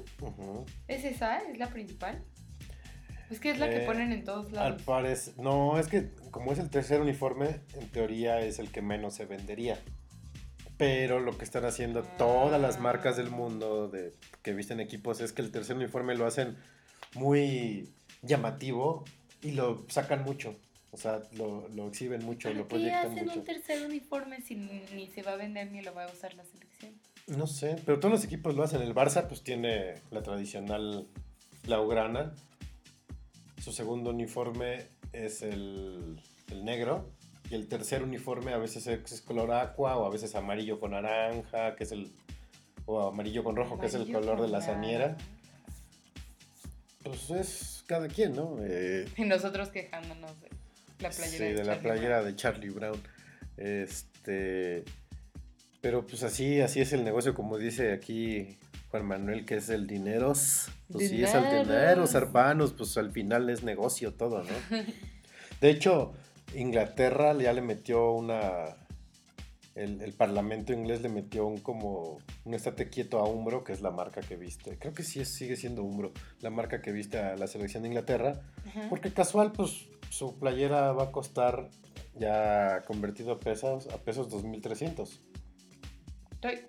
¿Es 0.88 1.04
esa? 1.04 1.40
¿Es 1.40 1.58
la 1.58 1.68
principal? 1.68 2.22
Es 3.30 3.40
que 3.40 3.52
es 3.52 3.60
la 3.60 3.70
que 3.70 3.84
eh, 3.84 3.86
ponen 3.86 4.12
en 4.12 4.26
todos 4.26 4.52
lados. 4.52 4.86
Al 4.88 5.44
no, 5.44 5.80
es 5.80 5.88
que 5.88 6.10
como 6.32 6.52
es 6.52 6.60
el 6.60 6.70
tercer 6.70 7.00
uniforme, 7.00 7.62
en 7.76 7.88
teoría 7.90 8.42
es 8.42 8.60
el 8.60 8.72
que 8.72 8.82
menos 8.82 9.16
se 9.16 9.26
vendería. 9.26 9.80
Pero 10.78 11.20
lo 11.20 11.38
que 11.38 11.46
están 11.46 11.64
haciendo 11.64 12.04
todas 12.04 12.60
las 12.60 12.80
marcas 12.80 13.16
del 13.16 13.30
mundo 13.30 13.88
de, 13.88 14.12
que 14.42 14.54
visten 14.54 14.80
equipos 14.80 15.22
es 15.22 15.32
que 15.32 15.42
el 15.42 15.52
tercer 15.52 15.78
uniforme 15.78 16.16
lo 16.16 16.26
hacen 16.26 16.58
muy 17.16 17.90
llamativo 18.22 19.06
y 19.42 19.52
lo 19.52 19.86
sacan 19.90 20.24
mucho. 20.24 20.56
O 20.92 20.98
sea, 20.98 21.22
lo, 21.34 21.70
lo 21.70 21.88
exhiben 21.88 22.26
mucho, 22.26 22.54
lo 22.54 22.68
proyectan 22.68 23.12
mucho. 23.12 23.24
hacen 23.24 23.40
un 23.40 23.46
tercer 23.46 23.86
uniforme 23.86 24.42
si 24.42 24.56
ni 24.56 25.08
se 25.08 25.24
va 25.24 25.34
a 25.34 25.36
vender 25.38 25.72
ni 25.72 25.82
lo 25.82 25.94
va 25.94 26.04
a 26.04 26.12
usar 26.12 26.34
la 26.34 26.44
selección? 26.44 26.94
No 27.28 27.48
sé, 27.48 27.78
pero 27.86 28.00
todos 28.00 28.12
los 28.12 28.26
equipos 28.26 28.56
lo 28.56 28.64
hacen. 28.64 28.82
El 28.82 28.94
Barça 28.94 29.28
pues 29.28 29.42
tiene 29.42 29.96
la 30.10 30.22
tradicional 30.22 31.08
blaugrana. 31.64 32.34
Su 33.62 33.72
segundo 33.72 34.10
uniforme 34.10 34.88
es 35.14 35.42
el, 35.44 36.20
el 36.50 36.66
negro. 36.66 37.10
Y 37.50 37.56
el 37.56 37.68
tercer 37.68 38.04
uniforme 38.04 38.54
a 38.54 38.58
veces 38.58 38.88
es 38.88 39.22
color 39.22 39.52
aqua 39.54 39.98
o 39.98 40.06
a 40.06 40.10
veces 40.10 40.36
amarillo 40.36 40.80
con 40.80 40.92
naranja, 40.92 41.76
que 41.76 41.84
es 41.84 41.92
el... 41.92 42.12
O 42.86 43.08
amarillo 43.08 43.44
con 43.44 43.56
rojo, 43.56 43.80
que 43.80 43.86
es 43.86 43.94
el 43.94 44.12
color 44.12 44.42
de 44.42 44.48
la 44.48 44.62
saniera. 44.62 45.16
Pues 47.04 47.30
es 47.32 47.84
cada 47.88 48.08
quien, 48.08 48.36
¿no? 48.36 48.58
Eh, 48.62 49.08
y 49.18 49.24
nosotros 49.24 49.70
quejándonos 49.70 50.40
de 50.42 50.50
la 51.00 51.10
playera 51.10 51.48
sí, 51.48 51.54
de, 51.54 51.64
la 51.64 51.80
playera 51.80 52.24
de 52.24 52.36
Charlie 52.36 52.70
Brown. 52.70 53.02
Este. 53.58 54.84
Pero 55.82 56.06
pues 56.06 56.24
así, 56.24 56.62
así 56.62 56.80
es 56.80 56.94
el 56.94 57.04
negocio, 57.04 57.34
como 57.34 57.58
dice 57.58 57.92
aquí 57.92 58.60
Juan 58.92 59.06
Manuel, 59.06 59.46
que 59.46 59.56
es 59.56 59.70
el 59.70 59.88
dineros. 59.88 60.68
Pues 60.92 61.10
sí, 61.10 61.24
es 61.24 61.34
el 61.34 61.44
dinero, 61.44 62.06
hermanos, 62.14 62.74
pues 62.78 62.98
al 62.98 63.12
final 63.12 63.50
es 63.50 63.64
negocio 63.64 64.14
todo, 64.14 64.44
¿no? 64.44 64.78
De 65.62 65.70
hecho, 65.70 66.14
Inglaterra 66.56 67.34
ya 67.34 67.54
le 67.54 67.62
metió 67.62 68.12
una 68.12 68.76
el, 69.76 70.14
Parlamento 70.14 70.74
inglés 70.74 71.02
le 71.02 71.10
metió 71.10 71.46
un 71.48 71.60
como 71.60 72.20
un 72.46 72.54
estate 72.54 72.90
quieto 72.90 73.20
a 73.20 73.28
Umbro, 73.28 73.64
que 73.64 73.72
es 73.74 73.82
la 73.82 73.92
marca 73.92 74.22
que 74.22 74.36
viste. 74.36 74.78
Creo 74.78 74.94
que 74.94 75.04
sí 75.04 75.24
sigue 75.26 75.56
siendo 75.56 75.84
Umbro, 75.84 76.12
la 76.42 76.50
marca 76.50 76.82
que 76.82 76.92
viste 76.92 77.18
a 77.20 77.36
la 77.38 77.48
selección 77.48 77.84
de 77.84 77.90
Inglaterra. 77.90 78.42
Porque 78.90 79.14
casual, 79.14 79.52
pues 79.54 79.88
su 80.10 80.38
playera 80.38 80.92
va 80.92 81.04
a 81.06 81.12
costar 81.12 81.70
ya 82.16 82.84
convertido 82.86 83.32
a 83.34 83.40
pesos, 83.40 83.88
a 83.88 83.98
pesos 83.98 84.30
2300. 84.30 85.20
Estoy. 86.32 86.60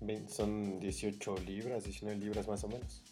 Vein- 0.00 0.28
Son 0.28 0.80
18 0.80 1.36
libras, 1.46 1.84
19 1.84 2.18
libras 2.18 2.48
más 2.48 2.64
o 2.64 2.68
menos. 2.68 3.02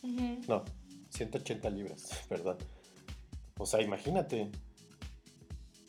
No, 0.49 0.65
180 1.11 1.71
libras, 1.71 2.25
perdón. 2.29 2.59
O 3.59 3.67
sea, 3.67 3.81
imagínate. 3.83 4.51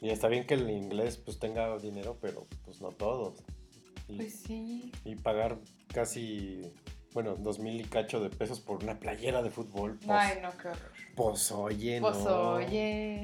Y 0.03 0.09
está 0.09 0.27
bien 0.27 0.45
que 0.45 0.53
el 0.55 0.69
inglés 0.69 1.17
pues 1.17 1.39
tenga 1.39 1.77
dinero, 1.79 2.17
pero 2.21 2.45
pues 2.65 2.79
no 2.81 2.89
todos. 2.89 3.41
Y, 4.09 4.17
Pues 4.17 4.41
sí. 4.45 4.91
y 5.05 5.15
pagar 5.15 5.57
casi, 5.93 6.61
bueno, 7.13 7.35
dos 7.35 7.59
mil 7.59 7.79
y 7.79 7.85
cacho 7.85 8.19
de 8.19 8.29
pesos 8.29 8.59
por 8.59 8.83
una 8.83 8.99
playera 8.99 9.41
de 9.41 9.49
fútbol. 9.49 9.97
Pues, 10.05 10.09
Ay, 10.11 10.39
no, 10.41 10.51
qué 10.57 10.67
horror. 10.67 10.91
pues 11.15 11.51
oye, 11.53 12.01
Pues 12.01 12.17
no. 12.17 12.51
oye. 12.55 13.23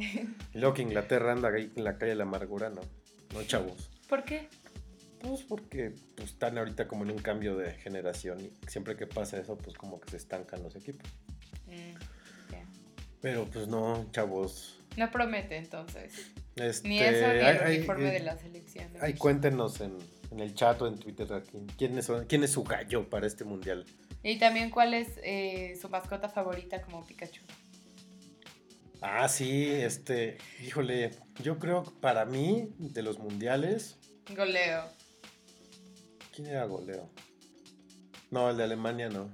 Y 0.53 0.57
luego 0.57 0.73
que 0.73 0.81
Inglaterra 0.83 1.33
anda 1.33 1.49
ahí 1.49 1.69
en 1.75 1.83
la 1.83 1.97
calle 1.97 2.11
de 2.11 2.15
la 2.15 2.23
amargura, 2.23 2.69
no. 2.69 2.81
No, 3.33 3.43
chavos. 3.43 3.91
¿Por 4.07 4.23
qué? 4.23 4.47
Pues 5.19 5.43
porque 5.43 5.93
pues, 6.15 6.29
están 6.31 6.57
ahorita 6.57 6.87
como 6.87 7.03
en 7.03 7.11
un 7.11 7.19
cambio 7.19 7.57
de 7.57 7.73
generación 7.73 8.39
y 8.39 8.51
siempre 8.69 8.95
que 8.95 9.05
pasa 9.05 9.37
eso, 9.37 9.57
pues 9.57 9.75
como 9.75 9.99
que 9.99 10.11
se 10.11 10.17
estancan 10.17 10.63
los 10.63 10.75
equipos. 10.77 11.11
Mm. 11.67 11.95
Pero 13.21 13.45
pues 13.51 13.67
no, 13.67 14.07
chavos. 14.11 14.79
No 14.95 15.11
promete 15.11 15.57
entonces. 15.57 16.31
Este, 16.55 16.87
Ni 16.87 16.99
eso 16.99 17.27
ni 17.27 17.33
el 17.39 17.45
hay- 17.45 17.57
hay- 17.57 17.77
uniforme 17.77 18.09
eh, 18.09 18.13
de 18.13 18.19
la 18.21 18.37
selección. 18.37 18.91
Ay, 19.01 19.13
cuéntenos 19.13 19.79
en, 19.81 19.97
en 20.31 20.39
el 20.39 20.53
chat 20.55 20.81
o 20.81 20.87
en 20.87 20.97
Twitter 20.97 21.31
aquí, 21.33 21.57
¿quién 21.77 21.97
es, 21.97 22.11
quién 22.27 22.43
es 22.43 22.51
su 22.51 22.63
gallo 22.63 23.09
para 23.09 23.27
este 23.27 23.43
mundial. 23.45 23.85
Y 24.23 24.37
también 24.39 24.69
cuál 24.69 24.93
es 24.93 25.07
eh, 25.23 25.77
su 25.81 25.87
mascota 25.89 26.27
favorita 26.29 26.81
como 26.81 27.05
Pikachu. 27.05 27.41
Ah, 29.01 29.29
sí, 29.29 29.65
este, 29.65 30.37
híjole, 30.65 31.11
yo 31.41 31.57
creo 31.57 31.83
que 31.83 31.91
para 32.01 32.25
mí, 32.25 32.73
de 32.77 33.01
los 33.01 33.17
mundiales, 33.19 33.97
Goleo. 34.35 34.83
¿quién 36.35 36.47
era 36.47 36.65
goleo? 36.65 37.09
No, 38.31 38.49
el 38.49 38.57
de 38.57 38.63
Alemania 38.63 39.09
no. 39.09 39.31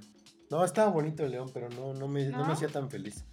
No, 0.50 0.64
estaba 0.64 0.90
bonito 0.90 1.24
el 1.24 1.32
león, 1.32 1.50
pero 1.52 1.68
no, 1.68 1.92
no, 1.94 2.06
me, 2.08 2.24
no 2.26 2.46
me 2.46 2.52
hacía 2.52 2.68
tan 2.68 2.88
feliz. 2.90 3.24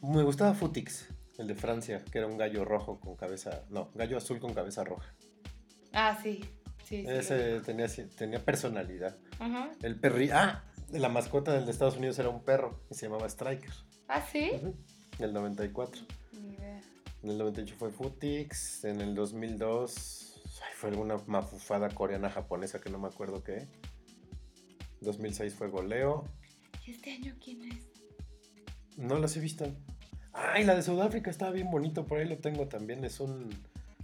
Me 0.00 0.22
gustaba 0.22 0.54
Futix, 0.54 1.08
el 1.38 1.46
de 1.46 1.54
Francia, 1.54 2.04
que 2.10 2.18
era 2.18 2.26
un 2.26 2.36
gallo 2.38 2.64
rojo 2.64 2.98
con 3.00 3.16
cabeza, 3.16 3.64
no, 3.70 3.90
gallo 3.94 4.16
azul 4.16 4.38
con 4.40 4.54
cabeza 4.54 4.84
roja. 4.84 5.14
Ah, 5.92 6.18
sí. 6.22 6.40
Sí, 6.84 7.02
sí. 7.02 7.04
Ese 7.08 7.60
tenía, 7.60 7.86
tenía 8.16 8.44
personalidad. 8.44 9.16
Ajá. 9.38 9.70
El 9.82 9.98
perri... 9.98 10.30
Ah, 10.30 10.64
la 10.92 11.08
mascota 11.08 11.52
del 11.52 11.64
de 11.66 11.72
Estados 11.72 11.96
Unidos 11.96 12.18
era 12.18 12.28
un 12.28 12.44
perro 12.44 12.80
y 12.90 12.94
se 12.94 13.06
llamaba 13.06 13.26
Striker. 13.26 13.72
Ah, 14.08 14.24
sí. 14.30 14.52
Ujú, 14.54 14.76
En 15.18 15.24
el 15.24 15.32
94. 15.32 16.02
Ni 16.40 16.54
idea. 16.54 16.80
En 17.22 17.30
el 17.30 17.38
98 17.38 17.74
fue 17.76 17.90
Futix. 17.90 18.84
En 18.84 19.00
el 19.00 19.14
2002 19.16 20.42
ay, 20.62 20.72
fue 20.76 20.90
alguna 20.90 21.16
mafufada 21.26 21.88
coreana 21.88 22.30
japonesa 22.30 22.80
que 22.80 22.88
no 22.90 22.98
me 22.98 23.08
acuerdo 23.08 23.42
qué. 23.42 23.66
2006 25.00 25.54
fue 25.54 25.68
Goleo. 25.68 26.24
¿Y 26.86 26.92
este 26.92 27.12
año 27.12 27.34
quién 27.42 27.64
es? 27.72 27.90
No 28.96 29.18
las 29.18 29.36
he 29.36 29.40
visto. 29.40 29.66
Ay, 30.36 30.64
la 30.64 30.74
de 30.74 30.82
Sudáfrica 30.82 31.30
estaba 31.30 31.50
bien 31.50 31.70
bonito. 31.70 32.04
Por 32.06 32.18
ahí 32.18 32.28
lo 32.28 32.36
tengo 32.38 32.68
también. 32.68 33.04
Es 33.04 33.20
un. 33.20 33.48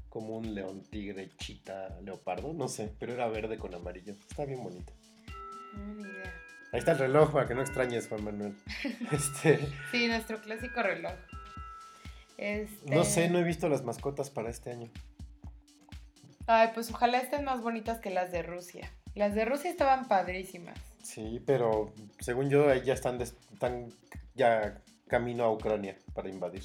Como 0.09 0.37
un 0.37 0.55
león, 0.55 0.83
tigre, 0.91 1.31
chita, 1.39 1.89
leopardo. 2.03 2.53
No 2.53 2.69
sé, 2.69 2.93
pero 2.99 3.15
era 3.15 3.29
verde 3.29 3.57
con 3.57 3.75
amarillo. 3.75 4.15
Está 4.29 4.45
bien 4.45 4.63
bonito. 4.63 4.93
No, 5.75 5.95
ni 5.95 6.03
idea. 6.03 6.35
Ahí 6.73 6.79
está 6.79 6.93
el 6.93 6.99
reloj 6.99 7.33
para 7.33 7.47
que 7.47 7.55
no 7.55 7.61
extrañes, 7.61 8.09
Juan 8.09 8.25
Manuel. 8.25 8.55
Este. 9.13 9.59
Sí, 9.91 10.09
nuestro 10.09 10.41
clásico 10.41 10.83
reloj. 10.83 11.13
Este... 12.39 12.95
No 12.95 13.05
sé, 13.05 13.31
no 13.31 13.39
he 13.39 13.45
visto 13.45 13.69
las 13.69 13.85
mascotas 13.85 14.31
para 14.31 14.51
este 14.51 14.71
año. 14.71 14.91
Ay, 16.47 16.71
pues 16.75 16.91
ojalá 16.91 17.19
estén 17.19 17.45
más 17.45 17.63
bonitas 17.63 17.99
que 17.99 18.11
las 18.11 18.33
de 18.33 18.43
Rusia. 18.43 18.91
Las 19.15 19.35
de 19.35 19.45
Rusia 19.45 19.71
estaban 19.71 20.09
padrísimas. 20.09 20.79
Sí, 21.03 21.43
pero 21.47 21.93
según 22.21 22.51
yo 22.51 22.69
ahí 22.69 22.83
ya 22.83 22.95
están, 22.95 23.21
están 23.21 23.89
ya 24.35 24.83
camino 25.12 25.44
a 25.44 25.52
Ucrania 25.52 25.94
para 26.14 26.30
invadir. 26.30 26.62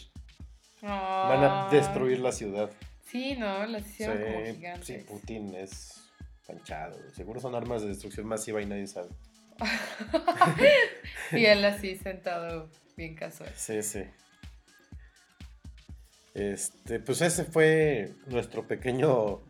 Van 0.81 1.43
a 1.43 1.67
destruir 1.69 2.19
la 2.19 2.31
ciudad. 2.31 2.69
Sí, 3.05 3.35
¿no? 3.35 3.65
Las 3.65 3.85
hicieron 3.85 4.17
como 4.21 4.45
Sí, 4.45 4.53
gigantes. 4.53 4.85
sí, 4.87 4.97
Putin 5.05 5.53
es 5.53 6.01
panchado. 6.47 6.97
Seguro 7.13 7.41
son 7.41 7.55
armas 7.55 7.81
de 7.81 7.89
destrucción 7.89 8.25
masiva 8.25 8.61
y 8.61 8.65
nadie 8.65 8.87
sabe. 8.87 9.09
Y 11.33 11.43
él 11.45 11.65
así 11.65 11.97
sentado, 11.97 12.69
bien 12.95 13.15
casual. 13.15 13.51
Sí, 13.57 13.83
sí. 13.83 14.03
Este, 16.33 16.99
pues 17.01 17.21
ese 17.21 17.43
fue 17.43 18.13
nuestro 18.27 18.65
pequeño 18.65 19.41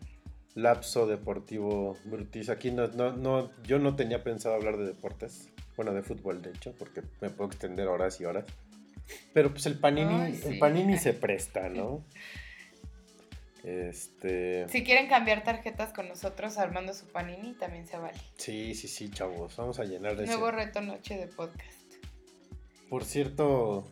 lapso 0.55 1.05
deportivo 1.05 1.97
Brutis. 2.05 2.49
Aquí 2.49 2.71
no, 2.71 2.87
no, 2.87 3.11
no, 3.11 3.51
yo 3.63 3.77
no 3.77 3.95
tenía 3.95 4.23
pensado 4.23 4.55
hablar 4.55 4.77
de 4.77 4.85
deportes. 4.85 5.49
Bueno, 5.75 5.93
de 5.93 6.01
fútbol, 6.01 6.41
de 6.41 6.49
hecho, 6.49 6.73
porque 6.79 7.03
me 7.21 7.29
puedo 7.29 7.51
extender 7.51 7.87
horas 7.87 8.19
y 8.19 8.25
horas. 8.25 8.45
Pero 9.33 9.51
pues 9.51 9.65
el 9.65 9.79
Panini, 9.79 10.13
Ay, 10.13 10.35
sí. 10.35 10.47
el 10.49 10.59
Panini 10.59 10.97
se 10.97 11.13
presta, 11.13 11.69
¿no? 11.69 12.03
Este. 13.63 14.67
Si 14.69 14.83
quieren 14.83 15.07
cambiar 15.09 15.43
tarjetas 15.43 15.91
con 15.93 16.07
nosotros 16.07 16.57
armando 16.57 16.93
su 16.93 17.05
panini, 17.07 17.53
también 17.55 17.85
se 17.87 17.97
vale. 17.97 18.17
Sí, 18.37 18.73
sí, 18.75 18.87
sí, 18.87 19.09
chavos. 19.09 19.55
Vamos 19.57 19.79
a 19.79 19.83
llenar 19.83 20.15
de 20.15 20.23
ese. 20.23 20.33
Nuevo 20.33 20.51
reto 20.51 20.79
noche 20.81 21.17
de 21.17 21.27
podcast. 21.27 21.81
Por 22.89 23.03
cierto, 23.03 23.85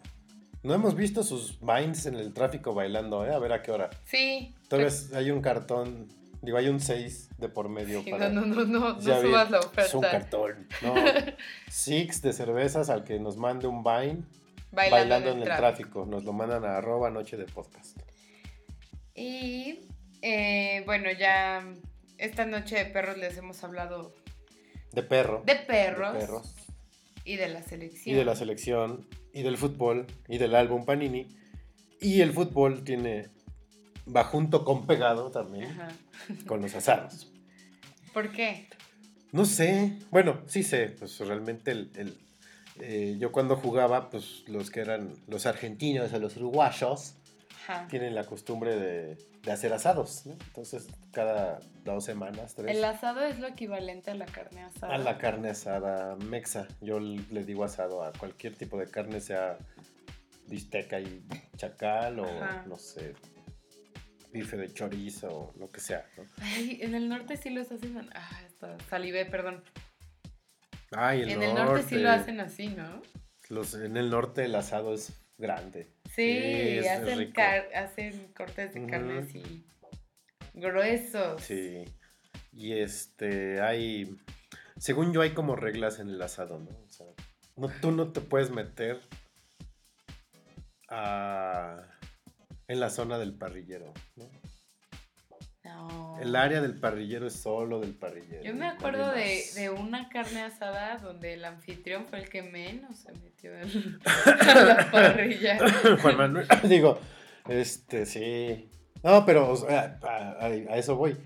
no 0.64 0.74
hemos 0.74 0.96
visto 0.96 1.24
sus 1.24 1.60
vines 1.60 2.06
en 2.06 2.16
el 2.16 2.34
tráfico 2.34 2.74
bailando, 2.74 3.26
¿eh? 3.26 3.34
A 3.34 3.40
ver 3.40 3.52
a 3.52 3.62
qué 3.62 3.72
hora. 3.72 3.90
Sí. 4.06 4.56
Todavía 4.70 4.88
es- 4.88 5.12
hay 5.14 5.30
un 5.32 5.42
cartón, 5.42 6.08
digo, 6.42 6.58
hay 6.58 6.70
un 6.70 6.80
6 6.80 7.30
de 7.38 7.50
por 7.50 7.68
medio 7.68 8.02
Sí, 8.04 8.12
para... 8.12 8.30
no, 8.30 8.42
no, 8.46 8.64
no, 8.64 8.66
no, 8.66 8.94
no 8.94 9.02
subas 9.02 9.52
la 9.52 9.60
Es 9.60 9.94
un 9.94 10.06
oferta. 10.06 10.12
cartón. 10.12 10.68
No, 10.84 10.94
six 11.70 12.22
de 12.22 12.32
cervezas 12.32 12.90
al 12.90 13.04
que 13.04 13.20
nos 13.20 13.36
mande 13.36 13.68
un 13.68 13.84
vine 13.84 14.26
Bailando, 14.76 15.10
bailando, 15.16 15.32
en 15.32 15.38
el 15.40 15.44
tráfico. 15.46 15.62
tráfico. 15.62 16.06
Nos 16.06 16.24
lo 16.26 16.34
mandan 16.34 16.66
a 16.66 16.78
arroba 16.78 17.10
noche 17.10 17.38
de 17.38 17.46
podcast. 17.46 17.98
Y 19.16 19.80
eh, 20.22 20.84
bueno, 20.86 21.10
ya 21.12 21.66
esta 22.18 22.46
noche 22.46 22.76
de 22.78 22.86
perros 22.86 23.18
les 23.18 23.38
hemos 23.38 23.64
hablado 23.64 24.14
De 24.92 25.04
perro. 25.04 25.44
de 25.46 25.56
perros, 25.56 26.14
de 26.14 26.20
perros. 26.20 26.56
y 27.24 27.36
de 27.38 27.48
la 27.50 27.60
Y 27.60 27.64
selección. 27.64 28.16
de 28.18 28.26
la 28.26 28.36
selección, 28.36 29.08
y 29.34 29.44
del 29.44 29.58
fútbol, 29.58 30.08
y 30.28 30.38
del 30.38 30.56
álbum 30.56 30.86
Panini. 30.86 31.28
Y 32.02 32.22
el 32.22 32.34
fútbol 32.34 32.84
tiene, 32.84 33.30
va 34.14 34.26
junto 34.26 34.66
con 34.66 34.86
pegado 34.86 35.32
también, 35.32 35.72
Ajá. 35.72 35.88
con 36.46 36.62
los 36.62 36.76
asados. 36.76 37.32
¿Por 38.14 38.32
qué? 38.32 38.68
No 39.32 39.46
sé, 39.46 39.98
bueno, 40.12 40.42
sí 40.48 40.64
sé, 40.64 40.88
pues 40.98 41.18
realmente 41.20 41.72
el, 41.72 41.92
el, 41.96 42.18
eh, 42.80 43.16
yo 43.20 43.32
cuando 43.32 43.56
jugaba, 43.56 44.10
pues 44.10 44.44
los 44.48 44.70
que 44.72 44.82
eran 44.82 45.14
los 45.28 45.46
argentinos 45.46 46.12
o 46.14 46.20
los 46.20 46.36
uruguayos 46.38 47.16
Ajá. 47.68 47.88
tienen 47.90 48.14
la 48.16 48.26
costumbre 48.26 48.76
de, 48.76 49.18
de 49.44 49.52
hacer 49.52 49.74
asados, 49.74 50.26
¿no? 50.26 50.34
Entonces 50.34 50.88
cada 51.12 51.60
dos 51.84 52.04
semanas, 52.06 52.54
tres, 52.56 52.76
El 52.76 52.84
asado 52.84 53.22
es 53.22 53.40
lo 53.40 53.48
equivalente 53.48 54.12
a 54.12 54.16
la 54.16 54.26
carne 54.26 54.64
asada. 54.64 54.94
a 54.94 54.98
la 54.98 55.18
carne 55.18 55.50
asada 55.50 56.16
mexa. 56.18 56.68
Yo 56.82 57.00
le 57.00 57.44
digo 57.46 57.64
asado 57.64 58.04
a 58.04 58.12
cualquier 58.14 58.56
tipo 58.56 58.78
de 58.78 58.90
carne, 58.90 59.20
sea 59.22 59.58
bisteca 60.48 61.00
y 61.00 61.24
chacal 61.58 62.20
o 62.20 62.26
Ajá. 62.26 62.64
no 62.68 62.78
sé, 62.78 63.14
bife 64.32 64.58
de 64.58 64.72
chorizo 64.74 65.28
o 65.30 65.54
lo 65.58 65.72
que 65.72 65.80
sea, 65.80 66.06
¿no? 66.18 66.24
Ay, 66.42 66.78
en 66.82 66.94
el 66.94 67.08
norte 67.10 67.38
sí 67.38 67.50
los 67.50 67.72
hacen. 67.72 67.98
Ah, 68.14 68.42
está, 68.46 68.78
salivé, 68.90 69.26
perdón. 69.26 69.64
Ay, 70.91 71.22
el 71.24 71.30
en 71.30 71.40
norte, 71.40 71.49
el 71.49 71.56
norte 71.66 71.84
sí 71.84 71.95
lo 71.98 72.12
hacen 72.12 72.40
así, 72.40 72.68
¿no? 72.70 73.02
Los, 73.49 73.74
en 73.76 73.98
el 73.98 74.10
norte 74.10 74.45
el 74.45 74.56
asado 74.56 74.94
es 74.94 75.14
grande. 75.38 75.91
Sí, 76.16 76.80
hacen, 76.80 77.18
rico. 77.20 77.34
car- 77.36 77.70
hacen 77.76 78.32
cortes 78.34 78.74
de 78.74 78.88
carne 78.88 79.20
así 79.20 79.66
gruesos. 80.53 81.41
Sí. 81.41 81.84
Y 82.53 82.74
este, 82.74 83.62
hay. 83.62 84.18
Según 84.78 85.14
yo, 85.14 85.22
hay 85.22 85.32
como 85.32 85.56
reglas 85.56 85.99
en 85.99 86.10
el 86.10 86.22
asado, 86.22 86.60
¿no? 86.60 86.70
O 86.70 86.90
sea, 86.90 87.07
no, 87.57 87.68
tú 87.82 87.91
no 87.91 88.12
te 88.12 88.22
puedes 88.22 88.49
meter 88.52 89.02
a- 90.90 91.82
en 92.68 92.80
la 92.80 92.90
zona 92.90 93.18
del 93.20 93.34
parrillero, 93.38 93.94
¿no? 94.16 94.30
No. 95.66 96.18
El 96.22 96.36
área 96.36 96.62
del 96.62 96.80
parrillero 96.80 97.26
es 97.28 97.34
solo 97.34 97.80
del 97.82 97.96
parrillero. 97.96 98.44
Yo 98.44 98.54
me 98.54 98.68
acuerdo 98.68 99.12
de, 99.12 99.44
de 99.56 99.70
una 99.72 100.08
carne 100.10 100.44
asada 100.44 100.98
donde 101.00 101.34
el 101.34 101.44
anfitrión 101.44 102.06
fue 102.06 102.20
el 102.20 102.30
que 102.30 102.44
menos 102.44 103.00
se 103.00 103.12
metió 103.14 103.52
en 103.58 104.00
a 104.06 104.64
la 104.64 104.92
parrilla. 104.92 105.58
Juan 106.02 106.18
Manuel, 106.18 106.48
digo, 106.70 107.00
este, 107.50 108.06
sí. 108.06 108.70
No, 109.04 109.26
pero 109.26 109.50
o 109.52 109.56
sea, 109.58 110.00
a, 110.04 110.46
a- 110.46 110.46
a 110.46 110.78
eso 110.78 110.96
voy. 110.96 111.18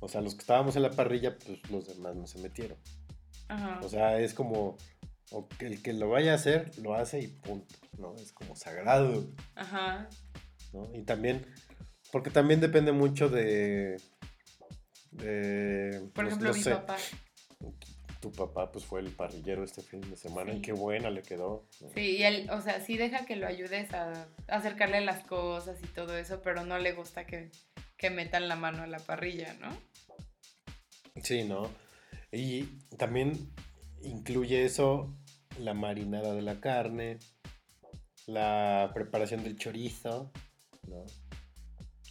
O 0.00 0.08
sea, 0.08 0.20
los 0.20 0.34
que 0.34 0.40
estábamos 0.42 0.76
en 0.76 0.82
la 0.82 0.90
parrilla, 0.90 1.36
pues 1.36 1.58
los 1.70 1.88
demás 1.88 2.14
no 2.14 2.26
se 2.28 2.38
metieron. 2.38 2.78
Ajá. 3.48 3.80
O 3.82 3.88
sea, 3.88 4.18
es 4.20 4.32
como, 4.32 4.76
o 5.32 5.48
que 5.48 5.66
el 5.66 5.82
que 5.82 5.92
lo 5.92 6.08
vaya 6.08 6.32
a 6.32 6.36
hacer, 6.36 6.70
lo 6.78 6.94
hace 6.94 7.18
y 7.20 7.26
punto, 7.28 7.74
¿no? 7.98 8.14
Es 8.14 8.32
como 8.32 8.54
sagrado, 8.54 9.26
Ajá. 9.56 10.08
¿no? 10.72 10.88
Y 10.94 11.02
también 11.02 11.44
Porque 12.12 12.30
también 12.30 12.60
depende 12.60 12.92
mucho 12.92 13.28
de. 13.28 14.00
de 15.10 16.08
Por 16.14 16.26
ejemplo, 16.26 16.48
no 16.48 16.54
mi 16.54 16.62
sé, 16.62 16.70
papá. 16.70 16.96
Tu 18.20 18.32
papá, 18.32 18.72
pues 18.72 18.84
fue 18.84 19.00
el 19.00 19.10
parrillero 19.10 19.62
este 19.62 19.82
fin 19.82 20.00
de 20.00 20.16
semana. 20.16 20.52
Y 20.52 20.60
qué 20.60 20.72
buena 20.72 21.10
le 21.10 21.22
quedó. 21.22 21.66
Sí, 21.94 22.16
y 22.16 22.24
él, 22.24 22.50
o 22.50 22.60
sea, 22.60 22.80
sí 22.80 22.96
deja 22.96 23.26
que 23.26 23.36
lo 23.36 23.46
ayudes 23.46 23.92
a 23.92 24.26
acercarle 24.48 25.00
las 25.00 25.24
cosas 25.24 25.78
y 25.82 25.86
todo 25.86 26.16
eso, 26.16 26.40
pero 26.42 26.64
no 26.64 26.78
le 26.78 26.92
gusta 26.92 27.26
que, 27.26 27.50
que 27.96 28.10
metan 28.10 28.48
la 28.48 28.56
mano 28.56 28.82
a 28.82 28.86
la 28.86 28.98
parrilla, 28.98 29.54
¿no? 29.54 29.68
Sí, 31.22 31.44
¿no? 31.44 31.70
Y 32.32 32.64
también 32.96 33.52
incluye 34.02 34.64
eso 34.64 35.14
la 35.58 35.74
marinada 35.74 36.34
de 36.34 36.42
la 36.42 36.60
carne, 36.60 37.18
la 38.26 38.90
preparación 38.94 39.42
del 39.42 39.56
chorizo, 39.56 40.30
¿no? 40.86 41.04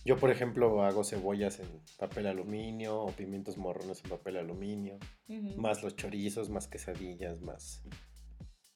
Yo, 0.08 0.16
por 0.16 0.32
ejemplo, 0.32 0.84
hago 0.84 1.04
cebollas 1.04 1.60
en 1.60 1.68
papel 1.98 2.28
aluminio 2.28 2.98
o 3.02 3.12
pimientos 3.12 3.58
morrones 3.58 4.02
en 4.06 4.10
papel 4.10 4.38
aluminio, 4.38 4.98
más 5.58 5.84
los 5.84 5.98
chorizos, 5.98 6.50
más 6.50 6.70
quesadillas, 6.70 7.42
más, 7.42 7.84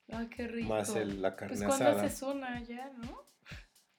Ay, 0.10 0.28
qué 0.28 0.46
rico. 0.50 0.68
más 0.68 0.94
el- 0.98 1.22
la 1.22 1.38
carne 1.38 1.56
Pues 1.56 1.66
cuando 1.66 1.86
asada. 1.88 2.04
haces 2.06 2.22
una 2.22 2.62
ya, 2.64 2.90
¿no? 2.98 3.24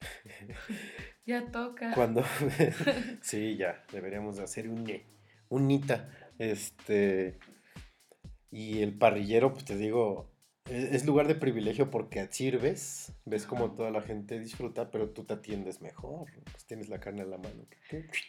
ya 1.25 1.51
toca. 1.51 1.95
Cuando 1.95 2.23
sí, 3.23 3.57
ya, 3.57 3.83
deberíamos 3.91 4.37
de 4.37 4.43
hacer 4.43 4.69
un 4.69 4.85
unita. 5.49 6.09
Este 6.37 7.39
y 8.51 8.83
el 8.83 8.95
parrillero, 8.95 9.53
pues 9.53 9.65
te 9.65 9.75
digo, 9.75 10.32
es 10.65 11.05
lugar 11.05 11.27
de 11.27 11.35
privilegio 11.35 11.91
porque 11.91 12.25
sirves, 12.31 13.11
ves 13.25 13.45
como 13.45 13.73
toda 13.73 13.91
la 13.91 14.01
gente 14.01 14.39
disfruta, 14.39 14.91
pero 14.91 15.09
tú 15.09 15.25
te 15.25 15.33
atiendes 15.33 15.81
mejor, 15.81 16.31
pues 16.51 16.65
tienes 16.65 16.87
la 16.87 16.99
carne 16.99 17.23
a 17.23 17.25
la 17.25 17.37
mano. 17.37 17.65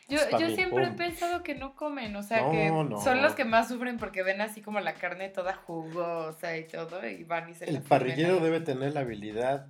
Yo, 0.08 0.18
Es 0.18 0.26
pa' 0.26 0.40
yo 0.40 0.48
mí, 0.48 0.54
siempre 0.56 0.84
he 0.84 0.90
pensado 0.92 1.42
que 1.44 1.54
no 1.54 1.76
comen, 1.76 2.14
o 2.16 2.22
sea, 2.22 2.42
No, 2.42 2.50
que 2.50 2.70
no. 2.70 3.00
son 3.00 3.22
los 3.22 3.34
que 3.34 3.44
más 3.44 3.68
sufren 3.68 3.98
porque 3.98 4.22
ven 4.24 4.40
así 4.40 4.62
como 4.62 4.80
la 4.80 4.94
carne 4.94 5.28
toda 5.28 5.54
jugosa 5.54 6.56
y 6.58 6.66
todo 6.66 7.06
y 7.08 7.22
van 7.22 7.50
y 7.50 7.54
se 7.54 7.66
El 7.66 7.74
la 7.74 7.80
parrillero 7.82 8.40
debe 8.40 8.60
tener 8.60 8.94
la 8.94 9.00
habilidad 9.00 9.68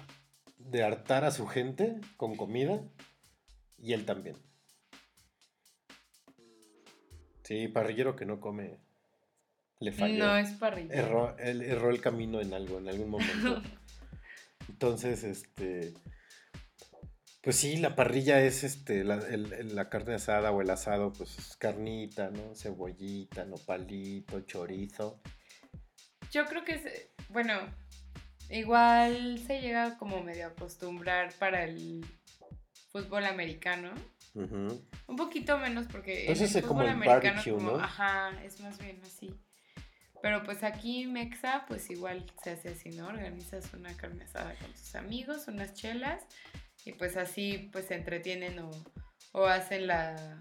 de 0.58 0.82
hartar 0.82 1.24
a 1.24 1.30
su 1.30 1.46
gente 1.46 2.00
con 2.16 2.34
comida 2.36 2.80
y 3.76 3.92
él 3.92 4.06
también. 4.06 4.36
Sí, 7.42 7.68
parrillero 7.68 8.16
que 8.16 8.24
no 8.24 8.40
come 8.40 8.78
le 9.80 9.92
falló. 9.92 10.24
No 10.26 10.36
es 10.36 10.50
parrilla. 10.52 10.94
erró, 10.94 11.36
él 11.38 11.62
erró 11.62 11.90
el 11.90 12.00
camino 12.00 12.40
en 12.40 12.54
algo, 12.54 12.78
en 12.78 12.88
algún 12.88 13.10
momento. 13.10 13.62
Entonces, 14.68 15.24
este. 15.24 15.94
Pues 17.42 17.56
sí, 17.56 17.76
la 17.76 17.94
parrilla 17.94 18.40
es 18.40 18.64
este, 18.64 19.04
la, 19.04 19.16
el- 19.16 19.74
la 19.76 19.90
carne 19.90 20.14
asada 20.14 20.50
o 20.50 20.62
el 20.62 20.70
asado, 20.70 21.12
pues 21.12 21.38
es 21.38 21.56
carnita, 21.58 22.30
¿no? 22.30 22.54
Cebollita, 22.54 23.44
nopalito, 23.44 24.40
chorizo. 24.42 25.20
Yo 26.30 26.46
creo 26.46 26.64
que 26.64 26.72
es, 26.76 27.08
bueno, 27.28 27.52
igual 28.48 29.38
se 29.46 29.60
llega 29.60 29.98
como 29.98 30.22
medio 30.22 30.46
a 30.46 30.48
acostumbrar 30.48 31.34
para 31.34 31.64
el 31.64 32.06
fútbol 32.90 33.26
americano. 33.26 33.92
Un 34.34 35.16
poquito 35.16 35.58
menos 35.58 35.86
porque 35.86 36.14
en 36.24 36.30
Entonces 36.30 36.56
el 36.56 36.62
es 36.62 36.66
como 36.66 36.82
el 36.82 36.88
americano 36.88 37.34
barbecue, 37.34 37.52
como, 37.52 37.70
¿no? 37.72 37.76
ajá, 37.84 38.42
es 38.42 38.58
más 38.62 38.78
bien 38.78 39.00
así. 39.04 39.32
Pero 40.24 40.42
pues 40.42 40.62
aquí 40.64 41.06
Mexa, 41.06 41.66
pues 41.68 41.90
igual 41.90 42.24
se 42.42 42.52
hace 42.52 42.70
así, 42.70 42.88
¿no? 42.92 43.08
Organizas 43.08 43.74
una 43.74 43.94
carne 43.94 44.24
asada 44.24 44.54
con 44.54 44.72
tus 44.72 44.94
amigos, 44.94 45.48
unas 45.48 45.74
chelas, 45.74 46.22
y 46.86 46.92
pues 46.94 47.18
así 47.18 47.68
pues 47.70 47.88
se 47.88 47.94
entretienen 47.96 48.58
o, 48.60 48.70
o 49.32 49.44
hacen 49.44 49.86
la 49.86 50.40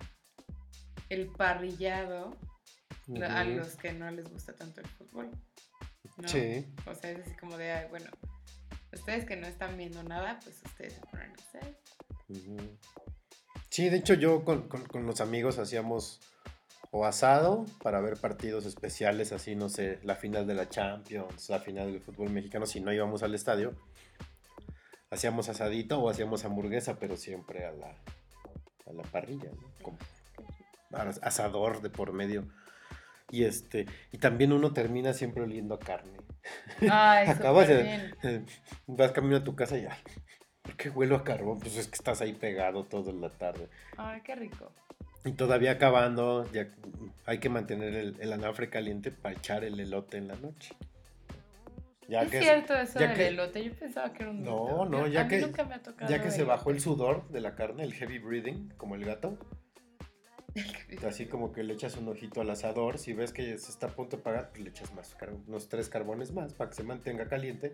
el 1.10 1.28
parrillado 1.28 2.38
la- 3.08 3.42
a 3.42 3.44
los 3.44 3.76
que 3.76 3.92
no 3.92 4.10
les 4.10 4.30
gusta 4.30 4.54
tanto 4.56 4.80
el 4.80 4.88
fútbol. 4.88 5.32
¿no? 6.16 6.30
Sí. 6.30 6.66
O 6.86 6.96
sea, 6.96 7.12
es 7.12 7.20
así 7.28 7.36
como 7.36 7.58
de, 7.58 7.86
bueno, 7.90 8.10
ustedes 8.94 9.26
que 9.26 9.36
no 9.36 9.48
están 9.48 9.76
viendo 9.76 10.02
nada, 10.04 10.40
pues 10.46 10.62
ustedes 10.66 10.94
se 10.94 11.02
ponen 11.08 11.32
a 11.32 11.34
hacer. 11.34 11.78
Sí, 13.70 13.90
de 13.90 13.98
hecho 13.98 14.14
yo 14.14 14.46
con, 14.46 14.70
con- 14.70 14.86
con 14.86 15.06
los 15.06 15.20
amigos 15.20 15.58
hacíamos 15.60 16.22
o 16.96 17.06
asado 17.06 17.66
para 17.82 18.00
ver 18.02 18.18
partidos 18.18 18.68
especiales, 18.68 19.32
así, 19.32 19.56
no 19.56 19.68
sé, 19.68 19.98
la 20.04 20.14
final 20.16 20.46
de 20.46 20.54
la 20.54 20.70
Champions, 20.70 21.50
la 21.50 21.58
final 21.60 21.92
del 21.92 22.02
fútbol 22.02 22.30
mexicano, 22.30 22.68
si 22.68 22.82
no 22.82 22.94
íbamos 22.94 23.24
al 23.24 23.34
estadio. 23.34 23.74
Hacíamos 25.10 25.50
asadito 25.50 26.00
o 26.00 26.10
hacíamos 26.10 26.46
hamburguesa, 26.46 26.98
pero 27.00 27.18
siempre 27.18 27.66
a 27.66 27.72
la, 27.72 27.88
a 27.88 28.94
la 28.94 29.04
parrilla, 29.04 29.50
¿no? 29.82 29.98
As- 30.98 31.20
asador 31.24 31.82
de 31.82 31.90
por 31.90 32.14
medio. 32.14 32.48
Y 33.32 33.46
este, 33.46 33.88
y 34.12 34.20
también 34.20 34.54
uno 34.54 34.74
termina 34.74 35.14
siempre 35.14 35.42
oliendo 35.42 35.74
a 35.76 35.80
carne. 35.80 36.18
Ay, 36.92 37.28
Acabas 37.30 37.68
de- 37.68 37.84
bien. 38.22 38.46
Vas 38.88 39.12
camino 39.14 39.38
a 39.38 39.44
tu 39.44 39.56
casa 39.56 39.78
y 39.80 39.86
ay, 39.86 39.98
¿por 40.62 40.76
qué 40.78 40.90
huelo 40.92 41.16
a 41.16 41.24
carbón? 41.24 41.58
Pues 41.60 41.76
es 41.78 41.88
que 41.88 41.96
estás 41.96 42.22
ahí 42.22 42.34
pegado 42.34 42.84
toda 42.86 43.12
la 43.14 43.30
tarde. 43.30 43.68
Ay, 43.98 44.22
qué 44.22 44.36
rico. 44.36 44.72
Y 45.26 45.32
todavía 45.34 45.72
acabando, 45.72 46.50
ya 46.52 46.68
hay 47.26 47.38
que 47.40 47.50
mantener 47.50 47.94
el, 47.96 48.18
el 48.20 48.34
anafre 48.34 48.70
caliente 48.70 49.12
para 49.12 49.36
echar 49.36 49.64
el 49.64 49.80
elote 49.80 50.18
en 50.18 50.28
la 50.28 50.36
noche. 50.36 50.76
Ya 52.10 52.24
es 52.24 52.32
que, 52.32 52.42
cierto 52.42 52.74
eso 52.76 53.00
ya 53.00 53.08
del 53.08 53.16
que- 53.18 53.28
elote, 53.28 53.64
yo 53.64 53.74
pensaba 53.74 54.12
que 54.12 54.24
era 54.24 54.32
un 54.32 54.44
No, 54.44 54.86
no, 54.86 55.08
ya 55.08 55.28
que- 55.30 55.40
nunca 55.40 55.64
me 55.64 55.76
ha 55.76 55.82
tocado 55.82 56.12
ya 56.12 56.22
que 56.22 56.32
se 56.32 56.44
bajó 56.44 56.72
el 56.72 56.82
sudor 56.82 57.30
de 57.30 57.40
la 57.40 57.56
carne, 57.56 57.84
el 57.84 57.94
heavy 57.94 58.20
breathing, 58.20 58.74
como 58.76 58.96
el 58.96 59.06
gato, 59.06 59.38
así 61.08 61.26
como 61.28 61.54
que 61.54 61.64
le 61.64 61.74
echas 61.74 61.96
un 61.96 62.10
ojito 62.10 62.42
al 62.42 62.50
asador, 62.50 62.98
si 62.98 63.14
ves 63.14 63.32
que 63.32 63.58
se 63.58 63.72
está 63.72 63.88
a 63.88 63.90
punto 63.90 64.18
de 64.18 64.22
apagar, 64.22 64.50
pues 64.50 64.62
le 64.64 64.70
echas 64.72 64.94
más, 64.94 65.16
unos 65.48 65.70
tres 65.70 65.88
carbones 65.88 66.34
más 66.34 66.54
para 66.54 66.70
que 66.70 66.76
se 66.76 66.84
mantenga 66.84 67.28
caliente. 67.30 67.72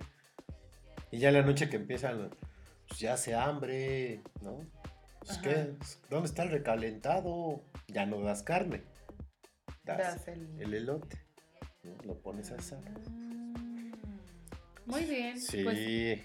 Y 1.11 1.17
ya 1.17 1.29
en 1.29 1.33
la 1.35 1.41
noche 1.41 1.67
que 1.69 1.77
empiezan, 1.77 2.29
pues 2.87 2.99
ya 2.99 3.13
hace 3.13 3.33
hambre, 3.33 4.21
¿no? 4.41 4.59
Pues. 5.25 5.37
¿qué? 5.39 5.73
¿Dónde 6.09 6.27
está 6.27 6.43
el 6.43 6.49
recalentado? 6.51 7.61
Ya 7.87 8.05
no 8.05 8.21
das 8.21 8.43
carne, 8.43 8.83
das, 9.83 9.97
Das 9.97 10.27
el- 10.27 10.59
el 10.61 10.73
elote, 10.73 11.17
¿no? 11.83 11.93
lo 12.05 12.15
pones 12.17 12.51
a 12.51 12.55
asar. 12.55 12.79
Muy 14.85 15.05
bien. 15.05 15.39
Sí, 15.39 15.63
Pues 15.63 16.21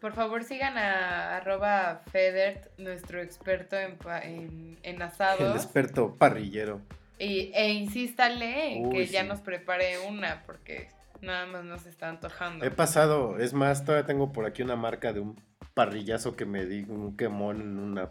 por 0.00 0.14
favor 0.14 0.44
sigan 0.44 0.78
a 0.78 1.36
arroba 1.36 2.02
Federt, 2.10 2.78
nuestro 2.78 3.20
experto 3.20 3.76
en, 3.76 3.98
en, 4.22 4.78
en 4.82 4.96
el 4.96 5.02
asados. 5.02 5.54
experto 5.62 6.14
parrillero. 6.16 6.80
Y, 7.18 7.52
e 7.54 7.68
insístale 7.74 8.72
en 8.76 8.90
que 8.90 9.06
ya 9.06 9.24
nos 9.24 9.40
prepare 9.40 9.98
una, 10.08 10.42
porque 10.46 10.88
nada 11.20 11.44
más 11.44 11.64
nos 11.64 11.84
está 11.84 12.08
antojando. 12.08 12.64
He 12.64 12.70
pasado, 12.70 13.38
es 13.38 13.52
más, 13.52 13.84
todavía 13.84 14.06
tengo 14.06 14.32
por 14.32 14.46
aquí 14.46 14.62
una 14.62 14.76
marca 14.76 15.12
de 15.12 15.20
un 15.20 15.38
parrillazo 15.84 16.36
que 16.36 16.44
me 16.44 16.66
di, 16.66 16.82
un 16.82 17.16
quemón 17.16 17.62
en, 17.62 17.78
una, 17.78 18.10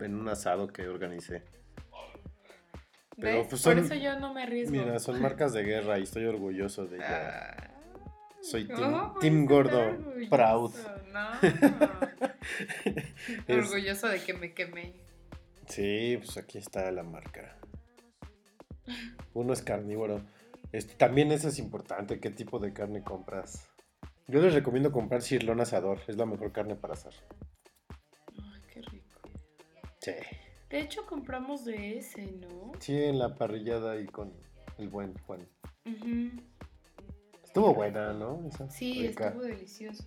en 0.00 0.14
un 0.14 0.28
asado 0.30 0.68
que 0.68 0.88
organicé. 0.88 1.42
pero, 3.20 3.40
¿Ves? 3.40 3.46
pues, 3.50 3.62
Por 3.62 3.78
eso 3.78 3.94
yo 3.94 4.18
no 4.18 4.32
me 4.32 4.44
arriesgo. 4.44 4.72
Mira, 4.72 4.98
son 4.98 5.20
marcas 5.22 5.52
de 5.52 5.62
guerra 5.62 5.98
y 5.98 6.04
estoy 6.04 6.24
orgulloso 6.24 6.86
de 6.86 6.96
ella. 6.96 7.50
Ah. 7.50 7.68
Soy 8.40 8.66
¿Cómo 8.66 9.12
team, 9.20 9.20
team 9.20 9.44
gordo, 9.46 9.98
proud. 10.30 10.72
No. 11.12 11.28
Es- 13.46 13.56
Orgulloso 13.66 14.08
de 14.08 14.20
que 14.22 14.32
me 14.32 14.54
quemé. 14.54 14.94
Sí, 15.66 16.16
pues 16.18 16.36
aquí 16.38 16.56
está 16.58 16.90
la 16.90 17.02
marca. 17.02 17.56
Uno 19.34 19.52
es 19.52 19.60
carnívoro. 19.62 20.22
Este, 20.72 20.94
también 20.94 21.30
eso 21.30 21.48
es 21.48 21.58
importante, 21.58 22.18
qué 22.20 22.30
tipo 22.30 22.58
de 22.58 22.72
carne 22.72 23.02
compras. 23.04 23.68
Yo 24.32 24.40
les 24.40 24.54
recomiendo 24.54 24.90
comprar 24.90 25.20
cirlón 25.22 25.60
asador, 25.60 26.00
es 26.08 26.16
la 26.16 26.24
mejor 26.26 26.50
carne 26.52 26.74
para 26.74 26.94
asar. 26.94 27.12
Ay, 28.42 28.62
qué 28.72 28.80
rico. 28.80 29.20
Sí. 30.00 30.12
De 30.70 30.80
hecho, 30.80 31.04
compramos 31.06 31.64
de 31.66 31.98
ese, 31.98 32.32
¿no? 32.32 32.72
Sí, 32.80 32.96
en 32.96 33.18
la 33.18 33.34
parrillada 33.34 34.00
y 34.00 34.06
con 34.06 34.32
el 34.78 34.88
buen 34.88 35.12
Juan. 35.26 35.46
Estuvo 37.44 37.74
buena, 37.74 38.14
¿no? 38.14 38.48
Esa 38.48 38.70
Sí, 38.70 39.08
rica. 39.08 39.28
estuvo 39.28 39.42
delicioso. 39.42 40.04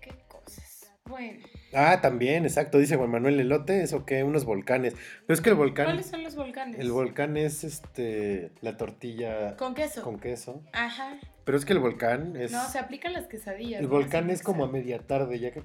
Qué 0.00 0.14
cosas. 0.28 0.90
Bueno, 1.04 1.44
Ah, 1.74 2.00
también, 2.00 2.44
exacto, 2.44 2.78
dice 2.78 2.96
Juan 2.96 3.10
Manuel 3.10 3.38
Elote, 3.38 3.82
eso 3.82 4.06
que 4.06 4.24
unos 4.24 4.44
volcanes. 4.46 4.94
Pero 5.26 5.34
es 5.34 5.40
que 5.42 5.50
el 5.50 5.56
volcán, 5.56 5.84
¿cuáles 5.86 6.06
son 6.06 6.22
los 6.24 6.34
volcanes? 6.34 6.80
el 6.80 6.90
volcán 6.90 7.36
es 7.36 7.62
este 7.62 8.52
la 8.62 8.76
tortilla 8.78 9.56
Con 9.56 9.74
queso. 9.74 10.02
con 10.02 10.18
queso. 10.18 10.62
Ajá. 10.72 11.18
Pero 11.50 11.58
es 11.58 11.64
que 11.64 11.72
el 11.72 11.80
volcán 11.80 12.36
es 12.36 12.52
No, 12.52 12.62
se 12.68 12.78
aplican 12.78 13.12
las 13.12 13.26
quesadillas. 13.26 13.80
el 13.80 13.86
¿no? 13.86 13.92
volcán 13.92 14.30
es 14.30 14.40
como 14.40 14.64
a 14.64 14.68
media 14.68 15.00
tarde, 15.00 15.40
ya 15.40 15.50
que 15.50 15.64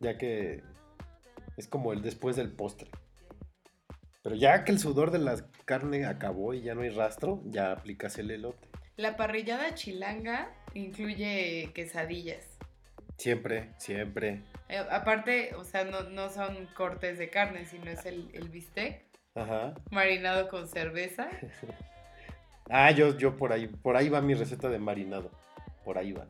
ya 0.00 0.18
que 0.18 0.64
es 1.56 1.68
como 1.68 1.92
el 1.92 2.02
después 2.02 2.34
del 2.34 2.50
postre. 2.50 2.90
Pero 4.24 4.34
ya 4.34 4.64
que 4.64 4.72
el 4.72 4.80
sudor 4.80 5.12
de 5.12 5.20
la 5.20 5.36
carne 5.66 6.04
acabó 6.04 6.52
y 6.52 6.62
ya 6.62 6.74
no 6.74 6.80
hay 6.80 6.88
rastro, 6.88 7.40
ya 7.44 7.70
aplicas 7.70 8.18
el 8.18 8.32
elote. 8.32 8.66
La 8.96 9.16
parrillada 9.16 9.72
chilanga 9.76 10.50
incluye 10.74 11.70
quesadillas. 11.76 12.58
Siempre, 13.18 13.74
siempre. 13.78 14.42
Eh, 14.68 14.78
aparte, 14.90 15.54
o 15.54 15.62
sea, 15.62 15.84
no, 15.84 16.02
no 16.10 16.28
son 16.28 16.66
cortes 16.76 17.18
de 17.18 17.30
carne, 17.30 17.66
sino 17.66 17.88
es 17.88 18.04
el, 18.04 18.30
el 18.32 18.48
bistec. 18.48 19.04
Ajá. 19.36 19.74
Marinado 19.92 20.48
con 20.48 20.66
cerveza. 20.66 21.28
ah, 22.70 22.90
yo, 22.90 23.16
yo 23.16 23.36
por 23.36 23.52
ahí, 23.52 23.66
por 23.66 23.96
ahí 23.96 24.08
va 24.08 24.20
mi 24.20 24.34
receta 24.34 24.68
de 24.68 24.78
marinado. 24.78 25.30
Por 25.84 25.98
ahí 25.98 26.12
va. 26.12 26.26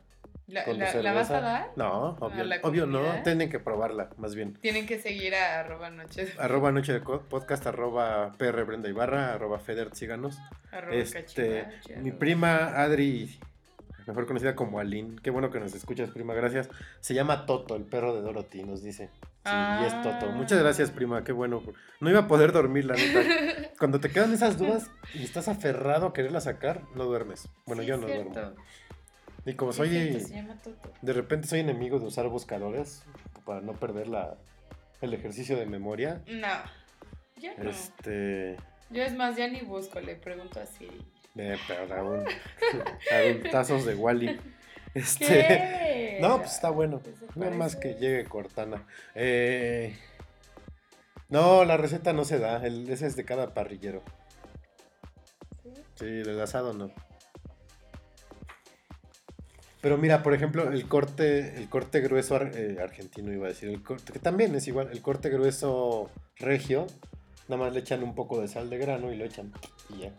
¿La, 0.47 0.65
la, 0.65 1.13
vas 1.13 1.29
a 1.29 1.41
dar? 1.41 1.71
No, 1.75 2.17
obvio, 2.19 2.43
obvio 2.63 2.85
no, 2.87 3.03
tienen 3.23 3.51
que 3.51 3.59
probarla, 3.59 4.09
más 4.17 4.33
bien. 4.33 4.53
Tienen 4.55 4.87
que 4.87 4.97
seguir 4.97 5.35
a 5.35 5.59
arroba 5.59 5.91
noche 5.91 6.25
de 6.25 6.33
Arroba 6.39 6.71
noche 6.71 6.91
de 6.91 7.01
podcast, 7.01 7.67
arroba 7.67 8.31
PR 8.39 8.63
Brenda 8.63 8.89
Ibarra, 8.89 9.33
arroba 9.35 9.59
Feder 9.59 9.93
Síganos. 9.93 10.39
este, 10.91 11.67
mi 11.97 12.11
prima 12.11 12.81
Adri 12.81 13.39
mejor 14.09 14.25
conocida 14.25 14.55
como 14.55 14.79
Aline. 14.79 15.17
Qué 15.21 15.29
bueno 15.29 15.51
que 15.51 15.59
nos 15.59 15.75
escuchas, 15.75 16.09
prima, 16.09 16.33
gracias. 16.33 16.67
Se 16.99 17.13
llama 17.13 17.45
Toto, 17.45 17.75
el 17.75 17.83
perro 17.83 18.15
de 18.15 18.21
Dorothy, 18.21 18.63
nos 18.63 18.81
dice. 18.81 19.09
Sí, 19.45 19.51
y 19.53 19.85
es 19.85 20.01
Toto. 20.01 20.25
Ah. 20.29 20.33
Muchas 20.35 20.59
gracias, 20.59 20.89
prima, 20.89 21.23
qué 21.23 21.31
bueno. 21.31 21.61
No 21.99 22.09
iba 22.09 22.21
a 22.21 22.27
poder 22.27 22.51
dormir, 22.51 22.85
la 22.85 22.95
neta. 22.95 23.69
Cuando 23.79 23.99
te 23.99 24.09
quedan 24.09 24.33
esas 24.33 24.57
dudas 24.57 24.89
y 25.13 25.23
estás 25.23 25.47
aferrado 25.47 26.07
a 26.07 26.13
quererla 26.13 26.41
sacar, 26.41 26.81
no 26.95 27.05
duermes. 27.05 27.47
Bueno, 27.67 27.83
yo 27.83 27.97
no 27.97 28.07
duermo. 28.07 28.33
Y 29.45 29.53
como 29.53 29.73
soy. 29.73 29.89
De 31.01 31.13
repente 31.13 31.47
soy 31.47 31.59
enemigo 31.59 31.99
de 31.99 32.05
usar 32.05 32.27
buscadores 32.27 33.03
para 33.45 33.61
no 33.61 33.73
perder 33.73 34.07
la, 34.07 34.37
el 35.01 35.13
ejercicio 35.13 35.55
de 35.55 35.67
memoria. 35.67 36.23
No. 36.27 36.47
Yo 37.37 37.51
no. 37.57 37.69
Este. 37.69 38.57
Yo 38.89 39.03
es 39.03 39.15
más, 39.15 39.37
ya 39.37 39.47
ni 39.47 39.61
busco, 39.61 39.99
le 40.01 40.15
pregunto 40.15 40.59
así. 40.59 40.87
Eh, 41.35 41.57
pero 41.67 42.23
tazos 43.51 43.85
de 43.85 43.95
Wally. 43.95 44.39
Este, 44.93 46.17
no, 46.21 46.37
pues 46.37 46.53
está 46.53 46.69
bueno. 46.69 47.01
Nada 47.35 47.51
más 47.51 47.75
que 47.75 47.95
llegue 47.95 48.25
Cortana. 48.25 48.85
Eh, 49.15 49.95
no, 51.29 51.63
la 51.63 51.77
receta 51.77 52.13
no 52.13 52.25
se 52.25 52.39
da. 52.39 52.65
El, 52.65 52.89
ese 52.89 53.07
es 53.07 53.15
de 53.15 53.25
cada 53.25 53.53
parrillero. 53.53 54.03
Sí, 55.63 55.71
sí 55.95 56.05
el 56.05 56.39
asado 56.41 56.73
no. 56.73 56.91
Pero 59.81 59.97
mira, 59.97 60.23
por 60.23 60.33
ejemplo, 60.33 60.69
el 60.69 60.87
corte, 60.87 61.55
el 61.55 61.69
corte 61.69 62.01
grueso 62.01 62.37
eh, 62.41 62.77
argentino 62.81 63.31
iba 63.31 63.45
a 63.45 63.49
decir, 63.49 63.69
el 63.69 63.81
corte, 63.81 64.11
que 64.11 64.19
también 64.19 64.53
es 64.55 64.67
igual, 64.67 64.89
el 64.91 65.01
corte 65.01 65.29
grueso 65.29 66.09
regio, 66.35 66.85
nada 67.47 67.63
más 67.63 67.73
le 67.73 67.79
echan 67.79 68.03
un 68.03 68.13
poco 68.13 68.41
de 68.41 68.49
sal 68.49 68.69
de 68.69 68.77
grano 68.77 69.11
y 69.13 69.15
lo 69.15 69.23
echan 69.23 69.53
y 69.89 69.99
ya. 69.99 70.11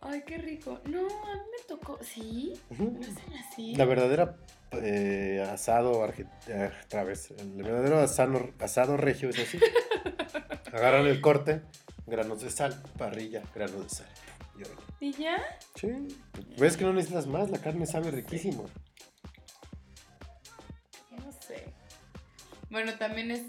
Ay, 0.00 0.22
qué 0.26 0.38
rico. 0.38 0.80
No, 0.84 1.06
a 1.06 1.34
mí 1.34 1.40
me 1.50 1.64
tocó. 1.66 1.98
¿Sí? 2.02 2.54
¿No 2.70 3.00
hacen 3.00 3.34
así? 3.34 3.74
La 3.74 3.84
verdadera 3.84 4.36
eh, 4.72 5.46
asado. 5.50 6.00
Otra 6.00 7.04
vez. 7.04 7.30
El 7.32 7.62
verdadero 7.62 8.00
asado, 8.00 8.50
asado 8.60 8.96
regio 8.96 9.30
es 9.30 9.38
así. 9.38 9.58
Agarran 10.72 11.06
el 11.06 11.20
corte, 11.20 11.62
granos 12.06 12.42
de 12.42 12.50
sal, 12.50 12.82
parrilla, 12.98 13.42
granos 13.54 13.82
de 13.82 13.88
sal. 13.88 14.06
¿Y 15.00 15.12
ya? 15.12 15.36
Sí. 15.74 15.88
¿Ves 16.58 16.76
que 16.76 16.84
no 16.84 16.92
necesitas 16.92 17.26
más? 17.26 17.50
La 17.50 17.58
carne 17.58 17.86
sabe 17.86 18.10
riquísimo. 18.10 18.66
No 21.10 21.32
sé. 21.32 21.64
Bueno, 22.70 22.96
también 22.98 23.30
es. 23.30 23.42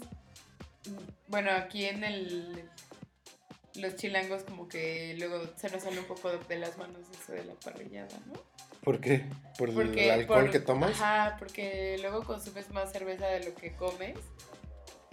Bueno, 1.26 1.50
aquí 1.50 1.86
en 1.86 2.04
el 2.04 2.68
los 3.78 3.96
chilangos 3.96 4.42
como 4.42 4.68
que 4.68 5.14
luego 5.18 5.42
se 5.56 5.70
nos 5.70 5.82
sale 5.82 5.98
un 5.98 6.06
poco 6.06 6.30
de, 6.30 6.58
las 6.58 6.76
manos 6.78 7.02
eso 7.10 7.32
de 7.32 7.44
la 7.44 7.54
parrillada, 7.54 8.16
¿no? 8.26 8.34
¿Por 8.82 9.00
qué? 9.00 9.24
¿Por 9.56 9.70
el 9.70 10.10
alcohol 10.10 10.50
que 10.50 10.60
tomas? 10.60 10.92
Ajá, 10.92 11.36
porque 11.38 11.96
luego 12.00 12.24
consumes 12.24 12.70
más 12.70 12.92
cerveza 12.92 13.26
de 13.26 13.44
lo 13.44 13.54
que 13.54 13.72
comes. 13.72 14.18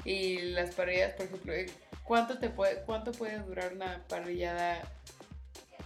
Y 0.04 0.40
las 0.40 0.76
parrilladas, 0.76 1.16
por 1.16 1.26
ejemplo, 1.26 1.54
eh, 1.54 1.66
¿cuánto, 2.04 2.38
te 2.38 2.50
puede, 2.50 2.84
cuánto 2.84 3.12
puede 3.12 3.40
durar 3.40 3.74
una 3.74 4.06
parrillada 4.08 4.82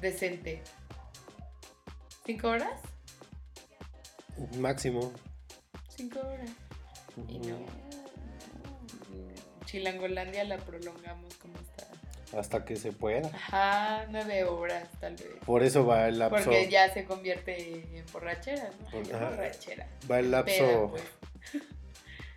decente? 0.01 0.61
¿Cinco 2.25 2.49
horas? 2.49 2.81
Máximo. 4.57 5.13
Cinco 5.89 6.19
horas. 6.19 6.49
Y 7.27 7.39
no. 7.39 7.57
Chilangolandia 9.65 10.43
la 10.43 10.57
prolongamos 10.57 11.35
como 11.35 11.57
está 11.59 11.87
hasta 12.37 12.65
que 12.65 12.75
se 12.75 12.91
pueda. 12.91 13.29
Ajá, 13.29 14.05
nueve 14.09 14.43
horas 14.43 14.87
tal 14.99 15.15
vez. 15.15 15.27
Por 15.45 15.63
eso 15.63 15.85
va 15.85 16.07
el 16.07 16.19
lapso. 16.19 16.45
Porque 16.45 16.69
ya 16.69 16.93
se 16.93 17.05
convierte 17.05 17.85
en 17.97 18.05
borrachera, 18.11 18.69
¿no? 18.79 18.89
Por, 18.89 19.07
borrachera. 19.07 19.87
Va 20.09 20.19
el 20.19 20.31
lapso. 20.31 20.89
Pues. 20.91 21.03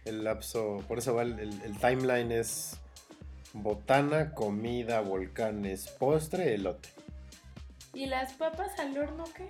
El 0.04 0.24
lapso. 0.24 0.84
Por 0.88 0.98
eso 0.98 1.14
va 1.14 1.22
el, 1.22 1.38
el, 1.38 1.78
timeline 1.78 2.32
es 2.32 2.76
botana, 3.52 4.34
comida, 4.34 5.00
volcanes, 5.00 5.86
postre, 5.86 6.54
elote. 6.54 6.88
¿Y 7.94 8.06
las 8.06 8.32
papas 8.32 8.76
al 8.80 8.98
horno 8.98 9.22
qué? 9.36 9.46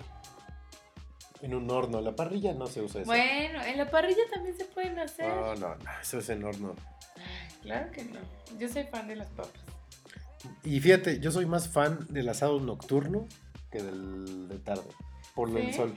En 1.41 1.55
un 1.55 1.71
horno, 1.71 2.03
la 2.03 2.15
parrilla 2.15 2.53
no 2.53 2.67
se 2.67 2.83
usa 2.83 3.01
eso. 3.01 3.11
Bueno, 3.11 3.63
en 3.63 3.79
la 3.79 3.91
parrilla 3.91 4.23
también 4.31 4.55
se 4.55 4.67
pueden 4.67 4.99
hacer. 4.99 5.27
No, 5.27 5.55
no, 5.55 5.75
no, 5.75 5.91
eso 6.03 6.19
es 6.19 6.29
en 6.29 6.45
horno. 6.45 6.77
Ay, 7.17 7.57
claro 7.63 7.91
que 7.91 8.05
no. 8.05 8.21
Yo 8.59 8.69
soy 8.69 8.85
fan 8.85 9.09
de 9.09 9.17
las 9.17 9.29
papas. 9.29 9.72
Y 10.65 10.81
fíjate, 10.81 11.21
yo 11.21 11.31
soy 11.31 11.47
más 11.47 11.69
fan 11.69 12.07
del 12.09 12.29
asado 12.29 12.61
nocturno 12.61 13.29
que 13.71 13.83
del 13.83 14.49
de 14.49 14.59
tarde, 14.59 14.89
por 15.35 15.57
el 15.57 15.73
sol. 15.75 15.95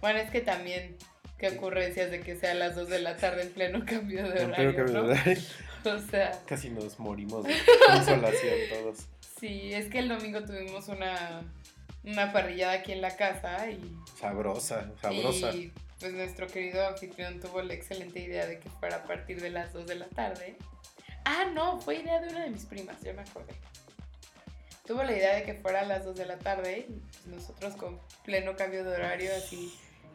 Bueno, 0.00 0.18
es 0.18 0.30
que 0.30 0.40
también, 0.40 0.96
qué 1.38 1.48
ocurrencias 1.48 2.10
de 2.10 2.20
que 2.20 2.36
sea 2.36 2.52
a 2.52 2.54
las 2.54 2.74
2 2.76 2.88
de 2.88 3.00
la 3.00 3.16
tarde 3.16 3.42
en 3.42 3.50
pleno 3.50 3.84
cambio 3.84 4.28
de 4.28 4.44
horario. 4.44 4.76
Cambio 4.76 5.02
de 5.02 5.12
horario. 5.12 5.42
O 5.84 5.98
sea. 6.10 6.32
Casi 6.44 6.70
nos 6.70 6.98
morimos 6.98 7.44
de 7.44 7.54
insolación 7.96 8.54
todos. 8.68 9.06
Sí, 9.38 9.72
es 9.72 9.86
que 9.86 10.00
el 10.00 10.08
domingo 10.08 10.42
tuvimos 10.42 10.88
una, 10.88 11.42
una 12.02 12.32
parrillada 12.32 12.72
aquí 12.72 12.92
en 12.92 13.00
la 13.00 13.16
casa 13.16 13.70
y. 13.70 13.96
Sabrosa, 14.18 14.90
sabrosa. 15.00 15.54
Y 15.54 15.72
pues 16.00 16.12
nuestro 16.12 16.48
querido 16.48 16.86
anfitrión 16.86 17.38
tuvo 17.40 17.62
la 17.62 17.74
excelente 17.74 18.20
idea 18.20 18.46
de 18.46 18.58
que 18.58 18.68
fuera 18.68 18.96
a 18.96 19.02
partir 19.04 19.40
de 19.40 19.50
las 19.50 19.72
2 19.72 19.86
de 19.86 19.94
la 19.94 20.08
tarde. 20.08 20.56
Ah, 21.30 21.44
no, 21.52 21.78
fue 21.78 21.96
idea 21.96 22.22
de 22.22 22.30
una 22.30 22.44
de 22.44 22.50
mis 22.50 22.64
primas, 22.64 23.02
ya 23.02 23.12
me 23.12 23.20
acordé. 23.20 23.52
Tuvo 24.86 25.02
la 25.02 25.12
idea 25.12 25.34
de 25.34 25.42
que 25.42 25.52
fuera 25.52 25.82
a 25.82 25.84
las 25.84 26.06
2 26.06 26.16
de 26.16 26.24
la 26.24 26.38
tarde 26.38 26.86
y 26.88 26.92
pues, 26.92 27.26
nosotros 27.26 27.74
con 27.74 28.00
pleno 28.24 28.56
cambio 28.56 28.82
de 28.82 28.94
horario, 28.94 29.30
así 29.36 29.70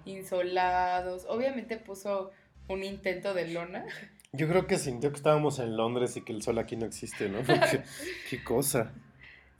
insolados. 0.06 1.26
Obviamente 1.30 1.77
puso 1.77 2.31
un 2.68 2.84
intento 2.84 3.35
de 3.35 3.48
lona. 3.49 3.85
Yo 4.31 4.48
creo 4.48 4.65
que 4.65 4.80
sintió 4.80 5.11
que 5.11 5.18
estábamos 5.18 5.60
en 5.60 5.77
Londres 5.77 6.18
y 6.18 6.22
que 6.22 6.34
el 6.34 6.41
sol 6.41 6.57
aquí 6.57 6.77
no 6.77 6.88
existe, 6.88 7.30
¿no? 7.30 7.44
Porque, 7.44 7.84
qué 8.31 8.44
cosa. 8.44 8.91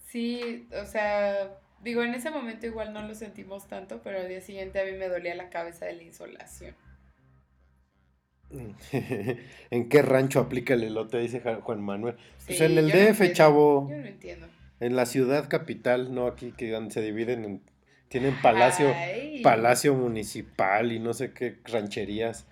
Sí, 0.08 0.68
o 0.82 0.86
sea, 0.88 1.56
digo, 1.84 2.02
en 2.02 2.16
ese 2.16 2.32
momento 2.32 2.66
igual 2.66 2.94
no 2.94 3.08
lo 3.08 3.14
sentimos 3.14 3.68
tanto, 3.68 4.02
pero 4.04 4.22
al 4.22 4.28
día 4.28 4.42
siguiente 4.42 4.82
a 4.82 4.86
mí 4.86 4.94
me 4.94 5.08
dolía 5.08 5.36
la 5.36 5.52
cabeza 5.52 5.86
de 5.86 5.94
la 5.94 6.02
insolación. 6.02 6.76
¿En 9.72 9.90
qué 9.90 10.02
rancho 10.02 10.40
aplica 10.40 10.74
el 10.74 10.84
elote? 10.84 11.20
Dice 11.20 11.42
Juan 11.42 11.82
Manuel. 11.82 12.16
pues 12.46 12.62
en 12.62 12.78
el 12.78 12.90
DF, 12.90 13.34
chavo. 13.34 13.90
Yo 13.90 13.98
no 13.98 14.06
entiendo. 14.06 14.48
En 14.80 14.96
la 14.96 15.06
ciudad 15.06 15.48
capital, 15.50 16.14
no 16.14 16.28
aquí 16.28 16.52
que 16.52 16.78
se 16.90 17.02
dividen 17.02 17.46
en. 17.46 17.62
Tienen 18.10 18.40
palacio, 18.44 18.94
palacio 19.42 19.96
municipal 19.96 20.92
y 20.92 21.00
no 21.00 21.14
sé 21.14 21.34
qué 21.34 21.58
rancherías. 21.64 22.46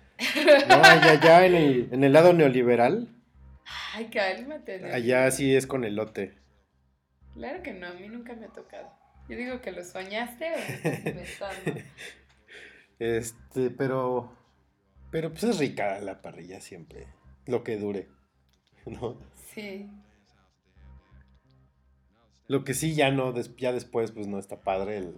No, 0.68 0.74
allá, 0.74 1.12
allá 1.12 1.46
en, 1.46 1.54
el, 1.54 1.88
en 1.92 2.02
el 2.02 2.12
lado 2.12 2.32
neoliberal. 2.32 3.08
Ay, 3.94 4.06
cálmate. 4.06 4.84
Allá 4.92 5.30
sí 5.30 5.54
es 5.54 5.68
con 5.68 5.84
elote. 5.84 6.34
Claro 7.34 7.62
que 7.62 7.72
no, 7.72 7.86
a 7.86 7.92
mí 7.92 8.08
nunca 8.08 8.34
me 8.34 8.46
ha 8.46 8.48
tocado. 8.48 8.92
Yo 9.28 9.36
digo 9.36 9.60
que 9.60 9.70
lo 9.72 9.84
soñaste 9.84 10.52
o 10.52 11.14
me 11.14 11.22
estás 11.22 11.54
Este, 12.98 13.70
pero 13.70 14.32
pero 15.12 15.30
pues 15.30 15.44
es 15.44 15.58
rica 15.58 16.00
la 16.00 16.22
parrilla 16.22 16.60
siempre, 16.60 17.06
lo 17.46 17.62
que 17.62 17.76
dure, 17.76 18.08
¿no? 18.86 19.20
Sí. 19.54 19.88
Lo 22.48 22.64
que 22.64 22.74
sí 22.74 22.94
ya 22.94 23.10
no, 23.10 23.32
ya 23.56 23.72
después 23.72 24.10
pues 24.10 24.26
no 24.26 24.38
está 24.38 24.62
padre 24.62 24.96
el, 24.96 25.14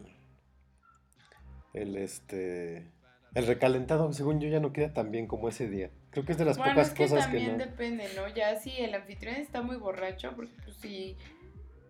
el 1.72 1.96
este, 1.96 2.90
el 3.34 3.46
recalentado, 3.46 4.12
según 4.12 4.40
yo 4.40 4.48
ya 4.48 4.60
no 4.60 4.72
queda 4.72 4.92
tan 4.92 5.10
bien 5.10 5.26
como 5.26 5.48
ese 5.48 5.68
día. 5.68 5.90
Creo 6.10 6.24
que 6.24 6.32
es 6.32 6.38
de 6.38 6.44
las 6.44 6.58
pocas 6.58 6.90
que 6.90 7.04
cosas 7.04 7.28
que 7.28 7.40
no. 7.40 7.46
También 7.46 7.58
depende, 7.58 8.08
¿no? 8.16 8.28
Ya 8.28 8.56
si 8.56 8.70
el 8.78 8.94
anfitrión 8.94 9.36
está 9.36 9.62
muy 9.62 9.76
borracho, 9.76 10.32
porque 10.34 10.54
pues 10.64 10.76
si, 10.76 11.16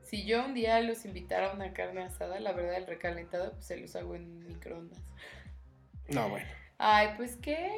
si 0.02 0.24
yo 0.24 0.44
un 0.44 0.54
día 0.54 0.80
los 0.80 1.04
invitara 1.06 1.50
a 1.50 1.54
una 1.54 1.72
carne 1.72 2.02
asada, 2.02 2.38
la 2.38 2.52
verdad 2.52 2.76
el 2.76 2.86
recalentado 2.86 3.52
pues 3.52 3.64
se 3.64 3.78
los 3.78 3.96
hago 3.96 4.14
en 4.14 4.46
microondas. 4.46 5.00
No, 6.08 6.28
bueno. 6.28 6.46
Ay, 6.78 7.08
pues 7.16 7.36
qué. 7.36 7.70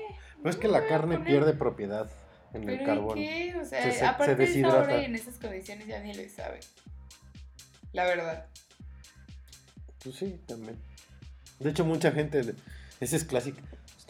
No 0.42 0.50
es 0.50 0.56
que 0.56 0.68
la 0.68 0.86
carne 0.86 1.18
pierde 1.18 1.52
propiedad 1.52 2.10
en 2.52 2.68
el 2.68 2.84
carbón. 2.84 3.14
¿Qué? 3.14 3.54
O 3.60 3.64
sea, 3.64 4.10
aparte 4.10 4.34
de 4.36 4.44
esa 4.44 4.68
hora 4.68 5.00
y 5.00 5.04
en 5.04 5.14
esas 5.14 5.38
condiciones 5.38 5.86
ya 5.86 6.00
ni 6.00 6.14
le 6.14 6.28
sabe. 6.28 6.60
La 7.92 8.04
verdad. 8.04 8.46
Pues 10.02 10.16
sí, 10.16 10.40
también. 10.46 10.76
De 11.58 11.70
hecho, 11.70 11.84
mucha 11.84 12.12
gente. 12.12 12.54
Ese 13.00 13.16
es 13.16 13.24
clásico. 13.24 13.58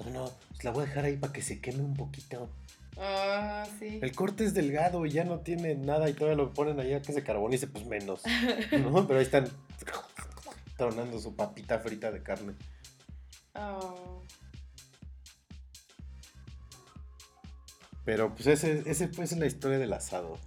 No, 0.04 0.10
no, 0.10 0.32
pues 0.50 0.64
la 0.64 0.70
voy 0.70 0.84
a 0.84 0.86
dejar 0.86 1.04
ahí 1.04 1.16
para 1.16 1.32
que 1.32 1.42
se 1.42 1.60
queme 1.60 1.82
un 1.82 1.94
poquito. 1.94 2.50
Ah, 2.98 3.66
sí. 3.78 3.98
El 4.02 4.14
corte 4.14 4.44
es 4.44 4.54
delgado 4.54 5.04
y 5.06 5.10
ya 5.10 5.24
no 5.24 5.40
tiene 5.40 5.74
nada 5.74 6.08
y 6.08 6.14
todavía 6.14 6.36
lo 6.36 6.52
ponen 6.52 6.80
allá 6.80 7.02
que 7.02 7.12
se 7.12 7.22
carbonice, 7.22 7.66
pues 7.66 7.86
menos. 7.86 8.22
¿No? 8.72 9.06
Pero 9.06 9.18
ahí 9.18 9.24
están 9.24 9.48
tronando 10.76 11.18
su 11.18 11.34
papita 11.34 11.78
frita 11.78 12.10
de 12.10 12.22
carne. 12.22 12.54
Oh. 13.54 14.22
Pero 18.06 18.32
pues 18.32 18.46
ese, 18.46 18.84
ese 18.86 19.08
pues 19.08 19.32
es 19.32 19.38
la 19.38 19.46
historia 19.46 19.78
del 19.78 19.92
asado. 19.92 20.38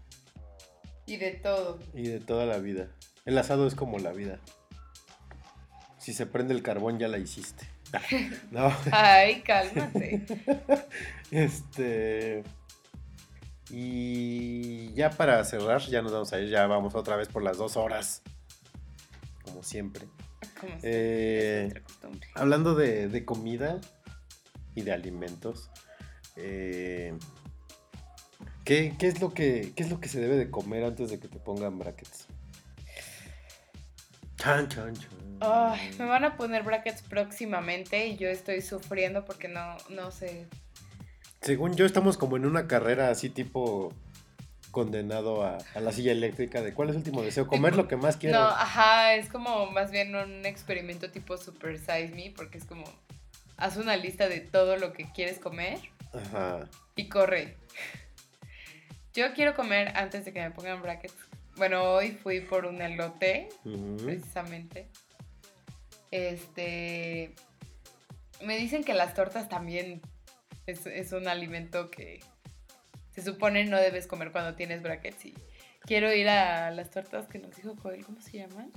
Y 1.06 1.18
de 1.18 1.32
todo. 1.32 1.78
Y 1.94 2.04
de 2.04 2.20
toda 2.22 2.46
la 2.46 2.58
vida. 2.58 2.88
El 3.26 3.38
asado 3.38 3.68
es 3.68 3.76
como 3.76 4.00
la 4.00 4.14
vida. 4.14 4.40
Si 5.98 6.14
se 6.14 6.26
prende 6.26 6.54
el 6.54 6.64
carbón 6.64 6.98
ya 6.98 7.08
la 7.08 7.20
hiciste. 7.20 7.68
No. 8.52 8.72
Ay, 8.92 9.42
cálmate. 9.42 10.26
Este. 11.32 12.44
Y 13.70 14.94
ya 14.94 15.12
para 15.12 15.44
cerrar, 15.44 15.82
ya 15.82 16.02
nos 16.02 16.12
vamos 16.12 16.34
a 16.34 16.40
ir, 16.40 16.50
ya 16.50 16.66
vamos 16.66 16.96
otra 16.96 17.18
vez 17.18 17.28
por 17.28 17.44
las 17.44 17.58
dos 17.58 17.76
horas. 17.76 18.22
Como 19.44 19.64
siempre. 19.64 20.06
Como 20.60 20.78
Eh. 20.82 21.74
Hablando 22.36 22.74
de, 22.74 23.10
de 23.10 23.26
comida 23.26 23.82
y 24.76 24.82
de 24.84 24.94
alimentos, 24.94 25.70
eh, 26.36 27.14
¿qué, 28.70 28.94
qué 29.00 29.08
es 29.08 29.20
lo 29.20 29.34
que, 29.34 29.74
¿qué 29.76 29.82
es 29.82 29.90
lo 29.90 30.00
que 30.00 30.08
se 30.08 30.22
debe 30.22 30.36
de 30.36 30.52
comer 30.52 30.84
antes 30.84 31.10
de 31.10 31.20
que 31.20 31.28
te 31.28 31.40
pongan 31.40 31.80
brackets? 31.80 32.28
Chan, 34.38 34.70
chan, 34.70 34.94
chan. 34.94 35.40
Ay, 35.42 35.90
me 35.98 36.06
van 36.06 36.24
a 36.24 36.38
poner 36.38 36.62
brackets 36.62 37.02
próximamente 37.02 38.06
y 38.06 38.18
yo 38.18 38.30
estoy 38.30 38.62
sufriendo 38.62 39.26
porque 39.26 39.48
no, 39.48 39.76
no 39.90 40.12
sé. 40.12 40.46
Según 41.42 41.76
yo, 41.76 41.88
estamos 41.88 42.16
como 42.16 42.38
en 42.38 42.46
una 42.46 42.68
carrera 42.68 43.10
así 43.10 43.32
tipo 43.32 43.92
condenado 44.70 45.44
a, 45.44 45.58
a 45.74 45.80
la 45.80 45.92
silla 45.92 46.12
eléctrica 46.12 46.62
de 46.62 46.76
cuál 46.76 46.90
es 46.90 46.94
el 46.94 47.00
último 47.00 47.24
deseo, 47.24 47.48
comer 47.48 47.76
lo 47.76 47.88
que 47.88 47.96
más 47.96 48.18
quiero. 48.18 48.40
No, 48.40 48.46
ajá, 48.46 49.16
es 49.16 49.30
como 49.30 49.66
más 49.72 49.90
bien 49.90 50.16
un 50.16 50.46
experimento 50.46 51.10
tipo 51.10 51.38
Super 51.38 51.80
Size 51.80 52.12
Me 52.14 52.32
porque 52.36 52.60
es 52.60 52.66
como, 52.66 52.84
haz 53.58 53.78
una 53.78 53.96
lista 53.96 54.30
de 54.30 54.42
todo 54.42 54.78
lo 54.78 54.94
que 54.94 55.12
quieres 55.12 55.40
comer 55.40 55.80
Ajá. 56.14 56.70
y 56.96 57.10
corre. 57.10 57.58
Yo 59.20 59.34
quiero 59.34 59.54
comer 59.54 59.92
antes 59.98 60.24
de 60.24 60.32
que 60.32 60.40
me 60.40 60.50
pongan 60.50 60.82
brackets. 60.82 61.14
Bueno, 61.58 61.84
hoy 61.84 62.12
fui 62.12 62.40
por 62.40 62.66
un 62.66 62.82
elote, 62.82 63.50
precisamente. 64.02 64.88
Este. 66.10 67.36
Me 68.42 68.58
dicen 68.58 68.86
que 68.86 68.94
las 68.94 69.14
tortas 69.14 69.50
también 69.50 70.02
es, 70.68 70.86
es 70.86 71.12
un 71.12 71.28
alimento 71.28 71.92
que 71.92 72.22
se 73.12 73.22
supone 73.22 73.66
no 73.66 73.76
debes 73.76 74.08
comer 74.08 74.32
cuando 74.32 74.56
tienes 74.56 74.82
brackets. 74.82 75.26
Y 75.26 75.36
quiero 75.82 76.14
ir 76.14 76.30
a 76.30 76.72
las 76.72 76.90
tortas 76.90 77.28
que 77.28 77.40
nos 77.40 77.54
dijo 77.58 77.76
Joel, 77.76 78.06
¿cómo 78.06 78.22
se 78.22 78.38
llaman? 78.38 78.72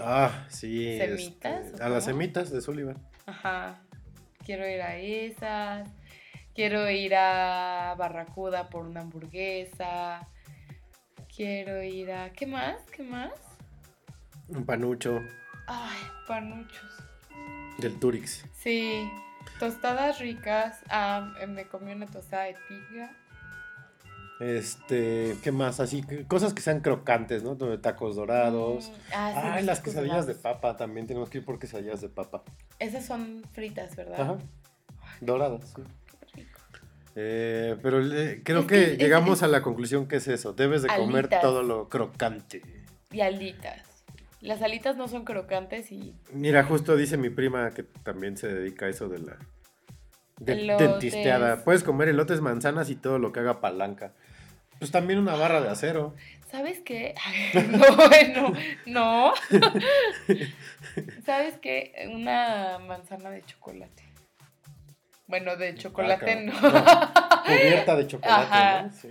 Ah, 0.00 0.46
sí. 0.48 0.96
¿Semitas 0.96 1.66
este, 1.66 1.82
a 1.82 1.90
las 1.90 2.06
semitas 2.06 2.50
de 2.50 2.62
Sullivan. 2.62 2.96
Ajá. 3.26 3.82
Quiero 4.46 4.66
ir 4.66 4.80
a 4.80 4.96
esas. 4.96 5.90
Quiero 6.56 6.90
ir 6.90 7.14
a 7.14 7.94
Barracuda 7.98 8.70
por 8.70 8.86
una 8.86 9.02
hamburguesa. 9.02 10.26
Quiero 11.28 11.82
ir 11.82 12.10
a. 12.10 12.32
¿Qué 12.32 12.46
más? 12.46 12.80
¿Qué 12.90 13.02
más? 13.02 13.30
Un 14.48 14.64
panucho 14.64 15.20
Ay, 15.66 15.98
panuchos. 16.26 17.04
del 17.76 18.00
Turix. 18.00 18.42
Sí, 18.54 19.06
tostadas 19.58 20.18
ricas. 20.18 20.80
Ah, 20.88 21.34
me 21.46 21.66
comí 21.68 21.92
una 21.92 22.06
tostada 22.06 22.44
de 22.44 22.56
tiga. 22.68 23.14
Este, 24.40 25.36
¿qué 25.42 25.52
más? 25.52 25.78
Así, 25.78 26.02
cosas 26.26 26.54
que 26.54 26.62
sean 26.62 26.80
crocantes, 26.80 27.42
¿no? 27.42 27.58
Tacos 27.80 28.16
dorados. 28.16 28.88
Mm, 28.88 28.92
ah, 29.12 29.32
sí, 29.34 29.40
Ay, 29.42 29.64
las 29.64 29.80
quesadillas 29.80 30.26
de 30.26 30.34
papa 30.34 30.74
también. 30.78 31.06
Tenemos 31.06 31.28
que 31.28 31.38
ir 31.38 31.44
por 31.44 31.58
quesadillas 31.58 32.00
de 32.00 32.08
papa. 32.08 32.44
Esas 32.78 33.04
son 33.04 33.42
fritas, 33.52 33.94
¿verdad? 33.94 34.20
Ajá. 34.22 34.38
Doradas, 35.20 35.74
sí. 35.76 35.82
Eh, 37.18 37.76
pero 37.82 38.00
le- 38.00 38.42
creo 38.42 38.60
Es 38.60 38.66
que, 38.66 38.74
que 38.74 38.92
es- 38.92 38.98
llegamos 38.98 39.38
es- 39.38 39.42
a 39.42 39.48
la 39.48 39.62
conclusión 39.62 40.06
que 40.06 40.16
es 40.16 40.28
eso. 40.28 40.52
Debes 40.52 40.82
de 40.82 40.88
comer 40.88 41.28
todo 41.28 41.62
lo 41.62 41.88
crocante. 41.88 42.62
Y 43.10 43.20
alitas. 43.22 43.82
Las 44.42 44.60
alitas 44.62 44.96
no 44.96 45.08
son 45.08 45.24
crocantes 45.24 45.90
y 45.90 46.14
Mira, 46.32 46.62
justo 46.62 46.94
dice 46.94 47.16
mi 47.16 47.30
prima 47.30 47.70
que 47.70 47.82
también 47.82 48.36
se 48.36 48.48
dedica 48.52 48.86
a 48.86 48.90
eso 48.90 49.08
de 49.08 49.18
la 49.18 49.38
de 50.38 50.52
Elotes. 50.52 50.88
dentisteada. 50.88 51.64
Puedes 51.64 51.82
comer 51.82 52.08
elotes, 52.08 52.42
manzanas 52.42 52.90
y 52.90 52.96
todo 52.96 53.18
lo 53.18 53.32
que 53.32 53.40
haga 53.40 53.60
palanca. 53.62 54.12
Pues 54.78 54.90
también 54.90 55.18
una 55.18 55.34
barra 55.34 55.62
de 55.62 55.70
acero. 55.70 56.14
¿Sabes 56.50 56.80
qué? 56.84 57.14
no, 57.70 57.96
bueno, 57.96 58.52
no. 58.84 59.32
¿Sabes 61.24 61.54
qué? 61.60 61.92
Una 62.12 62.78
manzana 62.78 63.30
de 63.30 63.42
chocolate. 63.44 64.02
Bueno, 65.26 65.56
de 65.56 65.74
chocolate 65.74 66.36
no. 66.44 66.52
Cubierta 67.44 67.96
de 67.96 68.06
chocolate, 68.06 68.44
Ajá. 68.54 68.82
¿no? 68.82 68.92
Sí. 68.92 69.08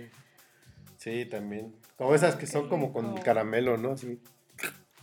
Sí, 0.98 1.26
también. 1.26 1.74
Como 1.96 2.14
esas 2.14 2.36
que 2.36 2.46
son 2.46 2.68
como 2.68 2.92
con 2.92 3.16
caramelo, 3.18 3.76
¿no? 3.76 3.92
Así. 3.92 4.20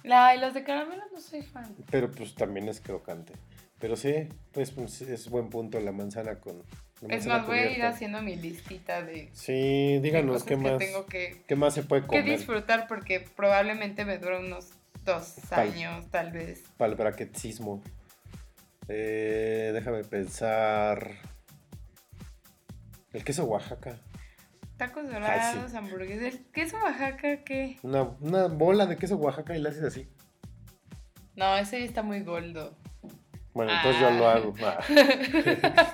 Ay, 0.10 0.40
los 0.40 0.53
de 0.53 0.64
caramelo 0.64 1.03
no 1.14 1.19
soy 1.19 1.41
fan. 1.44 1.76
Pero 1.90 2.11
pues 2.11 2.35
también 2.35 2.68
es 2.68 2.81
crocante. 2.81 3.34
Pero 3.80 3.95
sí, 3.95 4.27
pues, 4.52 4.72
pues, 4.72 5.02
es 5.02 5.30
buen 5.30 5.49
punto 5.49 5.80
la 5.80 5.91
manzana 5.91 6.40
con. 6.40 6.57
la 6.57 6.64
Es 7.15 7.26
manzana 7.26 7.38
más, 7.40 7.48
voy 7.48 7.60
a 7.60 7.72
ir 7.72 7.84
haciendo 7.84 8.22
mi 8.22 8.35
listita 8.35 9.02
de, 9.02 9.30
Sí, 9.34 9.99
díganos 10.02 10.44
qué 10.44 10.56
que 10.56 10.57
más. 10.57 10.77
tengo 10.77 11.06
que, 11.06 11.44
¿Qué 11.48 11.56
más 11.56 11.73
se 11.73 11.84
puede 11.84 12.02
que 12.03 12.07
comer 12.07 12.26
disfrutar 12.26 12.88
porque 12.88 13.19
probablemente 13.35 14.06
me 14.06 14.18
dura 14.19 14.40
unos 14.40 14.69
dos 15.06 15.52
años, 15.52 16.06
tal 16.11 16.31
vez. 16.31 16.64
para 16.77 16.91
el 16.91 16.98
braquetismo? 16.98 17.81
Eh, 18.88 19.72
déjame 19.73 20.03
pensar. 20.03 21.11
El 23.14 23.23
queso 23.23 23.45
Oaxaca. 23.45 23.97
Tacos 24.77 25.07
dorados, 25.10 25.72
sí. 25.72 25.77
hamburguesas. 25.77 26.39
¿Queso 26.51 26.77
Oaxaca 26.84 27.43
qué? 27.43 27.77
Una, 27.84 28.03
una 28.19 28.47
bola 28.47 28.85
de 28.85 28.97
queso 28.97 29.15
Oaxaca 29.18 29.55
y 29.55 29.61
la 29.61 29.69
haces 29.69 29.84
así. 29.84 30.07
No, 31.35 31.55
ese 31.57 31.80
ya 31.80 31.85
está 31.85 32.03
muy 32.03 32.22
goldo. 32.22 32.76
Bueno, 33.53 33.72
entonces 33.72 34.01
yo 34.01 34.10
lo 34.11 34.27
Ah. 34.27 34.34
hago. 34.34 34.53
Ah, 34.64 35.93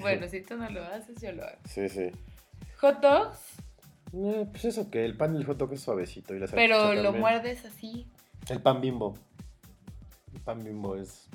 Bueno, 0.00 0.28
si 0.28 0.42
tú 0.42 0.56
no 0.56 0.68
lo 0.68 0.84
haces, 0.84 1.20
yo 1.20 1.32
lo 1.32 1.44
hago. 1.44 1.58
sí, 1.66 1.88
sí. 1.88 2.10
Hot 2.80 3.00
dogs, 3.00 3.38
Eh, 4.12 4.46
pues 4.50 4.66
eso 4.66 4.90
que 4.90 5.04
el 5.06 5.16
pan 5.16 5.32
del 5.32 5.44
hot 5.46 5.56
dog 5.56 5.72
es 5.72 5.80
suavecito. 5.80 6.34
Y 6.34 6.38
la 6.40 6.46
pero 6.48 6.92
lo 6.94 7.12
muerdes 7.14 7.64
así. 7.64 8.06
El 8.50 8.60
pan 8.60 8.80
bimbo. 8.82 9.14
El 10.34 10.40
pan 10.40 10.62
bimbo 10.62 10.96
es. 10.96 11.28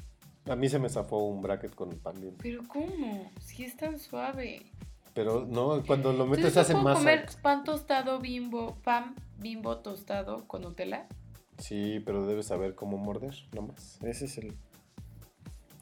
A 0.49 0.55
mí 0.55 0.69
se 0.69 0.79
me 0.79 0.89
zafó 0.89 1.17
un 1.25 1.41
bracket 1.41 1.75
con 1.75 1.91
el 1.91 1.97
pan 1.97 2.19
bimbo. 2.21 2.37
Pero 2.41 2.61
¿cómo? 2.67 3.31
Si 3.41 3.65
es 3.65 3.75
tan 3.75 3.99
suave. 3.99 4.65
Pero 5.13 5.45
no, 5.45 5.83
cuando 5.85 6.13
lo 6.13 6.25
metes 6.25 6.55
hace 6.57 6.73
¿no 6.73 6.83
puedo 6.83 6.95
masa. 6.95 6.99
comer 6.99 7.25
pan 7.41 7.63
tostado 7.63 8.19
bimbo, 8.19 8.75
pan 8.83 9.15
bimbo 9.37 9.77
tostado 9.79 10.47
con 10.47 10.61
Nutella? 10.61 11.07
Sí, 11.57 12.01
pero 12.05 12.25
debes 12.27 12.47
saber 12.47 12.75
cómo 12.75 12.97
morder, 12.97 13.33
nomás. 13.51 13.99
Ese 14.03 14.25
es 14.25 14.37
el. 14.37 14.55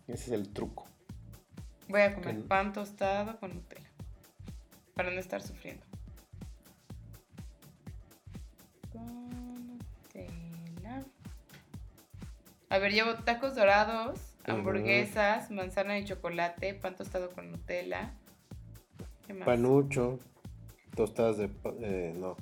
Ese 0.07 0.25
es 0.25 0.31
el 0.31 0.53
truco. 0.53 0.85
Voy 1.89 2.01
a 2.01 2.15
comer 2.15 2.41
pan 2.47 2.73
tostado 2.73 3.37
con 3.39 3.53
Nutella. 3.53 3.89
Para 4.95 5.11
no 5.11 5.19
estar 5.19 5.41
sufriendo. 5.41 5.85
Con 8.91 9.77
Nutella. 9.77 11.03
A 12.69 12.77
ver, 12.77 12.93
llevo 12.93 13.15
tacos 13.15 13.55
dorados, 13.55 14.34
Hamburguesas, 14.47 15.51
manzana 15.51 15.93
de 15.93 16.05
chocolate, 16.05 16.73
pan 16.75 16.95
tostado 16.95 17.31
con 17.31 17.51
Nutella. 17.51 18.13
¿Qué 19.27 19.33
más? 19.33 19.45
Panucho, 19.45 20.19
tostadas 20.95 21.37
de. 21.37 21.49
eh, 21.81 22.13
no, 22.17 22.35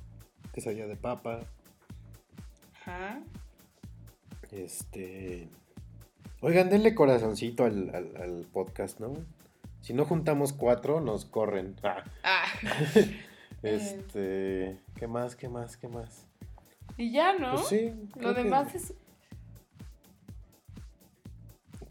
quesadilla 0.53 0.87
de 0.87 0.95
papa. 0.97 1.39
Ajá. 2.81 3.21
Este. 4.51 5.49
Oigan, 6.41 6.69
denle 6.69 6.93
corazoncito 6.93 7.63
al, 7.63 7.89
al- 7.95 8.17
al 8.21 8.45
podcast, 8.51 8.99
¿no? 8.99 9.13
Si 9.81 9.93
no 9.93 10.05
juntamos 10.05 10.53
cuatro, 10.53 10.99
nos 11.01 11.25
corren. 11.25 11.75
Ah, 11.83 12.03
Ah. 12.23 12.45
este. 13.63 14.79
¿Qué 14.95 15.07
más? 15.07 15.35
¿Qué 15.35 15.47
más? 15.49 15.77
¿Qué 15.77 15.87
más? 15.87 16.25
y 16.95 17.11
ya, 17.11 17.33
¿no? 17.39 17.53
Pues 17.55 17.67
sí. 17.67 17.91
Lo 18.19 18.35
que- 18.35 18.43
demás 18.43 18.75
es 18.75 18.93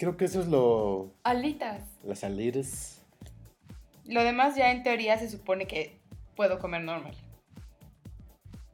Creo 0.02 0.16
que 0.16 0.24
eso 0.24 0.40
es 0.40 0.48
lo. 0.48 1.12
alitas. 1.22 1.84
Las 2.02 2.18
salidas. 2.18 3.00
Lo 4.04 4.24
demás 4.24 4.56
ya 4.56 4.72
en 4.72 4.82
teoría 4.82 5.16
se 5.16 5.30
supone 5.30 5.68
que 5.68 6.00
puedo 6.34 6.58
comer 6.58 6.82
normal. 6.82 7.14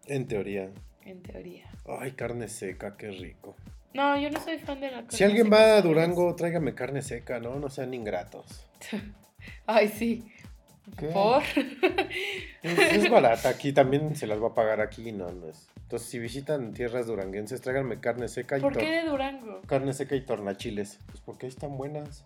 En 0.06 0.26
teoría. 0.26 0.70
En 1.04 1.22
teoría. 1.22 1.70
Ay, 2.00 2.12
carne 2.12 2.48
seca, 2.48 2.96
qué 2.96 3.10
rico. 3.10 3.54
No, 3.92 4.18
yo 4.18 4.30
no 4.30 4.40
soy 4.40 4.58
fan 4.58 4.80
de 4.80 4.86
la 4.86 5.02
carne 5.02 5.18
Si 5.18 5.22
alguien 5.22 5.52
va 5.52 5.76
a 5.76 5.82
Durango, 5.82 6.34
tráigame 6.34 6.74
carne 6.74 7.02
seca, 7.02 7.38
¿no? 7.40 7.56
No 7.56 7.68
sean 7.68 7.92
ingratos. 7.92 8.66
Ay, 9.66 9.88
sí. 9.88 10.32
¿Por? 11.12 11.42
Es, 12.62 13.10
barata, 13.10 13.48
aquí 13.48 13.72
también 13.72 14.16
se 14.16 14.26
las 14.26 14.42
va 14.42 14.48
a 14.48 14.54
pagar 14.54 14.80
aquí, 14.80 15.12
no, 15.12 15.30
no 15.30 15.48
es. 15.48 15.68
Entonces, 15.76 16.08
si 16.08 16.18
visitan 16.18 16.72
tierras 16.74 17.06
duranguenses, 17.06 17.60
tráiganme 17.60 18.00
carne 18.00 18.28
seca 18.28 18.58
y 18.58 18.60
¿Por 18.60 18.76
qué 18.76 18.90
de 18.90 19.08
Durango? 19.08 19.62
Carne 19.66 19.92
seca 19.92 20.16
y 20.16 20.20
tornachiles. 20.20 20.98
Pues 21.06 21.20
porque 21.20 21.46
ahí 21.46 21.50
están 21.50 21.76
buenas. 21.78 22.24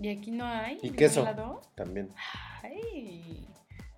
¿Y 0.00 0.10
aquí 0.10 0.30
no 0.30 0.46
hay? 0.46 0.78
¿Y 0.82 0.90
queso? 0.90 1.26
También. 1.74 2.10
Ay. 2.62 3.46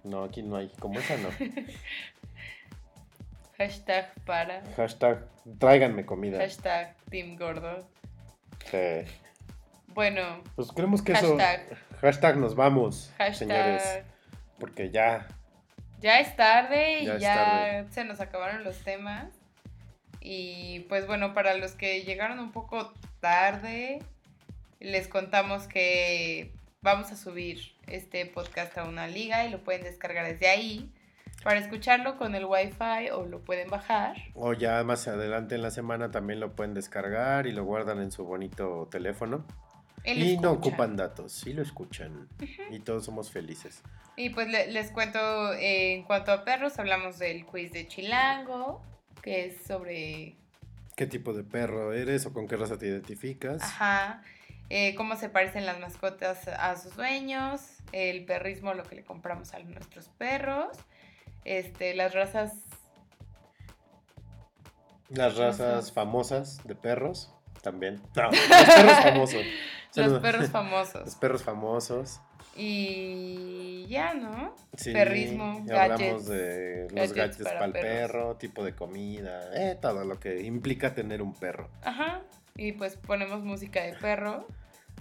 No, 0.04 0.24
aquí 0.24 0.42
no 0.42 0.56
hay. 0.56 0.70
Como 0.78 0.98
esa 0.98 1.16
no. 1.18 1.28
Hashtag 3.58 4.14
para. 4.24 4.62
Hashtag 4.76 5.26
tráiganme 5.58 6.06
comida. 6.06 6.38
Hashtag 6.38 6.96
Team 7.10 7.36
Gordo. 7.36 7.86
Sí. 8.70 9.04
Bueno. 9.94 10.42
Pues 10.56 10.72
creemos 10.72 11.02
que 11.02 11.12
eso. 11.12 11.36
Hashtag 12.00 12.36
nos 12.38 12.54
vamos, 12.54 13.12
señores. 13.32 13.82
Porque 14.58 14.90
ya. 14.90 15.26
Ya 16.00 16.20
es 16.20 16.34
tarde 16.34 17.00
y 17.00 17.18
ya, 17.18 17.86
se 17.90 18.04
nos 18.04 18.20
acabaron 18.20 18.64
los 18.64 18.78
temas. 18.78 19.26
Y 20.20 20.80
pues 20.88 21.06
bueno, 21.06 21.34
para 21.34 21.54
los 21.54 21.72
que 21.72 22.02
llegaron 22.02 22.38
un 22.38 22.52
poco 22.52 22.92
tarde, 23.20 24.00
les 24.78 25.08
contamos 25.08 25.66
que 25.66 26.52
vamos 26.82 27.12
a 27.12 27.16
subir 27.16 27.74
este 27.86 28.24
podcast 28.26 28.76
a 28.78 28.84
una 28.84 29.08
liga 29.08 29.44
y 29.44 29.50
lo 29.50 29.62
pueden 29.62 29.82
descargar 29.82 30.26
desde 30.26 30.48
ahí 30.48 30.90
para 31.42 31.58
escucharlo 31.58 32.16
con 32.16 32.34
el 32.34 32.44
wifi 32.44 33.10
o 33.12 33.26
lo 33.26 33.40
pueden 33.40 33.68
bajar. 33.68 34.16
O 34.34 34.52
ya 34.52 34.82
más 34.84 35.08
adelante 35.08 35.54
en 35.54 35.62
la 35.62 35.70
semana 35.70 36.10
también 36.10 36.40
lo 36.40 36.52
pueden 36.54 36.74
descargar 36.74 37.46
y 37.46 37.52
lo 37.52 37.64
guardan 37.64 38.00
en 38.00 38.12
su 38.12 38.24
bonito 38.24 38.88
teléfono 38.90 39.44
y 40.04 40.38
no 40.38 40.52
ocupan 40.52 40.96
datos, 40.96 41.46
y 41.46 41.52
lo 41.52 41.62
escuchan. 41.62 42.28
Y 42.70 42.80
todos 42.80 43.04
somos 43.04 43.30
felices. 43.30 43.82
Y 44.16 44.30
pues 44.30 44.48
les 44.48 44.90
cuento, 44.90 45.52
eh, 45.54 45.94
en 45.94 46.02
cuanto 46.04 46.32
a 46.32 46.44
perros, 46.44 46.78
hablamos 46.78 47.18
del 47.18 47.46
quiz 47.46 47.72
de 47.72 47.86
Chilango, 47.88 48.82
que 49.22 49.46
es 49.46 49.62
sobre... 49.66 50.36
¿Qué 50.96 51.06
tipo 51.06 51.32
de 51.32 51.44
perro 51.44 51.92
eres 51.92 52.26
o 52.26 52.32
con 52.32 52.46
qué 52.46 52.56
raza 52.56 52.76
te 52.76 52.86
identificas? 52.86 53.62
Ajá. 53.62 54.22
Eh, 54.68 54.94
cómo 54.94 55.16
se 55.16 55.28
parecen 55.28 55.66
las 55.66 55.80
mascotas 55.80 56.46
a 56.48 56.76
sus 56.76 56.94
dueños, 56.96 57.60
el 57.92 58.24
perrismo, 58.24 58.74
lo 58.74 58.84
que 58.84 58.96
le 58.96 59.04
compramos 59.04 59.52
a 59.54 59.58
nuestros 59.60 60.08
perros, 60.08 60.76
este, 61.44 61.94
las 61.94 62.14
razas... 62.14 62.52
Las 65.08 65.36
razas 65.36 65.90
famosas 65.92 66.64
de 66.64 66.76
perros 66.76 67.34
también. 67.62 68.00
No, 68.14 68.22
los 68.30 68.40
perros 68.40 69.02
famosos. 69.02 69.42
Los 69.94 70.20
perros 70.20 70.48
famosos. 70.50 71.04
Los 71.04 71.14
perros 71.16 71.42
famosos. 71.42 72.20
Y 72.56 73.86
ya, 73.88 74.14
¿no? 74.14 74.54
Sí, 74.76 74.92
Perrismo, 74.92 75.64
Hablamos 75.72 76.26
de 76.26 76.88
los 76.92 77.12
gadgets, 77.12 77.42
para, 77.42 77.64
el 77.66 77.72
perro, 77.72 78.36
tipo 78.36 78.64
de 78.64 78.74
comida, 78.74 79.50
eh, 79.54 79.78
todo 79.80 80.04
lo 80.04 80.18
que 80.18 80.42
implica 80.42 80.94
tener 80.94 81.22
un 81.22 81.32
perro. 81.34 81.70
Ajá. 81.82 82.22
Y 82.56 82.72
pues 82.72 82.96
ponemos 82.96 83.42
música 83.42 83.82
de 83.82 83.94
perro. 83.94 84.46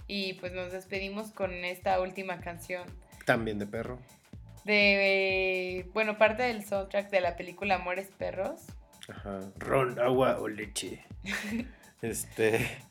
Y 0.06 0.34
pues 0.34 0.52
nos 0.52 0.72
despedimos 0.72 1.30
con 1.32 1.52
esta 1.52 2.00
última 2.00 2.40
canción. 2.40 2.84
También 3.26 3.58
de 3.58 3.66
perro. 3.66 3.98
De, 4.64 5.88
bueno, 5.92 6.18
parte 6.18 6.42
del 6.44 6.64
soundtrack 6.64 7.10
de 7.10 7.20
la 7.20 7.36
película 7.36 7.76
Amores 7.76 8.08
Perros. 8.18 8.62
Ajá. 9.08 9.40
Ron, 9.58 9.98
agua 9.98 10.38
o 10.40 10.48
leche. 10.48 11.04
este. 12.02 12.66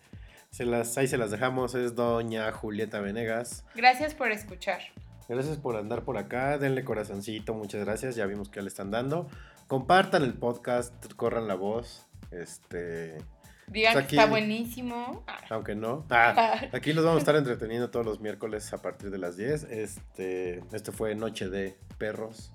Se 0.52 0.66
las, 0.66 0.98
ahí 0.98 1.08
se 1.08 1.20
las 1.20 1.30
dejamos, 1.30 1.76
es 1.76 1.94
doña 1.94 2.52
Julieta 2.52 3.00
Venegas. 3.02 3.64
Gracias 3.76 4.16
por 4.16 4.32
escuchar. 4.32 4.80
Gracias 5.28 5.58
por 5.58 5.76
andar 5.78 6.04
por 6.04 6.18
acá, 6.18 6.58
denle 6.58 6.84
corazoncito, 6.84 7.54
muchas 7.54 7.86
gracias, 7.86 8.16
ya 8.16 8.26
vimos 8.26 8.50
que 8.50 8.64
le 8.64 8.68
están 8.68 8.90
dando. 8.90 9.28
Compartan 9.68 10.24
el 10.24 10.34
podcast, 10.34 11.14
corran 11.14 11.48
la 11.48 11.54
voz. 11.54 12.08
Este. 12.32 13.20
Digan 13.68 13.94
pues 13.94 14.08
que 14.08 14.16
está 14.16 14.26
buenísimo. 14.26 15.24
Aunque 15.52 15.76
no. 15.76 16.08
Ah, 16.10 16.62
aquí 16.74 16.94
los 16.94 17.06
vamos 17.06 17.18
a 17.18 17.20
estar 17.20 17.36
entreteniendo 17.38 17.92
todos 17.92 18.04
los 18.04 18.20
miércoles 18.20 18.74
a 18.74 18.80
partir 18.80 19.12
de 19.12 19.20
las 19.20 19.38
10. 19.38 19.66
Este, 19.66 20.64
esto 20.74 20.92
fue 20.92 21.14
Noche 21.14 21.50
de 21.50 21.78
Perros. 22.00 22.52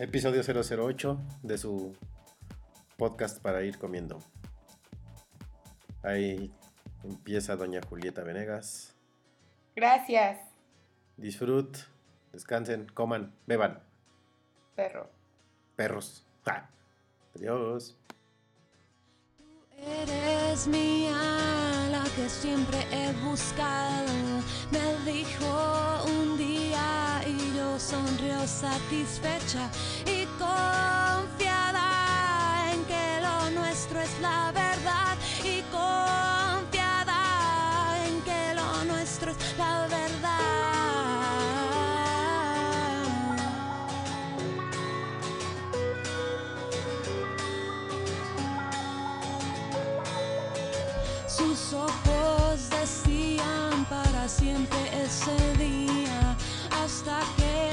Episodio 0.00 0.42
008 0.42 1.20
de 1.44 1.58
su 1.58 1.96
podcast 2.96 3.40
para 3.40 3.62
ir 3.62 3.78
comiendo. 3.78 4.18
Ahí 6.02 6.52
Empieza 7.04 7.56
doña 7.56 7.80
Julieta 7.88 8.22
Venegas. 8.22 8.94
Gracias. 9.74 10.38
Disfrut, 11.16 11.76
descansen, 12.32 12.86
coman, 12.94 13.34
beban. 13.46 13.80
Perro. 14.76 15.10
Perros. 15.76 16.24
Ah. 16.46 16.68
Adiós. 17.34 17.96
Tú 19.36 19.82
eres 19.84 20.66
mía, 20.68 21.16
la 21.90 22.04
que 22.14 22.28
siempre 22.28 22.78
he 22.92 23.12
buscado. 23.24 24.12
Me 24.70 25.12
dijo 25.12 26.04
un 26.06 26.38
día 26.38 27.20
y 27.26 27.56
yo 27.56 27.78
sonrió 27.78 28.46
satisfecha 28.46 29.70
y 30.06 30.26
confiada 30.38 31.41
Sus 51.34 51.72
ojos 51.72 52.68
decían 52.68 53.86
para 53.88 54.28
siempre 54.28 54.78
ese 55.02 55.56
día 55.56 56.36
hasta 56.82 57.20
que 57.38 57.71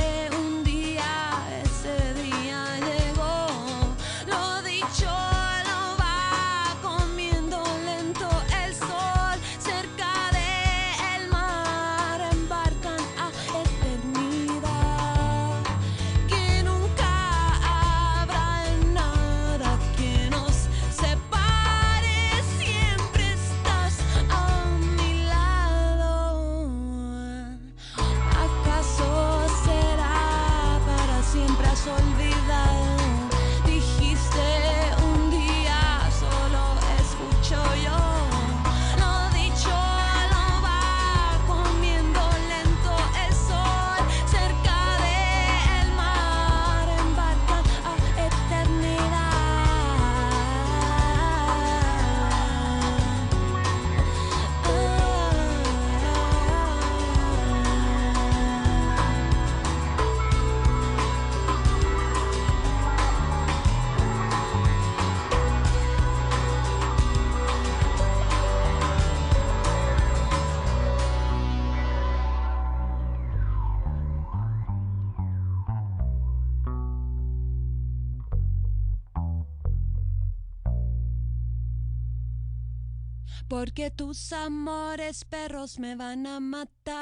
porque 83.60 83.92
tus 83.92 84.32
amores 84.32 85.26
perros 85.26 85.80
me 85.80 85.96
van 85.98 86.26
a 86.26 86.40
matar 86.40 86.96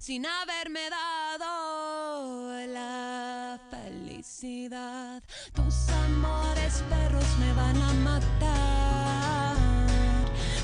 sin 0.00 0.26
haberme 0.26 0.80
dado 0.90 2.66
la 2.66 3.60
felicidad. 3.70 5.22
Tus 5.54 5.88
amores 5.90 6.82
perros 6.90 7.24
me 7.38 7.52
van 7.52 7.80
a 7.80 7.92
matar 7.92 9.56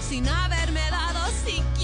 sin 0.00 0.26
haberme 0.28 0.80
dado 0.90 1.20
siquiera. 1.44 1.75